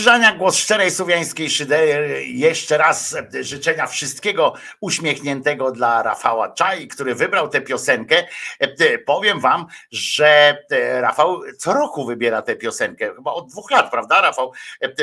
[0.07, 2.25] Wojtko Krzyżania, głos szczerej słowiańskiej szydery.
[2.27, 8.27] Jeszcze raz życzenia wszystkiego uśmiechniętego dla Rafała Czaj, który wybrał tę piosenkę.
[9.05, 10.57] Powiem wam, że
[11.01, 14.51] Rafał co roku wybiera tę piosenkę, chyba od dwóch lat, prawda Rafał?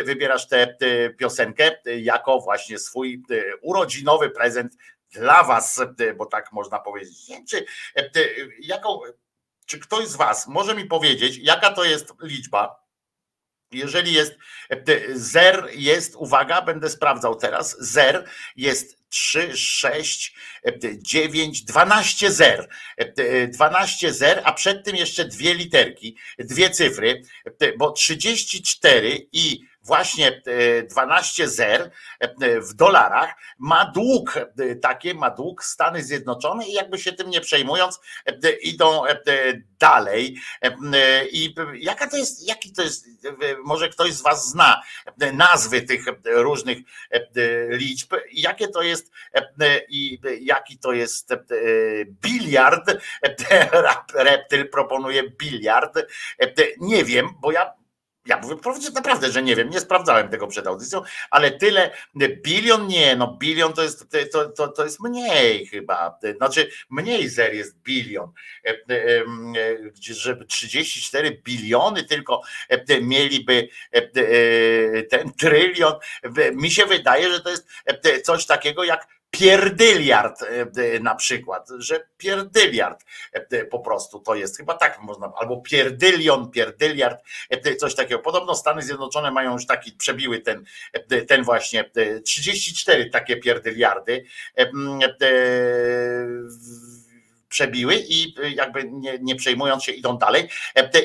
[0.04, 0.76] Wybierasz tę
[1.18, 3.22] piosenkę jako właśnie swój
[3.62, 4.72] urodzinowy prezent
[5.10, 5.80] dla was,
[6.16, 7.32] bo tak można powiedzieć.
[7.48, 7.64] Czy,
[9.66, 12.83] czy ktoś z was może mi powiedzieć, jaka to jest liczba?
[13.74, 14.34] Jeżeli jest
[15.14, 18.24] zer, jest, uwaga, będę sprawdzał teraz, zer
[18.56, 20.34] jest 3, 6,
[21.02, 22.68] 9, 12 zer.
[23.48, 27.22] 12 zer, a przed tym jeszcze dwie literki, dwie cyfry,
[27.78, 30.42] bo 34 i właśnie
[30.90, 31.90] 12 zer
[32.70, 34.38] w dolarach ma dług,
[34.82, 38.00] takie ma dług Stany Zjednoczone i jakby się tym nie przejmując,
[38.62, 39.02] idą
[39.78, 40.36] dalej.
[41.32, 43.06] I jaka to jest, jaki to jest,
[43.64, 44.82] może ktoś z Was zna
[45.32, 46.78] nazwy tych różnych
[47.68, 49.12] liczb, jakie to jest
[49.88, 51.34] i jaki to jest
[52.06, 52.96] biliard.
[54.14, 55.98] Reptyl proponuje biliard.
[56.80, 57.83] Nie wiem, bo ja
[58.26, 58.56] ja mówię
[58.94, 61.90] naprawdę, że nie wiem, nie sprawdzałem tego przed audycją, ale tyle,
[62.42, 67.54] bilion nie, no bilion to jest, to, to, to jest mniej chyba, znaczy mniej zer
[67.54, 68.32] jest bilion,
[70.00, 72.42] żeby 34 biliony tylko
[73.00, 73.68] mieliby
[75.10, 75.94] ten trylion,
[76.52, 77.66] mi się wydaje, że to jest
[78.24, 84.74] coś takiego jak pierdyliard e, na przykład, że pierdyliard e, po prostu to jest, chyba
[84.74, 88.20] tak można, albo pierdylion, pierdyliard, e, coś takiego.
[88.20, 90.64] Podobno Stany Zjednoczone mają już taki, przebiły ten,
[91.28, 91.90] ten właśnie
[92.24, 94.24] 34 takie pierdyliardy
[97.48, 100.48] przebiły i jakby nie, nie przejmując się idą dalej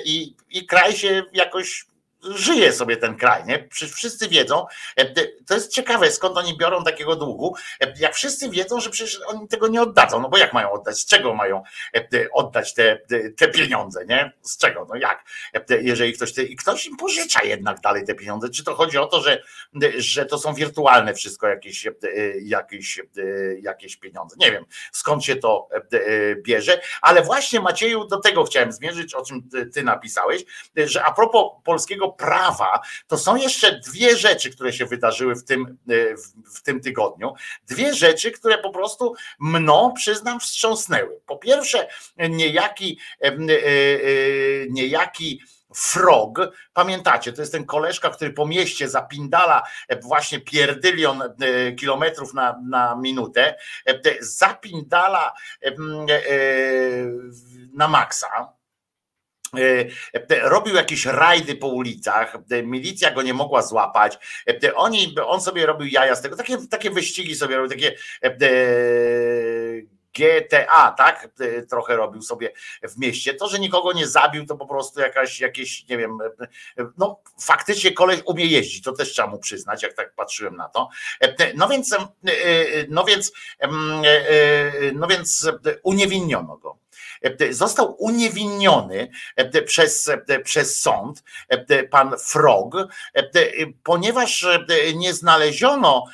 [0.06, 1.86] i, i kraj się jakoś
[2.24, 3.68] żyje sobie ten kraj, nie?
[3.72, 4.66] Wszyscy wiedzą,
[4.96, 5.06] e,
[5.48, 9.48] to jest ciekawe, skąd oni biorą takiego długu, e, jak wszyscy wiedzą, że przecież oni
[9.48, 11.64] tego nie oddadzą, no bo jak mają oddać, z czego mają
[11.96, 13.00] e, oddać te,
[13.38, 14.32] te pieniądze, nie?
[14.42, 15.24] Z czego, no jak?
[15.82, 19.22] Jeżeli ktoś, te, ktoś im pożycza jednak dalej te pieniądze, czy to chodzi o to,
[19.22, 19.44] że,
[19.98, 21.88] że to są wirtualne wszystko jakieś,
[22.42, 23.02] jakieś,
[23.62, 25.70] jakieś pieniądze, nie wiem skąd się to
[26.42, 30.44] bierze, ale właśnie Macieju, do tego chciałem zmierzyć, o czym ty napisałeś,
[30.76, 35.78] że a propos polskiego prawa, to są jeszcze dwie rzeczy, które się wydarzyły w tym,
[35.90, 35.94] e,
[36.56, 37.34] w tym tygodniu.
[37.68, 41.22] Dwie rzeczy, które po prostu mną, przyznam, wstrząsnęły.
[41.26, 41.88] Po pierwsze,
[42.30, 43.38] niejaki, e, e,
[44.70, 45.42] niejaki
[45.76, 46.40] Frog,
[46.74, 49.64] pamiętacie, to jest ten koleżka, który po mieście zapindala
[50.02, 51.24] właśnie pierdylion
[51.80, 53.56] kilometrów na, na minutę,
[54.22, 55.34] zapindala
[57.74, 58.59] na maksa
[60.44, 64.18] robił jakieś rajdy po ulicach, e, milicja go nie mogła złapać,
[64.76, 67.96] oni, on sobie robił jaja z tego, takie, takie wyścigi sobie robił, takie
[70.14, 71.30] GTA, tak?
[71.70, 72.54] Trochę robił sobie
[72.84, 73.34] w mieście.
[73.34, 76.18] To, że nikogo nie zabił, to po prostu jakaś, jakieś, nie wiem,
[76.98, 80.90] no faktycznie koleś umie jeździć, to też trzeba mu przyznać, jak tak patrzyłem na to.
[81.56, 81.96] No więc,
[82.90, 83.32] no więc,
[84.94, 85.52] no więc
[85.84, 86.78] uniewinniono go.
[87.50, 89.12] Został uniewinniony
[89.66, 90.10] przez,
[90.44, 91.24] przez sąd,
[91.92, 92.76] pan Frog,
[93.84, 94.48] ponieważ
[94.96, 96.06] nie znaleziono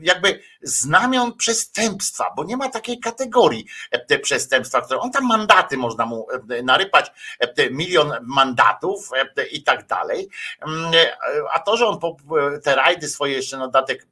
[0.00, 3.66] jakby znamion przestępstwa, bo nie ma takiej kategorii
[4.22, 6.26] przestępstwa, które on tam mandaty można mu
[6.62, 7.12] narypać,
[7.70, 9.10] milion mandatów
[9.52, 10.28] i tak dalej.
[11.52, 11.98] A to, że on
[12.62, 14.06] te rajdy swoje jeszcze na dodatek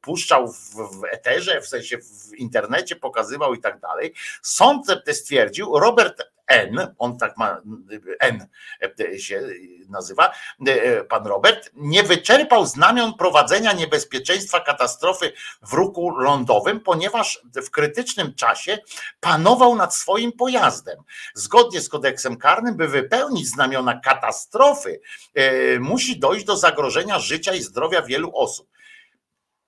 [0.00, 4.14] puszczał w eterze, w sensie w internecie pokazywał i tak dalej,
[4.48, 7.60] Sąd stwierdził, Robert N, on tak ma,
[8.20, 8.46] N
[9.18, 9.42] się
[9.88, 10.32] nazywa,
[11.08, 18.78] pan Robert, nie wyczerpał znamion prowadzenia niebezpieczeństwa katastrofy w ruchu lądowym, ponieważ w krytycznym czasie
[19.20, 20.98] panował nad swoim pojazdem.
[21.34, 25.00] Zgodnie z kodeksem karnym, by wypełnić znamiona katastrofy,
[25.34, 28.68] e, musi dojść do zagrożenia życia i zdrowia wielu osób.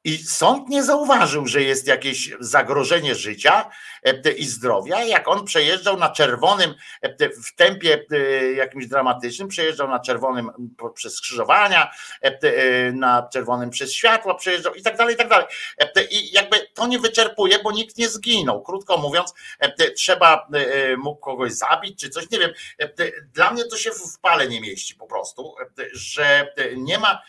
[0.05, 3.71] I sąd nie zauważył, że jest jakieś zagrożenie życia
[4.03, 5.05] e, i zdrowia.
[5.05, 8.17] Jak on przejeżdżał na czerwonym, e, w tempie e,
[8.53, 10.51] jakimś dramatycznym, przejeżdżał na czerwonym
[10.95, 11.91] przez skrzyżowania,
[12.93, 15.47] na czerwonym przez światła, przejeżdżał i tak dalej, i tak dalej.
[16.11, 18.63] I jakby to nie wyczerpuje, bo nikt nie zginął.
[18.63, 19.35] Krótko mówiąc,
[19.97, 20.49] trzeba
[20.99, 22.51] mógł kogoś zabić czy coś, nie wiem.
[23.33, 25.55] Dla mnie to się w pale nie mieści po prostu,
[25.93, 27.23] że nie ma,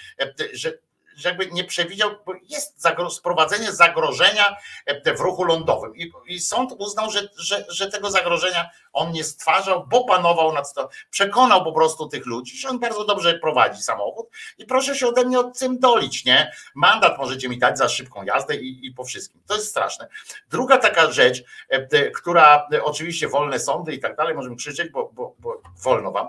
[0.54, 0.74] że
[1.22, 5.96] że jakby nie przewidział, bo jest sprowadzenie zagrożenia e, w ruchu lądowym.
[5.96, 10.74] I, i sąd uznał, że, że, że tego zagrożenia on nie stwarzał, bo panował nad
[10.74, 14.28] to, przekonał po prostu tych ludzi, że on bardzo dobrze prowadzi samochód
[14.58, 16.52] i proszę się ode mnie od tym dolić, nie?
[16.76, 19.42] Mandat możecie mi dać za szybką jazdę i, i po wszystkim.
[19.48, 20.08] To jest straszne.
[20.50, 25.10] Druga taka rzecz, e, która e, oczywiście wolne sądy i tak dalej, możemy krzyczeć, bo,
[25.14, 26.28] bo, bo wolno wam.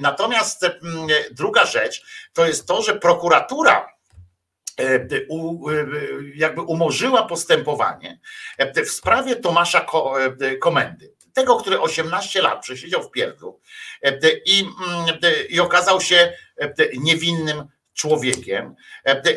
[0.00, 0.66] Natomiast
[1.30, 3.94] druga rzecz to jest to, że prokuratura
[6.34, 8.18] jakby umorzyła postępowanie
[8.86, 9.86] w sprawie Tomasza
[10.60, 11.14] Komendy.
[11.32, 13.60] Tego, który 18 lat przesiedział w pierdlu
[14.46, 16.32] i, mm, i okazał się
[16.98, 18.74] niewinnym człowiekiem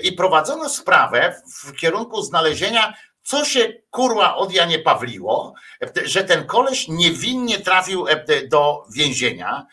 [0.03, 2.93] i prowadzono sprawę w kierunku znalezienia
[3.27, 5.53] co się kurwa od Janie Pawliło,
[6.05, 8.05] że ten koleś niewinnie trafił
[8.51, 9.65] do więzienia,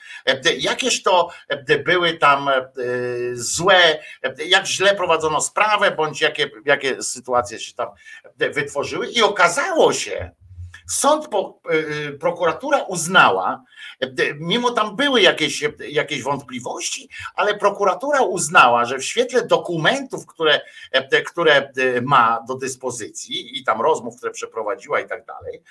[0.59, 1.31] jakież to
[1.85, 2.51] były tam
[3.33, 3.99] złe,
[4.47, 7.89] jak źle prowadzono sprawę, bądź jakie, jakie sytuacje się tam
[8.37, 9.07] wytworzyły?
[9.07, 10.31] I okazało się,
[10.87, 13.65] Sąd, y, y, prokuratura uznała,
[14.35, 20.61] mimo tam były jakieś, jakieś wątpliwości, ale prokuratura uznała, że w świetle dokumentów, które,
[21.27, 21.73] które
[22.03, 25.63] ma do dyspozycji i tam rozmów, które przeprowadziła i tak dalej,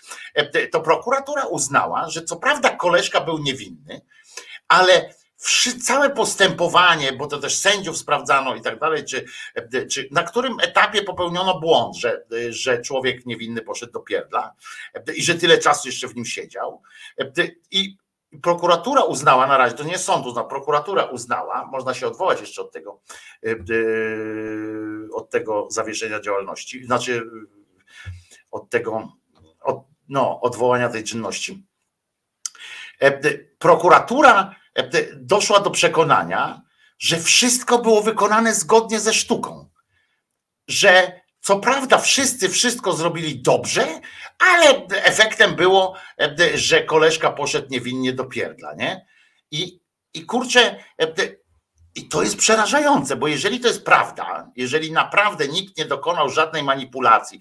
[0.71, 4.01] to prokuratura uznała, że co prawda koleżka był niewinny,
[4.67, 5.13] ale
[5.83, 9.25] całe postępowanie, bo to też sędziów sprawdzano i tak dalej, czy,
[9.91, 14.53] czy na którym etapie popełniono błąd, że, że człowiek niewinny poszedł do pierdla
[15.15, 16.81] i że tyle czasu jeszcze w nim siedział.
[17.71, 17.97] I
[18.41, 22.71] prokuratura uznała na razie, to nie sąd uznał, prokuratura uznała, można się odwołać jeszcze od
[22.71, 23.01] tego,
[25.13, 27.29] od tego zawieszenia działalności, znaczy
[28.51, 29.13] od tego,
[29.61, 31.65] od, no, odwołania tej czynności.
[33.59, 34.55] Prokuratura
[35.15, 36.61] doszła do przekonania,
[36.99, 39.69] że wszystko było wykonane zgodnie ze sztuką.
[40.67, 44.01] Że co prawda wszyscy wszystko zrobili dobrze,
[44.39, 49.05] ale efektem było, e, że koleżka poszedł niewinnie do pierdla, nie?
[49.51, 49.79] I,
[50.13, 51.07] i kurczę, e,
[51.95, 56.63] i to jest przerażające, bo jeżeli to jest prawda, jeżeli naprawdę nikt nie dokonał żadnej
[56.63, 57.39] manipulacji,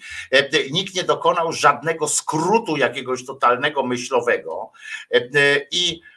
[0.71, 4.73] nikt nie dokonał żadnego skrótu jakiegoś totalnego myślowego
[5.71, 6.12] i e,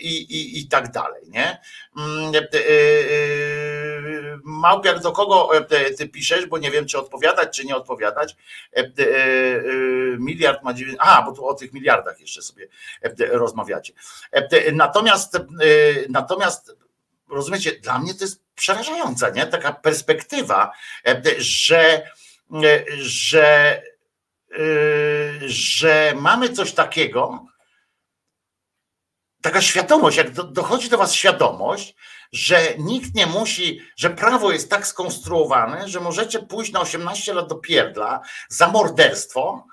[0.00, 1.60] i, i, i tak dalej, nie?
[1.96, 2.62] Mm, e, e,
[4.44, 5.50] Małpiak, do kogo
[5.98, 8.36] ty piszesz, bo nie wiem, czy odpowiadać, czy nie odpowiadać.
[10.18, 10.96] Miliard ma dziewięć.
[11.00, 12.68] A, bo tu o tych miliardach jeszcze sobie
[13.18, 13.92] rozmawiacie.
[14.72, 15.38] Natomiast,
[16.08, 16.76] natomiast
[17.30, 19.46] rozumiecie, dla mnie to jest przerażająca, nie?
[19.46, 20.72] Taka perspektywa,
[21.38, 22.06] że,
[22.98, 23.82] że,
[25.46, 27.46] że mamy coś takiego,
[29.42, 31.94] taka świadomość, jak do, dochodzi do Was świadomość,
[32.32, 37.48] że nikt nie musi, że prawo jest tak skonstruowane, że możecie pójść na 18 lat
[37.48, 39.66] do pierdla za morderstwo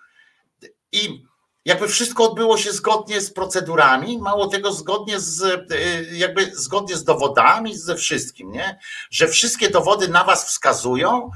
[0.91, 1.23] i
[1.65, 5.41] jakby wszystko odbyło się zgodnie z procedurami, mało tego zgodnie z
[5.71, 8.79] y, jakby zgodnie z dowodami, ze wszystkim, nie?
[9.11, 11.31] Że wszystkie dowody na was wskazują,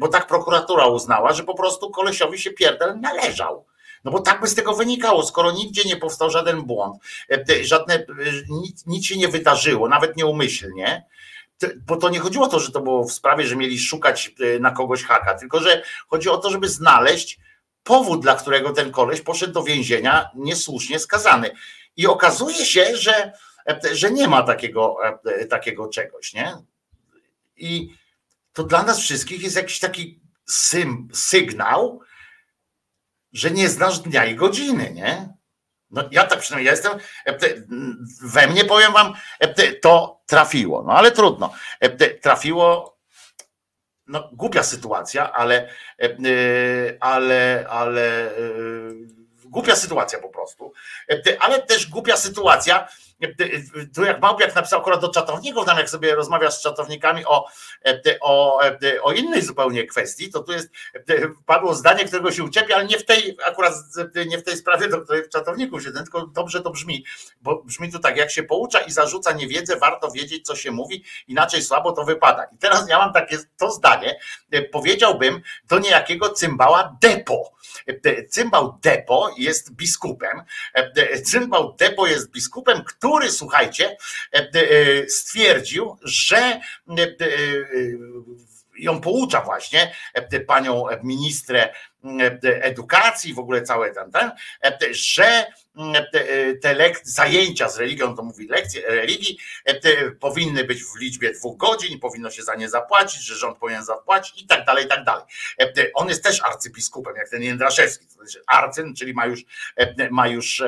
[0.00, 3.64] bo tak prokuratura uznała, że po prostu kolesiowi się pierdel należał.
[4.04, 6.96] No bo tak by z tego wynikało, skoro nigdzie nie powstał żaden błąd,
[7.30, 8.06] e, żadne, e,
[8.48, 11.06] nic, nic się nie wydarzyło, nawet nieumyślnie,
[11.86, 14.58] bo to nie chodziło o to, że to było w sprawie, że mieli szukać e,
[14.58, 17.38] na kogoś haka, tylko że chodzi o to, żeby znaleźć
[17.82, 21.50] powód, dla którego ten koleś poszedł do więzienia niesłusznie skazany.
[21.96, 23.32] I okazuje się, że,
[23.92, 24.96] że nie ma takiego,
[25.50, 26.56] takiego czegoś, nie?
[27.56, 27.94] I
[28.52, 32.00] to dla nas wszystkich jest jakiś taki sym, sygnał,
[33.32, 35.32] że nie znasz dnia i godziny, nie?
[35.90, 36.92] No ja tak przynajmniej jestem,
[37.26, 37.38] e,
[38.22, 41.52] we mnie powiem wam, e, to trafiło, no ale trudno.
[41.80, 42.98] E, trafiło,
[44.06, 45.68] no głupia sytuacja, ale,
[47.00, 48.30] ale, ale
[49.44, 50.72] głupia sytuacja po prostu,
[51.40, 52.88] ale też głupia sytuacja,
[53.94, 57.46] tu jak Małpiak napisał akurat do czatowników, tam jak sobie rozmawiasz z czatownikami o,
[58.20, 58.60] o,
[59.02, 60.70] o innej zupełnie kwestii, to tu jest,
[61.46, 63.74] padło zdanie, którego się uczepi, ale nie w tej, akurat
[64.26, 67.04] nie w tej sprawie, do której w czatowniku się, tylko dobrze to brzmi,
[67.40, 71.04] bo brzmi to tak, jak się poucza i zarzuca niewiedzę, warto wiedzieć, co się mówi,
[71.28, 72.44] inaczej słabo to wypada.
[72.44, 74.18] I teraz ja mam takie to zdanie,
[74.72, 77.52] powiedziałbym do niejakiego cymbała depo.
[78.30, 80.42] Cymbał depo jest biskupem,
[81.24, 83.96] cymbał depo jest biskupem, który który, słuchajcie,
[84.34, 86.60] e, e, stwierdził, że e,
[88.78, 89.94] ją poucza właśnie
[90.46, 91.74] panią ministrę
[92.42, 94.32] edukacji, w ogóle całe ten, ten
[94.90, 95.46] że
[96.12, 96.24] te,
[96.62, 99.38] te lek- zajęcia z religią, to mówi lekcje religii,
[100.20, 104.42] powinny być w liczbie dwóch godzin, powinno się za nie zapłacić, że rząd powinien zapłacić
[104.42, 105.24] i tak dalej, i tak dalej.
[105.94, 109.40] On jest też arcybiskupem, jak ten Jędraszewski, to znaczy arcyn, czyli ma już,
[110.10, 110.62] ma już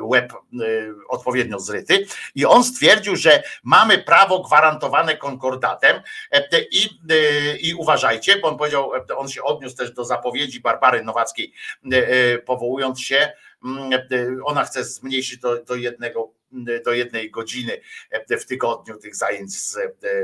[0.00, 0.32] łeb
[1.08, 6.02] odpowiednio zryty i on stwierdził, że mamy prawo gwarantowane konkordatem
[6.70, 6.88] i,
[7.60, 11.52] i uważajcie, bo on powiedział, on się odniósł też do zapowiedzi Barbary Nowackiej,
[12.46, 13.32] powołując się,
[14.44, 16.35] ona chce zmniejszyć do, do jednego
[16.84, 17.80] do jednej godziny
[18.40, 19.78] w tygodniu tych zajęć z,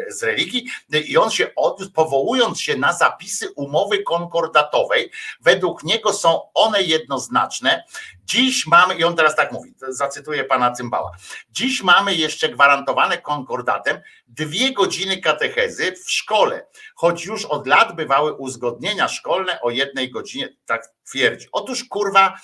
[0.08, 0.66] z religii
[1.08, 5.10] i on się odniósł, powołując się na zapisy umowy konkordatowej.
[5.40, 7.84] Według niego są one jednoznaczne.
[8.24, 11.10] Dziś mamy, i on teraz tak mówi, zacytuję pana Cymbała.
[11.50, 18.32] Dziś mamy jeszcze gwarantowane konkordatem dwie godziny katechezy w szkole, choć już od lat bywały
[18.32, 21.46] uzgodnienia szkolne o jednej godzinie, tak twierdzi.
[21.52, 22.38] Otóż kurwa,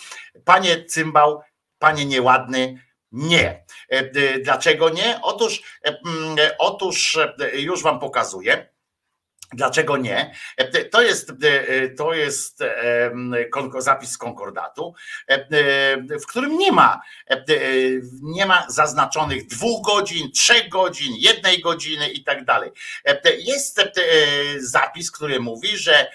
[0.44, 1.40] panie Cymbał,
[1.78, 3.64] panie nieładny, nie.
[3.88, 5.20] E, dlaczego nie?
[5.22, 5.98] Otóż, e,
[6.58, 8.77] otóż e, już wam pokazuję.
[9.52, 10.34] Dlaczego nie?
[10.90, 11.32] To jest,
[11.96, 12.58] to jest
[13.78, 14.94] zapis z konkordatu,
[16.22, 17.00] w którym nie ma,
[18.22, 22.70] nie ma zaznaczonych dwóch godzin, trzech godzin, jednej godziny i tak dalej.
[23.38, 23.80] Jest
[24.58, 26.10] zapis, który mówi, że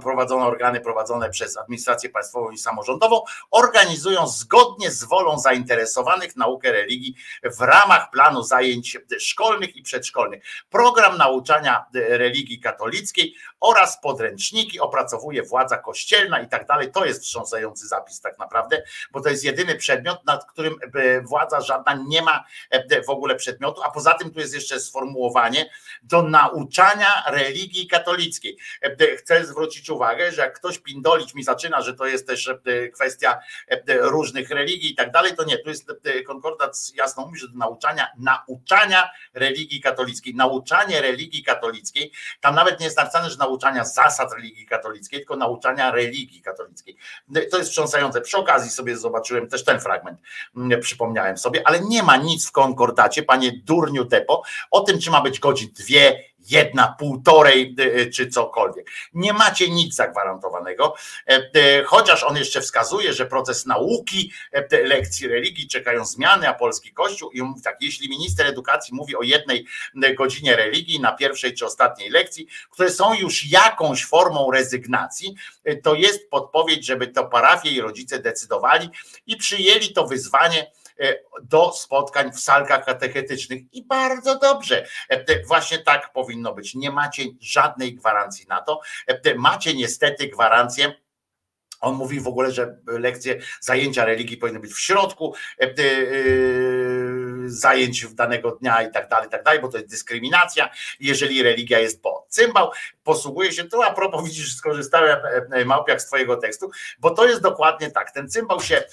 [0.00, 7.14] prowadzone organy prowadzone przez administrację państwową i samorządową organizują zgodnie z wolą zainteresowanych naukę religii
[7.44, 10.44] w ramach planu zajęć szkolnych i przedszkolnych.
[10.70, 16.92] Program nauczania religii katolickiej oraz podręczniki opracowuje władza kościelna i tak dalej.
[16.92, 21.60] To jest wstrząsający zapis tak naprawdę, bo to jest jedyny przedmiot, nad którym e, władza
[21.60, 25.70] żadna nie ma e, w ogóle przedmiotu, a poza tym tu jest jeszcze sformułowanie
[26.02, 28.58] do nauczania religii katolickiej.
[28.82, 32.50] E, chcę zwrócić uwagę, że jak ktoś pindolić mi zaczyna, że to jest też
[32.94, 33.38] kwestia
[33.88, 35.92] różnych religii i tak dalej, to nie, tu jest
[36.26, 41.89] konkordat jasno mówi, że do nauczania, nauczania religii katolickiej, nauczanie religii katolickiej,
[42.40, 46.96] tam nawet nie jest napisane, że nauczania zasad religii katolickiej, tylko nauczania religii katolickiej.
[47.50, 48.20] To jest wstrząsające.
[48.20, 50.20] Przy okazji sobie zobaczyłem też ten fragment,
[50.56, 55.10] mm, przypomniałem sobie, ale nie ma nic w konkordacie, panie durniu Depo, o tym, czy
[55.10, 58.90] ma być godzin dwie, jedna, półtorej y, y, czy cokolwiek.
[59.14, 60.94] Nie macie nic zagwarantowanego,
[61.28, 66.54] e, e, chociaż on jeszcze wskazuje, że proces nauki e, lekcji religii czekają zmiany, a
[66.54, 69.66] polski kościół i mówi tak, jeśli minister edukacji mówi o jednej
[70.18, 75.34] godzinie religii na pierwszej czy ostatniej lekcji, które są już jakąś formą rezygnacji,
[75.82, 78.90] to jest podpowiedź, żeby to parafie i rodzice decydowali
[79.26, 80.70] i przyjęli to wyzwanie
[81.42, 84.86] do spotkań w salkach katechetycznych i bardzo dobrze.
[85.08, 86.74] E, właśnie tak powinno być.
[86.74, 88.80] Nie macie żadnej gwarancji na to.
[89.06, 90.92] E, macie niestety gwarancję
[91.80, 95.34] on mówi w ogóle, że lekcje, zajęcia religii powinny być w środku
[97.46, 100.70] zajęć danego dnia i tak dalej, i tak dalej, bo to jest dyskryminacja,
[101.00, 102.26] jeżeli religia jest po.
[102.28, 102.70] Cymbał
[103.04, 105.18] posługuje się, tu a propos widzisz, skorzystałem
[105.66, 108.84] Małpiak z twojego tekstu, bo to jest dokładnie tak, ten cymbał się,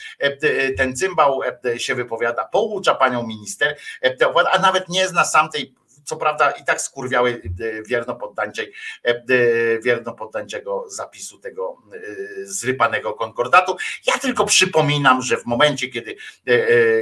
[0.78, 1.42] ten cymbał
[1.78, 3.78] się wypowiada, poucza panią minister,
[4.52, 5.76] a nawet nie zna sam tej
[6.08, 8.20] co prawda i tak skurwiały e, wierno
[9.06, 11.78] e, e, wierno poddańczego zapisu tego
[12.44, 13.78] zrypanego konkordatu.
[14.06, 16.16] Ja tylko przypominam, że w momencie, kiedy,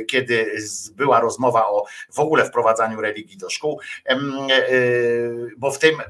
[0.08, 0.56] kiedy
[0.95, 3.80] była rozmowa o w ogóle wprowadzaniu religii do szkół,
[5.58, 6.01] bo w tym,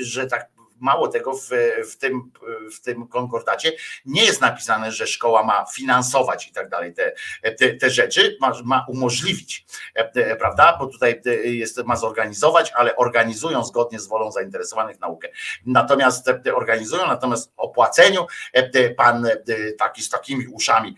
[0.00, 0.48] że tak
[0.82, 1.48] Mało tego, w,
[1.92, 2.32] w, tym,
[2.76, 3.72] w tym konkordacie
[4.04, 7.12] nie jest napisane, że szkoła ma finansować i tak dalej te,
[7.58, 10.76] te, te rzeczy, ma, ma umożliwić, e, prawda?
[10.78, 15.28] Bo tutaj jest, ma zorganizować, ale organizują zgodnie z wolą zainteresowanych naukę.
[15.66, 19.36] Natomiast organizują, natomiast o płaceniu e, pan e,
[19.78, 20.96] taki z takimi uszami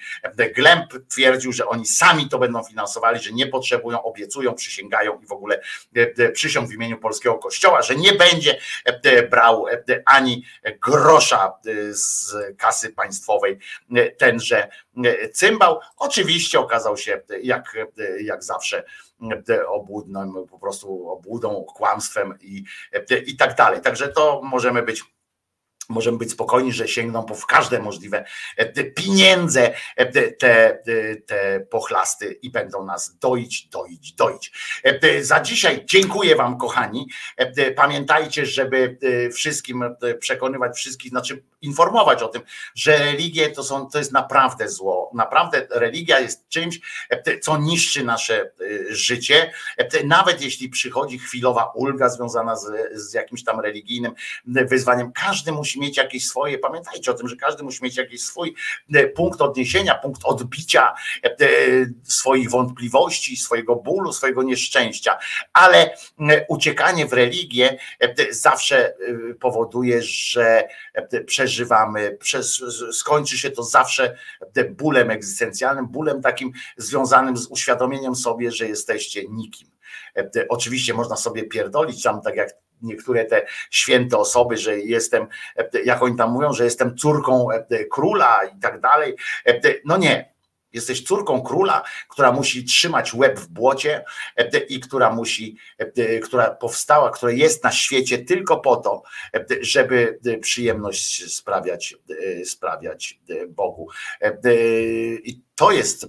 [0.54, 5.32] Glemp twierdził, że oni sami to będą finansowali, że nie potrzebują, obiecują, przysięgają i w
[5.32, 5.60] ogóle
[6.32, 8.58] przysiąg w imieniu polskiego kościoła, że nie będzie
[9.30, 9.66] brał
[10.06, 10.44] ani
[10.82, 11.52] grosza
[11.90, 13.58] z kasy państwowej
[14.18, 14.68] tenże
[15.32, 15.80] cymbał.
[15.96, 17.76] Oczywiście okazał się jak,
[18.20, 18.84] jak zawsze
[19.68, 22.64] obłudną, po prostu obłudą, kłamstwem i,
[23.26, 23.80] i tak dalej.
[23.80, 25.14] Także to możemy być
[25.88, 28.24] możemy być spokojni, że sięgną po w każde możliwe
[28.56, 30.78] e, pieniądze e, te,
[31.26, 34.52] te pochlasty i będą nas doić, doić, doić.
[34.82, 37.08] E, za dzisiaj dziękuję Wam, kochani.
[37.76, 38.98] Pamiętajcie, żeby
[39.32, 39.84] wszystkim
[40.18, 42.42] przekonywać wszystkich, znaczy informować o tym,
[42.74, 45.10] że religie to, są, to jest naprawdę zło.
[45.14, 46.80] Naprawdę religia jest czymś,
[47.42, 48.50] co niszczy nasze
[48.88, 49.52] życie.
[50.04, 54.14] Nawet jeśli przychodzi chwilowa ulga związana z, z jakimś tam religijnym
[54.44, 58.22] wyzwaniem, każdy musi musi mieć jakieś swoje, pamiętajcie o tym, że każdy musi mieć jakiś
[58.22, 58.54] swój
[59.14, 60.94] punkt odniesienia, punkt odbicia
[62.02, 65.18] swoich wątpliwości, swojego bólu, swojego nieszczęścia,
[65.52, 65.96] ale
[66.48, 67.78] uciekanie w religię
[68.30, 68.94] zawsze
[69.40, 70.68] powoduje, że
[71.26, 72.18] przeżywamy,
[72.92, 74.16] skończy się to zawsze
[74.70, 79.68] bólem egzystencjalnym, bólem takim związanym z uświadomieniem sobie, że jesteście nikim.
[80.48, 85.26] Oczywiście można sobie pierdolić tam, tak jak niektóre te święte osoby, że jestem,
[85.84, 87.48] jak oni tam mówią, że jestem córką
[87.90, 89.16] króla i tak dalej.
[89.84, 90.33] No nie,
[90.74, 94.04] Jesteś córką króla, która musi trzymać łeb w błocie
[94.36, 99.02] e, i która musi, e, która powstała, która jest na świecie tylko po to,
[99.34, 101.94] e, żeby przyjemność sprawiać,
[102.44, 103.88] sprawiać Bogu.
[105.24, 106.06] I to jest,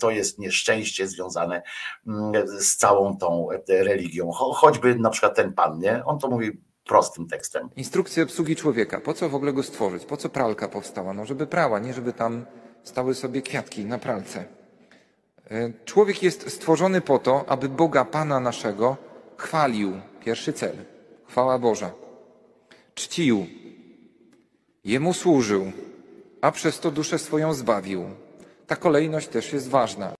[0.00, 1.62] to jest nieszczęście związane
[2.06, 4.30] mm, z całą tą religią.
[4.32, 6.04] Choćby na przykład ten pan, nie?
[6.04, 7.68] On to mówi prostym tekstem.
[7.76, 9.00] Instrukcja obsługi człowieka.
[9.00, 10.04] Po co w ogóle go stworzyć?
[10.04, 11.14] Po co pralka powstała?
[11.14, 12.46] No, żeby prała, nie żeby tam
[12.88, 14.44] stały sobie kwiatki na pralce.
[15.50, 18.96] E, człowiek jest stworzony po to, aby Boga Pana naszego
[19.36, 20.00] chwalił.
[20.24, 20.76] Pierwszy cel.
[21.28, 21.90] Chwała Boża.
[22.94, 23.46] Czcił.
[24.84, 25.72] Jemu służył,
[26.40, 28.04] a przez to duszę swoją zbawił.
[28.66, 30.14] Ta kolejność też jest ważna.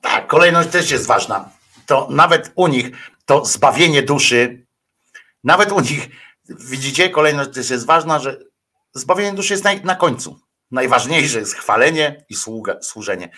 [0.00, 1.50] Tak, kolejność też jest ważna.
[1.86, 2.90] To nawet u nich
[3.24, 4.66] to zbawienie duszy,
[5.44, 6.08] nawet u nich,
[6.48, 8.51] widzicie, kolejność też jest ważna, że
[8.94, 10.40] Zbawienie duszy jest na, na końcu.
[10.72, 13.28] Najważniejsze jest chwalenie i sługa, służenie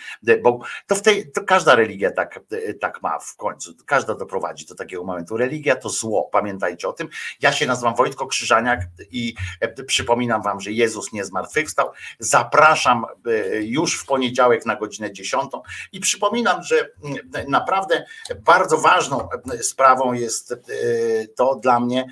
[0.43, 0.63] Bogu.
[0.87, 2.39] To, w tej, to każda religia tak,
[2.81, 3.73] tak ma w końcu.
[3.85, 5.37] Każda doprowadzi do takiego momentu.
[5.37, 7.09] Religia to zło, pamiętajcie o tym.
[7.41, 8.79] Ja się nazywam Wojtko Krzyżaniak
[9.11, 11.91] i e, przypominam wam, że Jezus nie zmartwychwstał.
[12.19, 15.51] Zapraszam e, już w poniedziałek na godzinę 10
[15.91, 16.89] i przypominam, że
[17.47, 18.05] naprawdę
[18.39, 20.55] bardzo ważną e, sprawą jest
[21.35, 22.07] to dla mnie,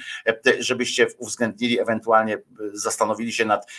[0.60, 2.38] żebyście uwzględnili, ewentualnie
[2.74, 3.72] zastanowili się nad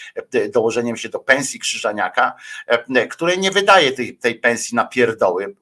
[0.53, 2.35] dołożeniem się do pensji Krzyżaniaka,
[2.67, 5.55] e, której nie wydaje tej, tej pensji na pierdoły,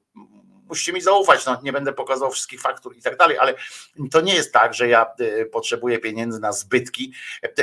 [0.73, 3.53] musicie mi zaufać, no, nie będę pokazał wszystkich faktur i tak dalej, ale
[4.11, 7.13] to nie jest tak, że ja e, potrzebuję pieniędzy na zbytki.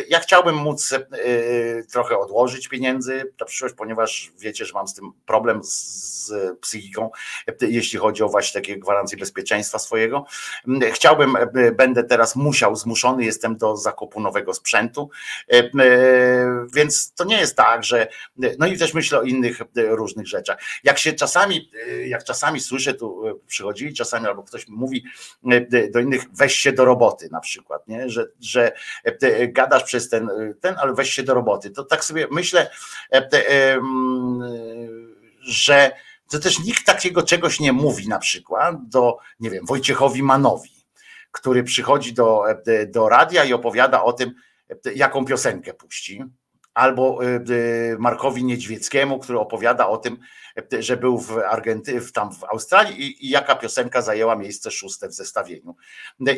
[0.09, 0.99] Ja chciałbym móc e,
[1.93, 7.11] trochę odłożyć pieniędzy na przyszłość, ponieważ wiecie, że mam z tym problem z psychiką,
[7.61, 10.25] jeśli chodzi o właśnie takie gwarancje bezpieczeństwa swojego.
[10.93, 11.37] Chciałbym,
[11.77, 15.11] będę teraz musiał, zmuszony jestem do zakupu nowego sprzętu,
[16.75, 18.09] więc to nie jest tak, że
[18.59, 20.59] no i też myślę o innych różnych rzeczach.
[20.85, 21.71] Jak się czasami,
[22.07, 25.05] jak czasami słyszę tu e, przychodzili czasami, albo ktoś mówi
[25.51, 28.09] e, do innych, weź się do roboty na przykład, nie?
[28.09, 28.73] Że, że
[29.05, 30.31] e, gadasz przez ten,
[30.61, 31.71] ten, ale weź się do roboty.
[31.71, 32.71] To tak sobie myślę,
[35.41, 35.91] że
[36.29, 40.71] to też nikt takiego czegoś nie mówi na przykład do, nie wiem, Wojciechowi Manowi,
[41.31, 42.45] który przychodzi do,
[42.89, 44.35] do radia i opowiada o tym,
[44.95, 46.25] jaką piosenkę puści
[46.75, 47.19] albo
[47.99, 50.19] Markowi Niedźwieckiemu, który opowiada o tym,
[50.79, 55.13] że był w Argentynie, tam w Australii i, i, jaka piosenka zajęła miejsce szóste w
[55.13, 55.77] zestawieniu.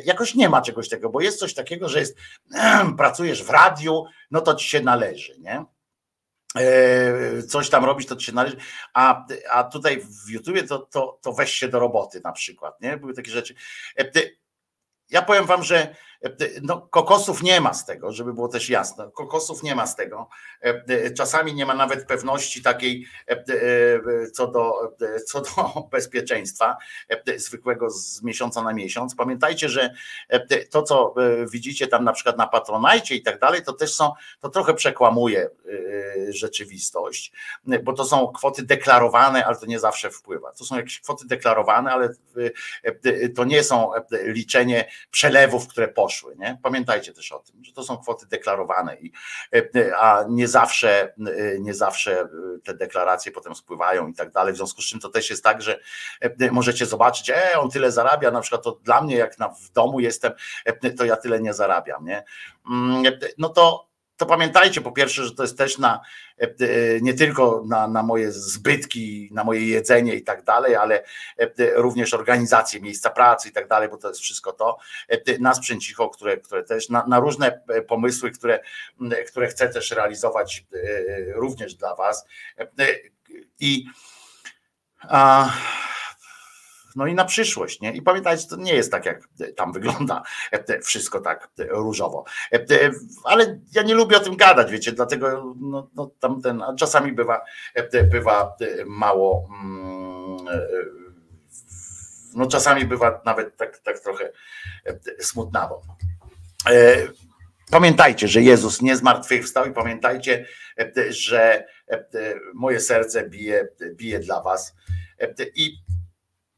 [0.05, 2.19] Jakoś nie ma czegoś takiego, bo jest coś takiego, że jest,
[2.99, 5.65] pracujesz w radiu, no to ci się należy, nie?
[6.57, 8.57] E, coś tam robić, to ci się należy,
[8.95, 12.97] a, a tutaj w YouTubie to, to, to weź się do roboty na przykład, nie?
[12.97, 13.55] Były takie rzeczy.
[13.99, 14.11] E,
[15.11, 15.97] ja powiem wam, że
[16.63, 19.11] no, kokosów nie ma z tego, żeby było też jasne.
[19.15, 20.29] Kokosów nie ma z tego.
[21.17, 23.07] Czasami nie ma nawet pewności takiej
[24.33, 24.93] co do,
[25.27, 26.77] co do bezpieczeństwa
[27.37, 29.15] zwykłego z miesiąca na miesiąc.
[29.15, 29.95] Pamiętajcie, że
[30.71, 31.15] to, co
[31.51, 35.51] widzicie tam na przykład na Patronajcie i tak dalej, to też są, to trochę przekłamuje
[36.29, 37.33] rzeczywistość,
[37.83, 40.53] bo to są kwoty deklarowane, ale to nie zawsze wpływa.
[40.53, 42.09] To są jakieś kwoty deklarowane, ale
[43.37, 43.91] to nie są
[44.23, 46.37] liczenie przelewów, które poszły poszły.
[46.37, 46.59] Nie?
[46.63, 49.13] Pamiętajcie też o tym, że to są kwoty deklarowane, i,
[49.55, 52.29] e, a nie zawsze, e, nie zawsze e,
[52.65, 54.55] te deklaracje potem spływają i tak dalej.
[54.55, 55.81] W związku z czym to też jest tak, że
[56.51, 60.01] możecie zobaczyć, e, on tyle zarabia, na przykład to dla mnie, jak na, w domu
[60.01, 60.33] jestem,
[60.99, 62.05] to ja tyle nie zarabiam.
[62.05, 62.25] Nie?
[62.71, 63.03] Mm,
[63.39, 63.92] no to
[64.23, 66.01] to pamiętajcie po pierwsze, że to jest też na
[66.41, 71.05] e, e, nie tylko na, na moje zbytki, na moje jedzenie i tak dalej, ale
[71.39, 74.79] e, również organizację miejsca pracy i tak dalej, bo to jest wszystko to.
[75.41, 78.61] Na sprzęcicho, które, które też, na, na różne pomysły, które,
[79.27, 80.67] które chcę też realizować
[81.35, 82.27] również dla Was.
[83.61, 83.87] I
[85.01, 85.51] a,
[86.97, 87.81] no i na przyszłość.
[87.81, 87.93] Nie?
[87.93, 90.23] I pamiętajcie, to nie jest tak, jak tam wygląda
[90.83, 92.25] wszystko tak różowo.
[93.25, 97.45] Ale ja nie lubię o tym gadać, wiecie, dlatego no, no, tam ten, czasami bywa,
[98.11, 98.57] bywa
[98.87, 99.49] mało.
[99.63, 100.37] Mm,
[102.35, 104.33] no czasami bywa nawet tak, tak trochę
[105.21, 105.83] smutnawo.
[106.71, 106.97] E,
[107.73, 110.47] Pamiętajcie, że Jezus nie zmartwychwstał i pamiętajcie,
[110.79, 112.05] e, że e,
[112.55, 114.75] moje serce bije, bije dla was.
[115.21, 115.77] E, I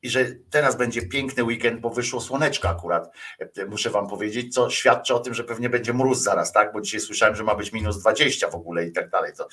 [0.05, 3.11] i że teraz będzie piękny weekend, bo wyszło słoneczko akurat,
[3.69, 6.73] muszę wam powiedzieć, co świadczy o tym, że pewnie będzie mróz zaraz, tak?
[6.73, 9.33] Bo dzisiaj słyszałem, że ma być minus 20 w ogóle i tak dalej.
[9.37, 9.49] To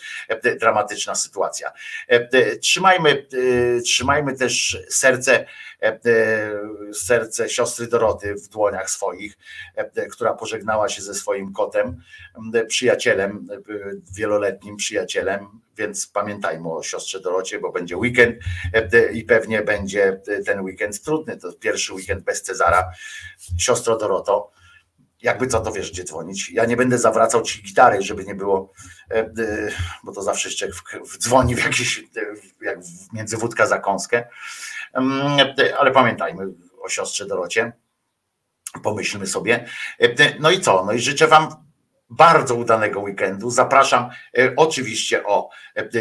[0.59, 1.71] dramatyczna sytuacja.
[2.61, 3.27] Trzymajmy,
[3.85, 5.45] trzymajmy też serce,
[6.93, 9.37] serce siostry Doroty w dłoniach swoich,
[10.11, 12.01] która pożegnała się ze swoim kotem,
[12.67, 13.47] przyjacielem,
[14.15, 18.35] wieloletnim przyjacielem, więc pamiętajmy o siostrze Dorocie, bo będzie weekend
[19.13, 21.37] i pewnie będzie ten weekend trudny.
[21.37, 22.91] To pierwszy weekend bez Cezara.
[23.57, 24.51] Siostro Doroto,
[25.21, 26.51] jakby co, to wiesz, gdzie dzwonić.
[26.51, 28.73] Ja nie będę zawracał ci gitary, żeby nie było,
[30.03, 30.67] bo to zawsze jeszcze
[31.17, 32.03] dzwoni w jakiś,
[32.61, 32.79] jak
[33.13, 34.27] między wódka za kąskę.
[35.79, 36.47] Ale pamiętajmy
[36.81, 37.71] o siostrze Dorocie.
[38.83, 39.65] Pomyślmy sobie.
[40.39, 40.85] No i co?
[40.85, 41.47] No i życzę Wam
[42.11, 43.49] bardzo udanego weekendu.
[43.49, 45.49] Zapraszam e, oczywiście o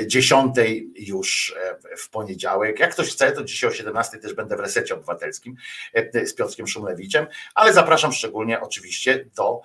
[0.07, 0.62] 10 e,
[0.97, 1.57] już
[1.91, 2.81] e, w poniedziałek.
[2.81, 5.57] Jak ktoś chce, to dzisiaj o 17 też będę w resecie obywatelskim
[6.25, 9.60] z Piotrkiem Szumlewiczem, ale zapraszam szczególnie oczywiście do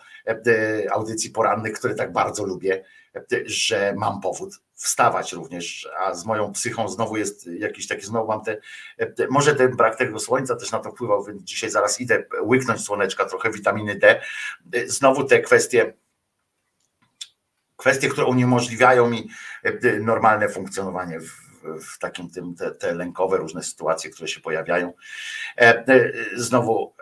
[0.92, 2.84] audycji porannych, które tak bardzo lubię,
[3.46, 8.42] że mam powód wstawać również, a z moją psychą znowu jest jakiś taki, znowu mam
[8.44, 8.58] te,
[9.30, 13.26] może ten brak tego słońca też na to wpływał, więc dzisiaj zaraz idę łyknąć słoneczka,
[13.26, 14.22] trochę witaminy D,
[14.88, 15.94] znowu te kwestie
[17.76, 19.30] kwestie, które uniemożliwiają mi
[19.64, 21.32] e, normalne funkcjonowanie w,
[21.94, 24.94] w takim tym, te, te, lękowe różne sytuacje, które się pojawiają.
[25.58, 26.94] E, e, znowu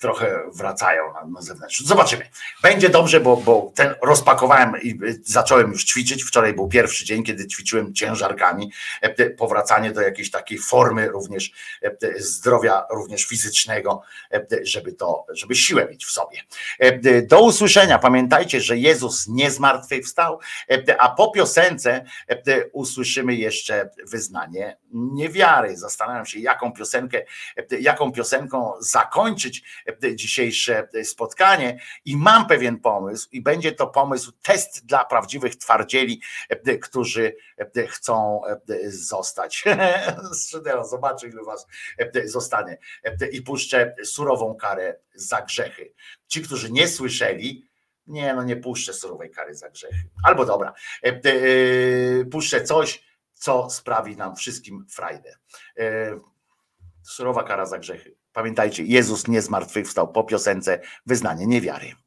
[0.00, 1.80] trochę wracają na, na zewnątrz.
[1.80, 2.28] Zobaczymy.
[2.62, 6.24] Będzie dobrze, bo, bo ten rozpakowałem i zacząłem już ćwiczyć.
[6.24, 8.72] Wczoraj był pierwszy dzień, kiedy ćwiczyłem ciężarkami.
[9.00, 11.52] E, powracanie do jakiejś takiej formy również
[11.82, 14.02] e, zdrowia, również fizycznego,
[14.32, 16.38] e, żeby to, żeby siłę mieć w sobie.
[17.22, 17.98] Do usłyszenia.
[17.98, 20.38] Pamiętajcie, że Jezus nie zmartwychwstał,
[20.98, 22.04] a po piosence
[22.72, 25.76] usłyszymy jeszcze wyznanie niewiary.
[25.76, 27.22] Zastanawiam się, jaką piosenkę,
[27.80, 29.61] jaką piosenką zakończyć
[30.14, 36.22] dzisiejsze spotkanie i mam pewien pomysł i będzie to pomysł, test dla prawdziwych twardzieli,
[36.82, 37.36] którzy
[37.88, 38.42] chcą
[38.86, 39.64] zostać.
[40.90, 41.66] Zobaczę, ilu was
[42.24, 42.78] zostanie.
[43.32, 45.94] I puszczę surową karę za grzechy.
[46.26, 47.72] Ci, którzy nie słyszeli,
[48.06, 50.08] nie, no nie puszczę surowej kary za grzechy.
[50.24, 50.74] Albo dobra,
[52.30, 55.36] puszczę coś, co sprawi nam wszystkim frajdę.
[57.02, 58.16] Surowa kara za grzechy.
[58.32, 62.01] Pamiętajcie, Jezus nie zmartwychwstał po piosence wyznanie niewiary.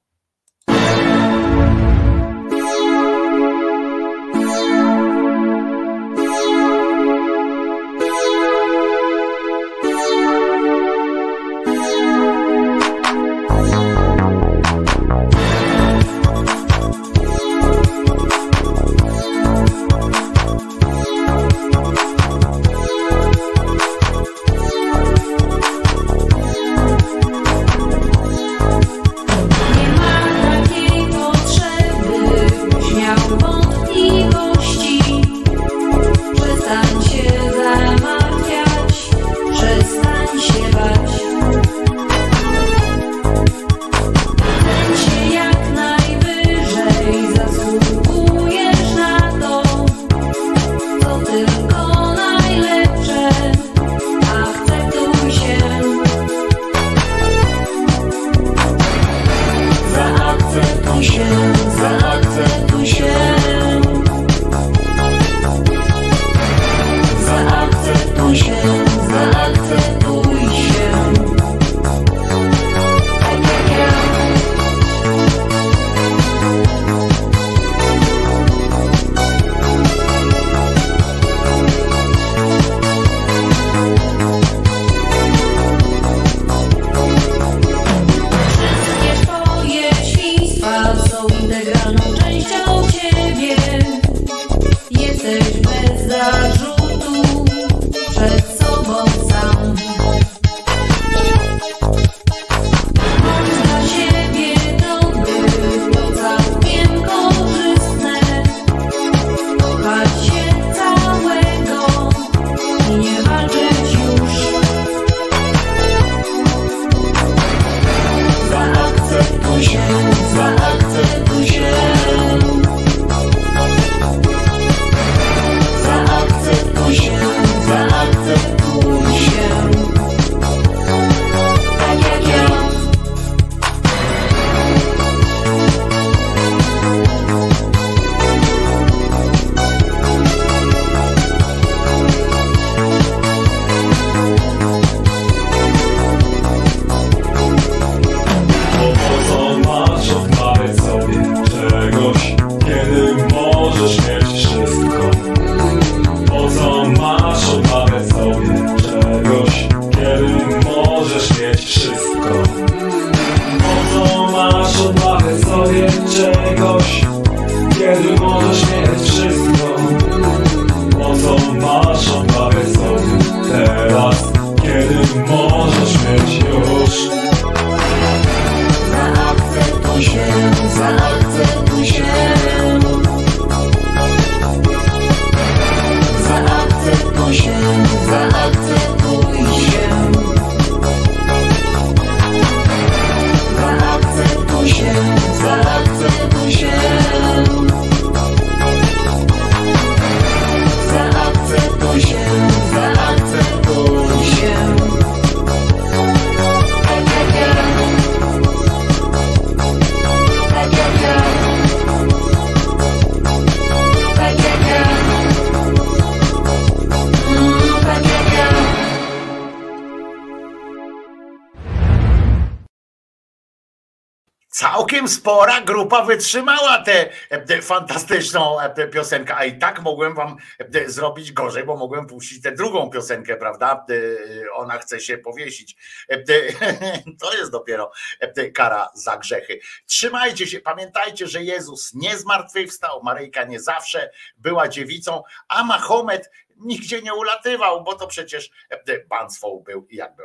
[225.95, 227.09] Grupa wytrzymała tę
[227.47, 230.37] tę fantastyczną e, piosenkę, a i tak mogłem wam
[230.75, 233.85] e, zrobić gorzej, bo mogłem puścić tę drugą piosenkę, prawda?
[233.89, 235.75] E, Ona chce się powiesić.
[236.09, 236.23] E,
[237.21, 239.59] To jest dopiero e, kara za grzechy.
[239.85, 247.01] Trzymajcie się, pamiętajcie, że Jezus nie zmartwychwstał, Maryjka nie zawsze była dziewicą, a Mahomet nigdzie
[247.01, 250.24] nie ulatywał, bo to przecież e, państwo był i jak był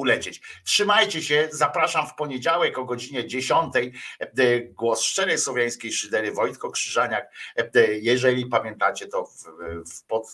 [0.00, 0.40] ulecieć.
[0.64, 3.74] Trzymajcie się, zapraszam w poniedziałek o godzinie 10.
[4.20, 7.30] e, Głos szczerej słowiańskiej szydery Wojtko Krzyżaniak.
[7.56, 9.44] E, Jeżeli pamiętacie, to w,
[9.92, 10.26] w, pod,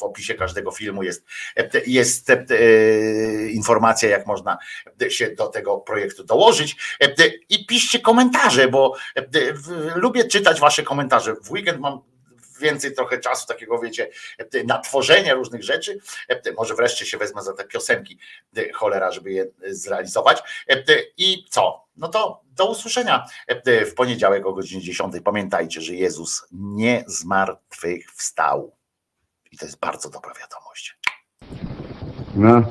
[0.00, 1.24] w opisie każdego filmu jest,
[1.56, 2.36] e, jest e,
[3.50, 4.58] informacja, jak można
[5.08, 6.76] się do tego projektu dołożyć.
[7.00, 7.14] E,
[7.48, 9.24] I piszcie komentarze, bo e,
[9.94, 11.34] lubię czytać wasze komentarze.
[11.34, 12.13] W weekend mam
[12.64, 14.10] więcej trochę czasu takiego, wiecie,
[14.64, 15.98] na tworzenie różnych rzeczy.
[16.56, 18.18] Może wreszcie się wezmę za te piosenki,
[18.74, 20.42] cholera, żeby je zrealizować.
[21.16, 21.84] I co?
[21.96, 23.26] No to do usłyszenia
[23.86, 25.14] w poniedziałek o godzinie 10.
[25.24, 28.76] Pamiętajcie, że Jezus nie zmartwychwstał.
[29.52, 30.98] I to jest bardzo dobra wiadomość.
[32.34, 32.62] No.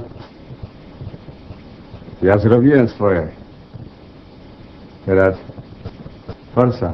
[2.22, 3.32] Ja zrobiłem swoje.
[5.06, 5.36] Teraz
[6.56, 6.94] forsa.